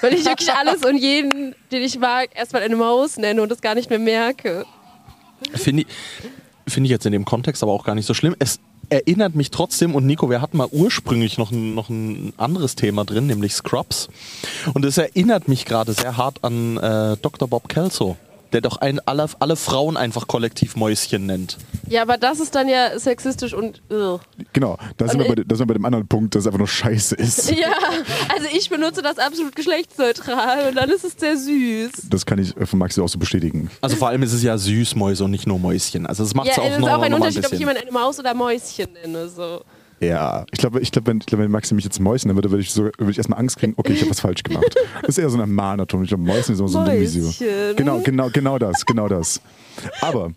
Weil 0.00 0.14
ich 0.14 0.24
wirklich 0.24 0.50
alles 0.52 0.82
und 0.84 0.96
jeden, 0.96 1.54
den 1.70 1.82
ich 1.82 1.98
mag, 1.98 2.30
erstmal 2.34 2.62
eine 2.62 2.74
Maus 2.76 3.18
nenne 3.18 3.42
und 3.42 3.50
das 3.50 3.60
gar 3.60 3.74
nicht 3.74 3.90
mehr 3.90 3.98
merke. 3.98 4.64
Finde 5.54 5.82
ich, 5.82 5.88
finde 6.66 6.86
ich 6.86 6.90
jetzt 6.90 7.06
in 7.06 7.12
dem 7.12 7.24
Kontext 7.24 7.62
aber 7.62 7.72
auch 7.72 7.84
gar 7.84 7.94
nicht 7.94 8.06
so 8.06 8.14
schlimm. 8.14 8.34
Es 8.38 8.60
erinnert 8.88 9.34
mich 9.34 9.50
trotzdem, 9.50 9.94
und 9.94 10.06
Nico, 10.06 10.28
wir 10.28 10.40
hatten 10.40 10.58
mal 10.58 10.68
ursprünglich 10.70 11.38
noch 11.38 11.50
ein, 11.50 11.74
noch 11.74 11.88
ein 11.88 12.32
anderes 12.36 12.74
Thema 12.74 13.04
drin, 13.04 13.26
nämlich 13.26 13.54
Scrubs. 13.54 14.08
Und 14.74 14.84
es 14.84 14.98
erinnert 14.98 15.48
mich 15.48 15.64
gerade 15.64 15.92
sehr 15.92 16.16
hart 16.16 16.44
an 16.44 16.76
äh, 16.76 17.16
Dr. 17.16 17.48
Bob 17.48 17.68
Kelso, 17.68 18.16
der 18.52 18.60
doch 18.60 18.76
ein, 18.78 19.00
alle, 19.06 19.26
alle 19.38 19.56
Frauen 19.56 19.96
einfach 19.96 20.26
kollektiv 20.26 20.76
Mäuschen 20.76 21.26
nennt. 21.26 21.58
Ja, 21.88 22.02
aber 22.02 22.16
das 22.18 22.40
ist 22.40 22.54
dann 22.54 22.68
ja 22.68 22.98
sexistisch 22.98 23.54
und. 23.54 23.82
ugh. 23.90 24.20
Genau, 24.52 24.78
da 24.96 25.08
sind, 25.08 25.20
wir 25.20 25.28
bei, 25.28 25.42
da 25.46 25.56
sind 25.56 25.60
wir 25.60 25.66
bei 25.66 25.74
dem 25.74 25.84
anderen 25.84 26.06
Punkt, 26.06 26.34
dass 26.34 26.42
es 26.42 26.46
einfach 26.46 26.58
nur 26.58 26.68
scheiße 26.68 27.14
ist. 27.16 27.52
Ja, 27.62 27.74
also 28.34 28.48
ich 28.52 28.70
benutze 28.70 29.02
das 29.02 29.18
absolut 29.18 29.54
geschlechtsneutral 29.54 30.70
und 30.70 30.74
dann 30.74 30.90
ist 30.90 31.04
es 31.04 31.14
sehr 31.16 31.36
süß. 31.36 32.08
Das 32.10 32.26
kann 32.26 32.38
ich 32.38 32.56
äh, 32.56 32.66
von 32.66 32.78
Maxi 32.78 33.00
auch 33.00 33.08
so 33.08 33.18
bestätigen. 33.18 33.70
Also 33.80 33.96
vor 33.96 34.08
allem 34.08 34.22
ist 34.22 34.32
es 34.32 34.42
ja 34.42 34.56
Süßmäuse 34.58 35.24
und 35.24 35.30
nicht 35.30 35.46
nur 35.46 35.58
Mäuschen. 35.58 36.06
Also 36.06 36.24
das 36.24 36.34
macht 36.34 36.48
Ja, 36.48 36.54
es 36.54 36.58
auch 36.58 36.64
es 36.64 36.72
ist 36.72 36.80
noch, 36.80 36.88
auch 36.90 37.02
ein 37.02 37.14
Unterschied, 37.14 37.46
ob 37.46 37.52
ich 37.52 37.58
jemand 37.58 37.80
eine 37.80 37.92
Maus 37.92 38.18
oder 38.18 38.34
Mäuschen 38.34 38.92
nenne. 38.94 39.28
So. 39.28 39.62
Ja, 40.02 40.46
ich 40.50 40.58
glaube, 40.58 40.80
ich 40.80 40.90
glaube, 40.90 41.06
wenn, 41.06 41.18
ich 41.18 41.26
glaube, 41.26 41.44
wenn 41.44 41.50
Maxi 41.50 41.74
mich 41.74 41.84
jetzt 41.84 42.00
mäusen 42.00 42.34
würde, 42.34 42.50
würde 42.50 42.62
ich, 42.62 42.72
so, 42.72 42.84
würde 42.84 43.10
ich 43.10 43.18
erstmal 43.18 43.38
Angst 43.38 43.58
kriegen, 43.58 43.74
okay, 43.76 43.92
ich 43.92 44.00
habe 44.00 44.10
was 44.10 44.20
falsch 44.20 44.42
gemacht. 44.42 44.74
Das 45.02 45.10
ist 45.10 45.18
eher 45.18 45.30
so 45.30 45.40
ein 45.40 45.52
Mahnerton. 45.52 46.02
Ich 46.02 46.08
glaube, 46.08 46.24
Mäusen 46.24 46.54
ist 46.54 46.58
immer 46.60 46.68
so 46.68 46.78
ein. 46.78 46.98
Mäuschen. 46.98 47.32
Genau, 47.76 48.00
genau, 48.00 48.28
genau 48.30 48.58
das, 48.58 48.84
genau 48.84 49.08
das. 49.08 49.40
Aber, 50.00 50.32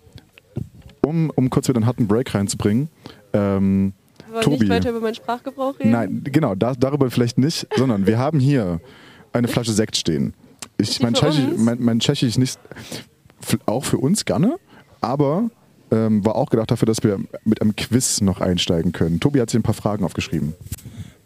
um, 1.06 1.32
um 1.36 1.50
kurz 1.50 1.68
wieder 1.68 1.78
einen 1.78 1.86
harten 1.86 2.08
Break 2.08 2.34
reinzubringen, 2.34 2.90
ähm, 3.34 3.94
Wir 4.32 4.42
Tobi. 4.42 4.60
nicht 4.60 4.70
weiter 4.70 4.92
über 4.92 5.00
meinen 5.00 5.16
Sprachgebrauch 5.16 5.80
reden. 5.80 5.92
Nein, 5.92 6.22
genau, 6.24 6.56
da, 6.56 6.74
darüber 6.74 7.10
vielleicht 7.10 7.38
nicht, 7.38 7.68
sondern 7.76 8.06
wir 8.06 8.18
haben 8.18 8.40
hier 8.40 8.80
eine 9.34 9.48
Flasche 9.48 9.72
Sekt 9.72 9.98
stehen. 9.98 10.34
Ich, 10.78 11.02
mein, 11.02 11.14
Tschechisch, 11.14 11.58
mein, 11.58 11.82
mein 11.82 12.00
Tschechisch 12.00 12.38
nicht, 12.38 12.60
auch 13.66 13.84
für 13.84 13.98
uns 13.98 14.26
gerne, 14.26 14.58
aber 15.02 15.50
ähm, 15.96 16.26
war 16.26 16.36
auch 16.36 16.50
gedacht 16.50 16.72
dafür, 16.72 16.86
dass 16.86 17.04
wir 17.04 17.20
mit 17.46 17.62
einem 17.62 17.76
Quiz 17.76 18.22
noch 18.22 18.42
einsteigen 18.42 18.92
können. 18.92 19.20
Tobi 19.20 19.40
hat 19.42 19.50
sich 19.50 19.60
ein 19.60 19.64
paar 19.64 19.74
Fragen 19.74 20.04
aufgeschrieben. 20.04 20.54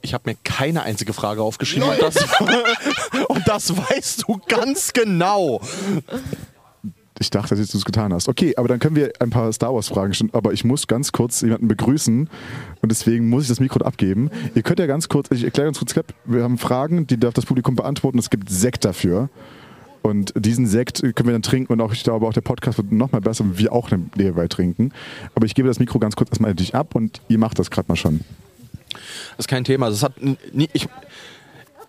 Ich 0.02 0.14
habe 0.14 0.30
mir 0.30 0.38
keine 0.44 0.84
einzige 0.84 1.12
Frage 1.12 1.42
aufgeschrieben 1.42 1.90
und 1.90 2.02
das, 2.02 2.16
und 3.28 3.48
das 3.48 3.76
weißt 3.76 4.24
du 4.28 4.40
ganz 4.48 4.94
genau. 4.94 5.60
Ich 7.22 7.30
dachte, 7.30 7.56
dass 7.56 7.68
du 7.68 7.78
es 7.78 7.84
getan 7.84 8.14
hast. 8.14 8.30
Okay, 8.30 8.54
aber 8.56 8.70
dann 8.70 8.80
können 8.80 8.96
wir 8.96 9.12
ein 9.20 9.30
paar 9.30 9.52
Star 9.52 9.74
Wars-Fragen 9.74 10.14
stellen. 10.14 10.30
Aber 10.34 10.54
ich 10.54 10.64
muss 10.64 10.88
ganz 10.88 11.12
kurz 11.12 11.42
jemanden 11.42 11.68
begrüßen 11.68 12.30
und 12.82 12.90
deswegen 12.90 13.28
muss 13.28 13.44
ich 13.44 13.50
das 13.50 13.60
Mikro 13.60 13.84
abgeben. 13.84 14.30
Ihr 14.56 14.64
könnt 14.64 14.80
ja 14.80 14.86
ganz 14.86 15.10
kurz, 15.10 15.30
ich 15.32 15.44
erkläre 15.44 15.68
ganz 15.68 15.80
kurz, 15.80 15.94
wir 16.24 16.44
haben 16.44 16.58
Fragen, 16.58 17.08
die 17.08 17.20
darf 17.20 17.34
das 17.34 17.46
Publikum 17.46 17.76
beantworten. 17.76 18.20
Es 18.20 18.30
gibt 18.30 18.50
Sekt 18.50 18.86
dafür. 18.86 19.30
Und 20.02 20.34
diesen 20.36 20.66
Sekt 20.66 21.02
können 21.02 21.26
wir 21.26 21.34
dann 21.34 21.42
trinken 21.42 21.74
und 21.74 21.82
auch, 21.82 21.92
ich 21.92 22.04
glaube, 22.04 22.26
auch 22.26 22.34
der 22.34 22.42
Podcast 22.42 22.78
wird 22.78 22.92
noch 22.92 23.12
mal 23.12 23.22
besser, 23.22 23.44
wenn 23.44 23.58
wir 23.58 23.74
auch 23.74 23.90
nebenbei 23.92 24.48
trinken. 24.48 24.94
Aber 25.36 25.46
ich 25.46 25.56
gebe 25.56 25.68
das 25.68 25.80
Mikro 25.80 26.00
ganz 26.00 26.16
kurz 26.16 26.30
erstmal 26.30 26.52
an 26.52 26.58
dich 26.58 26.74
ab 26.74 26.96
und 26.96 27.22
ihr 27.28 27.38
macht 27.38 27.60
das 27.60 27.70
gerade 27.70 27.88
mal 27.90 27.96
schon. 27.96 28.22
Das 28.92 29.40
ist 29.40 29.48
kein 29.48 29.64
Thema. 29.64 29.90
Das 29.90 30.04
hat 30.04 30.14
nie, 30.22 30.70
ich, 30.74 30.88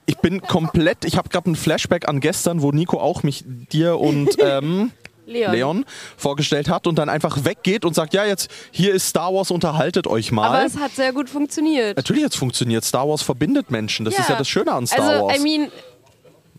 ich 0.06 0.18
bin 0.18 0.42
komplett, 0.42 1.04
ich 1.04 1.16
habe 1.16 1.28
gerade 1.28 1.46
einen 1.46 1.56
Flashback 1.56 2.08
an 2.08 2.20
gestern, 2.20 2.62
wo 2.62 2.72
Nico 2.72 2.98
auch 2.98 3.22
mich 3.22 3.44
dir 3.46 3.98
und 3.98 4.30
ähm, 4.38 4.90
Leon. 5.26 5.52
Leon 5.52 5.84
vorgestellt 6.16 6.68
hat 6.68 6.86
und 6.86 6.98
dann 6.98 7.08
einfach 7.08 7.44
weggeht 7.44 7.84
und 7.84 7.94
sagt, 7.94 8.14
ja, 8.14 8.24
jetzt 8.24 8.50
hier 8.72 8.92
ist 8.92 9.08
Star 9.08 9.32
Wars, 9.32 9.52
unterhaltet 9.52 10.08
euch 10.08 10.32
mal. 10.32 10.48
Aber 10.48 10.64
es 10.64 10.76
hat 10.76 10.90
sehr 10.92 11.12
gut 11.12 11.30
funktioniert. 11.30 11.96
Natürlich 11.96 12.24
hat 12.24 12.32
es 12.32 12.38
funktioniert. 12.38 12.84
Star 12.84 13.08
Wars 13.08 13.22
verbindet 13.22 13.70
Menschen. 13.70 14.04
Das 14.04 14.18
ist 14.18 14.28
ja 14.28 14.36
das 14.36 14.48
Schöne 14.48 14.72
an 14.72 14.86
Star 14.86 15.08
also, 15.08 15.26
Wars. 15.26 15.38
I 15.38 15.42
mean, 15.42 15.70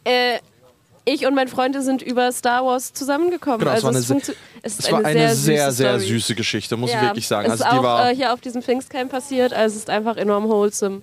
äh, 0.06 0.39
ich 1.06 1.26
und 1.26 1.36
mein 1.36 1.47
Freund 1.47 1.76
sind 1.82 2.02
über 2.02 2.32
Star 2.32 2.66
Wars 2.66 2.93
zusammengekommen. 2.93 3.60
Genau, 3.60 3.72
es 3.72 3.84
also 3.84 3.88
war 4.12 4.16
eine 4.16 4.22
es, 4.22 4.36
es 4.62 4.80
es 4.80 4.91
war 4.91 5.04
eine 5.04 5.36
sehr, 5.36 5.72
sehr 5.72 5.99
Story. 5.99 6.14
süße 6.14 6.36
Geschichte, 6.36 6.78
muss 6.78 6.89
ich 6.91 6.95
Ja, 6.95 7.02
wirklich 7.04 7.28
sagen. 7.28 7.45
Es 7.47 7.52
Also 7.54 7.64
ist 7.66 7.72
die 7.74 7.78
auch 7.80 7.84
war 7.84 8.12
äh, 8.12 8.16
hier 8.16 8.34
auf 8.34 8.41
diesem 8.41 8.62
Pfingstcamp 8.62 9.12
passiert, 9.12 9.54
also 9.54 9.74
es 9.76 9.82
ist 9.82 9.89
einfach 9.89 10.18
enorm 10.18 10.47
wholesome. 10.47 11.02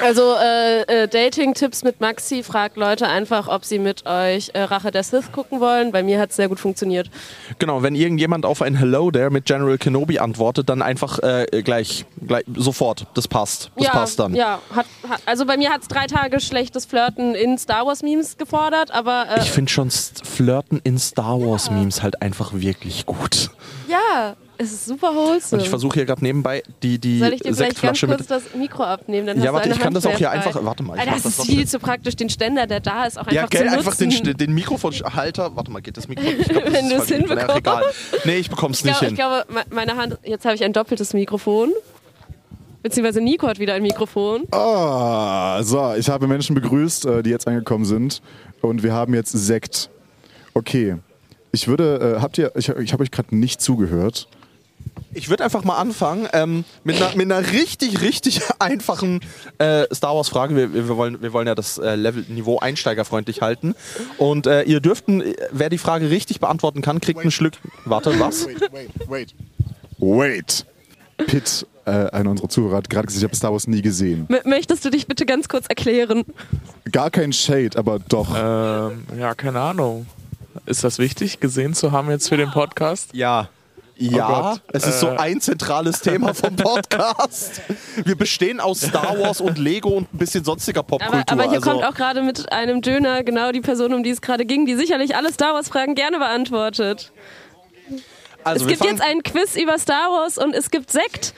Also 0.00 0.34
äh, 0.34 0.82
äh, 0.82 1.08
Dating-Tipps 1.08 1.82
mit 1.84 2.00
Maxi, 2.00 2.42
fragt 2.42 2.76
Leute 2.76 3.06
einfach, 3.08 3.48
ob 3.48 3.64
sie 3.64 3.78
mit 3.78 4.06
euch 4.06 4.50
äh, 4.54 4.62
Rache 4.62 4.90
der 4.90 5.02
Sith 5.02 5.32
gucken 5.32 5.60
wollen. 5.60 5.92
Bei 5.92 6.02
mir 6.02 6.18
hat 6.18 6.30
es 6.30 6.36
sehr 6.36 6.48
gut 6.48 6.60
funktioniert. 6.60 7.10
Genau, 7.58 7.82
wenn 7.82 7.94
irgendjemand 7.94 8.46
auf 8.46 8.62
ein 8.62 8.74
Hello 8.74 9.10
there 9.10 9.30
mit 9.30 9.44
General 9.46 9.78
Kenobi 9.78 10.18
antwortet, 10.18 10.68
dann 10.68 10.82
einfach 10.82 11.18
äh, 11.20 11.62
gleich, 11.62 12.04
gleich, 12.26 12.44
sofort. 12.56 13.06
Das 13.14 13.28
passt. 13.28 13.70
Das 13.76 13.84
ja, 13.86 13.90
passt 13.92 14.18
dann. 14.18 14.34
Ja, 14.34 14.60
hat, 14.74 14.86
hat, 15.08 15.20
also 15.26 15.46
bei 15.46 15.56
mir 15.56 15.70
hat 15.70 15.82
es 15.82 15.88
drei 15.88 16.06
Tage 16.06 16.40
schlechtes 16.40 16.86
Flirten 16.86 17.34
in 17.34 17.58
Star 17.58 17.86
Wars-Memes 17.86 18.36
gefordert, 18.38 18.90
aber 18.90 19.26
äh, 19.30 19.40
Ich 19.40 19.50
finde 19.50 19.70
schon 19.70 19.90
Flirten 19.90 20.80
in 20.84 20.98
Star 20.98 21.40
Wars 21.40 21.70
Memes 21.70 22.02
halt 22.02 22.22
einfach 22.22 22.52
wirklich 22.54 23.06
gut. 23.06 23.50
ja, 23.88 24.36
es 24.58 24.72
ist 24.72 24.86
super 24.86 25.14
wholesome. 25.14 25.58
Und 25.60 25.64
ich 25.64 25.68
versuche 25.68 25.94
hier 25.94 26.04
gerade 26.04 26.22
nebenbei 26.22 26.62
die, 26.82 26.98
die 26.98 27.18
Soll 27.18 27.32
ich 27.32 27.40
dir 27.40 27.54
vielleicht 27.54 27.80
ganz 27.80 27.98
Sektflasche 27.98 28.06
kurz 28.06 28.20
mit. 28.20 28.30
das 28.30 28.42
Mikro 28.54 28.82
abnehmen? 28.84 29.26
Dann 29.26 29.38
Ja, 29.38 29.46
hast 29.46 29.52
warte, 29.54 29.68
du 29.68 29.70
eine 29.70 29.74
ich 29.74 29.78
kann 29.80 29.86
Hand 29.94 29.96
das 29.96 30.06
auch 30.06 30.16
hier 30.18 30.28
frei. 30.28 30.36
einfach. 30.36 30.64
Warte 30.64 30.82
mal, 30.82 30.94
ich 30.94 31.00
Alter, 31.00 31.12
das 31.14 31.22
das 31.24 31.38
ist 31.40 31.46
viel 31.46 31.66
zu 31.66 31.78
praktisch, 31.78 32.16
den 32.16 32.28
Ständer, 32.30 32.66
der 32.66 32.80
da 32.80 33.04
ist, 33.06 33.18
auch 33.18 33.30
Ja, 33.30 33.42
einfach 33.42 33.50
gell, 33.50 33.68
zu 33.68 33.74
einfach 33.78 33.96
den, 33.96 34.08
nutzen. 34.10 34.36
den 34.36 34.54
Mikrofonhalter. 34.54 35.56
Warte 35.56 35.70
mal, 35.70 35.80
geht 35.82 35.96
das 35.96 36.08
Mikro? 36.08 36.24
Ich 36.24 36.48
glaub, 36.48 36.64
das 36.64 36.72
Wenn 36.72 36.88
du 36.88 36.96
es 36.96 37.08
hinbekommst. 37.08 37.56
egal. 37.56 37.82
Nee, 38.24 38.36
ich 38.36 38.50
bekomm's 38.50 38.78
Ich 38.80 38.84
nicht 38.84 38.98
glaube, 39.00 39.06
hin. 39.06 39.14
ich 39.14 39.18
glaube, 39.18 39.44
me- 39.52 39.74
meine 39.74 39.96
Hand, 39.96 40.18
jetzt 40.24 40.44
habe 40.44 40.54
ich 40.54 40.62
ein 40.64 40.72
doppeltes 40.72 41.12
Mikrofon. 41.14 41.72
Beziehungsweise 42.82 43.20
Nico 43.22 43.46
hat 43.46 43.58
wieder 43.58 43.74
ein 43.74 43.82
Mikrofon. 43.82 44.42
Ah, 44.50 45.62
so, 45.62 45.94
ich 45.96 46.08
habe 46.10 46.26
Menschen 46.26 46.54
begrüßt, 46.54 47.06
äh, 47.06 47.22
die 47.22 47.30
jetzt 47.30 47.48
angekommen 47.48 47.86
sind. 47.86 48.20
Und 48.60 48.82
wir 48.82 48.92
haben 48.92 49.14
jetzt 49.14 49.32
Sekt. 49.32 49.88
Okay. 50.52 50.96
Ich 51.50 51.66
würde, 51.68 52.16
äh, 52.18 52.20
habt 52.20 52.36
ihr, 52.36 52.52
ich, 52.56 52.68
ich 52.68 52.92
habe 52.92 53.02
euch 53.02 53.10
gerade 53.10 53.34
nicht 53.36 53.62
zugehört. 53.62 54.28
Ich 55.16 55.28
würde 55.28 55.44
einfach 55.44 55.62
mal 55.62 55.76
anfangen 55.76 56.28
ähm, 56.32 56.64
mit, 56.82 56.96
einer, 56.96 57.14
mit 57.14 57.30
einer 57.30 57.52
richtig, 57.52 58.00
richtig 58.00 58.40
einfachen 58.58 59.20
äh, 59.58 59.84
Star 59.94 60.16
Wars-Frage. 60.16 60.56
Wir, 60.56 60.74
wir, 60.74 60.96
wollen, 60.96 61.22
wir 61.22 61.32
wollen 61.32 61.46
ja 61.46 61.54
das 61.54 61.78
äh, 61.78 61.94
Level-Niveau 61.94 62.58
einsteigerfreundlich 62.58 63.40
halten. 63.40 63.76
Und 64.18 64.46
äh, 64.46 64.62
ihr 64.62 64.80
dürften, 64.80 65.22
äh, 65.22 65.34
wer 65.52 65.70
die 65.70 65.78
Frage 65.78 66.10
richtig 66.10 66.40
beantworten 66.40 66.82
kann, 66.82 67.00
kriegt 67.00 67.20
einen 67.20 67.30
Schluck. 67.30 67.52
Warte, 67.84 68.18
was? 68.18 68.46
Wait, 68.46 68.60
wait, 68.72 68.90
wait. 69.08 69.34
Wait. 69.98 70.66
Pitt, 71.16 71.66
äh, 71.84 71.90
einer 72.10 72.30
unserer 72.30 72.48
Zuhörer, 72.48 72.76
hat 72.78 72.90
gerade 72.90 73.06
gesagt, 73.06 73.22
ich 73.22 73.24
habe 73.24 73.36
Star 73.36 73.52
Wars 73.52 73.66
nie 73.66 73.82
gesehen. 73.82 74.26
M 74.28 74.38
möchtest 74.44 74.84
du 74.84 74.90
dich 74.90 75.06
bitte 75.06 75.26
ganz 75.26 75.48
kurz 75.48 75.66
erklären? 75.68 76.24
Gar 76.90 77.10
kein 77.10 77.32
Shade, 77.32 77.70
aber 77.76 78.00
doch. 78.00 78.34
Ähm, 78.36 79.04
ja, 79.18 79.34
keine 79.34 79.60
Ahnung. 79.60 80.06
Ist 80.66 80.82
das 80.82 80.98
wichtig, 80.98 81.40
gesehen 81.40 81.74
zu 81.74 81.92
haben 81.92 82.10
jetzt 82.10 82.28
für 82.28 82.36
den 82.36 82.50
Podcast? 82.50 83.10
Ja. 83.12 83.48
Ja, 83.96 84.26
Gott. 84.52 84.60
es 84.72 84.86
ist 84.86 85.00
so 85.00 85.08
Äh. 85.08 85.16
ein 85.18 85.40
zentrales 85.40 86.00
Thema 86.00 86.34
vom 86.34 86.56
Podcast. 86.56 87.60
Wir 88.04 88.16
bestehen 88.16 88.58
aus 88.60 88.80
Star 88.80 89.18
Wars 89.20 89.40
und 89.40 89.56
Lego 89.58 89.90
und 89.90 90.12
ein 90.12 90.18
bisschen 90.18 90.44
sonstiger 90.44 90.82
Popkultur. 90.82 91.20
Aber, 91.20 91.32
aber 91.32 91.42
hier 91.44 91.58
also, 91.60 91.70
kommt 91.70 91.84
auch 91.84 91.94
gerade 91.94 92.22
mit 92.22 92.50
einem 92.52 92.82
Döner 92.82 93.22
genau 93.22 93.52
die 93.52 93.60
Person, 93.60 93.94
um 93.94 94.02
die 94.02 94.10
es 94.10 94.20
gerade 94.20 94.44
ging, 94.46 94.66
die 94.66 94.74
sicherlich 94.74 95.14
alle 95.16 95.32
Star 95.32 95.54
Wars-Fragen 95.54 95.94
gerne 95.94 96.18
beantwortet. 96.18 97.12
also 98.42 98.64
es 98.66 98.70
gibt 98.70 98.84
jetzt 98.84 99.00
einen 99.02 99.22
Quiz 99.22 99.54
über 99.56 99.78
Star 99.78 100.10
Wars 100.10 100.38
und 100.38 100.54
es 100.54 100.70
gibt 100.70 100.90
Sekt. 100.90 101.32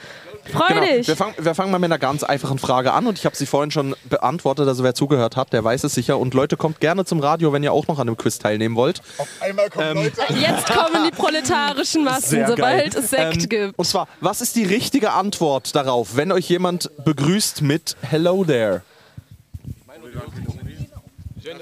Freu 0.51 0.67
Genau. 0.67 0.81
dich! 0.81 1.07
Wir, 1.07 1.15
fangen, 1.15 1.33
wir 1.37 1.55
fangen 1.55 1.71
mal 1.71 1.79
mit 1.79 1.85
einer 1.91 1.99
ganz 1.99 2.23
einfachen 2.23 2.59
Frage 2.59 2.93
an 2.93 3.07
und 3.07 3.17
ich 3.19 3.25
habe 3.25 3.35
sie 3.35 3.45
vorhin 3.45 3.71
schon 3.71 3.95
beantwortet, 4.09 4.67
also 4.67 4.83
wer 4.83 4.93
zugehört 4.93 5.35
hat, 5.35 5.53
der 5.53 5.63
weiß 5.63 5.83
es 5.83 5.93
sicher. 5.93 6.17
Und 6.17 6.33
Leute, 6.33 6.57
kommt 6.57 6.79
gerne 6.79 7.05
zum 7.05 7.19
Radio, 7.19 7.53
wenn 7.53 7.63
ihr 7.63 7.73
auch 7.73 7.87
noch 7.87 7.99
an 7.99 8.07
einem 8.07 8.17
Quiz 8.17 8.39
teilnehmen 8.39 8.75
wollt. 8.75 9.01
Einmal 9.39 9.69
kommen 9.69 9.85
Ähm, 9.89 9.97
Leute. 9.97 10.21
Jetzt 10.33 10.67
kommen 10.67 11.03
die 11.05 11.11
proletarischen 11.15 12.03
Massen, 12.03 12.29
Sehr 12.29 12.47
sobald 12.47 12.93
geil. 12.93 13.03
es 13.03 13.09
Sekt 13.09 13.43
Ähm, 13.43 13.49
gibt. 13.49 13.79
Und 13.79 13.85
zwar, 13.85 14.07
was 14.21 14.41
ist 14.41 14.55
die 14.55 14.65
richtige 14.65 15.11
Antwort 15.13 15.75
darauf, 15.75 16.15
wenn 16.15 16.31
euch 16.31 16.49
jemand 16.49 16.89
begrüßt 17.05 17.61
mit 17.61 17.95
Hello 18.01 18.43
there? 18.43 18.81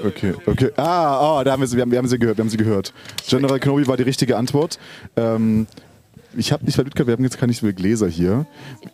Okay, 0.03 0.33
okay. 0.45 0.71
Ah, 0.77 1.39
oh, 1.39 1.43
da 1.43 1.51
haben 1.51 1.61
wir, 1.61 1.67
sie, 1.67 1.75
wir, 1.77 1.81
haben, 1.83 1.91
wir 1.91 1.97
haben 1.99 2.07
sie 2.07 2.17
gehört. 2.17 2.37
Wir 2.37 2.43
haben 2.43 2.49
sie 2.49 2.57
gehört. 2.57 2.91
General 3.27 3.59
Kenobi 3.59 3.85
war 3.87 3.97
die 3.97 4.03
richtige 4.03 4.35
Antwort. 4.35 4.79
Ähm, 5.15 5.67
ich 6.37 6.51
habe 6.51 6.65
nicht 6.65 6.77
mitgehört, 6.77 7.07
wir 7.07 7.13
haben 7.13 7.23
jetzt 7.23 7.39
gar 7.39 7.47
nicht 7.47 7.57
so 7.57 7.61
viele 7.61 7.73
Gläser 7.73 8.07
hier. 8.07 8.45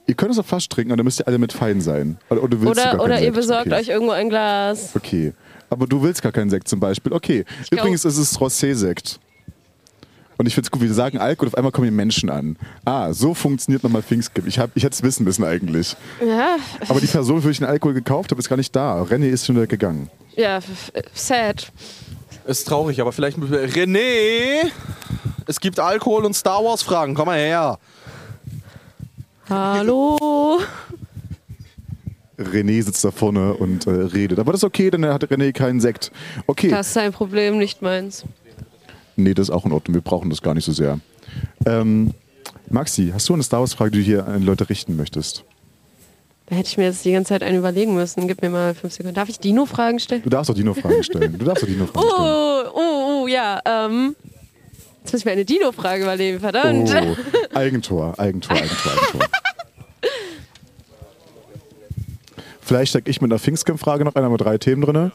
Ihr 0.07 0.15
könnt 0.15 0.31
es 0.31 0.39
auf 0.39 0.45
Flasch 0.47 0.67
trinken 0.69 0.91
und 0.91 0.97
dann 0.97 1.05
müsst 1.05 1.19
ihr 1.19 1.27
alle 1.27 1.37
mit 1.37 1.53
fein 1.53 1.81
sein. 1.81 2.17
Oder, 2.29 2.43
oder, 2.43 2.57
Oder, 2.69 3.03
oder 3.03 3.21
ihr 3.21 3.31
besorgt 3.31 3.67
okay. 3.67 3.75
euch 3.81 3.87
irgendwo 3.89 4.11
ein 4.13 4.29
Glas. 4.29 4.91
Okay. 4.95 5.33
Aber 5.69 5.87
du 5.87 6.01
willst 6.03 6.21
gar 6.21 6.31
keinen 6.31 6.49
Sekt 6.49 6.67
zum 6.67 6.79
Beispiel. 6.79 7.13
Okay. 7.13 7.45
glaub- 7.69 7.81
Übrigens 7.81 8.03
ist 8.05 8.17
es 8.17 8.37
Rosé-Sekt. 8.39 9.19
Und 10.37 10.47
ich 10.47 10.55
finde 10.55 10.65
es 10.65 10.71
gut, 10.71 10.81
wir 10.81 10.91
sagen 10.93 11.19
Alkohol, 11.19 11.49
auf 11.49 11.55
einmal 11.55 11.71
kommen 11.71 11.85
hier 11.85 11.91
Menschen 11.95 12.31
an. 12.31 12.57
Ah, 12.83 13.13
so 13.13 13.35
funktioniert 13.35 13.83
nochmal 13.83 14.01
Pfingstgib. 14.01 14.47
Ich, 14.47 14.57
hab- 14.57 14.71
ich 14.75 14.83
hätte 14.83 14.93
es 14.95 15.03
wissen 15.03 15.23
müssen 15.23 15.43
eigentlich. 15.43 15.95
Ja, 16.27 16.55
Aber 16.89 16.99
die 16.99 17.05
Person, 17.05 17.41
für 17.41 17.47
die 17.49 17.51
ich 17.51 17.59
den 17.59 17.67
Alkohol 17.67 17.93
gekauft 17.93 18.31
habe, 18.31 18.39
ist 18.41 18.49
gar 18.49 18.57
nicht 18.57 18.75
da. 18.75 19.03
René 19.03 19.27
ist 19.29 19.45
schon 19.45 19.55
wieder 19.55 19.67
gegangen. 19.67 20.09
ja, 20.35 20.59
sad. 21.13 21.71
Ist 22.45 22.67
traurig, 22.67 22.99
aber 23.01 23.11
vielleicht. 23.11 23.37
René! 23.37 24.71
Es 25.47 25.59
gibt 25.59 25.79
Alkohol 25.79 26.25
und 26.25 26.33
Star 26.33 26.63
Wars 26.63 26.81
Fragen. 26.81 27.13
Komm 27.13 27.25
mal 27.27 27.37
her. 27.37 27.77
Hallo? 29.49 30.59
René 32.37 32.81
sitzt 32.81 33.03
da 33.03 33.11
vorne 33.11 33.53
und 33.53 33.85
äh, 33.85 33.91
redet. 33.91 34.39
Aber 34.39 34.51
das 34.51 34.61
ist 34.61 34.63
okay, 34.63 34.89
denn 34.89 35.03
er 35.03 35.13
hat 35.13 35.23
René 35.25 35.51
keinen 35.51 35.79
Sekt. 35.79 36.11
Okay. 36.47 36.69
Das 36.69 36.87
ist 36.87 36.93
sein 36.93 37.11
Problem, 37.11 37.57
nicht 37.57 37.81
meins. 37.81 38.23
Nee, 39.15 39.33
das 39.33 39.49
ist 39.49 39.53
auch 39.53 39.65
in 39.65 39.71
Ordnung. 39.71 39.95
Wir 39.95 40.01
brauchen 40.01 40.29
das 40.29 40.41
gar 40.41 40.53
nicht 40.53 40.65
so 40.65 40.71
sehr. 40.71 40.99
Ähm, 41.65 42.13
Maxi, 42.69 43.11
hast 43.13 43.27
du 43.29 43.33
eine 43.33 43.43
Star 43.43 43.59
Wars-Frage, 43.59 43.91
die 43.91 43.99
du 43.99 44.03
hier 44.03 44.27
an 44.27 44.43
Leute 44.43 44.69
richten 44.69 44.95
möchtest? 44.95 45.43
Da 46.51 46.57
hätte 46.57 46.67
ich 46.67 46.77
mir 46.77 46.83
jetzt 46.83 47.05
die 47.05 47.13
ganze 47.13 47.29
Zeit 47.29 47.43
einen 47.43 47.59
überlegen 47.59 47.95
müssen. 47.95 48.27
Gib 48.27 48.41
mir 48.41 48.49
mal 48.49 48.75
fünf 48.75 48.91
Sekunden. 48.91 49.15
Darf 49.15 49.29
ich 49.29 49.39
Dino-Fragen 49.39 49.99
stellen? 49.99 50.21
Du 50.21 50.29
darfst 50.29 50.49
doch 50.49 50.53
Dino-Fragen 50.53 51.01
stellen. 51.01 51.37
Du 51.37 51.45
darfst 51.45 51.63
doch 51.63 51.67
Dino-Fragen 51.67 52.09
stellen. 52.09 52.27
Oh, 52.27 52.63
oh, 52.73 53.21
oh, 53.23 53.27
ja. 53.27 53.61
Ähm, 53.63 54.17
jetzt 55.01 55.13
muss 55.13 55.21
ich 55.21 55.25
mir 55.25 55.31
eine 55.31 55.45
Dino-Frage 55.45 56.03
überlegen, 56.03 56.41
verdammt. 56.41 56.93
Oh, 56.93 57.15
Eigentor, 57.57 58.19
Eigentor, 58.19 58.57
Eigentor, 58.57 58.91
Eigentor. 58.91 59.21
Vielleicht 62.59 62.89
steige 62.89 63.09
ich 63.09 63.21
mit 63.21 63.31
einer 63.31 63.39
Pfingstcamp-Frage 63.39 64.03
noch 64.03 64.15
ein, 64.15 64.23
haben 64.25 64.33
wir 64.33 64.37
drei 64.37 64.57
Themen 64.57 64.81
drin. 64.81 65.13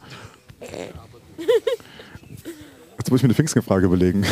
Jetzt 2.97 3.11
muss 3.11 3.19
ich 3.19 3.23
mir 3.25 3.27
eine 3.27 3.35
Pfingstcamp-Frage 3.35 3.85
überlegen. 3.85 4.25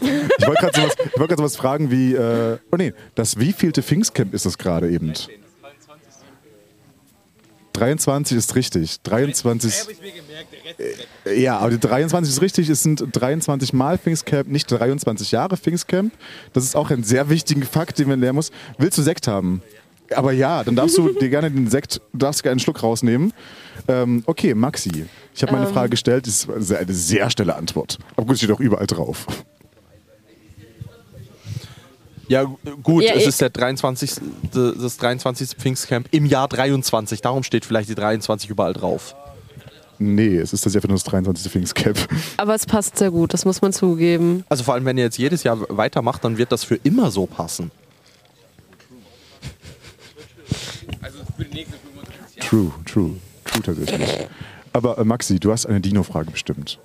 Ich 0.00 0.46
wollte 0.46 0.62
gerade 0.62 0.80
sowas, 0.80 0.96
ich 1.04 1.12
gerade 1.12 1.36
sowas 1.36 1.56
fragen 1.56 1.90
wie, 1.90 2.14
äh, 2.14 2.56
oh 2.72 2.76
nee, 2.76 2.94
das 3.14 3.38
wievielte 3.38 3.82
Pfingstcamp 3.82 4.32
ist 4.32 4.46
das 4.46 4.56
gerade 4.56 4.88
eben? 4.88 5.12
23 7.78 8.36
ist 8.36 8.54
richtig. 8.54 9.00
23. 9.02 9.72
Äh, 11.24 11.40
Ja, 11.40 11.58
aber 11.58 11.70
die 11.70 11.78
23 11.78 12.32
ist 12.32 12.42
richtig. 12.42 12.68
Es 12.68 12.82
sind 12.82 13.04
23 13.12 13.72
Mal 13.72 13.98
Pfingstcamp, 13.98 14.48
nicht 14.48 14.70
23 14.70 15.30
Jahre 15.32 15.56
Pfingstcamp. 15.56 16.12
Das 16.52 16.64
ist 16.64 16.76
auch 16.76 16.90
ein 16.90 17.04
sehr 17.04 17.28
wichtiger 17.30 17.64
Fakt, 17.66 17.98
den 17.98 18.08
man 18.08 18.20
lernen 18.20 18.36
muss. 18.36 18.50
Willst 18.78 18.98
du 18.98 19.02
Sekt 19.02 19.28
haben? 19.28 19.62
Aber 20.14 20.32
ja, 20.32 20.64
dann 20.64 20.74
darfst 20.74 20.96
du 20.98 21.12
dir 21.20 21.28
gerne 21.28 21.50
den 21.50 21.68
Sekt, 21.68 22.00
du 22.12 22.18
darfst 22.18 22.42
gerne 22.42 22.52
einen 22.52 22.60
Schluck 22.60 22.82
rausnehmen. 22.82 23.32
Ähm, 23.86 24.22
okay, 24.26 24.54
Maxi. 24.54 25.04
Ich 25.34 25.42
habe 25.42 25.52
meine 25.52 25.66
Ähm. 25.66 25.72
Frage 25.72 25.90
gestellt. 25.90 26.26
Das 26.26 26.44
ist 26.44 26.72
eine 26.72 26.92
sehr 26.94 27.30
schnelle 27.30 27.54
Antwort. 27.54 27.98
Aber 28.16 28.26
gut, 28.26 28.38
steht 28.38 28.50
auch 28.50 28.60
überall 28.60 28.86
drauf. 28.86 29.26
Ja, 32.28 32.44
gut, 32.82 33.04
Ja, 33.04 33.14
es 33.14 33.26
ist 33.26 33.40
der 33.40 33.50
23. 33.50 34.12
das 34.52 34.96
23. 34.98 35.50
Pfingstcamp 35.58 36.08
im 36.10 36.26
Jahr 36.26 36.48
23. 36.48 37.20
Darum 37.22 37.42
steht 37.42 37.64
vielleicht 37.64 37.88
die 37.88 37.94
23 37.94 38.50
überall 38.50 38.74
drauf. 38.74 39.14
Nee, 39.98 40.36
es 40.36 40.52
ist 40.52 40.60
tatsächlich 40.60 40.76
einfach 40.84 40.88
nur 40.90 40.98
das 40.98 41.04
23. 41.04 41.50
Pfingstcamp. 41.50 41.98
Aber 42.36 42.54
es 42.54 42.66
passt 42.66 42.98
sehr 42.98 43.10
gut, 43.10 43.34
das 43.34 43.44
muss 43.44 43.62
man 43.62 43.72
zugeben. 43.72 44.44
Also 44.48 44.62
vor 44.62 44.74
allem, 44.74 44.84
wenn 44.84 44.96
ihr 44.96 45.04
jetzt 45.04 45.18
jedes 45.18 45.42
Jahr 45.42 45.58
weitermacht, 45.70 46.22
dann 46.24 46.38
wird 46.38 46.52
das 46.52 46.64
für 46.64 46.76
immer 46.76 47.10
so 47.10 47.26
passen. 47.26 47.70
True, 52.40 52.72
true, 52.86 53.16
true 53.44 53.62
tatsächlich. 53.62 54.26
Aber 54.72 54.98
äh, 54.98 55.04
Maxi, 55.04 55.38
du 55.40 55.52
hast 55.52 55.66
eine 55.66 55.80
Dino-Frage 55.80 56.30
bestimmt. 56.30 56.78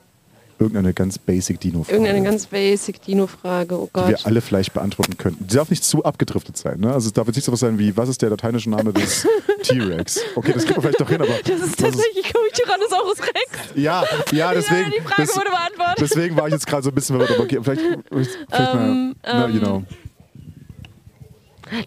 Irgendeine 0.64 0.94
ganz 0.94 1.18
basic 1.18 1.60
Dino-Frage. 1.60 1.96
Irgendeine 1.98 2.24
ganz 2.24 2.46
basic 2.48 3.02
Dino-Frage, 3.02 3.76
oh 3.80 3.90
die 3.94 4.00
wir 4.00 4.16
Gott. 4.16 4.26
alle 4.26 4.42
vielleicht 4.42 4.74
beantworten 4.74 5.18
könnten. 5.18 5.46
Die 5.48 5.56
darf 5.56 5.70
nicht 5.70 5.84
zu 5.84 6.04
abgedriftet 6.04 6.58
sein. 6.58 6.80
Ne? 6.80 6.94
Also 6.94 7.08
es 7.08 7.14
darf 7.14 7.28
jetzt 7.28 7.36
nicht 7.36 7.46
so 7.46 7.52
was 7.52 7.60
sein 7.60 7.78
wie, 7.80 7.96
was 7.96 8.10
ist 8.10 8.22
der 8.22 8.30
lateinische 8.30 8.70
Name 8.70 8.94
des 8.94 9.28
T-Rex? 9.64 10.20
Okay, 10.36 10.52
das 10.54 10.64
kriegt 10.66 10.78
man 10.78 10.82
vielleicht 10.84 11.02
doch 11.02 11.10
hin, 11.10 11.22
aber... 11.22 11.34
Das 11.46 11.62
ist 11.62 11.80
tatsächlich 11.80 12.24
glaube 12.24 12.48
ich, 12.52 12.54
Tyrannosaurus 12.60 13.20
Rex. 13.22 13.74
ja, 13.76 14.04
ja, 14.32 14.54
deswegen... 14.54 14.92
ja, 14.92 14.98
die 14.98 15.02
Frage 15.02 15.24
das- 15.28 15.36
wurde 15.36 15.50
beantwortet. 15.50 16.02
Deswegen 16.02 16.36
war 16.36 16.48
ich 16.48 16.54
jetzt 16.54 16.68
gerade 16.68 16.84
so 16.84 16.90
ein 16.90 16.96
bisschen 16.96 17.18
verwirrt. 17.18 17.32
Aber 17.38 17.44
okay, 17.44 17.60
vielleicht... 17.64 17.82
vielleicht 18.10 18.38
Ähm, 18.52 19.10
mal, 19.10 19.16
na, 19.24 19.46
ähm, 19.48 19.54
you 19.54 19.60
know. 19.60 19.84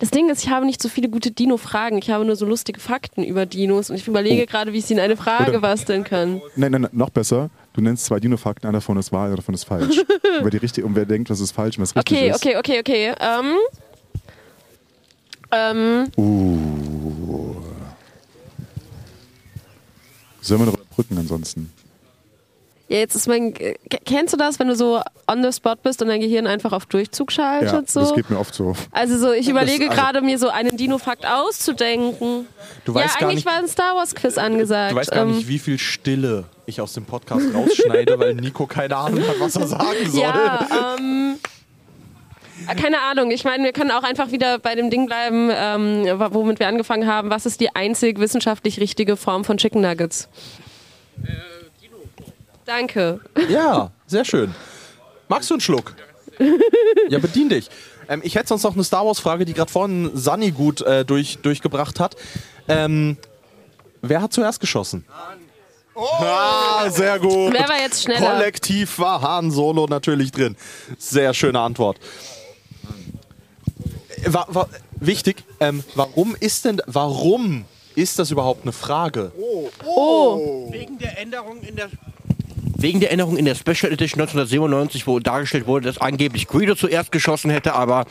Das 0.01 0.11
Ding 0.11 0.29
ist, 0.31 0.43
ich 0.43 0.51
habe 0.51 0.67
nicht 0.67 0.83
so 0.83 0.89
viele 0.89 1.09
gute 1.09 1.31
Dino-Fragen. 1.31 1.99
Ich 1.99 2.11
habe 2.11 2.25
nur 2.25 2.35
so 2.35 2.45
lustige 2.45 2.81
Fakten 2.81 3.23
über 3.23 3.47
Dinos 3.47 3.89
und 3.91 3.97
ich 3.97 4.09
überlege 4.09 4.43
Oh. 4.43 4.47
gerade, 4.47 4.73
wie 4.73 4.79
ich 4.79 4.87
sie 4.87 4.95
in 4.95 5.01
eine 5.01 5.17
Frage 5.17 5.51
Oder- 5.51 5.61
basteln 5.61 6.03
kann. 6.03 6.41
Nein, 6.57 6.73
nein, 6.73 6.81
nein, 6.83 6.91
noch 6.93 7.11
besser. 7.11 7.51
Du 7.77 7.83
nennst 7.83 8.07
zwei 8.07 8.19
Dino-Fakten, 8.19 8.67
einer 8.67 8.79
davon 8.79 8.97
ist 8.97 9.13
wahr, 9.13 9.27
einer 9.27 9.37
davon 9.37 9.55
ist 9.55 9.65
falsch. 9.65 9.99
und, 9.99 10.07
wer 10.43 10.51
die 10.51 10.57
richtig, 10.57 10.83
und 10.83 10.97
wer 10.97 11.05
denkt, 11.05 11.29
was 11.29 11.41
ist 11.41 11.53
falsch 11.53 11.77
und 11.77 11.83
was 11.83 11.95
richtig 11.95 12.17
Okay, 12.19 12.31
ist. 12.31 12.37
okay, 12.37 12.57
okay, 12.57 12.81
okay. 12.81 13.15
Ähm, 13.21 13.57
ähm, 15.53 16.11
Uh. 16.17 17.55
Sollen 20.41 20.61
wir 20.63 20.67
noch 20.67 20.75
überbrücken 20.75 21.19
ansonsten? 21.19 21.71
ja, 22.89 22.99
jetzt 22.99 23.15
ist 23.17 23.27
mein. 23.29 23.55
äh, 23.57 23.75
Kennst 24.05 24.33
du 24.33 24.39
das, 24.39 24.59
wenn 24.59 24.69
du 24.69 24.77
so 24.77 25.03
on 25.31 25.43
the 25.43 25.53
spot 25.53 25.75
bist 25.83 26.01
und 26.03 26.09
dein 26.09 26.21
Gehirn 26.21 26.47
einfach 26.47 26.73
auf 26.73 26.87
Durchzug 26.87 27.31
schaltet? 27.33 27.73
Ja, 27.73 27.83
so? 27.87 28.01
das 28.01 28.15
geht 28.15 28.31
mir 28.31 28.39
oft 28.39 28.55
so. 28.55 28.75
Also 28.93 29.19
so, 29.19 29.33
ich 29.33 29.49
überlege 29.49 29.91
also- 29.91 30.01
gerade 30.01 30.21
mir 30.23 30.39
so 30.39 30.49
einen 30.49 30.77
Dino-Fakt 30.79 31.27
auszudenken. 31.27 32.47
Du 32.87 32.93
ja, 32.93 33.01
weißt 33.01 33.19
gar 33.19 33.29
eigentlich 33.29 33.45
nicht- 33.45 33.47
war 33.47 33.55
ein 33.59 33.69
Star 33.69 33.97
Wars 33.97 34.15
Quiz 34.15 34.39
angesagt. 34.39 34.93
Du 34.93 34.97
weißt 34.97 35.11
gar 35.11 35.25
Ähm, 35.27 35.37
nicht, 35.37 35.49
wie 35.49 35.59
viel 35.59 35.79
Stille 35.79 36.45
ich 36.67 36.81
aus 36.81 36.93
dem 36.93 37.05
Podcast 37.05 37.47
rausschneide, 37.55 38.19
weil 38.19 38.35
Nico 38.35 38.67
keine 38.67 38.97
Ahnung 38.97 39.27
hat, 39.27 39.39
was 39.39 39.57
er 39.57 39.67
sagen 39.67 40.11
soll. 40.11 40.21
Ja, 40.21 40.97
ähm, 40.99 41.39
äh, 42.69 42.75
keine 42.75 43.01
Ahnung. 43.01 43.31
Ich 43.31 43.45
meine, 43.45 43.65
wir 43.65 43.73
können 43.73 43.91
auch 43.91 44.03
einfach 44.03 44.31
wieder 44.33 44.59
bei 44.59 44.75
dem 44.75 44.91
Ding 44.91 45.07
bleiben, 45.07 45.51
ähm, 45.53 46.05
womit 46.33 46.59
wir 46.59 46.69
angefangen 46.69 47.07
haben. 47.07 47.31
Was 47.31 47.47
ist 47.47 47.61
die 47.61 47.75
einzig 47.75 48.19
wissenschaftlich 48.19 48.81
richtige 48.81 49.17
Form 49.17 49.45
von 49.45 49.57
Chicken 49.59 49.81
Nuggets? 49.81 50.29
Danke. 52.65 53.21
Ja, 53.49 53.93
sehr 54.07 54.25
schön. 54.25 54.55
Magst 55.29 55.51
du 55.51 55.55
einen 55.55 55.61
Schluck? 55.61 55.95
Ja, 57.09 57.19
bedien 57.19 57.49
dich. 57.49 57.71
Ähm, 58.09 58.21
ich 58.23 58.35
hätte 58.35 58.49
sonst 58.49 58.65
noch 58.65 58.75
eine 58.75 58.85
Star 58.85 59.07
Wars-Frage, 59.07 59.45
die 59.45 59.55
gerade 59.55 59.71
vorhin 59.71 60.11
Sunny 60.15 60.51
gut 60.51 60.83
äh, 60.83 61.05
durch, 61.05 61.39
durchgebracht 61.39 61.99
hat. 62.01 62.17
Ähm, 62.69 63.17
wer 64.03 64.21
hat 64.21 64.33
zuerst 64.33 64.61
geschossen? 64.61 65.07
Ah, 65.09 65.35
sehr 66.91 67.19
gut. 67.19 67.53
Wer 67.53 67.69
war 67.69 67.81
jetzt 67.81 68.03
schneller? 68.03 68.33
Kollektiv 68.33 68.99
war 68.99 69.23
Han 69.23 69.51
Solo 69.51 69.87
natürlich 69.87 70.31
drin. 70.33 70.57
Sehr 70.99 71.35
schöne 71.35 71.61
Antwort. 71.61 71.99
Äh, 74.25 74.33
Wa 74.33 74.47
wa 74.49 74.69
wichtig, 74.99 75.45
ähm, 75.61 75.85
warum 75.95 76.37
ist 76.39 76.65
denn, 76.65 76.81
warum 76.87 77.65
ist 77.95 78.19
das 78.19 78.31
überhaupt 78.31 78.63
eine 78.63 78.73
Frage? 78.73 79.33
Oh, 79.85 80.69
Wegen 80.71 80.99
der 80.99 81.19
Änderung 81.19 81.61
in 81.63 81.77
der. 81.77 81.89
Wegen 82.79 83.01
der 83.01 83.11
Änderung 83.11 83.39
in 83.39 83.47
der 83.47 83.55
Special 83.55 83.91
Edition 83.91 84.21
1997, 84.21 85.07
wo 85.07 85.19
dargestellt 85.19 85.67
wurde, 85.67 85.87
dass 85.87 85.97
angeblich 85.99 86.47
Greedo 86.47 86.75
zuerst 86.75 87.11
geschossen 87.11 87.51
hätte, 87.51 87.73
aber 87.73 88.05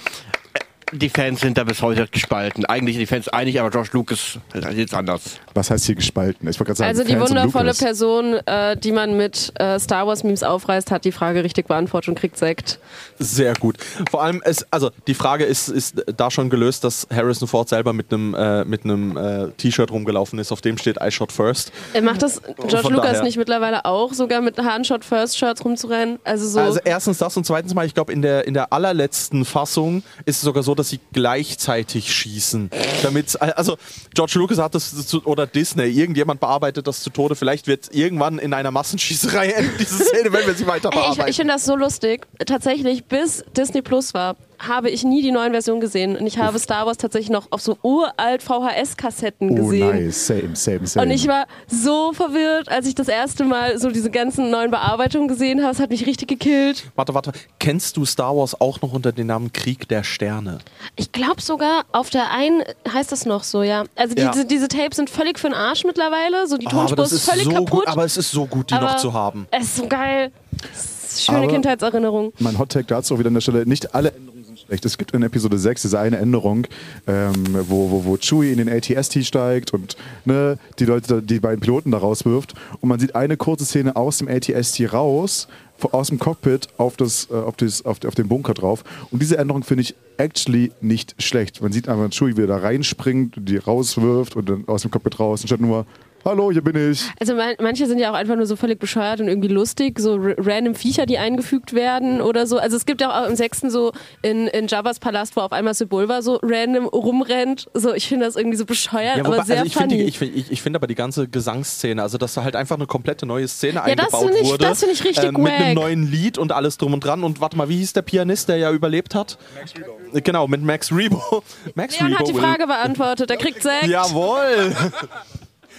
äh, 0.53 0.59
die 0.91 1.09
Fans 1.09 1.41
sind 1.41 1.57
da 1.57 1.63
bis 1.63 1.81
heute 1.81 2.07
gespalten. 2.07 2.65
Eigentlich 2.65 2.95
sind 2.95 3.01
die 3.01 3.07
Fans 3.07 3.27
einig, 3.27 3.59
aber 3.59 3.71
George 3.71 3.89
Lucas 3.93 4.39
ist 4.53 4.71
jetzt 4.73 4.93
anders. 4.93 5.39
Was 5.53 5.71
heißt 5.71 5.85
hier 5.85 5.95
gespalten? 5.95 6.47
Ich 6.47 6.59
wollte 6.59 6.69
gerade 6.69 6.77
sagen, 6.77 6.89
also 6.89 7.03
die 7.03 7.15
Fans 7.15 7.29
wundervolle. 7.29 7.73
Person, 7.73 8.33
äh, 8.45 8.77
die 8.77 8.91
man 8.91 9.17
mit 9.17 9.51
äh, 9.59 9.79
Star 9.79 10.05
Wars 10.05 10.23
Memes 10.23 10.43
aufreißt, 10.43 10.91
hat 10.91 11.05
die 11.05 11.11
Frage 11.11 11.43
richtig 11.43 11.67
beantwortet 11.67 12.09
und 12.09 12.19
kriegt 12.19 12.37
Sekt. 12.37 12.79
Sehr 13.17 13.53
gut. 13.55 13.77
Vor 14.11 14.23
allem, 14.23 14.41
es, 14.45 14.65
also 14.71 14.91
die 15.07 15.13
Frage 15.13 15.45
ist, 15.45 15.69
ist 15.69 16.03
da 16.15 16.29
schon 16.29 16.49
gelöst, 16.49 16.83
dass 16.83 17.07
Harrison 17.13 17.47
Ford 17.47 17.67
selber 17.67 17.93
mit 17.93 18.13
einem 18.13 18.35
äh, 18.35 18.63
mit 18.65 18.83
einem 18.83 19.17
äh, 19.17 19.51
T-Shirt 19.57 19.91
rumgelaufen 19.91 20.37
ist, 20.39 20.51
auf 20.51 20.61
dem 20.61 20.77
steht 20.77 20.97
I 21.01 21.11
shot 21.11 21.31
first. 21.31 21.71
Er 21.93 22.01
macht 22.01 22.21
das 22.21 22.41
George 22.67 22.89
Lucas 22.89 23.11
daher. 23.11 23.23
nicht 23.23 23.37
mittlerweile 23.37 23.85
auch, 23.85 24.13
sogar 24.13 24.41
mit 24.41 24.57
Handshot 24.57 25.03
First 25.03 25.37
Shirts 25.37 25.65
rumzurennen? 25.65 26.19
Also 26.23 26.47
so. 26.47 26.59
Also 26.59 26.79
erstens 26.83 27.17
das 27.17 27.35
und 27.35 27.45
zweitens 27.45 27.73
mal, 27.73 27.85
ich 27.85 27.93
glaube 27.93 28.13
in 28.13 28.21
der 28.21 28.45
in 28.47 28.53
der 28.53 28.71
allerletzten 28.71 29.45
Fassung 29.45 30.03
ist 30.25 30.37
es 30.37 30.41
sogar 30.41 30.63
so, 30.63 30.74
dass 30.75 30.89
sie 30.89 30.99
gleichzeitig 31.13 32.13
schießen, 32.13 32.69
damit 33.03 33.39
also 33.41 33.77
George 34.13 34.33
Lucas 34.35 34.57
hat 34.57 34.75
das 34.75 35.07
zu, 35.07 35.23
oder 35.25 35.47
Disney 35.47 35.85
irgendjemand 35.85 36.39
bearbeitet 36.39 36.87
das 36.87 37.01
zu 37.01 37.09
Tode. 37.09 37.35
Vielleicht 37.35 37.67
wird 37.67 37.93
irgendwann 37.93 38.39
in 38.39 38.53
einer 38.53 38.71
Massenschießerei 38.71 39.49
enden 39.49 39.73
diese 39.79 40.03
Szene, 40.03 40.31
wenn 40.33 40.45
wir 40.45 40.53
sie 40.55 40.67
weiter 40.67 40.89
Ey, 40.91 40.99
ich 40.99 41.03
bearbeiten. 41.05 41.29
ich 41.29 41.35
finde 41.37 41.53
das 41.53 41.65
so 41.65 41.75
lustig. 41.75 42.27
Tatsächlich, 42.45 43.05
bis 43.05 43.43
Disney 43.55 43.81
Plus 43.81 44.13
war, 44.13 44.35
habe 44.59 44.89
ich 44.89 45.03
nie 45.03 45.21
die 45.21 45.31
neuen 45.31 45.51
Versionen 45.51 45.81
gesehen. 45.81 46.15
Und 46.17 46.27
ich 46.27 46.37
habe 46.37 46.57
Star 46.59 46.85
Wars 46.85 46.97
tatsächlich 46.97 47.29
noch 47.29 47.47
auf 47.51 47.61
so 47.61 47.77
uralt 47.81 48.41
VHS-Kassetten 48.43 49.51
Oh, 49.51 49.55
gesehen. 49.55 50.05
nice. 50.05 50.27
Same, 50.27 50.55
same, 50.55 50.87
same. 50.87 51.05
Und 51.05 51.11
ich 51.11 51.27
war 51.27 51.45
so 51.67 52.13
verwirrt, 52.13 52.69
als 52.69 52.87
ich 52.87 52.95
das 52.95 53.07
erste 53.07 53.43
Mal 53.45 53.77
so 53.79 53.89
diese 53.89 54.09
ganzen 54.11 54.49
neuen 54.49 54.71
Bearbeitungen 54.71 55.27
gesehen 55.27 55.61
habe. 55.61 55.71
Es 55.71 55.79
hat 55.79 55.89
mich 55.89 56.05
richtig 56.05 56.27
gekillt. 56.27 56.85
warte, 56.95 57.13
warte. 57.13 57.31
Kennst 57.59 57.97
du 57.97 58.05
Star 58.05 58.35
Wars 58.35 58.59
auch 58.59 58.81
noch 58.81 58.93
unter 58.93 59.11
dem 59.11 59.27
Namen 59.27 59.51
Krieg 59.53 59.87
der 59.87 60.03
Sterne? 60.03 60.59
Ich 60.95 61.11
glaube 61.11 61.41
sogar, 61.41 61.83
auf 61.91 62.09
der 62.09 62.31
einen 62.31 62.63
heißt 62.91 63.11
das 63.11 63.25
noch 63.25 63.43
so, 63.43 63.63
ja. 63.63 63.83
Also 63.95 64.15
Ja. 64.15 64.31
diese, 64.31 64.45
diese 64.45 64.67
Tapes 64.67 64.97
sind 64.97 65.09
völlig 65.09 65.39
für 65.39 65.47
den 65.47 65.53
Arsch 65.55 65.83
mittlerweile. 65.83 66.47
So 66.47 66.57
die 66.57 66.67
Ah, 66.67 66.71
Tonspur 66.71 67.05
ist, 67.05 67.29
völlig 67.29 67.45
so 67.45 67.51
kaputt. 67.51 67.69
gut, 67.69 67.87
aber 67.87 68.03
es 68.05 68.17
ist 68.17 68.31
so 68.31 68.45
gut, 68.45 68.69
die 68.69 68.75
noch 68.75 68.81
Aber 68.83 68.97
zu 68.97 69.13
haben. 69.13 69.47
Es 69.51 69.63
ist 69.63 69.75
so 69.77 69.87
geil. 69.87 70.31
Ist 70.73 71.23
Schöne 71.25 71.39
Aber- 71.39 71.47
Kindheitserinnerung. 71.47 72.33
Mein 72.39 72.57
Hottag 72.59 72.87
dazu 72.87 73.13
auch 73.15 73.19
wieder 73.19 73.27
an 73.29 73.35
der 73.35 73.41
Stelle, 73.41 73.65
nicht 73.65 73.95
alle 73.95 74.09
Änderungen 74.11 74.34
schlecht. 74.67 74.85
Es 74.85 74.97
gibt 74.97 75.11
in 75.11 75.23
Episode 75.23 75.57
6 75.57 75.83
diese 75.83 75.99
eine 75.99 76.17
Änderung, 76.17 76.67
ähm, 77.07 77.33
wo, 77.67 77.91
wo, 77.91 78.05
wo 78.05 78.17
Chewie 78.17 78.51
in 78.51 78.57
den 78.57 78.69
ATST 78.69 79.25
steigt 79.25 79.73
und 79.73 79.95
ne, 80.25 80.57
die 80.79 80.85
Leute, 80.85 81.21
die 81.21 81.39
beiden 81.39 81.59
Piloten 81.59 81.91
da 81.91 81.97
rauswirft. 81.97 82.53
Und 82.81 82.89
man 82.89 82.99
sieht 82.99 83.15
eine 83.15 83.37
kurze 83.37 83.65
Szene 83.65 83.95
aus 83.95 84.17
dem 84.19 84.27
ATST 84.27 84.93
raus, 84.93 85.47
aus 85.91 86.07
dem 86.07 86.19
Cockpit 86.19 86.67
auf, 86.77 86.95
das, 86.97 87.27
äh, 87.29 87.35
auf, 87.35 87.55
das, 87.57 87.85
auf, 87.85 88.03
auf 88.05 88.15
den 88.15 88.27
Bunker 88.27 88.53
drauf. 88.53 88.83
Und 89.11 89.21
diese 89.21 89.37
Änderung 89.37 89.63
finde 89.63 89.83
ich 89.83 89.95
actually 90.17 90.71
nicht 90.81 91.15
schlecht. 91.21 91.61
Man 91.61 91.71
sieht 91.71 91.89
einfach 91.89 92.09
Chewie, 92.11 92.37
wie 92.37 92.41
er 92.41 92.47
da 92.47 92.57
reinspringt, 92.57 93.35
die 93.37 93.57
rauswirft 93.57 94.35
und 94.35 94.49
dann 94.49 94.63
aus 94.67 94.83
dem 94.83 94.91
Cockpit 94.91 95.19
raus. 95.19 95.41
Und 95.41 95.47
statt 95.47 95.61
nur, 95.61 95.85
hallo, 96.25 96.51
hier 96.51 96.63
bin 96.63 96.91
ich. 96.91 97.03
Also 97.19 97.35
man, 97.35 97.53
manche 97.59 97.85
sind 97.85 97.99
ja 97.99 98.09
auch 98.11 98.15
einfach 98.15 98.35
nur 98.35 98.45
so 98.45 98.55
völlig 98.55 98.79
bescheuert 98.79 99.19
und 99.21 99.27
irgendwie 99.27 99.47
lustig, 99.47 99.99
so 99.99 100.15
random 100.19 100.75
Viecher, 100.75 101.05
die 101.05 101.17
eingefügt 101.17 101.73
werden 101.73 102.21
oder 102.21 102.47
so. 102.47 102.57
Also 102.57 102.75
es 102.77 102.85
gibt 102.85 103.01
ja 103.01 103.23
auch 103.23 103.27
im 103.29 103.35
sechsten 103.35 103.69
so 103.69 103.91
in, 104.21 104.47
in 104.47 104.67
Jabba's 104.67 104.99
Palast, 104.99 105.35
wo 105.35 105.41
auf 105.41 105.51
einmal 105.51 105.73
Sebulba 105.73 106.21
so 106.21 106.39
random 106.41 106.85
rumrennt. 106.87 107.67
So, 107.73 107.93
ich 107.93 108.07
finde 108.07 108.25
das 108.25 108.35
irgendwie 108.35 108.57
so 108.57 108.65
bescheuert, 108.65 109.17
Ja, 109.17 109.25
wobei, 109.25 109.37
aber 109.37 109.45
sehr 109.45 109.57
also 109.59 109.67
ich 109.67 109.73
finde 109.75 109.95
funny. 109.95 110.07
ich 110.07 110.17
find, 110.17 110.35
ich, 110.35 110.51
ich 110.51 110.61
find 110.61 110.75
aber 110.75 110.87
die 110.87 110.95
ganze 110.95 111.27
Gesangsszene, 111.27 112.01
also 112.01 112.17
dass 112.17 112.33
da 112.33 112.43
halt 112.43 112.55
einfach 112.55 112.75
eine 112.75 112.87
komplette 112.87 113.25
neue 113.25 113.47
Szene 113.47 113.73
das 113.75 113.83
eingebaut 113.83 114.21
finde 114.21 114.37
ich- 114.39 114.47
wurde. 114.49 114.65
das 114.65 114.79
finde 114.79 114.93
ich 114.95 115.03
richtig 115.03 115.31
Mit 115.31 115.51
einem 115.51 115.67
wack. 115.67 115.73
neuen 115.75 116.09
Lied 116.11 116.37
und 116.37 116.51
alles 116.51 116.77
drum 116.77 116.93
und 116.93 117.03
dran. 117.03 117.23
Und 117.23 117.41
warte 117.41 117.55
mal, 117.57 117.69
wie 117.69 117.77
hieß 117.77 117.93
der 117.93 118.01
Pianist, 118.01 118.49
der 118.49 118.57
ja 118.57 118.71
überlebt 118.71 119.13
hat? 119.15 119.37
Max 119.55 119.73
Rebo. 119.75 120.21
Genau, 120.23 120.47
mit 120.47 120.61
Max 120.63 120.91
Rebo. 120.91 121.43
Max 121.75 121.99
Leon 121.99 122.11
Rebo 122.13 122.19
hat 122.19 122.27
die 122.29 122.33
will- 122.35 122.41
Frage 122.41 122.67
beantwortet, 122.67 123.29
er 123.29 123.37
kriegt 123.37 123.61
Sekt. 123.61 123.87
Jawohl! 123.87 124.75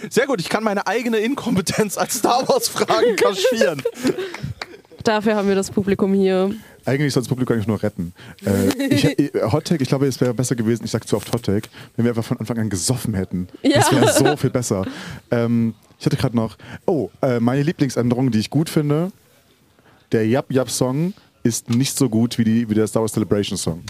Sehr 0.09 0.25
gut, 0.27 0.39
ich 0.41 0.49
kann 0.49 0.63
meine 0.63 0.85
eigene 0.87 1.17
Inkompetenz 1.17 1.97
als 1.97 2.15
Star 2.19 2.47
Wars-Fragen 2.47 3.15
kaschieren. 3.15 3.81
Dafür 5.03 5.35
haben 5.35 5.47
wir 5.47 5.55
das 5.55 5.71
Publikum 5.71 6.13
hier. 6.13 6.51
Eigentlich 6.85 7.13
soll 7.13 7.21
das 7.23 7.29
Publikum 7.29 7.55
eigentlich 7.55 7.67
nur 7.67 7.81
retten. 7.81 8.13
Äh, 8.45 8.67
ich, 8.93 9.05
ich, 9.05 9.31
Hottag, 9.51 9.81
ich 9.81 9.87
glaube, 9.87 10.05
es 10.07 10.19
wäre 10.19 10.33
besser 10.33 10.55
gewesen, 10.55 10.83
ich 10.85 10.91
sage 10.91 11.05
zu 11.05 11.15
oft 11.15 11.31
Hottag, 11.33 11.69
wenn 11.95 12.05
wir 12.05 12.11
einfach 12.11 12.25
von 12.25 12.37
Anfang 12.37 12.57
an 12.59 12.69
gesoffen 12.69 13.13
hätten. 13.13 13.47
Das 13.63 13.89
Ja. 13.91 14.01
wäre 14.01 14.13
so 14.13 14.37
viel 14.37 14.49
besser. 14.51 14.85
Ähm, 15.31 15.75
ich 15.99 16.05
hatte 16.05 16.17
gerade 16.17 16.35
noch, 16.35 16.57
oh, 16.85 17.09
äh, 17.21 17.39
meine 17.39 17.63
Lieblingsänderung, 17.63 18.31
die 18.31 18.39
ich 18.39 18.49
gut 18.49 18.69
finde, 18.69 19.11
der 20.11 20.27
Yap 20.27 20.51
Yap 20.51 20.69
Song 20.69 21.13
ist 21.43 21.69
nicht 21.69 21.97
so 21.97 22.09
gut 22.09 22.37
wie, 22.37 22.43
die, 22.43 22.69
wie 22.69 22.73
der 22.73 22.87
Star 22.87 23.01
Wars 23.01 23.13
Celebration 23.13 23.57
Song. 23.57 23.81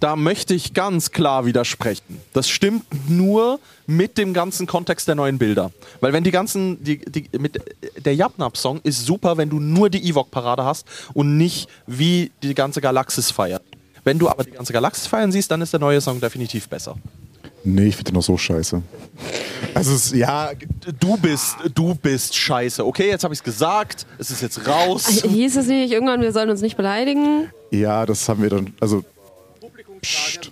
Da 0.00 0.16
möchte 0.16 0.54
ich 0.54 0.74
ganz 0.74 1.10
klar 1.10 1.46
widersprechen. 1.46 2.20
Das 2.32 2.48
stimmt 2.48 2.84
nur 3.08 3.60
mit 3.86 4.18
dem 4.18 4.34
ganzen 4.34 4.66
Kontext 4.66 5.08
der 5.08 5.14
neuen 5.14 5.38
Bilder. 5.38 5.70
Weil 6.00 6.12
wenn 6.12 6.24
die 6.24 6.30
ganzen, 6.30 6.82
die, 6.82 6.98
die, 6.98 7.28
mit, 7.38 7.60
der 8.04 8.14
Yapnap-Song 8.14 8.80
ist 8.82 9.06
super, 9.06 9.36
wenn 9.36 9.48
du 9.48 9.60
nur 9.60 9.90
die 9.90 10.08
Ewok-Parade 10.08 10.64
hast 10.64 10.86
und 11.14 11.36
nicht 11.36 11.68
wie 11.86 12.30
die 12.42 12.54
ganze 12.54 12.80
Galaxis 12.80 13.30
feiert. 13.30 13.62
Wenn 14.04 14.18
du 14.18 14.28
aber 14.28 14.44
die 14.44 14.52
ganze 14.52 14.72
Galaxis 14.72 15.06
feiern 15.06 15.32
siehst, 15.32 15.50
dann 15.50 15.60
ist 15.62 15.72
der 15.72 15.80
neue 15.80 16.00
Song 16.00 16.20
definitiv 16.20 16.68
besser. 16.68 16.96
Nee, 17.64 17.88
ich 17.88 17.96
finde 17.96 18.12
den 18.12 18.14
noch 18.14 18.22
so 18.22 18.36
scheiße. 18.36 18.80
Also, 19.74 19.94
es, 19.94 20.12
ja, 20.12 20.50
Du 21.00 21.16
bist, 21.16 21.56
du 21.74 21.96
bist 21.96 22.36
scheiße. 22.36 22.86
Okay, 22.86 23.08
jetzt 23.08 23.24
habe 23.24 23.34
ich 23.34 23.40
es 23.40 23.44
gesagt. 23.44 24.06
Es 24.18 24.30
ist 24.30 24.40
jetzt 24.40 24.66
raus. 24.68 25.22
Hieß 25.24 25.56
es 25.56 25.66
nicht 25.66 25.90
irgendwann, 25.90 26.20
wir 26.20 26.32
sollen 26.32 26.50
uns 26.50 26.60
nicht 26.60 26.76
beleidigen? 26.76 27.50
ja, 27.72 28.06
das 28.06 28.28
haben 28.28 28.42
wir 28.42 28.50
dann, 28.50 28.72
also 28.80 29.04
Psst. 30.06 30.50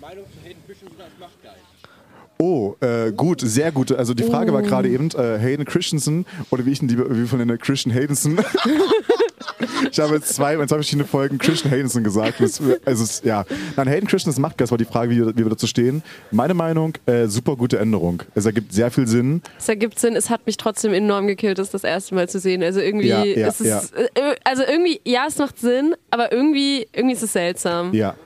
Oh, 2.38 2.74
äh, 2.80 3.12
gut, 3.12 3.40
sehr 3.42 3.70
gut. 3.70 3.92
Also 3.92 4.12
die 4.12 4.24
Frage 4.24 4.52
war 4.52 4.62
gerade 4.62 4.88
eben 4.88 5.08
äh, 5.12 5.38
Hayden 5.38 5.64
Christensen 5.64 6.26
oder 6.50 6.66
wie 6.66 6.72
ich 6.72 6.82
ihn 6.82 6.88
liebe, 6.88 7.06
wie 7.16 7.26
von 7.28 7.38
den 7.38 7.56
Christian 7.58 7.94
Haydenson. 7.94 8.38
ich 9.90 10.00
habe 10.00 10.16
jetzt 10.16 10.34
zwei, 10.34 10.54
in 10.54 10.66
zwei 10.68 10.76
verschiedene 10.76 11.06
Folgen 11.06 11.38
Christian 11.38 11.70
Haydenson 11.72 12.02
gesagt. 12.02 12.40
Das, 12.40 12.60
also 12.84 13.04
es, 13.04 13.22
ja, 13.24 13.44
nein, 13.76 13.86
Hayden 13.86 14.08
Christensen 14.08 14.42
macht 14.42 14.60
das 14.60 14.72
war 14.72 14.78
die 14.78 14.84
Frage, 14.84 15.12
wie, 15.12 15.18
wir- 15.18 15.32
wie 15.36 15.44
wir 15.44 15.50
dazu 15.50 15.68
stehen. 15.68 16.02
Meine 16.32 16.54
Meinung, 16.54 16.94
äh, 17.06 17.28
super 17.28 17.54
gute 17.54 17.78
Änderung. 17.78 18.24
Es 18.34 18.46
ergibt 18.46 18.72
sehr 18.72 18.90
viel 18.90 19.06
Sinn. 19.06 19.40
Es 19.56 19.68
ergibt 19.68 20.00
Sinn, 20.00 20.16
es 20.16 20.28
hat 20.28 20.44
mich 20.44 20.56
trotzdem 20.56 20.92
enorm 20.92 21.28
gekillt, 21.28 21.58
das 21.58 21.70
das 21.70 21.84
erste 21.84 22.16
Mal 22.16 22.28
zu 22.28 22.40
sehen. 22.40 22.64
Also 22.64 22.80
irgendwie 22.80 23.08
Ja, 23.08 23.22
ja, 23.24 23.46
ist 23.46 23.60
es, 23.60 23.68
ja. 23.68 23.80
äh, 24.16 24.34
also 24.42 24.64
irgendwie, 24.64 25.00
ja, 25.04 25.26
es 25.28 25.38
macht 25.38 25.58
Sinn, 25.60 25.94
aber 26.10 26.32
irgendwie, 26.32 26.88
irgendwie 26.92 27.14
ist 27.14 27.22
es 27.22 27.32
seltsam. 27.32 27.94
Ja, 27.94 28.16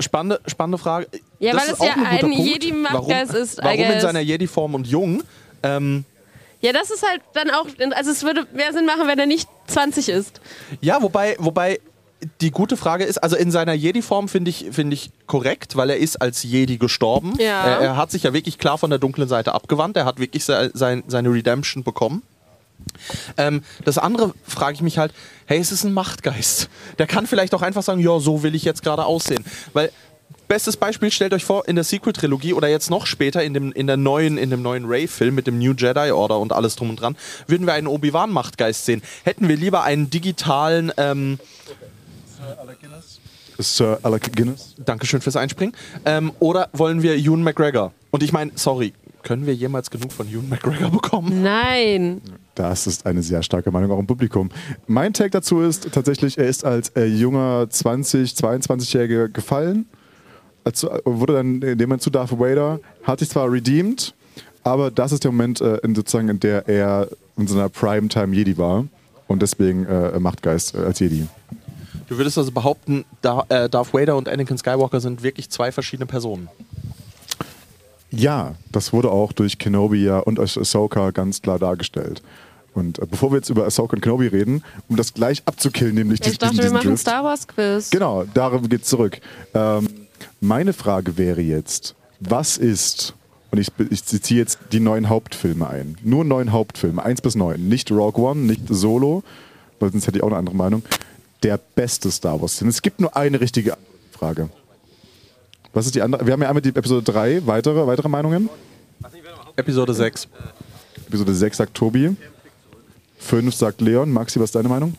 Spannende, 0.00 0.40
spannende 0.46 0.78
Frage. 0.78 1.08
Ja, 1.38 1.52
Das 1.52 1.62
weil 1.62 1.72
es 1.74 1.78
ja 1.80 2.04
ein. 2.04 2.32
Jedi-Machtgeist 2.32 3.32
warum, 3.32 3.42
ist, 3.42 3.58
Warum 3.62 3.80
in 3.80 4.00
seiner 4.00 4.20
Jedi-Form 4.20 4.74
und 4.74 4.86
jung? 4.86 5.22
Ähm, 5.62 6.04
Ja, 6.60 6.72
das 6.72 6.90
ist 6.90 7.06
halt 7.08 7.20
dann 7.34 7.50
auch, 7.50 7.66
also 7.94 8.10
es 8.10 8.22
würde 8.22 8.46
mehr 8.52 8.72
Sinn 8.72 8.86
machen, 8.86 9.06
wenn 9.06 9.18
er 9.18 9.26
nicht 9.26 9.48
20 9.68 10.08
ist. 10.08 10.40
Ja, 10.80 11.02
wobei, 11.02 11.36
wobei 11.38 11.80
die 12.40 12.50
gute 12.50 12.76
Frage 12.76 13.04
ist, 13.04 13.18
also 13.18 13.36
in 13.36 13.50
seiner 13.50 13.74
Jedi-Form 13.74 14.28
finde 14.28 14.50
ich, 14.50 14.66
finde 14.72 14.94
ich 14.94 15.10
korrekt, 15.26 15.76
weil 15.76 15.90
er 15.90 15.98
ist 15.98 16.20
als 16.20 16.42
Jedi 16.42 16.76
gestorben. 16.76 17.34
Ja. 17.38 17.64
Er, 17.64 17.80
er 17.80 17.96
hat 17.96 18.10
sich 18.10 18.24
ja 18.24 18.32
wirklich 18.32 18.58
klar 18.58 18.78
von 18.78 18.90
der 18.90 18.98
dunklen 18.98 19.28
Seite 19.28 19.54
abgewandt. 19.54 19.96
Er 19.96 20.04
hat 20.04 20.18
wirklich 20.18 20.44
se, 20.44 20.70
sein, 20.74 21.04
seine 21.06 21.30
Redemption 21.32 21.84
bekommen. 21.84 22.22
Ähm, 23.36 23.62
das 23.84 23.98
andere 23.98 24.34
frage 24.46 24.74
ich 24.74 24.82
mich 24.82 24.98
halt, 24.98 25.12
hey, 25.46 25.58
es 25.58 25.72
ist 25.72 25.84
ein 25.84 25.92
Machtgeist. 25.92 26.68
Der 26.98 27.06
kann 27.06 27.26
vielleicht 27.26 27.54
auch 27.54 27.62
einfach 27.62 27.82
sagen, 27.82 28.00
ja, 28.00 28.18
so 28.18 28.42
will 28.42 28.54
ich 28.54 28.64
jetzt 28.64 28.82
gerade 28.82 29.04
aussehen. 29.04 29.44
Weil, 29.72 29.90
bestes 30.46 30.76
Beispiel, 30.76 31.10
stellt 31.10 31.32
euch 31.32 31.44
vor, 31.44 31.68
in 31.68 31.76
der 31.76 31.84
Sequel-Trilogie 31.84 32.54
oder 32.54 32.68
jetzt 32.68 32.90
noch 32.90 33.06
später 33.06 33.42
in 33.42 33.54
dem, 33.54 33.72
in 33.72 33.86
der 33.86 33.96
neuen, 33.96 34.38
in 34.38 34.50
dem 34.50 34.62
neuen 34.62 34.84
Ray-Film 34.86 35.34
mit 35.34 35.46
dem 35.46 35.58
New 35.58 35.72
Jedi 35.72 36.10
Order 36.10 36.38
und 36.38 36.52
alles 36.52 36.76
drum 36.76 36.90
und 36.90 37.00
dran, 37.00 37.16
würden 37.46 37.66
wir 37.66 37.74
einen 37.74 37.86
Obi-Wan-Machtgeist 37.86 38.84
sehen. 38.84 39.02
Hätten 39.24 39.48
wir 39.48 39.56
lieber 39.56 39.82
einen 39.82 40.10
digitalen, 40.10 40.92
ähm, 40.96 41.38
Sir 43.58 43.98
Alec 44.02 44.34
Guinness. 44.36 44.74
Dankeschön 44.78 45.20
fürs 45.20 45.36
Einspringen. 45.36 45.74
Ähm, 46.04 46.32
oder 46.38 46.68
wollen 46.72 47.02
wir 47.02 47.16
Ewan 47.16 47.42
McGregor? 47.42 47.92
Und 48.10 48.22
ich 48.22 48.32
meine, 48.32 48.52
sorry, 48.54 48.92
können 49.22 49.46
wir 49.46 49.54
jemals 49.54 49.90
genug 49.90 50.12
von 50.12 50.28
Ewan 50.28 50.48
McGregor 50.48 50.90
bekommen? 50.90 51.42
Nein. 51.42 52.20
Das 52.58 52.88
ist 52.88 53.06
eine 53.06 53.22
sehr 53.22 53.44
starke 53.44 53.70
Meinung 53.70 53.92
auch 53.92 54.00
im 54.00 54.08
Publikum. 54.08 54.50
Mein 54.88 55.12
Take 55.12 55.30
dazu 55.30 55.60
ist 55.60 55.92
tatsächlich, 55.92 56.38
er 56.38 56.48
ist 56.48 56.64
als 56.64 56.88
äh, 56.90 57.04
junger 57.04 57.70
20, 57.70 58.32
22-Jähriger 58.32 59.28
gefallen, 59.28 59.86
als, 60.64 60.82
äh, 60.82 60.88
wurde 61.04 61.34
dann 61.34 61.62
in 61.62 61.78
dem 61.78 61.88
Moment 61.88 62.02
zu 62.02 62.10
Darth 62.10 62.36
Vader, 62.36 62.80
hat 63.04 63.20
sich 63.20 63.30
zwar 63.30 63.50
redeemed, 63.50 64.12
aber 64.64 64.90
das 64.90 65.12
ist 65.12 65.22
der 65.22 65.30
Moment, 65.30 65.60
äh, 65.60 65.76
in, 65.84 65.94
sozusagen, 65.94 66.28
in 66.28 66.40
der 66.40 66.66
er 66.66 67.06
in 67.36 67.46
seiner 67.46 67.68
Primetime 67.68 68.34
Jedi 68.34 68.58
war 68.58 68.86
und 69.28 69.40
deswegen 69.40 69.86
äh, 69.86 70.18
Machtgeist 70.18 70.74
äh, 70.74 70.78
als 70.78 70.98
Jedi. 70.98 71.28
Du 72.08 72.18
würdest 72.18 72.38
also 72.38 72.50
behaupten, 72.50 73.04
da, 73.22 73.44
äh, 73.50 73.68
Darth 73.68 73.94
Vader 73.94 74.16
und 74.16 74.28
Anakin 74.28 74.58
Skywalker 74.58 75.00
sind 75.00 75.22
wirklich 75.22 75.48
zwei 75.48 75.70
verschiedene 75.70 76.06
Personen. 76.06 76.48
Ja, 78.10 78.56
das 78.72 78.92
wurde 78.92 79.12
auch 79.12 79.32
durch 79.32 79.58
Kenobi 79.58 80.08
und 80.08 80.40
Ahsoka 80.40 81.12
ganz 81.12 81.40
klar 81.40 81.60
dargestellt. 81.60 82.20
Und 82.78 82.98
äh, 83.00 83.06
bevor 83.06 83.32
wir 83.32 83.36
jetzt 83.36 83.50
über 83.50 83.66
Ahsoka 83.66 83.96
und 83.96 84.00
Kenobi 84.00 84.28
reden, 84.28 84.62
um 84.88 84.96
das 84.96 85.12
gleich 85.12 85.42
abzukillen, 85.44 85.94
nämlich 85.94 86.24
Ich 86.24 86.38
dachte, 86.38 86.62
wir 86.62 86.70
machen 86.70 86.96
Star 86.96 87.24
Wars 87.24 87.46
Quiz. 87.48 87.90
Genau, 87.90 88.24
darauf 88.34 88.68
geht's 88.68 88.88
zurück. 88.88 89.20
Ähm, 89.52 89.88
meine 90.40 90.72
Frage 90.72 91.18
wäre 91.18 91.40
jetzt, 91.40 91.94
was 92.20 92.56
ist, 92.56 93.14
und 93.50 93.58
ich, 93.58 93.68
ich 93.90 94.04
ziehe 94.04 94.38
jetzt 94.40 94.58
die 94.72 94.80
neuen 94.80 95.08
Hauptfilme 95.08 95.68
ein, 95.68 95.96
nur 96.02 96.24
neun 96.24 96.52
Hauptfilme, 96.52 97.02
eins 97.02 97.20
bis 97.20 97.34
neun, 97.34 97.68
nicht 97.68 97.90
Rogue 97.90 98.24
One, 98.24 98.40
nicht 98.40 98.62
Solo, 98.68 99.24
weil 99.80 99.90
sonst 99.90 100.06
hätte 100.06 100.18
ich 100.18 100.22
auch 100.22 100.28
eine 100.28 100.36
andere 100.36 100.56
Meinung, 100.56 100.82
der 101.42 101.58
beste 101.58 102.10
Star 102.10 102.40
Wars-Film. 102.40 102.68
Es 102.68 102.82
gibt 102.82 103.00
nur 103.00 103.16
eine 103.16 103.40
richtige 103.40 103.76
Frage. 104.12 104.50
Was 105.72 105.86
ist 105.86 105.94
die 105.94 106.02
andere? 106.02 106.26
Wir 106.26 106.32
haben 106.32 106.42
ja 106.42 106.48
einmal 106.48 106.62
die 106.62 106.70
Episode 106.70 107.02
3, 107.02 107.46
weitere, 107.46 107.86
weitere 107.86 108.08
Meinungen. 108.08 108.48
Episode 109.56 109.94
6. 109.94 110.28
Episode 111.08 111.34
6 111.34 111.56
sagt 111.56 111.74
Tobi. 111.74 112.16
5 113.18 113.54
sagt 113.54 113.80
Leon. 113.80 114.10
Maxi, 114.10 114.38
was 114.38 114.46
ist 114.46 114.54
deine 114.54 114.68
Meinung? 114.68 114.94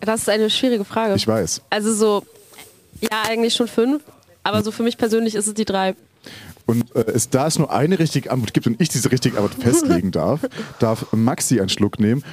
Das 0.00 0.20
ist 0.20 0.28
eine 0.28 0.50
schwierige 0.50 0.84
Frage. 0.84 1.14
Ich 1.14 1.26
weiß. 1.26 1.62
Also 1.70 1.94
so, 1.94 2.22
ja, 3.00 3.22
eigentlich 3.26 3.54
schon 3.54 3.68
fünf, 3.68 4.02
aber 4.42 4.62
so 4.62 4.70
für 4.70 4.82
mich 4.82 4.98
persönlich 4.98 5.34
ist 5.34 5.46
es 5.46 5.54
die 5.54 5.64
drei. 5.64 5.94
Und 6.66 6.94
äh, 6.94 7.00
es, 7.12 7.28
da 7.30 7.46
es 7.46 7.58
nur 7.58 7.70
eine 7.72 7.98
richtige 7.98 8.30
Antwort 8.30 8.54
gibt 8.54 8.66
und 8.66 8.80
ich 8.80 8.88
diese 8.88 9.10
richtige 9.10 9.38
Antwort 9.38 9.54
festlegen 9.62 10.10
darf, 10.12 10.40
darf 10.78 11.12
Maxi 11.12 11.58
einen 11.60 11.68
Schluck 11.68 11.98
nehmen. 12.00 12.24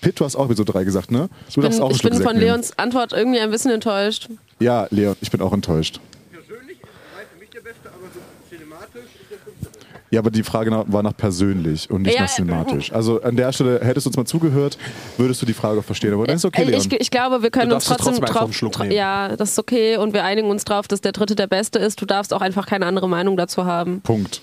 Pitt, 0.00 0.20
du 0.20 0.24
hast 0.24 0.36
auch 0.36 0.44
Episode 0.46 0.72
3 0.72 0.84
gesagt, 0.84 1.10
ne? 1.10 1.28
Ich 1.48 1.54
Du 1.54 1.60
bin, 1.60 1.70
darfst 1.70 1.80
auch 1.80 1.86
einen 1.86 1.94
ich 1.94 2.00
Schluck 2.00 2.12
bin 2.12 2.22
von 2.22 2.32
nehmen. 2.36 2.46
Leons 2.46 2.78
Antwort 2.78 3.12
irgendwie 3.12 3.40
ein 3.40 3.50
bisschen 3.50 3.70
enttäuscht. 3.70 4.28
Ja, 4.58 4.86
Leon, 4.90 5.16
ich 5.20 5.30
bin 5.30 5.40
auch 5.40 5.52
enttäuscht. 5.52 6.00
Persönlich 6.32 6.78
ist 6.78 6.86
drei 7.14 7.22
für 7.32 7.38
mich 7.40 7.50
der 7.50 7.60
beste, 7.60 7.88
aber 7.88 8.06
so 8.12 8.20
cinematisch 8.50 9.02
ist 9.20 9.30
der 9.30 9.38
fünfte. 9.38 9.68
Ja, 10.10 10.20
aber 10.20 10.30
die 10.30 10.44
Frage 10.44 10.70
war 10.86 11.02
nach 11.02 11.16
persönlich 11.16 11.90
und 11.90 12.02
nicht 12.02 12.14
Ja, 12.14 12.22
nach 12.22 12.28
cinematisch. 12.28 12.92
Also 12.92 13.20
an 13.22 13.34
der 13.36 13.52
Stelle, 13.52 13.80
hättest 13.82 14.06
du 14.06 14.10
uns 14.10 14.16
mal 14.16 14.24
zugehört, 14.24 14.78
würdest 15.18 15.42
du 15.42 15.46
die 15.46 15.52
Frage 15.52 15.82
verstehen. 15.82 16.14
Aber 16.14 16.26
dann 16.26 16.36
ist 16.36 16.44
okay, 16.44 16.62
Äh, 16.62 16.70
Leon. 16.70 16.80
ich, 16.80 16.92
ich 16.92 17.10
glaube, 17.10 17.42
wir 17.42 17.50
können 17.50 17.70
Du 17.70 17.74
uns 17.74 17.86
trotzdem, 17.86 18.14
trotzdem 18.14 18.24
drauf. 18.26 18.42
einen 18.44 18.52
Schluck 18.52 18.74
tra- 18.76 18.82
nehmen. 18.82 18.92
Ja, 18.92 19.36
das 19.36 19.50
ist 19.50 19.58
okay 19.58 19.96
und 19.96 20.12
wir 20.14 20.22
einigen 20.22 20.48
uns 20.48 20.64
drauf, 20.64 20.86
dass 20.86 21.00
der 21.00 21.10
dritte 21.12 21.34
der 21.34 21.48
beste 21.48 21.78
ist. 21.80 22.00
Du 22.00 22.06
darfst 22.06 22.32
auch 22.32 22.40
einfach 22.40 22.66
keine 22.66 22.86
andere 22.86 23.08
Meinung 23.08 23.36
dazu 23.36 23.64
haben. 23.64 24.00
Punkt. 24.02 24.42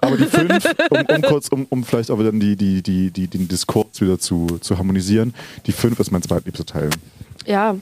Aber 0.00 0.16
die 0.16 0.24
fünf, 0.24 0.64
um, 0.90 0.98
um 1.14 1.22
kurz, 1.28 1.48
um, 1.48 1.66
um 1.68 1.84
vielleicht 1.84 2.10
auch 2.10 2.18
wieder 2.18 2.32
die, 2.32 2.56
die, 2.56 2.82
die, 2.82 3.10
die, 3.10 3.28
den 3.28 3.46
Diskurs 3.48 4.00
wieder 4.00 4.18
zu, 4.18 4.58
zu 4.60 4.76
harmonisieren, 4.78 5.32
die 5.66 5.72
fünf 5.72 6.00
ist 6.00 6.10
mein 6.10 6.22
zweitliebster 6.22 6.64
Teil. 6.66 6.90
Ja, 7.46 7.76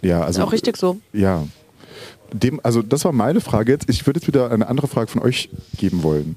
Ja, 0.00 0.22
also. 0.22 0.44
auch 0.44 0.52
richtig 0.52 0.76
so. 0.78 0.98
Ja. 1.12 1.44
Dem, 2.32 2.60
also 2.62 2.80
das 2.80 3.04
war 3.04 3.12
meine 3.12 3.40
Frage 3.42 3.72
jetzt. 3.72 3.90
Ich 3.90 4.06
würde 4.06 4.20
jetzt 4.20 4.26
wieder 4.28 4.50
eine 4.50 4.66
andere 4.68 4.86
Frage 4.88 5.08
von 5.08 5.20
euch 5.20 5.50
geben 5.76 6.02
wollen. 6.02 6.36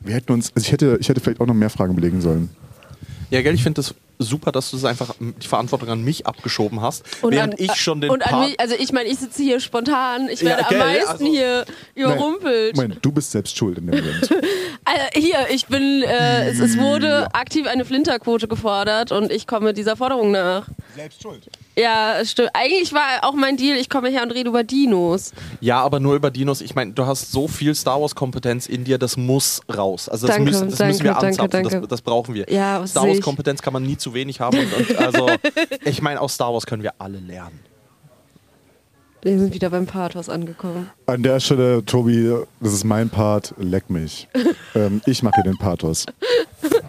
Wir 0.00 0.14
hätten 0.14 0.32
uns, 0.32 0.52
also 0.54 0.64
ich 0.66 0.72
hätte, 0.72 0.96
ich 1.00 1.08
hätte 1.08 1.20
vielleicht 1.20 1.40
auch 1.40 1.46
noch 1.46 1.54
mehr 1.54 1.70
Fragen 1.70 1.94
belegen 1.94 2.20
sollen. 2.20 2.50
Ja, 3.30 3.42
gell, 3.42 3.54
ich 3.54 3.62
finde 3.62 3.76
das 3.80 3.94
super, 4.18 4.50
dass 4.50 4.70
du 4.70 4.76
das 4.76 4.84
einfach 4.84 5.14
m, 5.20 5.34
die 5.40 5.46
Verantwortung 5.46 5.88
an 5.88 6.02
mich 6.02 6.26
abgeschoben 6.26 6.80
hast, 6.80 7.04
während 7.22 7.54
an, 7.54 7.64
ich 7.64 7.74
schon 7.76 8.00
den 8.00 8.10
und 8.10 8.22
an 8.24 8.30
Part... 8.30 8.48
mich, 8.48 8.60
also 8.60 8.74
ich 8.78 8.92
meine, 8.92 9.08
ich 9.08 9.18
sitze 9.18 9.42
hier 9.42 9.60
spontan, 9.60 10.28
ich 10.28 10.40
Ja, 10.40 10.48
werde 10.56 10.64
gell, 10.68 10.80
am 10.80 10.86
meisten 10.88 11.10
also- 11.12 11.24
hier 11.26 11.64
überrumpelt. 11.94 12.76
Moment, 12.76 12.98
du 13.02 13.12
bist 13.12 13.30
selbst 13.30 13.56
schuld 13.56 13.78
in 13.78 13.86
dem 13.86 14.00
Moment. 14.00 14.30
Äh, 14.32 14.40
hier, 15.20 15.46
ich 15.50 15.66
bin, 15.66 16.02
äh, 16.02 16.48
es, 16.50 16.58
es 16.58 16.76
wurde 16.76 17.32
aktiv 17.34 17.66
eine 17.68 17.84
Flinterquote 17.84 18.48
gefordert 18.48 19.12
und 19.12 19.30
ich 19.30 19.46
komme 19.46 19.74
dieser 19.74 19.96
Forderung 19.96 20.32
nach. 20.32 20.66
selbst 20.96 21.22
schuld. 21.22 21.48
Ja, 21.76 22.24
stimmt. 22.24 22.50
Eigentlich 22.52 22.92
war 22.92 23.22
auch 23.22 23.34
mein 23.34 23.56
Deal, 23.56 23.76
ich 23.76 23.88
komme 23.88 24.08
her 24.08 24.22
und 24.22 24.32
rede 24.32 24.48
über 24.48 24.64
Dinos. 24.64 25.32
Ja, 25.60 25.80
aber 25.80 26.00
nur 26.00 26.14
über 26.14 26.30
Dinos. 26.30 26.60
Ich 26.60 26.74
meine, 26.74 26.92
du 26.92 27.06
hast 27.06 27.32
so 27.32 27.48
viel 27.48 27.74
Star 27.74 28.00
Wars-Kompetenz 28.00 28.66
in 28.66 28.84
dir, 28.84 28.98
das 28.98 29.16
muss 29.16 29.60
raus. 29.74 30.08
Also 30.08 30.26
das, 30.26 30.36
Danke, 30.36 30.50
müssen, 30.50 30.68
das 30.70 30.78
danke, 30.78 30.92
müssen 30.92 31.04
wir 31.04 31.12
danke, 31.12 31.42
anzapfen. 31.42 31.80
Das, 31.80 31.88
das 31.88 32.02
brauchen 32.02 32.34
wir. 32.34 32.50
Ja, 32.50 32.86
Star. 32.86 33.06
Wars-Kompetenz 33.06 33.62
kann 33.62 33.72
man 33.72 33.84
nie 33.84 33.96
zu 33.96 34.14
wenig 34.14 34.40
haben. 34.40 34.58
Und, 34.58 34.72
und 34.90 34.98
also, 34.98 35.30
ich 35.84 36.02
meine, 36.02 36.20
aus 36.20 36.34
Star 36.34 36.52
Wars 36.52 36.66
können 36.66 36.82
wir 36.82 36.94
alle 36.98 37.18
lernen. 37.18 37.69
Wir 39.22 39.38
sind 39.38 39.52
wieder 39.52 39.68
beim 39.68 39.84
Pathos 39.86 40.30
angekommen. 40.30 40.88
An 41.06 41.22
der 41.22 41.40
Stelle, 41.40 41.84
Tobi, 41.84 42.34
das 42.60 42.72
ist 42.72 42.84
mein 42.84 43.10
Part, 43.10 43.54
leck 43.58 43.90
mich. 43.90 44.28
ähm, 44.74 45.02
ich 45.04 45.22
mache 45.22 45.34
hier 45.36 45.44
den 45.44 45.58
Pathos. 45.58 46.06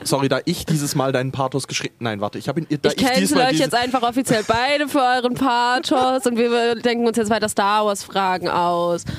sorry, 0.05 0.29
da 0.29 0.39
ich 0.45 0.65
dieses 0.65 0.95
Mal 0.95 1.11
deinen 1.11 1.33
Pathos 1.33 1.67
geschrieben. 1.67 1.95
Nein, 1.99 2.21
warte, 2.21 2.37
ich 2.37 2.47
habe 2.47 2.61
ihn. 2.61 2.67
Da 2.81 2.89
Ich 2.89 2.95
cancel 2.97 3.19
diesmal 3.19 3.43
euch 3.45 3.51
diese- 3.51 3.63
jetzt 3.63 3.75
einfach 3.75 4.01
offiziell 4.03 4.43
beide 4.47 4.87
für 4.87 4.99
euren 5.01 5.33
Pathos 5.33 6.25
und 6.25 6.37
wir 6.37 6.75
denken 6.75 7.05
uns 7.05 7.17
jetzt 7.17 7.29
weiter 7.29 7.49
Star 7.49 7.85
Wars 7.85 8.03
Fragen 8.03 8.47
aus. 8.47 9.03
Ähm, 9.05 9.11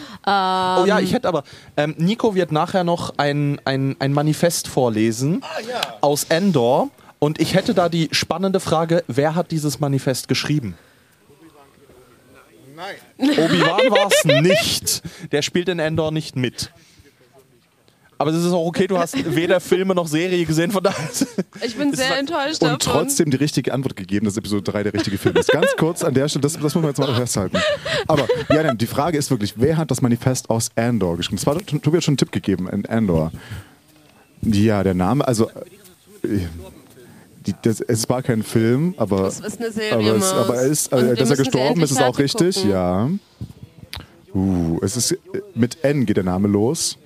Oh 0.82 0.86
ja, 0.86 0.98
ich 0.98 1.12
hätte 1.12 1.28
aber. 1.28 1.42
Ähm, 1.76 1.94
Nico 1.98 2.34
wird 2.34 2.50
nachher 2.50 2.82
noch 2.84 3.12
ein, 3.18 3.60
ein, 3.66 3.94
ein 3.98 4.12
Manifest 4.14 4.68
vorlesen 4.68 5.42
aus 6.00 6.24
Endor. 6.30 6.88
Und 7.18 7.40
ich 7.40 7.54
hätte 7.54 7.74
da 7.74 7.88
die 7.90 8.08
spannende 8.12 8.58
Frage: 8.58 9.04
Wer 9.06 9.34
hat 9.34 9.50
dieses 9.50 9.80
Manifest 9.80 10.28
geschrieben? 10.28 10.76
Nein. 13.18 13.30
Obi-Wan 13.38 13.90
war 13.90 14.08
es 14.10 14.24
nicht. 14.24 15.02
Der 15.32 15.42
spielt 15.42 15.68
in 15.68 15.78
Endor 15.78 16.10
nicht 16.12 16.36
mit. 16.36 16.70
Aber 18.18 18.30
es 18.30 18.44
ist 18.44 18.52
auch 18.52 18.66
okay, 18.66 18.86
du 18.86 18.98
hast 18.98 19.16
weder 19.34 19.58
Filme 19.58 19.96
noch 19.96 20.06
Serie 20.06 20.44
gesehen, 20.44 20.70
von 20.70 20.80
daher. 20.80 21.08
ich 21.60 21.74
bin 21.76 21.92
sehr 21.92 22.16
enttäuscht 22.18 22.62
Und 22.62 22.70
davon. 22.70 22.78
trotzdem 22.78 23.32
die 23.32 23.36
richtige 23.36 23.74
Antwort 23.74 23.96
gegeben, 23.96 24.26
dass 24.26 24.36
Episode 24.36 24.62
3 24.70 24.84
der 24.84 24.94
richtige 24.94 25.18
Film 25.18 25.36
ist. 25.36 25.50
Ganz 25.50 25.74
kurz 25.76 26.04
an 26.04 26.14
der 26.14 26.28
Stelle, 26.28 26.42
das, 26.42 26.52
das 26.52 26.62
muss 26.62 26.74
man 26.76 26.84
jetzt 26.84 26.98
mal 26.98 27.12
festhalten. 27.16 27.58
Aber 28.06 28.28
ja, 28.48 28.62
nein, 28.62 28.78
die 28.78 28.86
Frage 28.86 29.18
ist 29.18 29.28
wirklich, 29.32 29.54
wer 29.56 29.76
hat 29.76 29.90
das 29.90 30.02
Manifest 30.02 30.50
aus 30.50 30.70
Andor 30.76 31.16
geschrieben? 31.16 31.38
Das 31.38 31.46
war, 31.46 31.58
Tobi 31.58 31.96
hat 31.96 32.04
schon 32.04 32.12
einen 32.12 32.16
Tipp 32.18 32.30
gegeben, 32.30 32.68
in 32.68 32.86
Andor. 32.86 33.32
Ja, 34.42 34.84
der 34.84 34.94
Name, 34.94 35.26
also 35.26 35.50
äh, 36.22 36.46
die, 37.46 37.54
das, 37.62 37.80
es 37.80 38.08
war 38.08 38.22
kein 38.22 38.42
Film, 38.42 38.94
aber, 38.96 39.22
Das 39.22 39.40
ist 39.40 39.60
eine 39.60 39.70
Serie, 39.70 40.10
aber, 40.12 40.16
es, 40.18 40.32
aber 40.32 40.56
er 40.56 40.66
ist, 40.66 40.92
äh, 40.92 41.14
dass 41.14 41.30
er 41.30 41.36
gestorben 41.36 41.82
ist, 41.82 41.90
ist 41.92 42.02
auch 42.02 42.18
richtig, 42.18 42.56
gucken. 42.56 42.70
ja. 42.70 43.10
Uh, 44.34 44.78
es 44.82 44.96
ist 44.96 45.18
mit 45.54 45.84
N 45.84 46.06
geht 46.06 46.16
der 46.16 46.24
Name 46.24 46.48
los. 46.48 46.96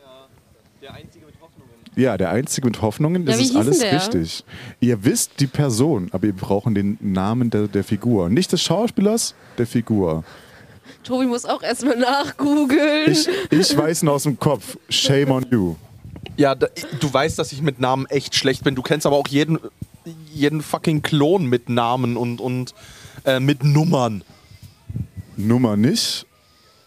Ja, 1.96 2.18
der 2.18 2.30
Einzige 2.30 2.66
mit 2.66 2.82
Hoffnungen, 2.82 3.22
Ja, 3.22 3.32
das 3.32 3.38
wie 3.40 3.44
ist 3.44 3.56
alles 3.56 3.78
der? 3.78 3.92
richtig. 3.92 4.44
Ihr 4.80 5.02
wisst 5.04 5.40
die 5.40 5.46
Person, 5.46 6.08
aber 6.12 6.26
ihr 6.26 6.34
brauchen 6.34 6.74
den 6.74 6.98
Namen 7.00 7.48
der, 7.48 7.68
der 7.68 7.84
Figur. 7.84 8.28
Nicht 8.28 8.52
des 8.52 8.62
Schauspielers, 8.62 9.34
der 9.56 9.66
Figur. 9.66 10.22
Tobi 11.02 11.24
muss 11.24 11.46
auch 11.46 11.62
erstmal 11.62 11.96
nachgoogeln. 11.98 13.10
Ich, 13.12 13.26
ich 13.50 13.76
weiß 13.76 14.02
ihn 14.02 14.08
aus 14.10 14.24
dem 14.24 14.38
Kopf. 14.38 14.76
Shame 14.90 15.30
on 15.30 15.46
you. 15.50 15.74
Ja, 16.36 16.54
da, 16.54 16.66
du 17.00 17.12
weißt, 17.12 17.38
dass 17.38 17.50
ich 17.52 17.62
mit 17.62 17.80
Namen 17.80 18.04
echt 18.06 18.34
schlecht 18.34 18.62
bin. 18.62 18.74
Du 18.74 18.82
kennst 18.82 19.06
aber 19.06 19.16
auch 19.16 19.28
jeden, 19.28 19.58
jeden 20.32 20.62
fucking 20.62 21.02
Klon 21.02 21.46
mit 21.46 21.68
Namen 21.68 22.16
und, 22.16 22.40
und 22.40 22.74
äh, 23.24 23.40
mit 23.40 23.64
Nummern. 23.64 24.22
Nummer 25.36 25.76
nicht. 25.76 26.26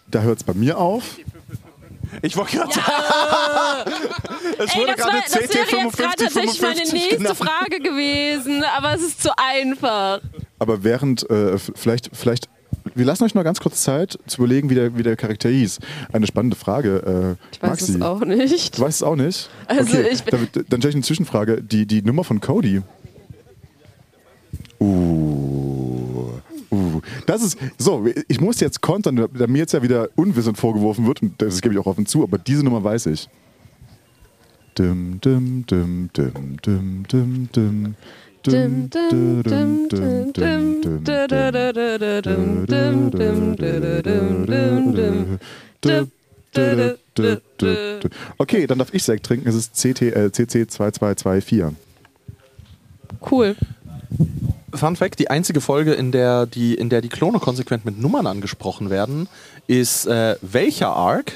Da 0.07 0.21
hört 0.21 0.39
es 0.39 0.43
bei 0.43 0.53
mir 0.53 0.77
auf. 0.77 1.17
Ich 2.23 2.35
wollte 2.35 2.57
gerade 2.57 2.73
sagen. 2.73 2.87
es 4.57 4.73
Ey, 4.73 4.81
wurde 4.81 4.95
gerade 4.95 5.17
das 5.23 5.33
wäre 5.35 5.43
jetzt 5.43 5.53
gerade 5.53 5.67
55, 5.69 5.99
tatsächlich 6.17 6.61
meine 6.61 6.75
55 6.75 6.93
nächste 6.93 7.17
genannt. 7.17 7.37
Frage 7.37 7.79
gewesen, 7.79 8.63
aber 8.75 8.95
es 8.95 9.01
ist 9.03 9.21
zu 9.21 9.29
einfach. 9.37 10.21
Aber 10.57 10.83
während, 10.83 11.29
äh, 11.29 11.59
vielleicht, 11.59 12.09
vielleicht, 12.13 12.49
wir 12.95 13.05
lassen 13.05 13.23
euch 13.25 13.35
noch 13.35 13.43
ganz 13.43 13.59
kurz 13.59 13.83
Zeit 13.83 14.17
zu 14.25 14.41
überlegen, 14.41 14.71
wie 14.71 14.75
der, 14.75 14.97
wie 14.97 15.03
der 15.03 15.15
Charakter 15.15 15.49
hieß. 15.49 15.77
Eine 16.11 16.25
spannende 16.25 16.57
Frage. 16.57 17.37
Äh, 17.39 17.45
Ich 17.53 17.61
weiß 17.61 17.69
Maxi. 17.81 17.95
es 17.97 18.01
auch 18.01 18.21
nicht. 18.21 18.77
Du 18.77 18.81
weißt 18.81 18.97
es 19.01 19.03
auch 19.03 19.15
nicht? 19.15 19.47
Also 19.67 19.95
okay, 19.95 20.09
ich 20.11 20.23
bin- 20.23 20.47
dann, 20.51 20.65
dann 20.67 20.79
stelle 20.81 20.89
ich 20.89 20.95
eine 20.95 21.03
Zwischenfrage. 21.03 21.61
Die, 21.61 21.85
die 21.85 22.01
Nummer 22.01 22.23
von 22.23 22.41
Cody. 22.41 22.81
Uh. 24.79 26.39
Uh. 26.71 27.01
Das 27.25 27.43
ist, 27.43 27.57
so, 27.77 28.05
ich 28.27 28.39
muss 28.39 28.59
jetzt 28.59 28.81
kontern, 28.81 29.27
da 29.33 29.47
mir 29.47 29.59
jetzt 29.59 29.73
ja 29.73 29.81
wieder 29.81 30.09
unwissend 30.15 30.57
vorgeworfen 30.57 31.05
wird, 31.07 31.21
und 31.21 31.41
das 31.41 31.61
gebe 31.61 31.73
ich 31.73 31.79
auch 31.79 31.85
offen 31.85 32.05
zu, 32.05 32.23
aber 32.23 32.37
diese 32.37 32.63
Nummer 32.63 32.83
weiß 32.83 33.07
ich. 33.07 33.27
Dim, 34.77 35.19
dim, 35.19 35.65
dim, 35.65 36.09
dim, 36.15 36.57
dim, 36.63 37.05
dim, 37.07 37.49
dim. 37.51 37.95
Okay, 48.37 48.65
dann 48.65 48.77
darf 48.79 48.93
ich 48.93 49.03
Sekt 49.03 49.25
trinken. 49.25 49.47
Es 49.47 49.55
ist 49.55 49.73
CT, 49.73 50.01
äh, 50.03 50.29
CC2224. 50.33 51.73
Cool. 53.29 53.55
Fun 54.73 54.95
Fact: 54.95 55.19
Die 55.19 55.29
einzige 55.29 55.61
Folge, 55.61 55.93
in 55.93 56.11
der 56.11 56.45
die, 56.45 56.75
in 56.75 56.89
der 56.89 57.01
die 57.01 57.09
Klone 57.09 57.39
konsequent 57.39 57.85
mit 57.85 57.99
Nummern 57.99 58.27
angesprochen 58.27 58.89
werden, 58.89 59.27
ist 59.67 60.05
äh, 60.07 60.35
welcher 60.41 60.89
Arc? 60.89 61.31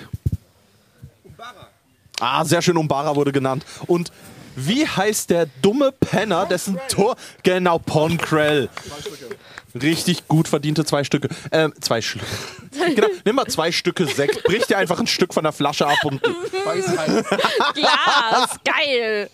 Ah, 2.19 2.45
sehr 2.45 2.61
schön, 2.61 2.77
Umbara 2.77 3.15
wurde 3.15 3.31
genannt. 3.31 3.65
Und 3.87 4.11
wie 4.55 4.87
heißt 4.87 5.29
der 5.29 5.47
dumme 5.61 5.91
Penner, 5.91 6.45
dessen 6.45 6.79
Tor. 6.87 7.15
Genau, 7.41 7.79
Ponkrell. 7.79 8.69
Richtig 9.75 10.27
gut 10.27 10.47
verdiente 10.47 10.85
zwei 10.85 11.03
Stücke. 11.03 11.29
Ähm, 11.51 11.73
zwei 11.81 12.01
Stücke. 12.01 12.25
genau, 12.95 13.07
nimm 13.25 13.35
mal 13.35 13.47
zwei 13.47 13.71
Stücke 13.71 14.05
Sekt, 14.05 14.43
brich 14.43 14.65
dir 14.67 14.77
einfach 14.77 14.99
ein 14.99 15.07
Stück 15.07 15.33
von 15.33 15.43
der 15.43 15.51
Flasche 15.51 15.87
ab 15.87 15.97
und 16.03 16.21
rein. 16.65 16.83
Glas, 17.73 18.59
geil. 18.63 19.29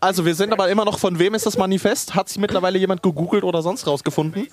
Also, 0.00 0.24
wir 0.24 0.34
sind 0.34 0.52
aber 0.52 0.68
immer 0.68 0.84
noch, 0.84 0.98
von 0.98 1.18
wem 1.18 1.34
ist 1.34 1.46
das 1.46 1.56
Manifest? 1.58 2.14
Hat 2.14 2.28
sich 2.28 2.38
mittlerweile 2.38 2.78
jemand 2.78 3.02
gegoogelt 3.02 3.44
oder 3.44 3.62
sonst 3.62 3.86
rausgefunden? 3.86 4.48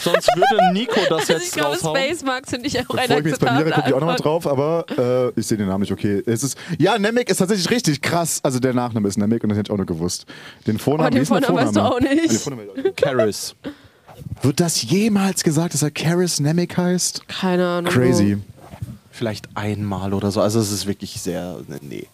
Sonst 0.00 0.28
würde 0.36 0.72
Nico 0.72 1.00
das 1.08 1.20
Also 1.20 1.32
ich 1.34 1.38
jetzt 1.44 1.54
glaube, 1.54 1.70
raushauen. 1.76 1.96
Space 1.96 2.22
Marks 2.24 2.50
finde 2.50 2.66
ich 2.66 2.78
auch 2.78 2.94
ein 2.96 3.06
Bevor 3.08 3.18
ich 3.18 3.24
mich 3.24 3.32
jetzt 3.32 3.40
bei 3.44 3.52
mir 3.52 3.70
gucke 3.70 3.88
ich 3.88 3.94
auch 3.94 4.00
nochmal 4.00 4.16
drauf, 4.16 4.46
aber 4.46 4.84
äh, 4.98 5.40
ich 5.40 5.46
sehe 5.46 5.56
den 5.56 5.68
Namen 5.68 5.82
nicht, 5.82 5.92
okay. 5.92 6.22
Es 6.26 6.42
ist, 6.42 6.58
ja, 6.78 6.98
Nemec 6.98 7.30
ist 7.30 7.38
tatsächlich 7.38 7.70
richtig 7.70 8.02
krass. 8.02 8.40
Also 8.42 8.58
der 8.58 8.74
Nachname 8.74 9.08
ist 9.08 9.16
Nemec 9.16 9.42
und 9.44 9.50
das 9.50 9.58
hätte 9.58 9.70
ich 9.70 9.74
auch 9.74 9.78
noch 9.78 9.86
gewusst. 9.86 10.26
Den 10.66 10.78
Vornamen, 10.78 11.12
Oh, 11.12 11.16
den 11.16 11.24
Vornamen 11.26 11.56
weißt 11.56 11.76
du 11.76 11.80
Vorname? 11.80 11.94
auch 11.96 12.00
nicht. 12.00 12.24
Ah, 12.24 12.28
den 12.28 12.38
Vornamen 12.38 12.68
weiß 12.68 12.74
ich 12.84 12.90
auch 12.90 12.96
Karis. 12.96 13.54
nicht. 13.64 14.44
Wird 14.44 14.60
das 14.60 14.82
jemals 14.82 15.42
gesagt, 15.44 15.72
dass 15.74 15.82
er 15.82 15.90
Karis 15.92 16.40
Nemec 16.40 16.76
heißt? 16.76 17.28
Keine 17.28 17.66
Ahnung. 17.66 17.92
Crazy. 17.92 18.38
Vielleicht 19.12 19.48
einmal 19.54 20.12
oder 20.14 20.30
so. 20.30 20.40
Also, 20.40 20.58
es 20.60 20.72
ist 20.72 20.86
wirklich 20.86 21.20
sehr. 21.20 21.58
Nee. 21.80 22.06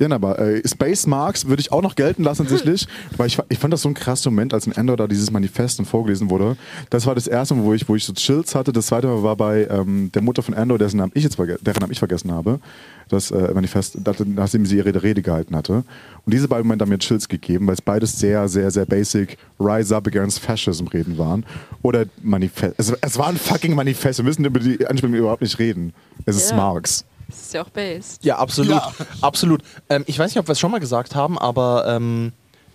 Ja, 0.00 0.08
na, 0.08 0.14
aber 0.14 0.38
äh, 0.38 0.66
Space 0.66 1.06
Marks 1.06 1.46
würde 1.46 1.60
ich 1.60 1.70
auch 1.72 1.82
noch 1.82 1.94
gelten 1.94 2.24
lassen, 2.24 2.46
sicherlich. 2.48 2.88
weil 3.18 3.26
ich, 3.26 3.38
ich 3.50 3.58
fand 3.58 3.72
das 3.72 3.82
so 3.82 3.88
ein 3.88 3.94
krasser 3.94 4.30
Moment, 4.30 4.54
als 4.54 4.66
in 4.66 4.72
Endor 4.72 4.96
da 4.96 5.06
dieses 5.06 5.30
Manifest 5.30 5.78
dann 5.78 5.86
vorgelesen 5.86 6.30
wurde. 6.30 6.56
Das 6.88 7.06
war 7.06 7.14
das 7.14 7.26
erste 7.26 7.54
Mal, 7.54 7.64
wo 7.64 7.74
ich, 7.74 7.86
wo 7.88 7.94
ich 7.94 8.04
so 8.04 8.14
Chills 8.14 8.54
hatte. 8.54 8.72
Das 8.72 8.86
zweite 8.86 9.06
Mal 9.06 9.22
war 9.22 9.36
bei 9.36 9.66
ähm, 9.70 10.10
der 10.12 10.22
Mutter 10.22 10.42
von 10.42 10.54
Endor, 10.54 10.78
dessen 10.78 10.96
Namen 10.96 11.12
ich 11.14 11.22
jetzt 11.22 11.38
deren 11.38 11.80
Namen 11.80 11.92
ich 11.92 11.98
vergessen 11.98 12.32
habe. 12.32 12.60
Das 13.08 13.30
äh, 13.30 13.52
Manifest, 13.52 13.98
nachdem 14.26 14.64
sie 14.64 14.76
ihre 14.76 15.02
Rede 15.02 15.20
gehalten 15.20 15.54
hatte. 15.54 15.84
Und 16.24 16.32
diese 16.32 16.48
beiden 16.48 16.64
Momente 16.66 16.84
haben 16.84 16.90
mir 16.90 16.98
Chills 16.98 17.28
gegeben, 17.28 17.66
weil 17.66 17.74
es 17.74 17.82
beides 17.82 18.18
sehr, 18.18 18.48
sehr, 18.48 18.70
sehr 18.70 18.86
basic 18.86 19.36
Rise 19.58 19.94
Up 19.94 20.06
Against 20.06 20.38
Fascism 20.38 20.86
reden 20.86 21.18
waren. 21.18 21.44
Oder 21.82 22.04
Manifest. 22.22 22.74
Es, 22.78 22.90
es 23.00 23.18
war 23.18 23.26
ein 23.28 23.36
fucking 23.36 23.74
Manifest. 23.74 24.20
Wir 24.20 24.24
müssen 24.24 24.44
über 24.44 24.60
die 24.60 24.86
Anspielung 24.86 25.14
überhaupt 25.14 25.42
nicht 25.42 25.58
reden. 25.58 25.92
Es 26.24 26.36
ist 26.36 26.50
Ja. 26.50 26.56
Marx. 26.56 27.04
Das 27.30 27.40
ist 27.40 27.54
ja 27.54 27.62
auch 27.62 27.68
based. 27.70 28.24
Ja, 28.24 28.38
absolut. 28.38 28.82
Absolut. 29.20 29.62
Ähm, 29.88 30.04
ich 30.06 30.18
weiß 30.18 30.30
nicht, 30.30 30.38
ob 30.38 30.48
wir 30.48 30.52
es 30.52 30.60
schon 30.60 30.70
mal 30.70 30.80
gesagt 30.80 31.14
haben, 31.14 31.38
aber 31.38 31.84
ähm, 31.86 32.32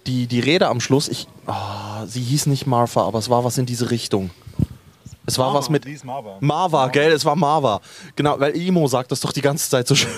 die, 0.08 0.28
die 0.28 0.40
Rede 0.40 0.68
am 0.68 0.80
Schluss, 0.80 1.08
ich. 1.08 1.28
ah, 1.48 2.06
sie 2.06 2.22
hieß 2.22 2.46
nicht 2.48 2.68
Martha, 2.68 3.02
aber 3.02 3.20
es 3.20 3.30
war 3.30 3.44
was 3.44 3.58
in 3.58 3.66
diese 3.66 3.92
Richtung. 3.92 4.30
Es 5.28 5.38
war 5.38 5.54
was 5.54 5.70
mit. 5.70 5.86
Marva, 6.42 6.88
gell? 6.88 7.12
Es 7.12 7.26
war 7.26 7.36
Marva. 7.36 7.82
Genau, 8.16 8.40
weil 8.40 8.56
Emo 8.56 8.88
sagt 8.88 9.12
das 9.12 9.20
doch 9.22 9.32
die 9.32 9.42
ganze 9.42 9.70
Zeit 9.70 9.88
so 9.88 9.96
schön. 9.96 10.12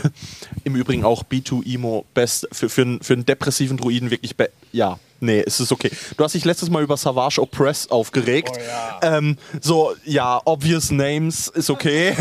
Im 0.64 0.76
Übrigen 0.76 1.06
auch 1.06 1.24
B2 1.24 1.66
Emo 1.74 2.06
best 2.14 2.48
für, 2.52 2.70
für, 2.70 2.82
einen- 2.82 3.02
für 3.02 3.14
einen 3.14 3.26
depressiven 3.26 3.78
Druiden 3.78 4.12
wirklich. 4.12 4.36
Ja, 4.74 5.00
nee, 5.22 5.42
es 5.46 5.60
ist 5.60 5.72
okay. 5.72 5.90
Du 6.18 6.24
hast 6.24 6.34
dich 6.34 6.44
letztes 6.46 6.70
Mal 6.70 6.84
über 6.84 6.98
Savage 6.98 7.42
Oppress 7.42 7.90
aufgeregt. 7.90 8.58
ähm, 9.02 9.38
so, 9.62 9.94
ja, 10.04 10.42
obvious 10.46 10.92
names 10.92 11.48
ist 11.48 11.70
okay. 11.70 12.14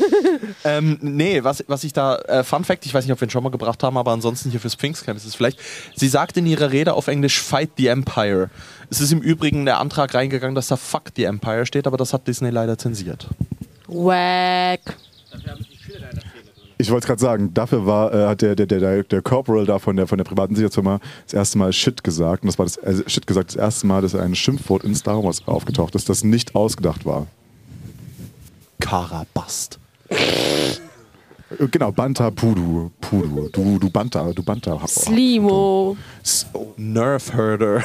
ähm, 0.64 0.98
nee, 1.00 1.42
was, 1.44 1.64
was 1.68 1.84
ich 1.84 1.92
da, 1.92 2.16
äh, 2.16 2.44
Fun 2.44 2.64
Fact, 2.64 2.86
ich 2.86 2.92
weiß 2.94 3.04
nicht, 3.04 3.12
ob 3.12 3.20
wir 3.20 3.28
ihn 3.28 3.30
schon 3.30 3.42
mal 3.44 3.50
gebracht 3.50 3.82
haben, 3.82 3.96
aber 3.96 4.12
ansonsten 4.12 4.50
hier 4.50 4.60
fürs 4.60 4.74
Pfingstcamp 4.74 5.16
ist 5.16 5.24
es 5.26 5.34
vielleicht. 5.34 5.58
Sie 5.94 6.08
sagt 6.08 6.36
in 6.36 6.46
ihrer 6.46 6.70
Rede 6.72 6.94
auf 6.94 7.08
Englisch 7.08 7.40
Fight 7.40 7.70
the 7.76 7.86
Empire. 7.88 8.50
Es 8.90 9.00
ist 9.00 9.12
im 9.12 9.20
Übrigen 9.20 9.64
der 9.64 9.80
Antrag 9.80 10.14
reingegangen, 10.14 10.54
dass 10.54 10.68
da 10.68 10.76
Fuck 10.76 11.10
the 11.16 11.24
Empire 11.24 11.66
steht, 11.66 11.86
aber 11.86 11.96
das 11.96 12.12
hat 12.12 12.26
Disney 12.28 12.50
leider 12.50 12.78
zensiert. 12.78 13.28
Wack. 13.88 14.96
Ich 16.78 16.90
wollte 16.90 17.04
es 17.04 17.06
gerade 17.06 17.20
sagen, 17.20 17.54
dafür 17.54 17.86
war, 17.86 18.12
äh, 18.12 18.26
hat 18.26 18.42
der, 18.42 18.54
der, 18.54 18.66
der, 18.66 19.02
der 19.02 19.22
Corporal 19.22 19.64
da 19.64 19.78
von 19.78 19.96
der, 19.96 20.06
von 20.06 20.18
der 20.18 20.24
privaten 20.24 20.54
Sicherheitsfirma 20.54 21.00
das 21.24 21.32
erste 21.32 21.58
Mal 21.58 21.72
Shit 21.72 22.04
gesagt. 22.04 22.42
Und 22.42 22.48
das 22.48 22.58
war 22.58 22.66
das 22.66 22.76
äh, 22.76 23.08
Shit 23.08 23.26
gesagt, 23.26 23.50
das 23.50 23.56
erste 23.56 23.86
Mal, 23.86 24.02
dass 24.02 24.14
ein 24.14 24.34
Schimpfwort 24.34 24.84
in 24.84 24.94
Star 24.94 25.24
Wars 25.24 25.42
aufgetaucht 25.46 25.94
ist, 25.94 26.08
das 26.08 26.22
nicht 26.22 26.54
ausgedacht 26.54 27.06
war. 27.06 27.26
Karabast. 28.78 29.78
Genau, 31.70 31.92
Banta 31.92 32.30
Pudu. 32.30 32.90
Pudu. 33.00 33.48
Du, 33.50 33.78
du 33.78 33.90
Banta, 33.90 34.32
du 34.32 34.42
Banta. 34.42 34.78
Slimo. 34.86 35.96
So, 36.22 36.74
Nerf 36.76 37.32
Herder. 37.32 37.82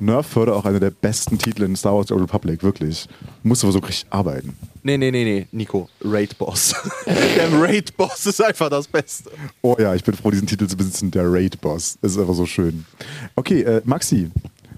Nerf 0.00 0.26
Further 0.26 0.54
auch 0.54 0.64
einer 0.64 0.80
der 0.80 0.90
besten 0.90 1.38
Titel 1.38 1.64
in 1.64 1.76
Star 1.76 1.94
Wars 1.94 2.08
The 2.08 2.14
Old 2.14 2.22
Republic, 2.22 2.62
wirklich. 2.62 3.08
Musst 3.42 3.64
aber 3.64 3.72
so 3.72 3.78
richtig 3.80 4.06
arbeiten. 4.10 4.56
Nee, 4.82 4.96
nee, 4.96 5.10
nee, 5.10 5.24
nee, 5.24 5.46
Nico, 5.52 5.88
Raid 6.02 6.38
Boss. 6.38 6.74
der 7.06 7.52
Raid 7.60 7.96
Boss 7.96 8.26
ist 8.26 8.42
einfach 8.42 8.70
das 8.70 8.86
Beste. 8.86 9.30
Oh 9.60 9.76
ja, 9.78 9.94
ich 9.94 10.04
bin 10.04 10.14
froh, 10.14 10.30
diesen 10.30 10.46
Titel 10.46 10.66
zu 10.66 10.76
besitzen, 10.76 11.10
der 11.10 11.24
Raid 11.30 11.60
Boss. 11.60 11.98
Das 12.00 12.12
ist 12.12 12.18
einfach 12.18 12.34
so 12.34 12.46
schön. 12.46 12.86
Okay, 13.34 13.62
äh, 13.62 13.82
Maxi, 13.84 14.30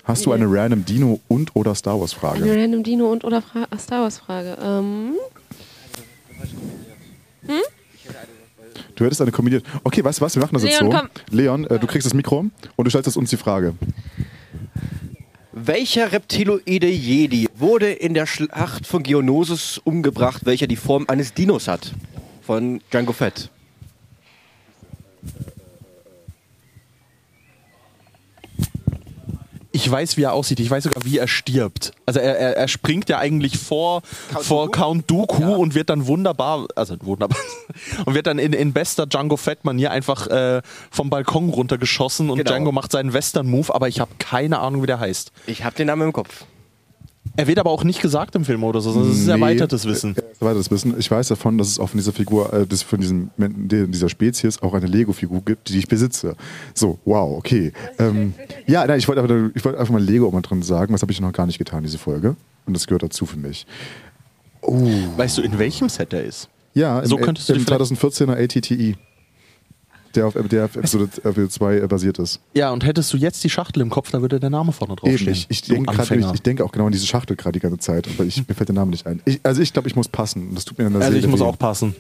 hast 0.04 0.26
du 0.26 0.32
eine 0.32 0.46
random 0.48 0.84
Dino 0.84 1.20
und 1.28 1.54
oder 1.54 1.74
Star 1.74 2.00
Wars 2.00 2.12
Frage? 2.12 2.42
Eine 2.42 2.62
random 2.62 2.82
Dino 2.82 3.12
und 3.12 3.24
oder 3.24 3.42
Fra 3.42 3.66
Star 3.78 4.02
Wars 4.02 4.18
Frage. 4.18 4.56
Ähm, 4.62 5.12
Du 8.96 9.06
hättest 9.06 9.22
eine 9.22 9.32
kombiniert. 9.32 9.64
Okay, 9.82 10.04
weißt 10.04 10.20
du 10.20 10.24
was? 10.24 10.34
Wir 10.34 10.42
machen 10.42 10.52
das 10.54 10.62
jetzt 10.62 10.80
Leon, 10.80 10.92
so. 10.92 10.98
komm. 10.98 11.08
Leon, 11.30 11.64
äh, 11.66 11.78
du 11.78 11.86
kriegst 11.86 12.04
das 12.04 12.12
Mikro 12.12 12.44
und 12.76 12.84
du 12.84 12.90
stellst 12.90 13.16
uns 13.16 13.30
die 13.30 13.38
Frage. 13.38 13.74
Welcher 15.52 16.12
Reptiloide 16.12 16.86
Jedi 16.86 17.48
wurde 17.56 17.90
in 17.90 18.14
der 18.14 18.26
Schlacht 18.26 18.86
von 18.86 19.02
Geonosis 19.02 19.78
umgebracht, 19.82 20.42
welcher 20.44 20.68
die 20.68 20.76
Form 20.76 21.06
eines 21.08 21.34
Dinos 21.34 21.66
hat? 21.66 21.92
Von 22.40 22.80
Django 22.92 23.12
Fett. 23.12 23.50
Ich 29.82 29.90
weiß, 29.90 30.16
wie 30.16 30.22
er 30.24 30.32
aussieht. 30.34 30.60
Ich 30.60 30.70
weiß 30.70 30.84
sogar, 30.84 31.02
wie 31.04 31.16
er 31.18 31.26
stirbt. 31.26 31.92
Also 32.06 32.20
er, 32.20 32.36
er, 32.38 32.56
er 32.56 32.68
springt 32.68 33.08
ja 33.08 33.18
eigentlich 33.18 33.56
vor 33.58 34.02
Count 34.32 34.44
vor 34.44 34.64
Dooku? 34.66 34.78
Count 34.78 35.10
Dooku 35.10 35.42
Ja. 35.42 35.48
und 35.56 35.74
wird 35.74 35.88
dann 35.90 36.06
wunderbar, 36.06 36.66
also 36.76 36.96
wunderbar, 37.02 37.38
und 38.04 38.14
wird 38.14 38.26
dann 38.26 38.38
in, 38.38 38.52
in 38.52 38.72
bester 38.72 39.06
Django 39.06 39.36
Fett-Manier 39.36 39.90
einfach 39.90 40.26
äh, 40.26 40.60
vom 40.90 41.08
Balkon 41.08 41.48
runtergeschossen 41.48 42.28
und 42.30 42.38
Genau. 42.38 42.50
Django 42.50 42.72
macht 42.72 42.92
seinen 42.92 43.12
Western-Move, 43.12 43.74
aber 43.74 43.88
ich 43.88 44.00
habe 44.00 44.10
keine 44.18 44.58
Ahnung, 44.58 44.82
wie 44.82 44.86
der 44.86 45.00
heißt. 45.00 45.32
Ich 45.46 45.64
habe 45.64 45.74
den 45.76 45.86
Namen 45.86 46.02
im 46.02 46.12
Kopf. 46.12 46.44
Er 47.36 47.46
wird 47.46 47.58
aber 47.58 47.70
auch 47.70 47.84
nicht 47.84 48.02
gesagt 48.02 48.34
im 48.34 48.44
Film 48.44 48.64
oder 48.64 48.80
so, 48.80 48.92
sondern 48.92 49.12
es 49.12 49.18
ist 49.20 49.26
Nee. 49.26 49.32
erweitertes 49.32 49.84
Wissen. 49.86 50.14
Erweitertes 50.40 50.70
Wissen. 50.70 50.94
Ich 50.98 51.10
weiß 51.10 51.28
davon, 51.28 51.56
dass 51.58 51.68
es 51.68 51.78
auch 51.78 51.88
von 51.88 51.98
dieser 51.98 52.12
Figur, 52.12 52.52
äh, 52.52 52.66
von 52.76 53.00
diesem, 53.00 53.30
dieser 53.38 54.08
Spezies 54.08 54.60
auch 54.62 54.74
eine 54.74 54.86
Lego-Figur 54.86 55.42
gibt, 55.44 55.68
die 55.68 55.78
ich 55.78 55.88
besitze. 55.88 56.34
So, 56.74 56.98
wow, 57.04 57.38
okay. 57.38 57.72
Ähm, 57.98 58.34
ja, 58.66 58.86
nein, 58.86 58.98
ich 58.98 59.08
wollte 59.08 59.22
einfach, 59.22 59.50
ich 59.54 59.64
wollte 59.64 59.78
einfach 59.78 59.92
mal 59.92 60.02
Lego 60.02 60.28
immer 60.28 60.42
drin 60.42 60.62
sagen. 60.62 60.92
Das 60.92 61.02
habe 61.02 61.12
ich 61.12 61.20
noch 61.20 61.32
gar 61.32 61.46
nicht 61.46 61.58
getan, 61.58 61.82
diese 61.82 61.98
Folge. 61.98 62.36
Und 62.66 62.74
das 62.74 62.86
gehört 62.86 63.02
dazu 63.04 63.24
für 63.26 63.38
mich. 63.38 63.66
Weißt 64.62 65.38
du, 65.38 65.42
in 65.42 65.58
welchem 65.58 65.88
Set 65.88 66.12
er 66.12 66.24
ist? 66.24 66.48
Ja, 66.74 67.00
im, 67.00 67.06
So 67.06 67.16
könntest 67.16 67.48
im 67.50 67.60
vielleicht- 67.60 67.82
2014er 67.82 68.36
ATTI. 68.36 68.96
Der 70.16 70.26
auf, 70.26 70.34
der 70.34 70.64
auf 70.64 70.74
Episode, 70.76 71.04
Episode 71.22 71.48
2 71.48 71.76
äh, 71.76 71.86
basiert 71.86 72.18
ist. 72.18 72.40
Ja, 72.54 72.70
und 72.72 72.84
hättest 72.84 73.12
du 73.12 73.16
jetzt 73.16 73.44
die 73.44 73.50
Schachtel 73.50 73.80
im 73.80 73.90
Kopf, 73.90 74.10
dann 74.10 74.22
würde 74.22 74.40
der 74.40 74.50
Name 74.50 74.72
vorne 74.72 74.96
drauf 74.96 75.08
Eben, 75.08 75.18
stehen. 75.18 75.32
ich, 75.32 75.46
ich, 75.48 75.62
denke 75.62 75.84
grad 75.86 76.00
Anfänger. 76.00 76.20
nämlich- 76.22 76.34
ich 76.34 76.42
denke 76.42 76.64
auch 76.64 76.72
genau 76.72 76.86
an 76.86 76.92
diese 76.92 77.06
Schachtel 77.06 77.36
gerade 77.36 77.52
die 77.52 77.60
ganze 77.60 77.78
Zeit, 77.78 78.08
aber 78.08 78.24
ich, 78.24 78.36
mir 78.48 78.54
fällt 78.54 78.68
der 78.68 78.74
Name 78.74 78.90
nicht 78.90 79.06
ein. 79.06 79.20
Ich, 79.24 79.38
also 79.44 79.62
ich 79.62 79.72
glaube, 79.72 79.86
ich 79.88 79.94
muss 79.94 80.08
passen. 80.08 80.54
Das 80.54 80.64
tut 80.64 80.78
mir 80.78 80.86
in 80.86 80.92
der 80.94 81.02
also 81.02 81.12
Seele 81.12 81.24
ich 81.24 81.30
muss 81.30 81.40
weh. 81.40 81.44
auch 81.44 81.58
passen. 81.58 81.94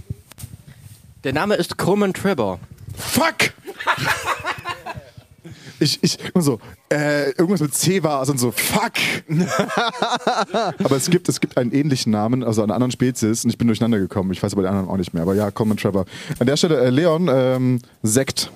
Der 1.22 1.32
Name 1.32 1.54
ist 1.54 1.78
Coleman 1.78 2.12
Trevor. 2.12 2.58
Fuck! 2.96 3.52
Ich, 5.80 5.98
ich, 6.02 6.18
immer 6.34 6.42
so, 6.42 6.60
äh, 6.92 7.30
irgendwas 7.30 7.60
mit 7.60 7.74
C 7.74 8.02
war 8.02 8.22
es 8.22 8.28
und 8.28 8.38
so, 8.38 8.50
fuck! 8.50 8.92
aber 10.84 10.96
es 10.96 11.08
gibt, 11.08 11.28
es 11.28 11.40
gibt 11.40 11.56
einen 11.56 11.72
ähnlichen 11.72 12.12
Namen, 12.12 12.44
also 12.44 12.62
einer 12.62 12.74
anderen 12.74 12.92
Spezies, 12.92 13.44
und 13.44 13.50
ich 13.50 13.58
bin 13.58 13.66
durcheinander 13.66 13.98
gekommen. 13.98 14.30
Ich 14.32 14.42
weiß 14.42 14.52
aber 14.52 14.62
den 14.62 14.68
anderen 14.68 14.88
auch 14.88 14.96
nicht 14.96 15.14
mehr. 15.14 15.22
Aber 15.22 15.34
ja, 15.34 15.50
Common 15.50 15.76
Trevor. 15.76 16.04
An 16.38 16.46
der 16.46 16.56
Stelle, 16.56 16.80
äh, 16.80 16.90
Leon, 16.90 17.28
ähm, 17.32 17.80
Sekt. 18.02 18.50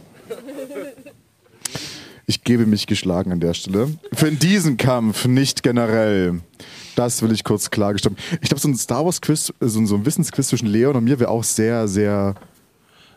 Ich 2.27 2.43
gebe 2.45 2.67
mich 2.67 2.87
geschlagen 2.87 3.33
an 3.33 3.41
der 3.41 3.55
Stelle. 3.55 3.89
Für 4.13 4.31
diesen 4.31 4.77
Kampf, 4.77 5.27
nicht 5.27 5.63
generell. 5.63 6.41
Das 6.97 7.23
will 7.23 7.33
ich 7.33 7.45
kurz 7.45 7.71
klargestellt. 7.71 8.17
Ich 8.41 8.49
glaube, 8.49 8.61
so 8.61 8.69
ein 8.69 8.77
Star 8.77 9.05
Wars 9.05 9.21
Quiz, 9.21 9.53
so 9.61 9.81
ein, 9.81 9.87
so 9.87 9.97
ein 9.97 10.07
Wissensquiz 10.07 10.49
zwischen 10.49 10.67
Leon 10.67 10.97
und 10.97 11.05
mir 11.05 11.19
wäre 11.19 11.31
auch 11.31 11.45
sehr, 11.45 11.89
sehr. 11.89 12.35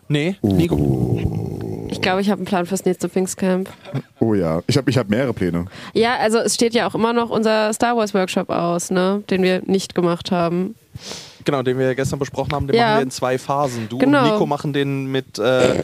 Nee, 0.09 0.35
Nico. 0.41 1.88
ich 1.89 2.01
glaube, 2.01 2.21
ich 2.21 2.29
habe 2.29 2.39
einen 2.39 2.45
Plan 2.45 2.65
fürs 2.65 2.85
nächste 2.85 3.09
Pfingstcamp. 3.09 3.69
Oh 4.19 4.34
ja, 4.34 4.61
ich 4.67 4.77
habe 4.77 4.89
ich 4.89 4.97
hab 4.97 5.09
mehrere 5.09 5.34
Pläne. 5.34 5.65
Ja, 5.93 6.15
also 6.17 6.38
es 6.39 6.55
steht 6.55 6.73
ja 6.73 6.88
auch 6.88 6.95
immer 6.95 7.13
noch 7.13 7.29
unser 7.29 7.73
Star 7.73 7.95
Wars 7.97 8.13
Workshop 8.13 8.49
aus, 8.49 8.89
ne? 8.91 9.23
Den 9.29 9.43
wir 9.43 9.61
nicht 9.65 9.95
gemacht 9.95 10.31
haben. 10.31 10.75
Genau, 11.45 11.61
den 11.63 11.77
wir 11.79 11.85
ja 11.88 11.93
gestern 11.93 12.19
besprochen 12.19 12.51
haben, 12.53 12.67
den 12.67 12.75
Ja. 12.75 12.88
machen 12.88 12.97
wir 12.97 13.03
in 13.03 13.11
zwei 13.11 13.38
Phasen. 13.38 13.88
Du 13.88 13.97
Genau. 13.99 14.23
und 14.25 14.31
Nico 14.34 14.45
machen 14.45 14.73
den 14.73 15.05
mit, 15.05 15.39
äh, 15.39 15.81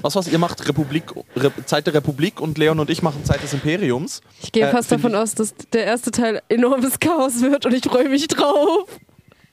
was 0.00 0.16
was 0.16 0.26
ihr 0.28 0.38
macht, 0.38 0.66
Republik, 0.68 1.04
Re 1.36 1.52
Zeit 1.66 1.86
der 1.86 1.92
Republik 1.94 2.40
und 2.40 2.56
Leon 2.56 2.80
und 2.80 2.88
ich 2.88 3.02
machen 3.02 3.22
Zeit 3.24 3.42
des 3.42 3.52
Imperiums. 3.52 4.22
Ich 4.42 4.52
gehe 4.52 4.66
Äh, 4.66 4.70
fast 4.70 4.90
davon 4.90 5.14
aus, 5.14 5.34
dass 5.34 5.54
der 5.72 5.84
erste 5.84 6.12
Teil 6.12 6.40
enormes 6.48 6.98
Chaos 6.98 7.42
wird 7.42 7.66
und 7.66 7.74
ich 7.74 7.84
freue 7.84 8.08
mich 8.08 8.26
drauf. 8.28 8.86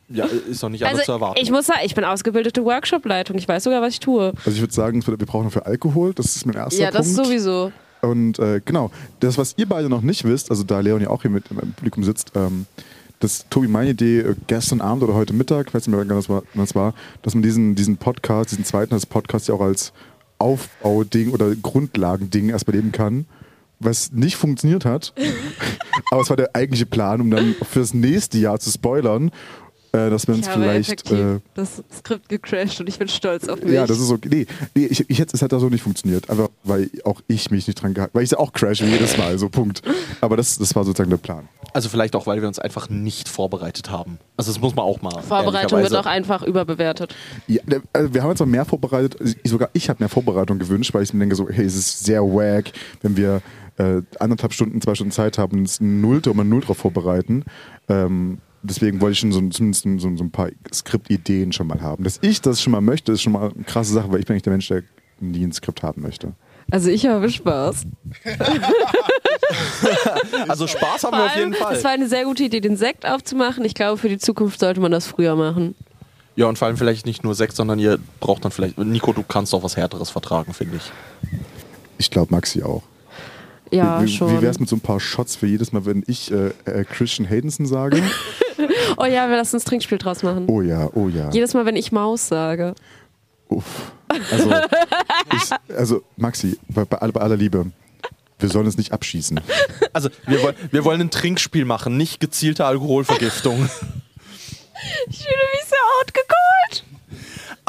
Ja, 0.09 0.25
ist 0.25 0.63
doch 0.63 0.69
nicht 0.69 0.83
anders 0.85 1.05
zu 1.05 1.11
Also 1.13 1.23
erwarten. 1.23 1.39
ich 1.41 1.51
muss 1.51 1.67
sagen, 1.67 1.81
ich 1.83 1.93
bin 1.95 2.03
ausgebildete 2.03 2.63
Workshop-Leitung. 2.65 3.37
Ich 3.37 3.47
weiß 3.47 3.63
sogar, 3.63 3.81
was 3.81 3.93
ich 3.93 3.99
tue. 3.99 4.33
Also 4.37 4.51
ich 4.51 4.59
würde 4.61 4.73
sagen, 4.73 5.05
wir 5.05 5.17
brauchen 5.17 5.45
dafür 5.45 5.65
Alkohol, 5.67 6.13
das 6.13 6.35
ist 6.35 6.45
mein 6.45 6.55
erster 6.55 6.81
Ja, 6.81 6.91
das 6.91 7.13
Punkt. 7.13 7.27
sowieso. 7.27 7.71
Und 8.01 8.39
äh, 8.39 8.61
genau, 8.63 8.91
das, 9.19 9.37
was 9.37 9.55
ihr 9.57 9.67
beide 9.67 9.89
noch 9.89 10.01
nicht 10.01 10.23
wisst, 10.23 10.49
also 10.51 10.63
da 10.63 10.79
Leon 10.79 11.01
ja 11.01 11.09
auch 11.09 11.21
hier 11.21 11.31
mit 11.31 11.45
im 11.51 11.73
Publikum 11.73 12.03
sitzt, 12.03 12.31
ähm, 12.35 12.65
das 13.19 13.45
Tobi 13.49 13.67
meine 13.67 13.89
Idee 13.91 14.19
äh, 14.21 14.35
gestern 14.47 14.79
Abend 14.81 15.03
oder 15.03 15.13
heute 15.13 15.33
Mittag, 15.33 15.67
ich 15.67 15.73
weiß 15.73 15.85
nicht 15.85 15.95
mehr 15.95 16.05
genau, 16.05 16.27
war, 16.29 16.43
was 16.53 16.73
war 16.75 16.93
dass 17.21 17.33
man 17.35 17.43
diesen, 17.43 17.75
diesen 17.75 17.97
Podcast, 17.97 18.51
diesen 18.51 18.63
zweiten 18.65 18.93
als 18.93 19.05
Podcast 19.05 19.47
ja 19.49 19.55
auch 19.55 19.61
als 19.61 19.91
Aufbauding 20.37 21.31
oder 21.31 21.53
Grundlagending 21.55 22.49
erstmal 22.49 22.77
leben 22.77 22.91
kann, 22.93 23.25
was 23.79 24.11
nicht 24.11 24.37
funktioniert 24.37 24.85
hat. 24.85 25.13
Aber 26.11 26.21
es 26.21 26.29
war 26.29 26.37
der 26.37 26.55
eigentliche 26.55 26.85
Plan, 26.85 27.21
um 27.21 27.29
dann 27.29 27.55
fürs 27.69 27.93
nächste 27.93 28.37
Jahr 28.37 28.59
zu 28.59 28.71
spoilern, 28.71 29.31
äh, 29.91 30.09
dass 30.09 30.27
wir 30.27 30.35
uns 30.35 30.47
vielleicht. 30.47 31.11
Äh, 31.11 31.39
das 31.55 31.83
Skript 31.95 32.29
gecrashed 32.29 32.79
und 32.79 32.87
ich 32.87 32.99
bin 32.99 33.07
stolz 33.07 33.47
auf 33.47 33.61
mich. 33.63 33.73
ja, 33.73 33.87
das 33.87 33.99
ist 33.99 34.11
okay. 34.11 34.29
Nee, 34.31 34.45
nee 34.75 34.85
ich, 34.85 35.09
ich 35.09 35.19
hätte, 35.19 35.35
es 35.35 35.41
hat 35.41 35.51
da 35.51 35.59
so 35.59 35.69
nicht 35.69 35.81
funktioniert. 35.81 36.29
Einfach, 36.29 36.49
weil 36.63 36.89
auch 37.05 37.21
ich 37.27 37.49
mich 37.51 37.67
nicht 37.67 37.81
dran 37.81 37.93
gehalten 37.93 38.15
Weil 38.15 38.23
ich 38.23 38.37
auch 38.37 38.53
crashe 38.53 38.85
jedes 38.85 39.17
Mal, 39.17 39.37
so 39.39 39.49
Punkt. 39.49 39.81
Aber 40.21 40.37
das, 40.37 40.57
das 40.57 40.75
war 40.75 40.83
sozusagen 40.83 41.09
der 41.09 41.17
Plan. 41.17 41.47
also 41.73 41.89
vielleicht 41.89 42.15
auch, 42.15 42.27
weil 42.27 42.41
wir 42.41 42.47
uns 42.47 42.59
einfach 42.59 42.89
nicht 42.89 43.29
vorbereitet 43.29 43.89
haben. 43.89 44.19
Also 44.37 44.51
das 44.51 44.61
muss 44.61 44.75
man 44.75 44.85
auch 44.85 45.01
mal. 45.01 45.21
Vorbereitung 45.21 45.81
wird 45.81 45.95
auch 45.95 46.05
einfach 46.05 46.43
überbewertet. 46.43 47.15
Ja, 47.47 47.61
also 47.93 48.13
wir 48.13 48.21
haben 48.21 48.29
jetzt 48.29 48.39
noch 48.39 48.47
mehr 48.47 48.65
vorbereitet. 48.65 49.17
Sogar 49.43 49.69
ich 49.73 49.89
habe 49.89 49.97
mehr 49.99 50.09
Vorbereitung 50.09 50.59
gewünscht, 50.59 50.93
weil 50.93 51.03
ich 51.03 51.13
mir 51.13 51.19
denke 51.19 51.35
so, 51.35 51.49
hey, 51.49 51.65
es 51.65 51.75
ist 51.75 52.05
sehr 52.05 52.21
wack, 52.21 52.71
wenn 53.01 53.17
wir 53.17 53.41
äh, 53.77 54.01
anderthalb 54.19 54.53
Stunden, 54.53 54.81
zwei 54.81 54.93
Stunden 54.93 55.11
Zeit 55.11 55.37
haben, 55.37 55.59
uns 55.59 55.79
null 55.81 56.21
um 56.27 56.47
null 56.47 56.61
drauf 56.61 56.77
vorbereiten. 56.77 57.45
Ähm, 57.87 58.39
deswegen 58.61 59.01
wollte 59.01 59.13
ich 59.13 59.19
schon 59.19 59.31
so, 59.31 59.41
zumindest 59.49 59.83
so, 59.83 60.15
so 60.15 60.23
ein 60.23 60.31
paar 60.31 60.49
Skriptideen 60.73 61.51
schon 61.51 61.67
mal 61.67 61.81
haben. 61.81 62.03
Dass 62.03 62.19
ich 62.21 62.41
das 62.41 62.61
schon 62.61 62.71
mal 62.71 62.81
möchte, 62.81 63.11
ist 63.11 63.21
schon 63.21 63.33
mal 63.33 63.51
eine 63.51 63.63
krasse 63.63 63.93
Sache, 63.93 64.11
weil 64.11 64.19
ich 64.19 64.25
bin 64.25 64.35
nicht 64.35 64.45
der 64.45 64.51
Mensch, 64.51 64.67
der 64.67 64.83
nie 65.19 65.43
ein 65.43 65.51
Skript 65.51 65.83
haben 65.83 66.01
möchte. 66.01 66.33
Also 66.71 66.89
ich 66.89 67.05
habe 67.05 67.29
Spaß. 67.29 67.85
Also 70.47 70.67
Spaß 70.67 71.03
haben 71.03 71.15
Vor 71.15 71.19
wir 71.19 71.25
auf 71.25 71.35
jeden 71.35 71.53
Fall. 71.53 71.75
Es 71.75 71.83
war 71.83 71.91
eine 71.91 72.07
sehr 72.07 72.23
gute 72.23 72.43
Idee, 72.43 72.59
den 72.59 72.77
Sekt 72.77 73.05
aufzumachen. 73.05 73.65
Ich 73.65 73.73
glaube, 73.73 73.97
für 73.97 74.09
die 74.09 74.19
Zukunft 74.19 74.59
sollte 74.59 74.79
man 74.79 74.91
das 74.91 75.07
früher 75.07 75.35
machen. 75.35 75.75
Ja, 76.35 76.45
und 76.47 76.57
vor 76.57 76.67
allem 76.67 76.77
vielleicht 76.77 77.05
nicht 77.05 77.23
nur 77.23 77.35
sechs, 77.35 77.55
sondern 77.55 77.79
ihr 77.79 77.99
braucht 78.19 78.45
dann 78.45 78.51
vielleicht. 78.51 78.77
Nico, 78.77 79.11
du 79.11 79.23
kannst 79.23 79.53
auch 79.53 79.63
was 79.63 79.75
Härteres 79.75 80.09
vertragen, 80.09 80.53
finde 80.53 80.77
ich. 80.77 80.91
Ich 81.97 82.11
glaube, 82.11 82.31
Maxi 82.31 82.61
auch. 82.61 82.83
Ja, 83.71 84.01
wie 84.01 84.07
schon. 84.07 84.31
wie 84.31 84.41
wäre 84.41 84.51
es 84.51 84.59
mit 84.59 84.69
so 84.69 84.75
ein 84.75 84.81
paar 84.81 84.99
Shots 84.99 85.35
für 85.35 85.47
jedes 85.47 85.71
Mal, 85.71 85.85
wenn 85.85 86.03
ich 86.07 86.31
äh, 86.31 86.51
äh, 86.65 86.83
Christian 86.85 87.29
Haydenson 87.29 87.65
sage? 87.65 88.01
Oh 88.97 89.05
ja, 89.05 89.29
wir 89.29 89.37
lassen 89.37 89.55
uns 89.55 89.65
Trinkspiel 89.65 89.97
draus 89.97 90.23
machen. 90.23 90.47
Oh 90.49 90.61
ja, 90.61 90.89
oh 90.93 91.07
ja. 91.07 91.29
Jedes 91.31 91.53
Mal, 91.53 91.65
wenn 91.65 91.75
ich 91.75 91.91
Maus 91.91 92.27
sage. 92.27 92.75
Uff. 93.47 93.91
Also, 94.31 94.53
ich, 95.33 95.75
also 95.75 96.03
Maxi, 96.17 96.57
bei, 96.67 96.85
bei, 96.85 96.97
aller- 96.97 97.11
bei 97.13 97.21
aller 97.21 97.37
Liebe, 97.37 97.67
wir 98.39 98.49
sollen 98.49 98.67
es 98.67 98.77
nicht 98.77 98.91
abschießen. 98.93 99.39
Also, 99.93 100.09
wir, 100.27 100.41
wollen, 100.41 100.55
wir 100.71 100.83
wollen 100.85 101.01
ein 101.01 101.11
Trinkspiel 101.11 101.65
machen, 101.65 101.97
nicht 101.97 102.19
gezielte 102.19 102.65
Alkoholvergiftung. 102.65 103.69
Ich 105.09 105.17
fühle 105.25 105.35
mich 105.55 105.65
so 105.67 105.75
outgeholt. 105.99 106.38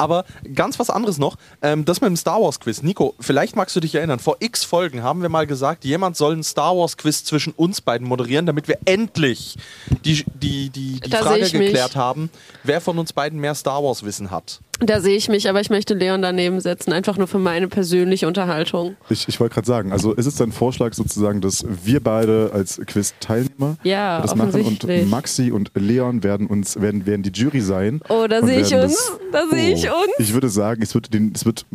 Aber 0.01 0.25
ganz 0.55 0.79
was 0.79 0.89
anderes 0.89 1.17
noch, 1.17 1.37
ähm, 1.61 1.85
das 1.85 2.01
mit 2.01 2.09
dem 2.09 2.17
Star 2.17 2.41
Wars 2.41 2.59
Quiz. 2.59 2.81
Nico, 2.81 3.13
vielleicht 3.19 3.55
magst 3.55 3.75
du 3.75 3.79
dich 3.79 3.95
erinnern, 3.95 4.19
vor 4.19 4.37
x 4.39 4.63
Folgen 4.63 5.03
haben 5.03 5.21
wir 5.21 5.29
mal 5.29 5.47
gesagt, 5.47 5.85
jemand 5.85 6.17
soll 6.17 6.35
ein 6.35 6.43
Star 6.43 6.75
Wars 6.75 6.97
Quiz 6.97 7.23
zwischen 7.23 7.53
uns 7.53 7.81
beiden 7.81 8.07
moderieren, 8.07 8.45
damit 8.45 8.67
wir 8.67 8.79
endlich 8.85 9.57
die, 10.03 10.25
die, 10.33 10.69
die, 10.69 10.99
die 10.99 11.11
Frage 11.11 11.45
ich 11.45 11.53
mich. 11.53 11.67
geklärt 11.67 11.95
haben, 11.95 12.29
wer 12.63 12.81
von 12.81 12.97
uns 12.97 13.13
beiden 13.13 13.39
mehr 13.39 13.55
Star 13.55 13.83
Wars 13.83 14.03
Wissen 14.03 14.31
hat. 14.31 14.59
Da 14.83 14.99
sehe 14.99 15.15
ich 15.15 15.29
mich, 15.29 15.47
aber 15.47 15.61
ich 15.61 15.69
möchte 15.69 15.93
Leon 15.93 16.21
daneben 16.23 16.59
setzen, 16.59 16.91
einfach 16.91 17.17
nur 17.17 17.27
für 17.27 17.37
meine 17.37 17.67
persönliche 17.67 18.27
Unterhaltung. 18.27 18.95
Ich, 19.09 19.27
ich 19.27 19.39
wollte 19.39 19.53
gerade 19.53 19.67
sagen, 19.67 19.91
also 19.91 20.13
ist 20.13 20.25
es 20.25 20.35
dein 20.35 20.51
Vorschlag 20.51 20.93
sozusagen, 20.93 21.39
dass 21.39 21.63
wir 21.85 21.99
beide 21.99 22.49
als 22.53 22.81
Quiz-Teilnehmer 22.85 23.77
Ja, 23.83 24.21
das 24.21 24.35
machen 24.35 24.61
und. 24.61 25.09
Maxi 25.09 25.51
und 25.51 25.71
Leon 25.75 26.23
werden 26.23 26.47
uns 26.47 26.81
werden, 26.81 27.05
werden 27.05 27.21
die 27.21 27.31
Jury 27.31 27.61
sein. 27.61 28.01
Oh, 28.09 28.25
da 28.27 28.43
sehe 28.43 28.61
ich 28.61 28.73
uns. 28.73 29.11
Da 29.31 29.43
sehe 29.51 29.73
ich 29.73 29.85
uns. 29.85 30.13
Ich 30.17 30.33
würde 30.33 30.49
sagen, 30.49 30.81
es 30.81 30.95
wird, 30.95 31.13
den, 31.13 31.31
es 31.35 31.45
wird 31.45 31.65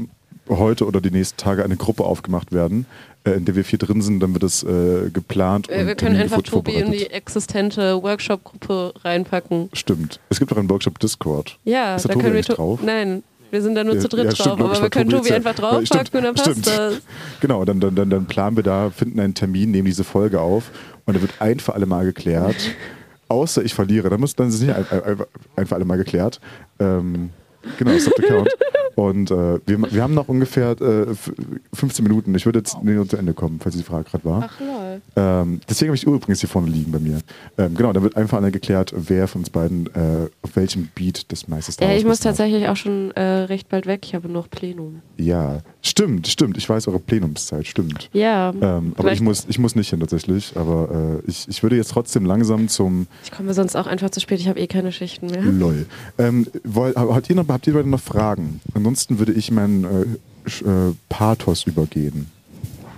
heute 0.48 0.86
oder 0.86 1.00
die 1.00 1.10
nächsten 1.10 1.36
Tage 1.36 1.64
eine 1.64 1.76
Gruppe 1.76 2.04
aufgemacht 2.04 2.52
werden, 2.52 2.86
äh, 3.26 3.32
in 3.32 3.44
der 3.44 3.56
wir 3.56 3.64
vier 3.64 3.78
drin 3.78 4.00
sind, 4.02 4.20
dann 4.20 4.32
wird 4.32 4.44
das 4.44 4.62
äh, 4.62 5.10
geplant. 5.10 5.68
Wir, 5.68 5.80
und 5.80 5.86
wir 5.88 5.94
können 5.96 6.16
einfach 6.16 6.42
Tobi 6.42 6.74
in 6.74 6.92
die 6.92 7.06
existente 7.10 8.02
Workshop-Gruppe 8.02 8.94
reinpacken. 9.04 9.68
Stimmt. 9.72 10.20
Es 10.30 10.38
gibt 10.38 10.52
auch 10.52 10.56
einen 10.56 10.70
Workshop 10.70 10.98
Discord. 11.00 11.58
Ja, 11.64 11.96
da 11.96 12.02
Tobi 12.02 12.20
können 12.20 12.34
wir 12.34 12.42
drauf? 12.42 12.80
Nein, 12.82 13.22
wir 13.50 13.62
sind 13.62 13.74
da 13.74 13.84
nur 13.84 13.94
Ja, 13.94 14.00
zu 14.00 14.08
dritt 14.08 14.24
ja, 14.24 14.30
drauf, 14.30 14.40
stimmt, 14.40 14.60
logisch, 14.60 14.76
aber 14.76 14.86
wir 14.86 14.90
können 14.90 15.10
Tobi 15.10 15.22
Tobi 15.22 15.34
einfach 15.34 15.54
draufpacken 15.54 16.18
und 16.18 16.24
dann 16.24 16.34
passt 16.34 16.50
stimmt. 16.50 16.66
das. 16.66 17.00
Genau, 17.40 17.64
dann, 17.64 17.80
dann, 17.80 17.94
dann, 17.94 18.10
dann 18.10 18.26
planen 18.26 18.56
wir 18.56 18.62
da, 18.62 18.90
finden 18.90 19.18
einen 19.18 19.34
Termin, 19.34 19.72
nehmen 19.72 19.86
diese 19.86 20.04
Folge 20.04 20.40
auf 20.40 20.70
und 21.04 21.14
dann 21.14 21.22
wird 21.22 21.32
ein 21.40 21.58
für 21.58 21.74
alle 21.74 21.86
Mal 21.86 22.04
geklärt. 22.04 22.56
Außer 23.28 23.64
ich 23.64 23.74
verliere, 23.74 24.08
dann, 24.08 24.20
muss, 24.20 24.36
dann 24.36 24.48
ist 24.48 24.54
es 24.54 24.60
nicht 24.60 24.74
ein, 24.74 24.86
ein, 24.88 25.16
ein 25.56 25.66
für 25.66 25.74
alle 25.74 25.84
Mal 25.84 25.96
geklärt. 25.96 26.40
Ähm, 26.78 27.30
genau, 27.78 27.98
Stop 27.98 28.14
the 28.16 28.22
Count. 28.22 28.48
Und 28.94 29.30
äh, 29.30 29.58
wir, 29.66 29.92
wir 29.92 30.02
haben 30.02 30.14
noch 30.14 30.28
ungefähr 30.28 30.74
äh, 30.80 31.02
f- 31.10 31.30
15 31.74 32.02
Minuten. 32.02 32.34
Ich 32.34 32.46
würde 32.46 32.60
jetzt 32.60 32.78
nee, 32.82 32.96
zu 33.06 33.16
Ende 33.18 33.34
kommen, 33.34 33.60
falls 33.62 33.76
die 33.76 33.82
Frage 33.82 34.04
gerade 34.10 34.24
war. 34.24 34.48
Ach 34.50 34.58
lol. 34.60 35.02
Ähm, 35.16 35.60
deswegen 35.68 35.90
habe 35.90 35.96
ich 35.96 36.00
die 36.00 36.06
Uhr 36.06 36.14
übrigens 36.16 36.40
hier 36.40 36.48
vorne 36.48 36.68
liegen 36.70 36.92
bei 36.92 36.98
mir. 36.98 37.18
Ähm, 37.58 37.74
genau, 37.74 37.92
da 37.92 38.02
wird 38.02 38.16
einfach 38.16 38.38
alle 38.38 38.50
geklärt, 38.50 38.94
wer 38.96 39.28
von 39.28 39.42
uns 39.42 39.50
beiden 39.50 39.86
äh, 39.94 40.28
auf 40.40 40.56
welchem 40.56 40.88
Beat 40.94 41.30
das 41.30 41.46
meiste 41.46 41.72
Star 41.72 41.88
Ja, 41.90 41.94
ich 41.94 42.04
muss 42.04 42.20
Wissen 42.20 42.30
hat. 42.30 42.36
tatsächlich 42.38 42.68
auch 42.68 42.76
schon 42.76 43.10
äh, 43.12 43.20
recht 43.20 43.68
bald 43.68 43.86
weg. 43.86 44.00
Ich 44.04 44.14
habe 44.14 44.30
noch 44.30 44.48
Plenum. 44.48 45.02
Ja, 45.18 45.58
stimmt, 45.82 46.26
stimmt. 46.28 46.56
Ich 46.56 46.66
weiß 46.66 46.88
eure 46.88 46.98
Plenumszeit, 46.98 47.66
stimmt. 47.66 48.08
Ja, 48.14 48.54
Ähm, 48.62 48.94
aber 48.96 49.12
ich 49.12 49.20
muss, 49.20 49.44
ich 49.48 49.58
muss 49.58 49.74
nicht 49.76 49.90
hin 49.90 50.00
tatsächlich. 50.00 50.52
Aber 50.56 51.20
äh, 51.26 51.30
ich, 51.30 51.46
ich 51.48 51.62
würde 51.62 51.76
jetzt 51.76 51.90
trotzdem 51.90 52.24
langsam 52.24 52.68
zum 52.68 53.06
ich 53.24 53.30
komme 53.30 53.52
sonst 53.52 53.76
auch 53.76 53.86
einfach 53.86 54.08
zu 54.08 54.20
spät. 54.20 54.40
Ich 54.40 54.48
habe 54.48 54.58
eh 54.58 54.66
keine 54.66 54.90
Schichten 54.90 55.26
mehr. 55.26 55.42
LOL. 55.42 55.84
Ähm, 56.16 56.46
woll, 56.64 56.94
habt, 56.96 57.28
ihr 57.28 57.36
noch, 57.36 57.46
habt 57.56 57.66
ihr 57.66 57.72
beide 57.72 57.88
noch 57.88 58.00
Fragen? 58.00 58.60
Ansonsten 58.74 59.18
würde 59.18 59.32
ich 59.32 59.50
meinen 59.50 59.84
äh, 59.84 60.68
äh, 60.68 60.94
Pathos 61.08 61.64
übergehen. 61.64 62.30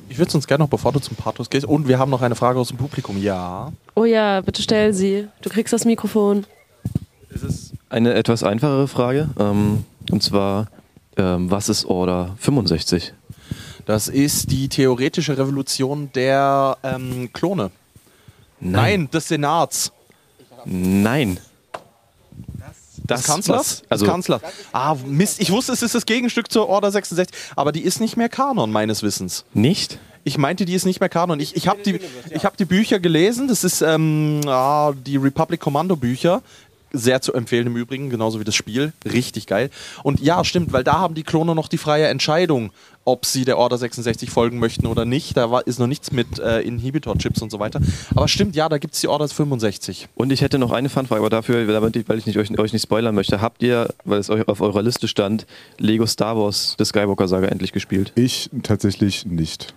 Ich 0.08 0.18
würde 0.18 0.32
uns 0.34 0.48
gerne 0.48 0.64
noch, 0.64 0.68
bevor 0.68 0.90
du 0.90 0.98
zum 0.98 1.16
Pathos 1.16 1.48
gehst, 1.48 1.64
und 1.64 1.86
wir 1.86 2.00
haben 2.00 2.10
noch 2.10 2.22
eine 2.22 2.34
Frage 2.34 2.58
aus 2.58 2.68
dem 2.68 2.76
Publikum. 2.76 3.22
Ja. 3.22 3.72
Oh 3.94 4.04
ja, 4.04 4.40
bitte 4.40 4.60
stell 4.60 4.92
sie. 4.92 5.28
Du 5.42 5.50
kriegst 5.50 5.72
das 5.72 5.84
Mikrofon. 5.84 6.44
Es 7.32 7.44
ist 7.44 7.72
eine 7.88 8.14
etwas 8.14 8.42
einfachere 8.42 8.88
Frage. 8.88 9.28
Ähm, 9.38 9.84
und 10.10 10.24
zwar, 10.24 10.66
ähm, 11.16 11.50
was 11.52 11.68
ist 11.68 11.84
Order 11.84 12.34
65? 12.38 13.14
Das 13.86 14.08
ist 14.08 14.50
die 14.50 14.68
theoretische 14.68 15.38
Revolution 15.38 16.10
der 16.14 16.78
ähm, 16.82 17.30
Klone. 17.32 17.70
Nein, 18.58 19.08
des 19.10 19.28
Senats. 19.28 19.92
Nein. 20.64 21.38
Des 23.08 23.24
Kanzlers? 23.24 23.58
was- 23.58 23.82
Also, 23.88 24.04
des 24.04 24.12
Kanzlers. 24.12 24.42
Ah, 24.72 24.94
Mist. 25.06 25.40
Ich 25.40 25.50
wusste, 25.50 25.72
es 25.72 25.82
ist 25.82 25.94
das 25.94 26.06
Gegenstück 26.06 26.50
zur 26.52 26.68
Order 26.68 26.90
66. 26.90 27.34
Aber 27.56 27.72
die 27.72 27.82
ist 27.82 28.00
nicht 28.00 28.16
mehr 28.16 28.28
Kanon, 28.28 28.70
meines 28.70 29.02
Wissens. 29.02 29.44
nicht? 29.54 29.98
Ich 30.24 30.36
meinte, 30.36 30.66
die 30.66 30.74
ist 30.74 30.84
nicht 30.84 31.00
mehr 31.00 31.08
Kanon. 31.08 31.40
Ich, 31.40 31.56
ich 31.56 31.68
habe 31.68 31.80
die, 31.82 32.00
ich 32.30 32.44
hab 32.44 32.56
die 32.58 32.66
Bücher 32.66 32.98
gelesen. 32.98 33.48
Das 33.48 33.64
ist 33.64 33.80
ähm, 33.80 34.40
ah, 34.46 34.92
die 35.06 35.16
Republic 35.16 35.58
Commando 35.60 35.96
Bücher. 35.96 36.42
Sehr 36.92 37.20
zu 37.22 37.32
empfehlen 37.34 37.66
im 37.68 37.76
Übrigen, 37.76 38.10
genauso 38.10 38.38
wie 38.40 38.44
das 38.44 38.54
Spiel. 38.54 38.92
Richtig 39.04 39.46
geil. 39.46 39.70
Und 40.02 40.20
ja, 40.20 40.42
stimmt, 40.44 40.72
weil 40.72 40.84
da 40.84 40.94
haben 40.98 41.14
die 41.14 41.22
Klone 41.22 41.54
noch 41.54 41.68
die 41.68 41.78
freie 41.78 42.08
Entscheidung, 42.08 42.72
ob 43.08 43.24
sie 43.24 43.46
der 43.46 43.56
Order 43.56 43.78
66 43.78 44.30
folgen 44.30 44.58
möchten 44.58 44.86
oder 44.86 45.06
nicht. 45.06 45.36
Da 45.36 45.50
war, 45.50 45.66
ist 45.66 45.78
noch 45.78 45.86
nichts 45.86 46.12
mit 46.12 46.38
äh, 46.38 46.60
Inhibitor-Chips 46.60 47.40
und 47.40 47.50
so 47.50 47.58
weiter. 47.58 47.80
Aber 48.14 48.28
stimmt, 48.28 48.54
ja, 48.54 48.68
da 48.68 48.76
gibt 48.76 48.94
es 48.94 49.00
die 49.00 49.08
Order 49.08 49.26
65. 49.26 50.08
Und 50.14 50.30
ich 50.30 50.42
hätte 50.42 50.58
noch 50.58 50.72
eine 50.72 50.90
Fanfrage, 50.90 51.20
aber 51.20 51.30
dafür, 51.30 51.66
weil 51.66 52.18
ich 52.18 52.26
nicht, 52.26 52.38
euch, 52.38 52.56
euch 52.58 52.72
nicht 52.72 52.82
spoilern 52.82 53.14
möchte, 53.14 53.40
habt 53.40 53.62
ihr, 53.62 53.88
weil 54.04 54.18
es 54.18 54.28
euch 54.28 54.46
auf 54.46 54.60
eurer 54.60 54.82
Liste 54.82 55.08
stand, 55.08 55.46
Lego 55.78 56.06
Star 56.06 56.36
Wars, 56.36 56.76
The 56.78 56.84
Skywalker 56.84 57.28
Saga 57.28 57.48
endlich 57.48 57.72
gespielt? 57.72 58.12
Ich 58.14 58.50
tatsächlich 58.62 59.24
nicht. 59.24 59.72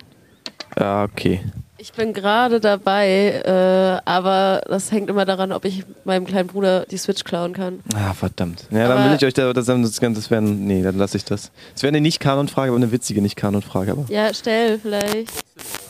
Ja, 0.78 1.04
okay. 1.06 1.42
Ich 1.82 1.94
bin 1.94 2.14
gerade 2.14 2.60
dabei, 2.60 3.42
äh, 3.44 4.08
aber 4.08 4.62
das 4.68 4.92
hängt 4.92 5.10
immer 5.10 5.26
daran, 5.26 5.52
ob 5.52 5.66
ich 5.66 5.84
meinem 6.04 6.28
kleinen 6.28 6.48
Bruder 6.48 6.86
die 6.86 6.98
Switch 6.98 7.24
klauen 7.24 7.54
kann. 7.54 7.80
Ah, 7.96 8.14
verdammt. 8.14 8.68
Ja, 8.70 8.88
dann 8.88 9.00
Aber- 9.00 9.10
will 9.10 9.18
ich 9.18 9.26
euch 9.26 9.34
da, 9.34 9.52
das, 9.52 9.66
das, 9.66 9.96
das 10.00 10.30
wäre, 10.30 10.44
nee, 10.44 10.84
dann 10.84 11.00
lasse 11.00 11.18
ich 11.18 11.26
das. 11.26 11.50
Es 11.76 11.82
wäre 11.82 11.88
eine 11.90 12.02
Nicht-Kanon-Frage, 12.02 12.70
aber 12.70 12.78
eine 12.78 12.92
witzige 12.92 13.20
Nicht-Kanon-Frage. 13.24 13.94
Aber 13.94 14.06
Ja, 14.10 14.32
stell 14.32 14.78
vielleicht. 14.78 15.32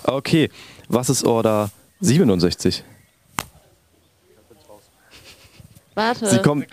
okay, 0.06 0.50
was 0.88 1.10
ist 1.10 1.26
Order 1.26 1.70
67? 2.00 2.86
Warte. 5.94 6.26
Sie 6.26 6.40
kommt, 6.40 6.68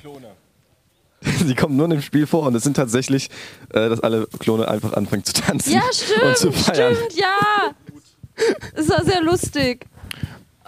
sie 1.44 1.54
kommt 1.56 1.74
nur 1.76 1.86
in 1.86 1.90
dem 1.90 2.02
Spiel 2.02 2.28
vor 2.28 2.46
und 2.46 2.54
es 2.54 2.62
sind 2.62 2.74
tatsächlich, 2.76 3.30
äh, 3.72 3.88
dass 3.88 3.98
alle 3.98 4.28
Klone 4.38 4.68
einfach 4.68 4.92
anfangen 4.92 5.24
zu 5.24 5.32
tanzen 5.32 5.72
ja, 5.72 5.80
und 5.84 5.92
stimmt, 5.92 6.36
zu 6.36 6.52
feiern. 6.52 6.94
stimmt, 6.94 7.14
ja. 7.16 7.72
Es 8.74 8.88
war 8.88 9.04
sehr 9.04 9.22
lustig. 9.22 9.86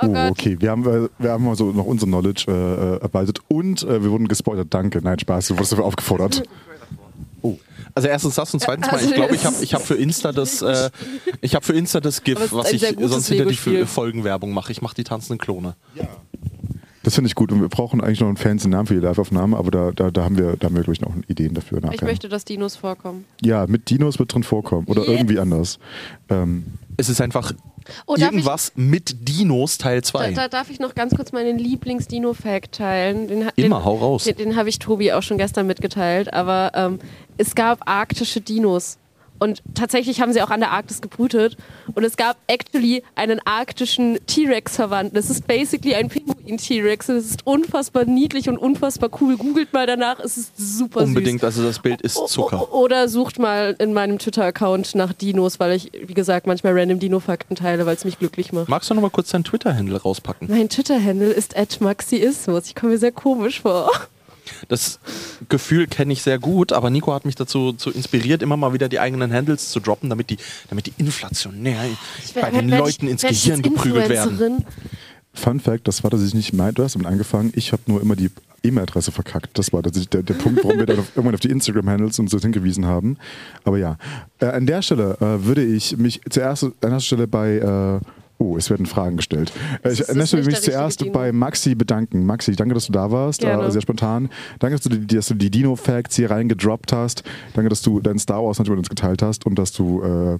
Oh, 0.03 0.07
Oh, 0.07 0.29
okay. 0.31 0.57
Wir 0.59 0.71
haben, 0.71 0.85
wir 1.19 1.31
haben 1.31 1.47
also 1.49 1.73
noch 1.73 1.85
unsere 1.85 2.09
Knowledge 2.11 2.47
äh, 2.49 2.53
äh, 2.53 3.01
erweitert 3.03 3.41
und 3.49 3.83
äh, 3.83 4.03
wir 4.03 4.11
wurden 4.11 4.29
gespoilert. 4.29 4.69
Danke. 4.71 5.01
Nein, 5.03 5.19
Spaß. 5.19 5.49
Du 5.49 5.55
wurdest 5.55 5.73
dafür 5.73 5.85
aufgefordert. 5.85 6.43
Also 7.95 8.09
erstens 8.09 8.37
das 8.37 8.55
und 8.55 8.61
zweitens 8.61 8.87
mal, 8.87 8.95
Also 8.95 9.09
ich 9.09 9.15
glaube, 9.15 9.35
ich 9.35 9.45
habe 9.45 9.57
ich 9.63 9.75
hab 9.75 9.83
für 9.83 9.95
Insta 9.97 10.33
das, 10.33 10.63
äh, 10.63 10.91
ich 11.41 11.55
habe 11.55 11.65
für 11.67 11.73
Insta 11.73 12.01
das 12.01 12.23
GIF, 12.23 12.53
was 12.53 12.73
ich 12.73 12.81
sonst 12.99 13.29
hinter 13.29 13.47
die. 13.47 13.85
Folgenwerbung 13.85 14.53
mache. 14.53 14.71
Ich 14.73 14.81
mache 14.81 14.95
die 14.95 15.05
tanzenden 15.05 15.39
Klone. 15.39 15.75
Das 17.03 17.15
finde 17.15 17.29
ich 17.29 17.35
gut. 17.35 17.51
Und 17.51 17.61
wir 17.63 17.69
brauchen 17.69 18.01
eigentlich 18.03 18.21
noch 18.21 18.29
einen 18.29 18.37
fancy 18.37 18.69
Namen 18.69 18.87
für 18.87 18.95
die 18.95 19.01
Live-Aufnahme, 19.01 19.57
aber 19.57 19.71
da, 19.71 19.91
da, 19.91 20.11
da 20.11 20.23
haben 20.23 20.37
wir, 20.37 20.57
da 20.57 20.67
haben 20.67 20.77
wir 20.77 20.83
glaube 20.83 20.93
ich, 20.95 21.01
noch 21.01 21.15
Ideen 21.29 21.55
dafür. 21.55 21.79
Ich 21.79 21.85
nachher. 21.85 22.05
möchte, 22.05 22.29
dass 22.29 22.45
Dinos 22.45 22.77
vorkommen. 22.77 23.25
Ja, 23.43 23.67
mit 23.67 23.89
Dinos 23.91 24.19
wird 24.19 24.33
drin 24.35 24.43
vorkommen. 24.43 24.87
Oder 24.87 25.03
Yes. 25.03 25.11
irgendwie 25.11 25.39
anders. 25.39 25.79
Ähm, 26.29 26.65
Es 27.01 27.09
ist 27.09 27.21
einfach 27.21 27.53
Oh, 28.07 28.15
darf 28.15 28.19
ich- 28.19 28.25
irgendwas 28.25 28.73
mit 28.77 29.27
Dinos 29.29 29.79
Teil 29.79 30.01
Da, 30.03 30.07
2. 30.07 30.33
da 30.33 30.49
darf 30.49 30.71
ich 30.71 30.79
noch 30.81 30.95
ganz 30.95 31.15
kurz 31.17 31.33
meinen 31.33 31.59
Lieblings-Dino-Fact 31.59 32.73
teilen. 32.73 33.27
Den, 33.27 33.41
Immer, 33.43 33.53
den, 33.53 33.85
hau 33.85 33.97
raus. 33.97 34.25
Den, 34.25 34.37
den 34.37 34.57
habe 34.57 34.69
ich 34.69 34.79
Tobi 34.79 35.13
auch 35.13 35.23
schon 35.23 35.39
gestern 35.39 35.67
mitgeteilt. 35.67 36.33
Aber 36.35 36.73
ähm, 36.75 36.99
es 37.39 37.55
gab 37.55 37.89
arktische 37.89 38.41
Dinos. 38.41 38.99
Und 39.41 39.63
tatsächlich 39.75 40.21
haben 40.21 40.33
sie 40.33 40.43
auch 40.43 40.51
an 40.51 40.61
der 40.61 40.71
Arktis 40.71 41.01
gebrütet. 41.01 41.57
Und 41.95 42.05
es 42.05 42.17
gab 42.17 42.37
actually 42.47 43.03
einen 43.17 43.41
arktischen 43.45 44.19
T-Rex-Verwandten. 44.27 45.15
Das 45.17 45.31
ist 45.31 45.47
basically 45.49 45.95
ein 45.95 46.09
Pinguin-T-Rex. 46.09 47.07
Das 47.07 47.25
ist 47.25 47.47
unfassbar 47.47 48.05
niedlich 48.05 48.49
und 48.49 48.59
unfassbar 48.59 49.11
cool. 49.21 49.37
Googelt 49.37 49.73
mal 49.73 49.87
danach, 49.87 50.21
es 50.21 50.37
ist 50.37 50.53
super 50.57 51.01
Unbedingt, 51.01 51.41
süß. 51.41 51.45
also 51.47 51.63
das 51.65 51.79
Bild 51.81 52.03
ist 52.03 52.17
Zucker. 52.29 52.71
O- 52.73 52.83
Oder 52.85 53.09
sucht 53.09 53.39
mal 53.39 53.75
in 53.79 53.93
meinem 53.95 54.19
Twitter-Account 54.19 54.95
nach 54.95 55.13
Dinos, 55.13 55.59
weil 55.59 55.73
ich, 55.73 55.91
wie 56.07 56.15
gesagt, 56.15 56.47
manchmal 56.47 56.79
random 56.79 56.99
Dino-Fakten 57.01 57.57
teile, 57.57 57.87
weil 57.87 57.97
es 57.97 58.05
mich 58.05 58.19
glücklich 58.19 58.53
macht. 58.53 58.69
Magst 58.69 58.91
du 58.91 58.95
noch 58.95 59.03
mal 59.03 59.11
kurz 59.11 59.31
deinen 59.31 59.45
Twitter-Handle 59.45 60.01
rauspacken? 60.03 60.49
Mein 60.51 60.69
Twitter-Handle 60.69 61.31
ist 61.31 61.55
@maxiismus. 61.81 62.67
Ich 62.67 62.75
komme 62.75 62.93
mir 62.93 62.99
sehr 62.99 63.13
komisch 63.13 63.61
vor. 63.63 63.91
Das 64.69 64.99
Gefühl 65.49 65.87
kenne 65.87 66.13
ich 66.13 66.23
sehr 66.23 66.39
gut, 66.39 66.73
aber 66.73 66.91
Nico 66.91 67.13
hat 67.13 67.25
mich 67.25 67.35
dazu 67.35 67.73
zu 67.73 67.91
inspiriert, 67.91 68.43
immer 68.43 68.57
mal 68.57 68.73
wieder 68.73 68.89
die 68.89 69.01
eigenen 69.01 69.33
Handles 69.33 69.71
zu 69.71 69.81
droppen, 69.81 70.11
damit 70.11 70.31
die, 70.31 70.39
damit 70.69 70.87
die 70.87 70.93
inflationär 70.99 71.85
bei 72.41 72.51
den 72.51 72.69
Leuten 72.69 73.09
ins 73.09 73.25
ich 73.25 73.45
Gehirn 73.45 73.61
jetzt 73.61 73.63
geprügelt 73.63 74.09
werden. 74.09 74.65
Fun 75.33 75.61
Fact, 75.61 75.87
das 75.87 76.03
war, 76.03 76.11
dass 76.11 76.23
ich 76.23 76.35
nicht 76.35 76.53
meinte, 76.53 76.75
du 76.77 76.85
hast 76.85 76.95
damit 76.95 77.07
angefangen, 77.07 77.53
ich 77.55 77.73
habe 77.73 77.83
nur 77.87 78.01
immer 78.01 78.17
die 78.17 78.31
E-Mail-Adresse 78.63 79.13
verkackt. 79.13 79.59
Das 79.59 79.73
war 79.73 79.83
tatsächlich 79.83 80.11
der, 80.11 80.23
der 80.23 80.35
Punkt, 80.35 80.63
warum 80.65 80.79
wir 80.79 80.87
dann 80.87 80.99
auf, 80.99 81.11
irgendwann 81.15 81.35
auf 81.35 81.41
die 81.41 81.51
Instagram-Handles 81.51 82.19
und 82.19 82.29
so 82.29 82.39
hingewiesen 82.39 82.87
haben. 82.87 83.17
Aber 83.65 83.79
ja, 83.79 83.97
äh, 84.41 84.47
an 84.47 84.67
der 84.67 84.83
Stelle 84.83 85.17
äh, 85.21 85.45
würde 85.45 85.65
ich 85.65 85.97
mich 85.97 86.21
zuerst 86.29 86.65
an 86.65 86.73
erster 86.83 87.01
Stelle 87.01 87.27
bei, 87.27 87.57
äh, 87.57 88.01
oh, 88.41 88.57
es 88.57 88.71
werden 88.71 88.87
Fragen 88.87 89.17
gestellt. 89.17 89.53
Äh, 89.85 89.93
ich, 89.93 89.99
Das 89.99 90.07
Stelle 90.29 90.43
nicht 90.43 90.47
mich 90.47 90.61
zuerst 90.63 91.13
bei 91.13 91.31
Maxi 91.31 91.75
bedanken. 91.75 92.25
Maxi, 92.25 92.57
danke, 92.57 92.75
dass 92.75 92.87
du 92.87 92.93
da 92.93 93.11
warst, 93.11 93.45
äh, 93.45 93.71
sehr 93.71 93.83
spontan. 93.83 94.31
Danke, 94.59 94.77
dass 94.77 94.83
du 94.83 94.89
die, 94.89 95.15
dass 95.17 95.29
du 95.29 95.35
die 95.35 95.51
Dino-Facts 95.51 96.17
hier 96.17 96.31
reingedroppt 96.31 96.93
hast. 96.93 97.23
Danke, 97.55 97.69
dass 97.69 97.83
du 97.83 98.01
deinen 98.01 98.19
Star 98.19 98.43
Wars 98.43 98.59
natürlich 98.59 98.79
mit 98.79 98.91
uns 98.91 99.01
geteilt 99.01 99.23
hast 99.23 99.47
und 99.47 99.59
dass 99.59 99.73
du 99.73 100.03
äh, 100.03 100.39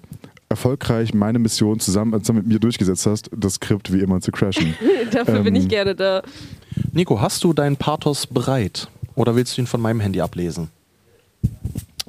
erfolgreich 0.49 1.15
meine 1.15 1.39
Mission 1.39 1.79
zusammen, 1.79 2.19
zusammen 2.23 2.41
mit 2.41 2.49
mir 2.49 2.59
durchgesetzt 2.59 3.07
hast, 3.07 3.31
das 3.37 3.55
Skript 3.55 3.93
wie 3.93 4.01
immer 4.01 4.21
zu 4.21 4.33
crashen. 4.33 4.75
Dafür 5.13 5.41
bin 5.41 5.55
Ähm, 5.55 5.63
ich 5.63 5.69
gerne 5.69 5.95
da. 5.95 6.23
Nico, 6.93 7.21
hast 7.21 7.45
du 7.45 7.53
deinen 7.53 7.77
Pathos 7.77 8.27
bereit? 8.27 8.89
Oder 9.15 9.37
willst 9.37 9.57
du 9.57 9.63
ihn 9.63 9.67
von 9.67 9.81
meinem 9.81 10.01
Handy 10.01 10.21
ablesen? 10.21 10.71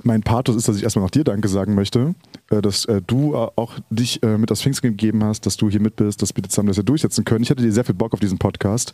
Mein 0.03 0.21
Pathos 0.21 0.55
ist, 0.55 0.67
dass 0.67 0.77
ich 0.77 0.83
erstmal 0.83 1.03
noch 1.03 1.11
dir 1.11 1.23
Danke 1.23 1.47
sagen 1.47 1.75
möchte, 1.75 2.15
äh, 2.49 2.61
dass 2.61 2.85
äh, 2.85 3.01
du 3.05 3.33
äh, 3.33 3.47
auch 3.55 3.79
dich 3.89 4.21
mit 4.21 4.49
das 4.49 4.61
Pfingsten 4.61 4.89
gegeben 4.89 5.23
hast, 5.23 5.45
dass 5.45 5.57
du 5.57 5.69
hier 5.69 5.79
mit 5.79 5.95
bist, 5.95 6.21
dass 6.21 6.35
wir 6.35 6.43
zusammen 6.43 6.67
das 6.67 6.77
ja 6.77 6.83
durchsetzen 6.83 7.25
können. 7.25 7.43
Ich 7.43 7.49
hatte 7.49 7.63
dir 7.63 7.71
sehr 7.71 7.83
viel 7.83 7.95
Bock 7.95 8.13
auf 8.13 8.19
diesen 8.19 8.37
Podcast. 8.37 8.93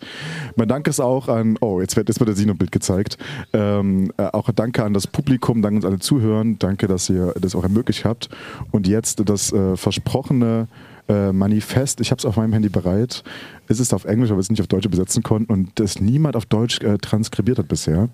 Mein 0.55 0.67
Dank 0.67 0.87
ist 0.87 0.99
auch 0.99 1.27
an, 1.27 1.57
oh, 1.61 1.81
jetzt 1.81 1.95
wird, 1.95 2.09
jetzt 2.09 2.19
wird 2.19 2.29
der 2.29 2.35
Sino-Bild 2.35 2.71
gezeigt. 2.71 3.17
Ähm, 3.53 4.11
äh, 4.17 4.23
auch 4.23 4.49
danke 4.51 4.83
an 4.83 4.93
das 4.93 5.07
Publikum, 5.07 5.61
danke 5.61 5.77
uns 5.77 5.85
alle 5.85 5.99
Zuhören, 5.99 6.59
danke, 6.59 6.87
dass 6.87 7.09
ihr 7.09 7.33
das 7.39 7.55
auch 7.55 7.63
ermöglicht 7.63 8.05
habt. 8.05 8.29
Und 8.71 8.87
jetzt 8.87 9.21
das 9.29 9.51
äh, 9.51 9.75
versprochene 9.75 10.67
äh, 11.09 11.31
Manifest, 11.31 12.01
ich 12.01 12.11
habe 12.11 12.19
es 12.19 12.25
auf 12.25 12.35
meinem 12.35 12.53
Handy 12.53 12.69
bereit. 12.69 13.23
Es 13.67 13.79
ist 13.79 13.93
auf 13.93 14.05
Englisch, 14.05 14.31
aber 14.31 14.39
es 14.39 14.49
nicht 14.49 14.61
auf 14.61 14.67
Deutsch 14.67 14.85
übersetzen 14.85 15.23
konnten 15.23 15.51
und 15.51 15.79
das 15.79 16.01
niemand 16.01 16.35
auf 16.35 16.45
Deutsch 16.45 16.81
äh, 16.81 16.97
transkribiert 16.97 17.59
hat 17.59 17.67
bisher. 17.67 18.09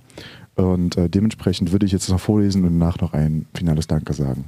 Und 0.55 0.97
äh, 0.97 1.09
dementsprechend 1.09 1.71
würde 1.71 1.85
ich 1.85 1.91
jetzt 1.91 2.09
noch 2.09 2.19
vorlesen 2.19 2.63
und 2.63 2.79
danach 2.79 2.99
noch 2.99 3.13
ein 3.13 3.45
finales 3.55 3.87
Danke 3.87 4.13
sagen. 4.13 4.45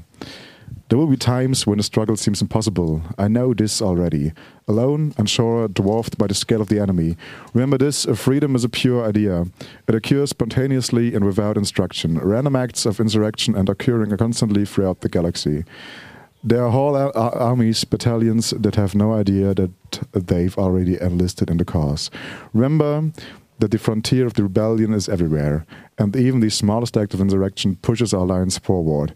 There 0.88 1.00
will 1.00 1.08
be 1.08 1.18
times 1.18 1.66
when 1.66 1.80
the 1.80 1.84
struggle 1.84 2.16
seems 2.16 2.42
impossible. 2.42 3.02
I 3.18 3.28
know 3.28 3.56
this 3.56 3.82
already. 3.82 4.34
Alone, 4.68 5.14
unsure, 5.18 5.68
dwarfed 5.68 6.18
by 6.18 6.28
the 6.28 6.36
scale 6.36 6.62
of 6.62 6.70
the 6.70 6.80
enemy. 6.80 7.18
Remember 7.54 7.78
this 7.78 8.06
freedom 8.16 8.56
is 8.56 8.64
a 8.64 8.70
pure 8.70 9.04
idea. 9.04 9.46
It 9.88 9.96
occurs 9.96 10.30
spontaneously 10.30 11.16
and 11.16 11.26
without 11.26 11.58
instruction. 11.58 12.20
Random 12.20 12.56
acts 12.56 12.86
of 12.86 13.00
insurrection 13.00 13.56
and 13.56 13.68
occurring 13.68 14.16
constantly 14.18 14.64
throughout 14.64 15.02
the 15.02 15.10
galaxy. 15.10 15.64
There 16.44 16.64
are 16.64 16.70
whole 16.70 16.96
ar- 16.96 17.16
ar- 17.16 17.36
armies, 17.36 17.84
battalions 17.84 18.52
that 18.52 18.76
have 18.76 18.94
no 18.94 19.14
idea 19.14 19.56
that 19.56 19.72
they've 20.12 20.56
already 20.56 21.02
enlisted 21.02 21.50
in 21.50 21.58
the 21.58 21.66
cause. 21.66 22.12
Remember 22.54 23.12
that 23.60 23.72
the 23.72 23.78
frontier 23.78 24.26
of 24.26 24.34
the 24.34 24.44
rebellion 24.44 24.94
is 24.94 25.10
everywhere, 25.10 25.66
and 25.98 26.16
even 26.16 26.40
the 26.40 26.50
smallest 26.50 26.98
act 26.98 27.14
of 27.14 27.22
insurrection 27.22 27.78
pushes 27.78 28.14
our 28.14 28.26
lines 28.26 28.58
forward. 28.58 29.16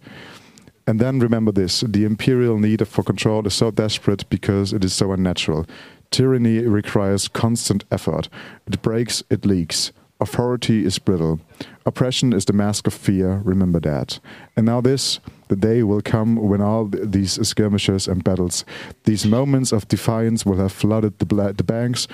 And 0.87 0.99
then 0.99 1.19
remember 1.19 1.51
this 1.51 1.81
the 1.81 2.05
imperial 2.05 2.57
need 2.57 2.87
for 2.87 3.03
control 3.03 3.45
is 3.45 3.53
so 3.53 3.69
desperate 3.69 4.27
because 4.29 4.73
it 4.73 4.83
is 4.83 4.93
so 4.93 5.11
unnatural. 5.11 5.65
Tyranny 6.09 6.59
requires 6.61 7.27
constant 7.27 7.83
effort. 7.91 8.29
It 8.65 8.81
breaks, 8.81 9.21
it 9.29 9.45
leaks. 9.45 9.91
Authority 10.19 10.83
is 10.83 10.99
brittle. 10.99 11.39
Oppression 11.85 12.33
is 12.33 12.45
the 12.45 12.53
mask 12.53 12.87
of 12.87 12.93
fear, 12.93 13.41
remember 13.45 13.79
that. 13.81 14.19
And 14.57 14.65
now, 14.65 14.81
this 14.81 15.19
the 15.47 15.55
day 15.55 15.81
will 15.83 16.01
come 16.01 16.35
when 16.35 16.61
all 16.61 16.89
th- 16.89 17.05
these 17.07 17.47
skirmishes 17.47 18.07
and 18.07 18.23
battles, 18.23 18.65
these 19.03 19.25
moments 19.25 19.71
of 19.71 19.87
defiance, 19.87 20.45
will 20.45 20.57
have 20.57 20.71
flooded 20.71 21.19
the, 21.19 21.53
the 21.55 21.63
banks 21.63 22.07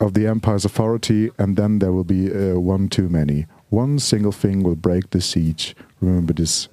of 0.00 0.12
the 0.14 0.26
Empire's 0.26 0.64
authority, 0.64 1.30
and 1.38 1.56
then 1.56 1.78
there 1.78 1.92
will 1.92 2.04
be 2.04 2.30
uh, 2.30 2.58
one 2.58 2.88
too 2.88 3.08
many. 3.08 3.46
One 3.70 3.98
single 3.98 4.32
thing 4.32 4.62
will 4.62 4.76
break 4.76 5.10
the 5.10 5.20
siege. 5.20 5.74
Remember 6.00 6.34
this. 6.34 6.68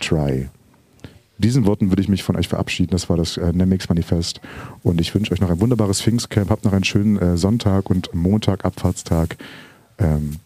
Try. 0.00 0.48
Diesen 1.38 1.66
Worten 1.66 1.90
würde 1.90 2.02
ich 2.02 2.08
mich 2.08 2.24
von 2.24 2.36
euch 2.36 2.48
verabschieden. 2.48 2.90
Das 2.90 3.08
war 3.08 3.16
das 3.16 3.36
äh, 3.36 3.52
Nemix 3.52 3.88
Manifest. 3.88 4.40
Und 4.82 5.00
ich 5.00 5.14
wünsche 5.14 5.32
euch 5.32 5.40
noch 5.40 5.50
ein 5.50 5.60
wunderbares 5.60 6.00
Pfingstcamp. 6.02 6.50
Habt 6.50 6.64
noch 6.64 6.72
einen 6.72 6.84
schönen 6.84 7.16
äh, 7.18 7.36
Sonntag 7.36 7.90
und 7.90 8.12
Montag, 8.12 8.64
Abfahrtstag. 8.64 9.36
Ähm, 9.98 10.36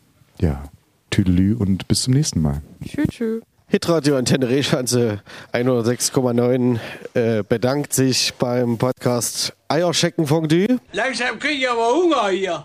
ja, 0.41 0.65
Tüdelü 1.11 1.55
und 1.55 1.89
bis 1.89 2.03
zum 2.03 2.15
nächsten 2.15 2.43
Mal. 2.43 2.63
Tschüss. 2.85 3.07
tschüss. 3.09 3.43
Hitradio 3.73 4.19
Antenne 4.19 4.51
Rehschanze 4.51 5.23
106,9 5.55 6.79
äh, 7.15 7.43
bedankt 7.43 7.95
sich 7.95 8.35
beim 8.35 8.77
Podcast 8.77 9.55
Eierschecken 9.67 10.27
Fondue. 10.27 10.79
Langsam 10.93 11.39
krieg 11.39 11.59
ich 11.59 11.71
aber 11.71 11.89
Hunger 11.95 12.29
hier. 12.29 12.65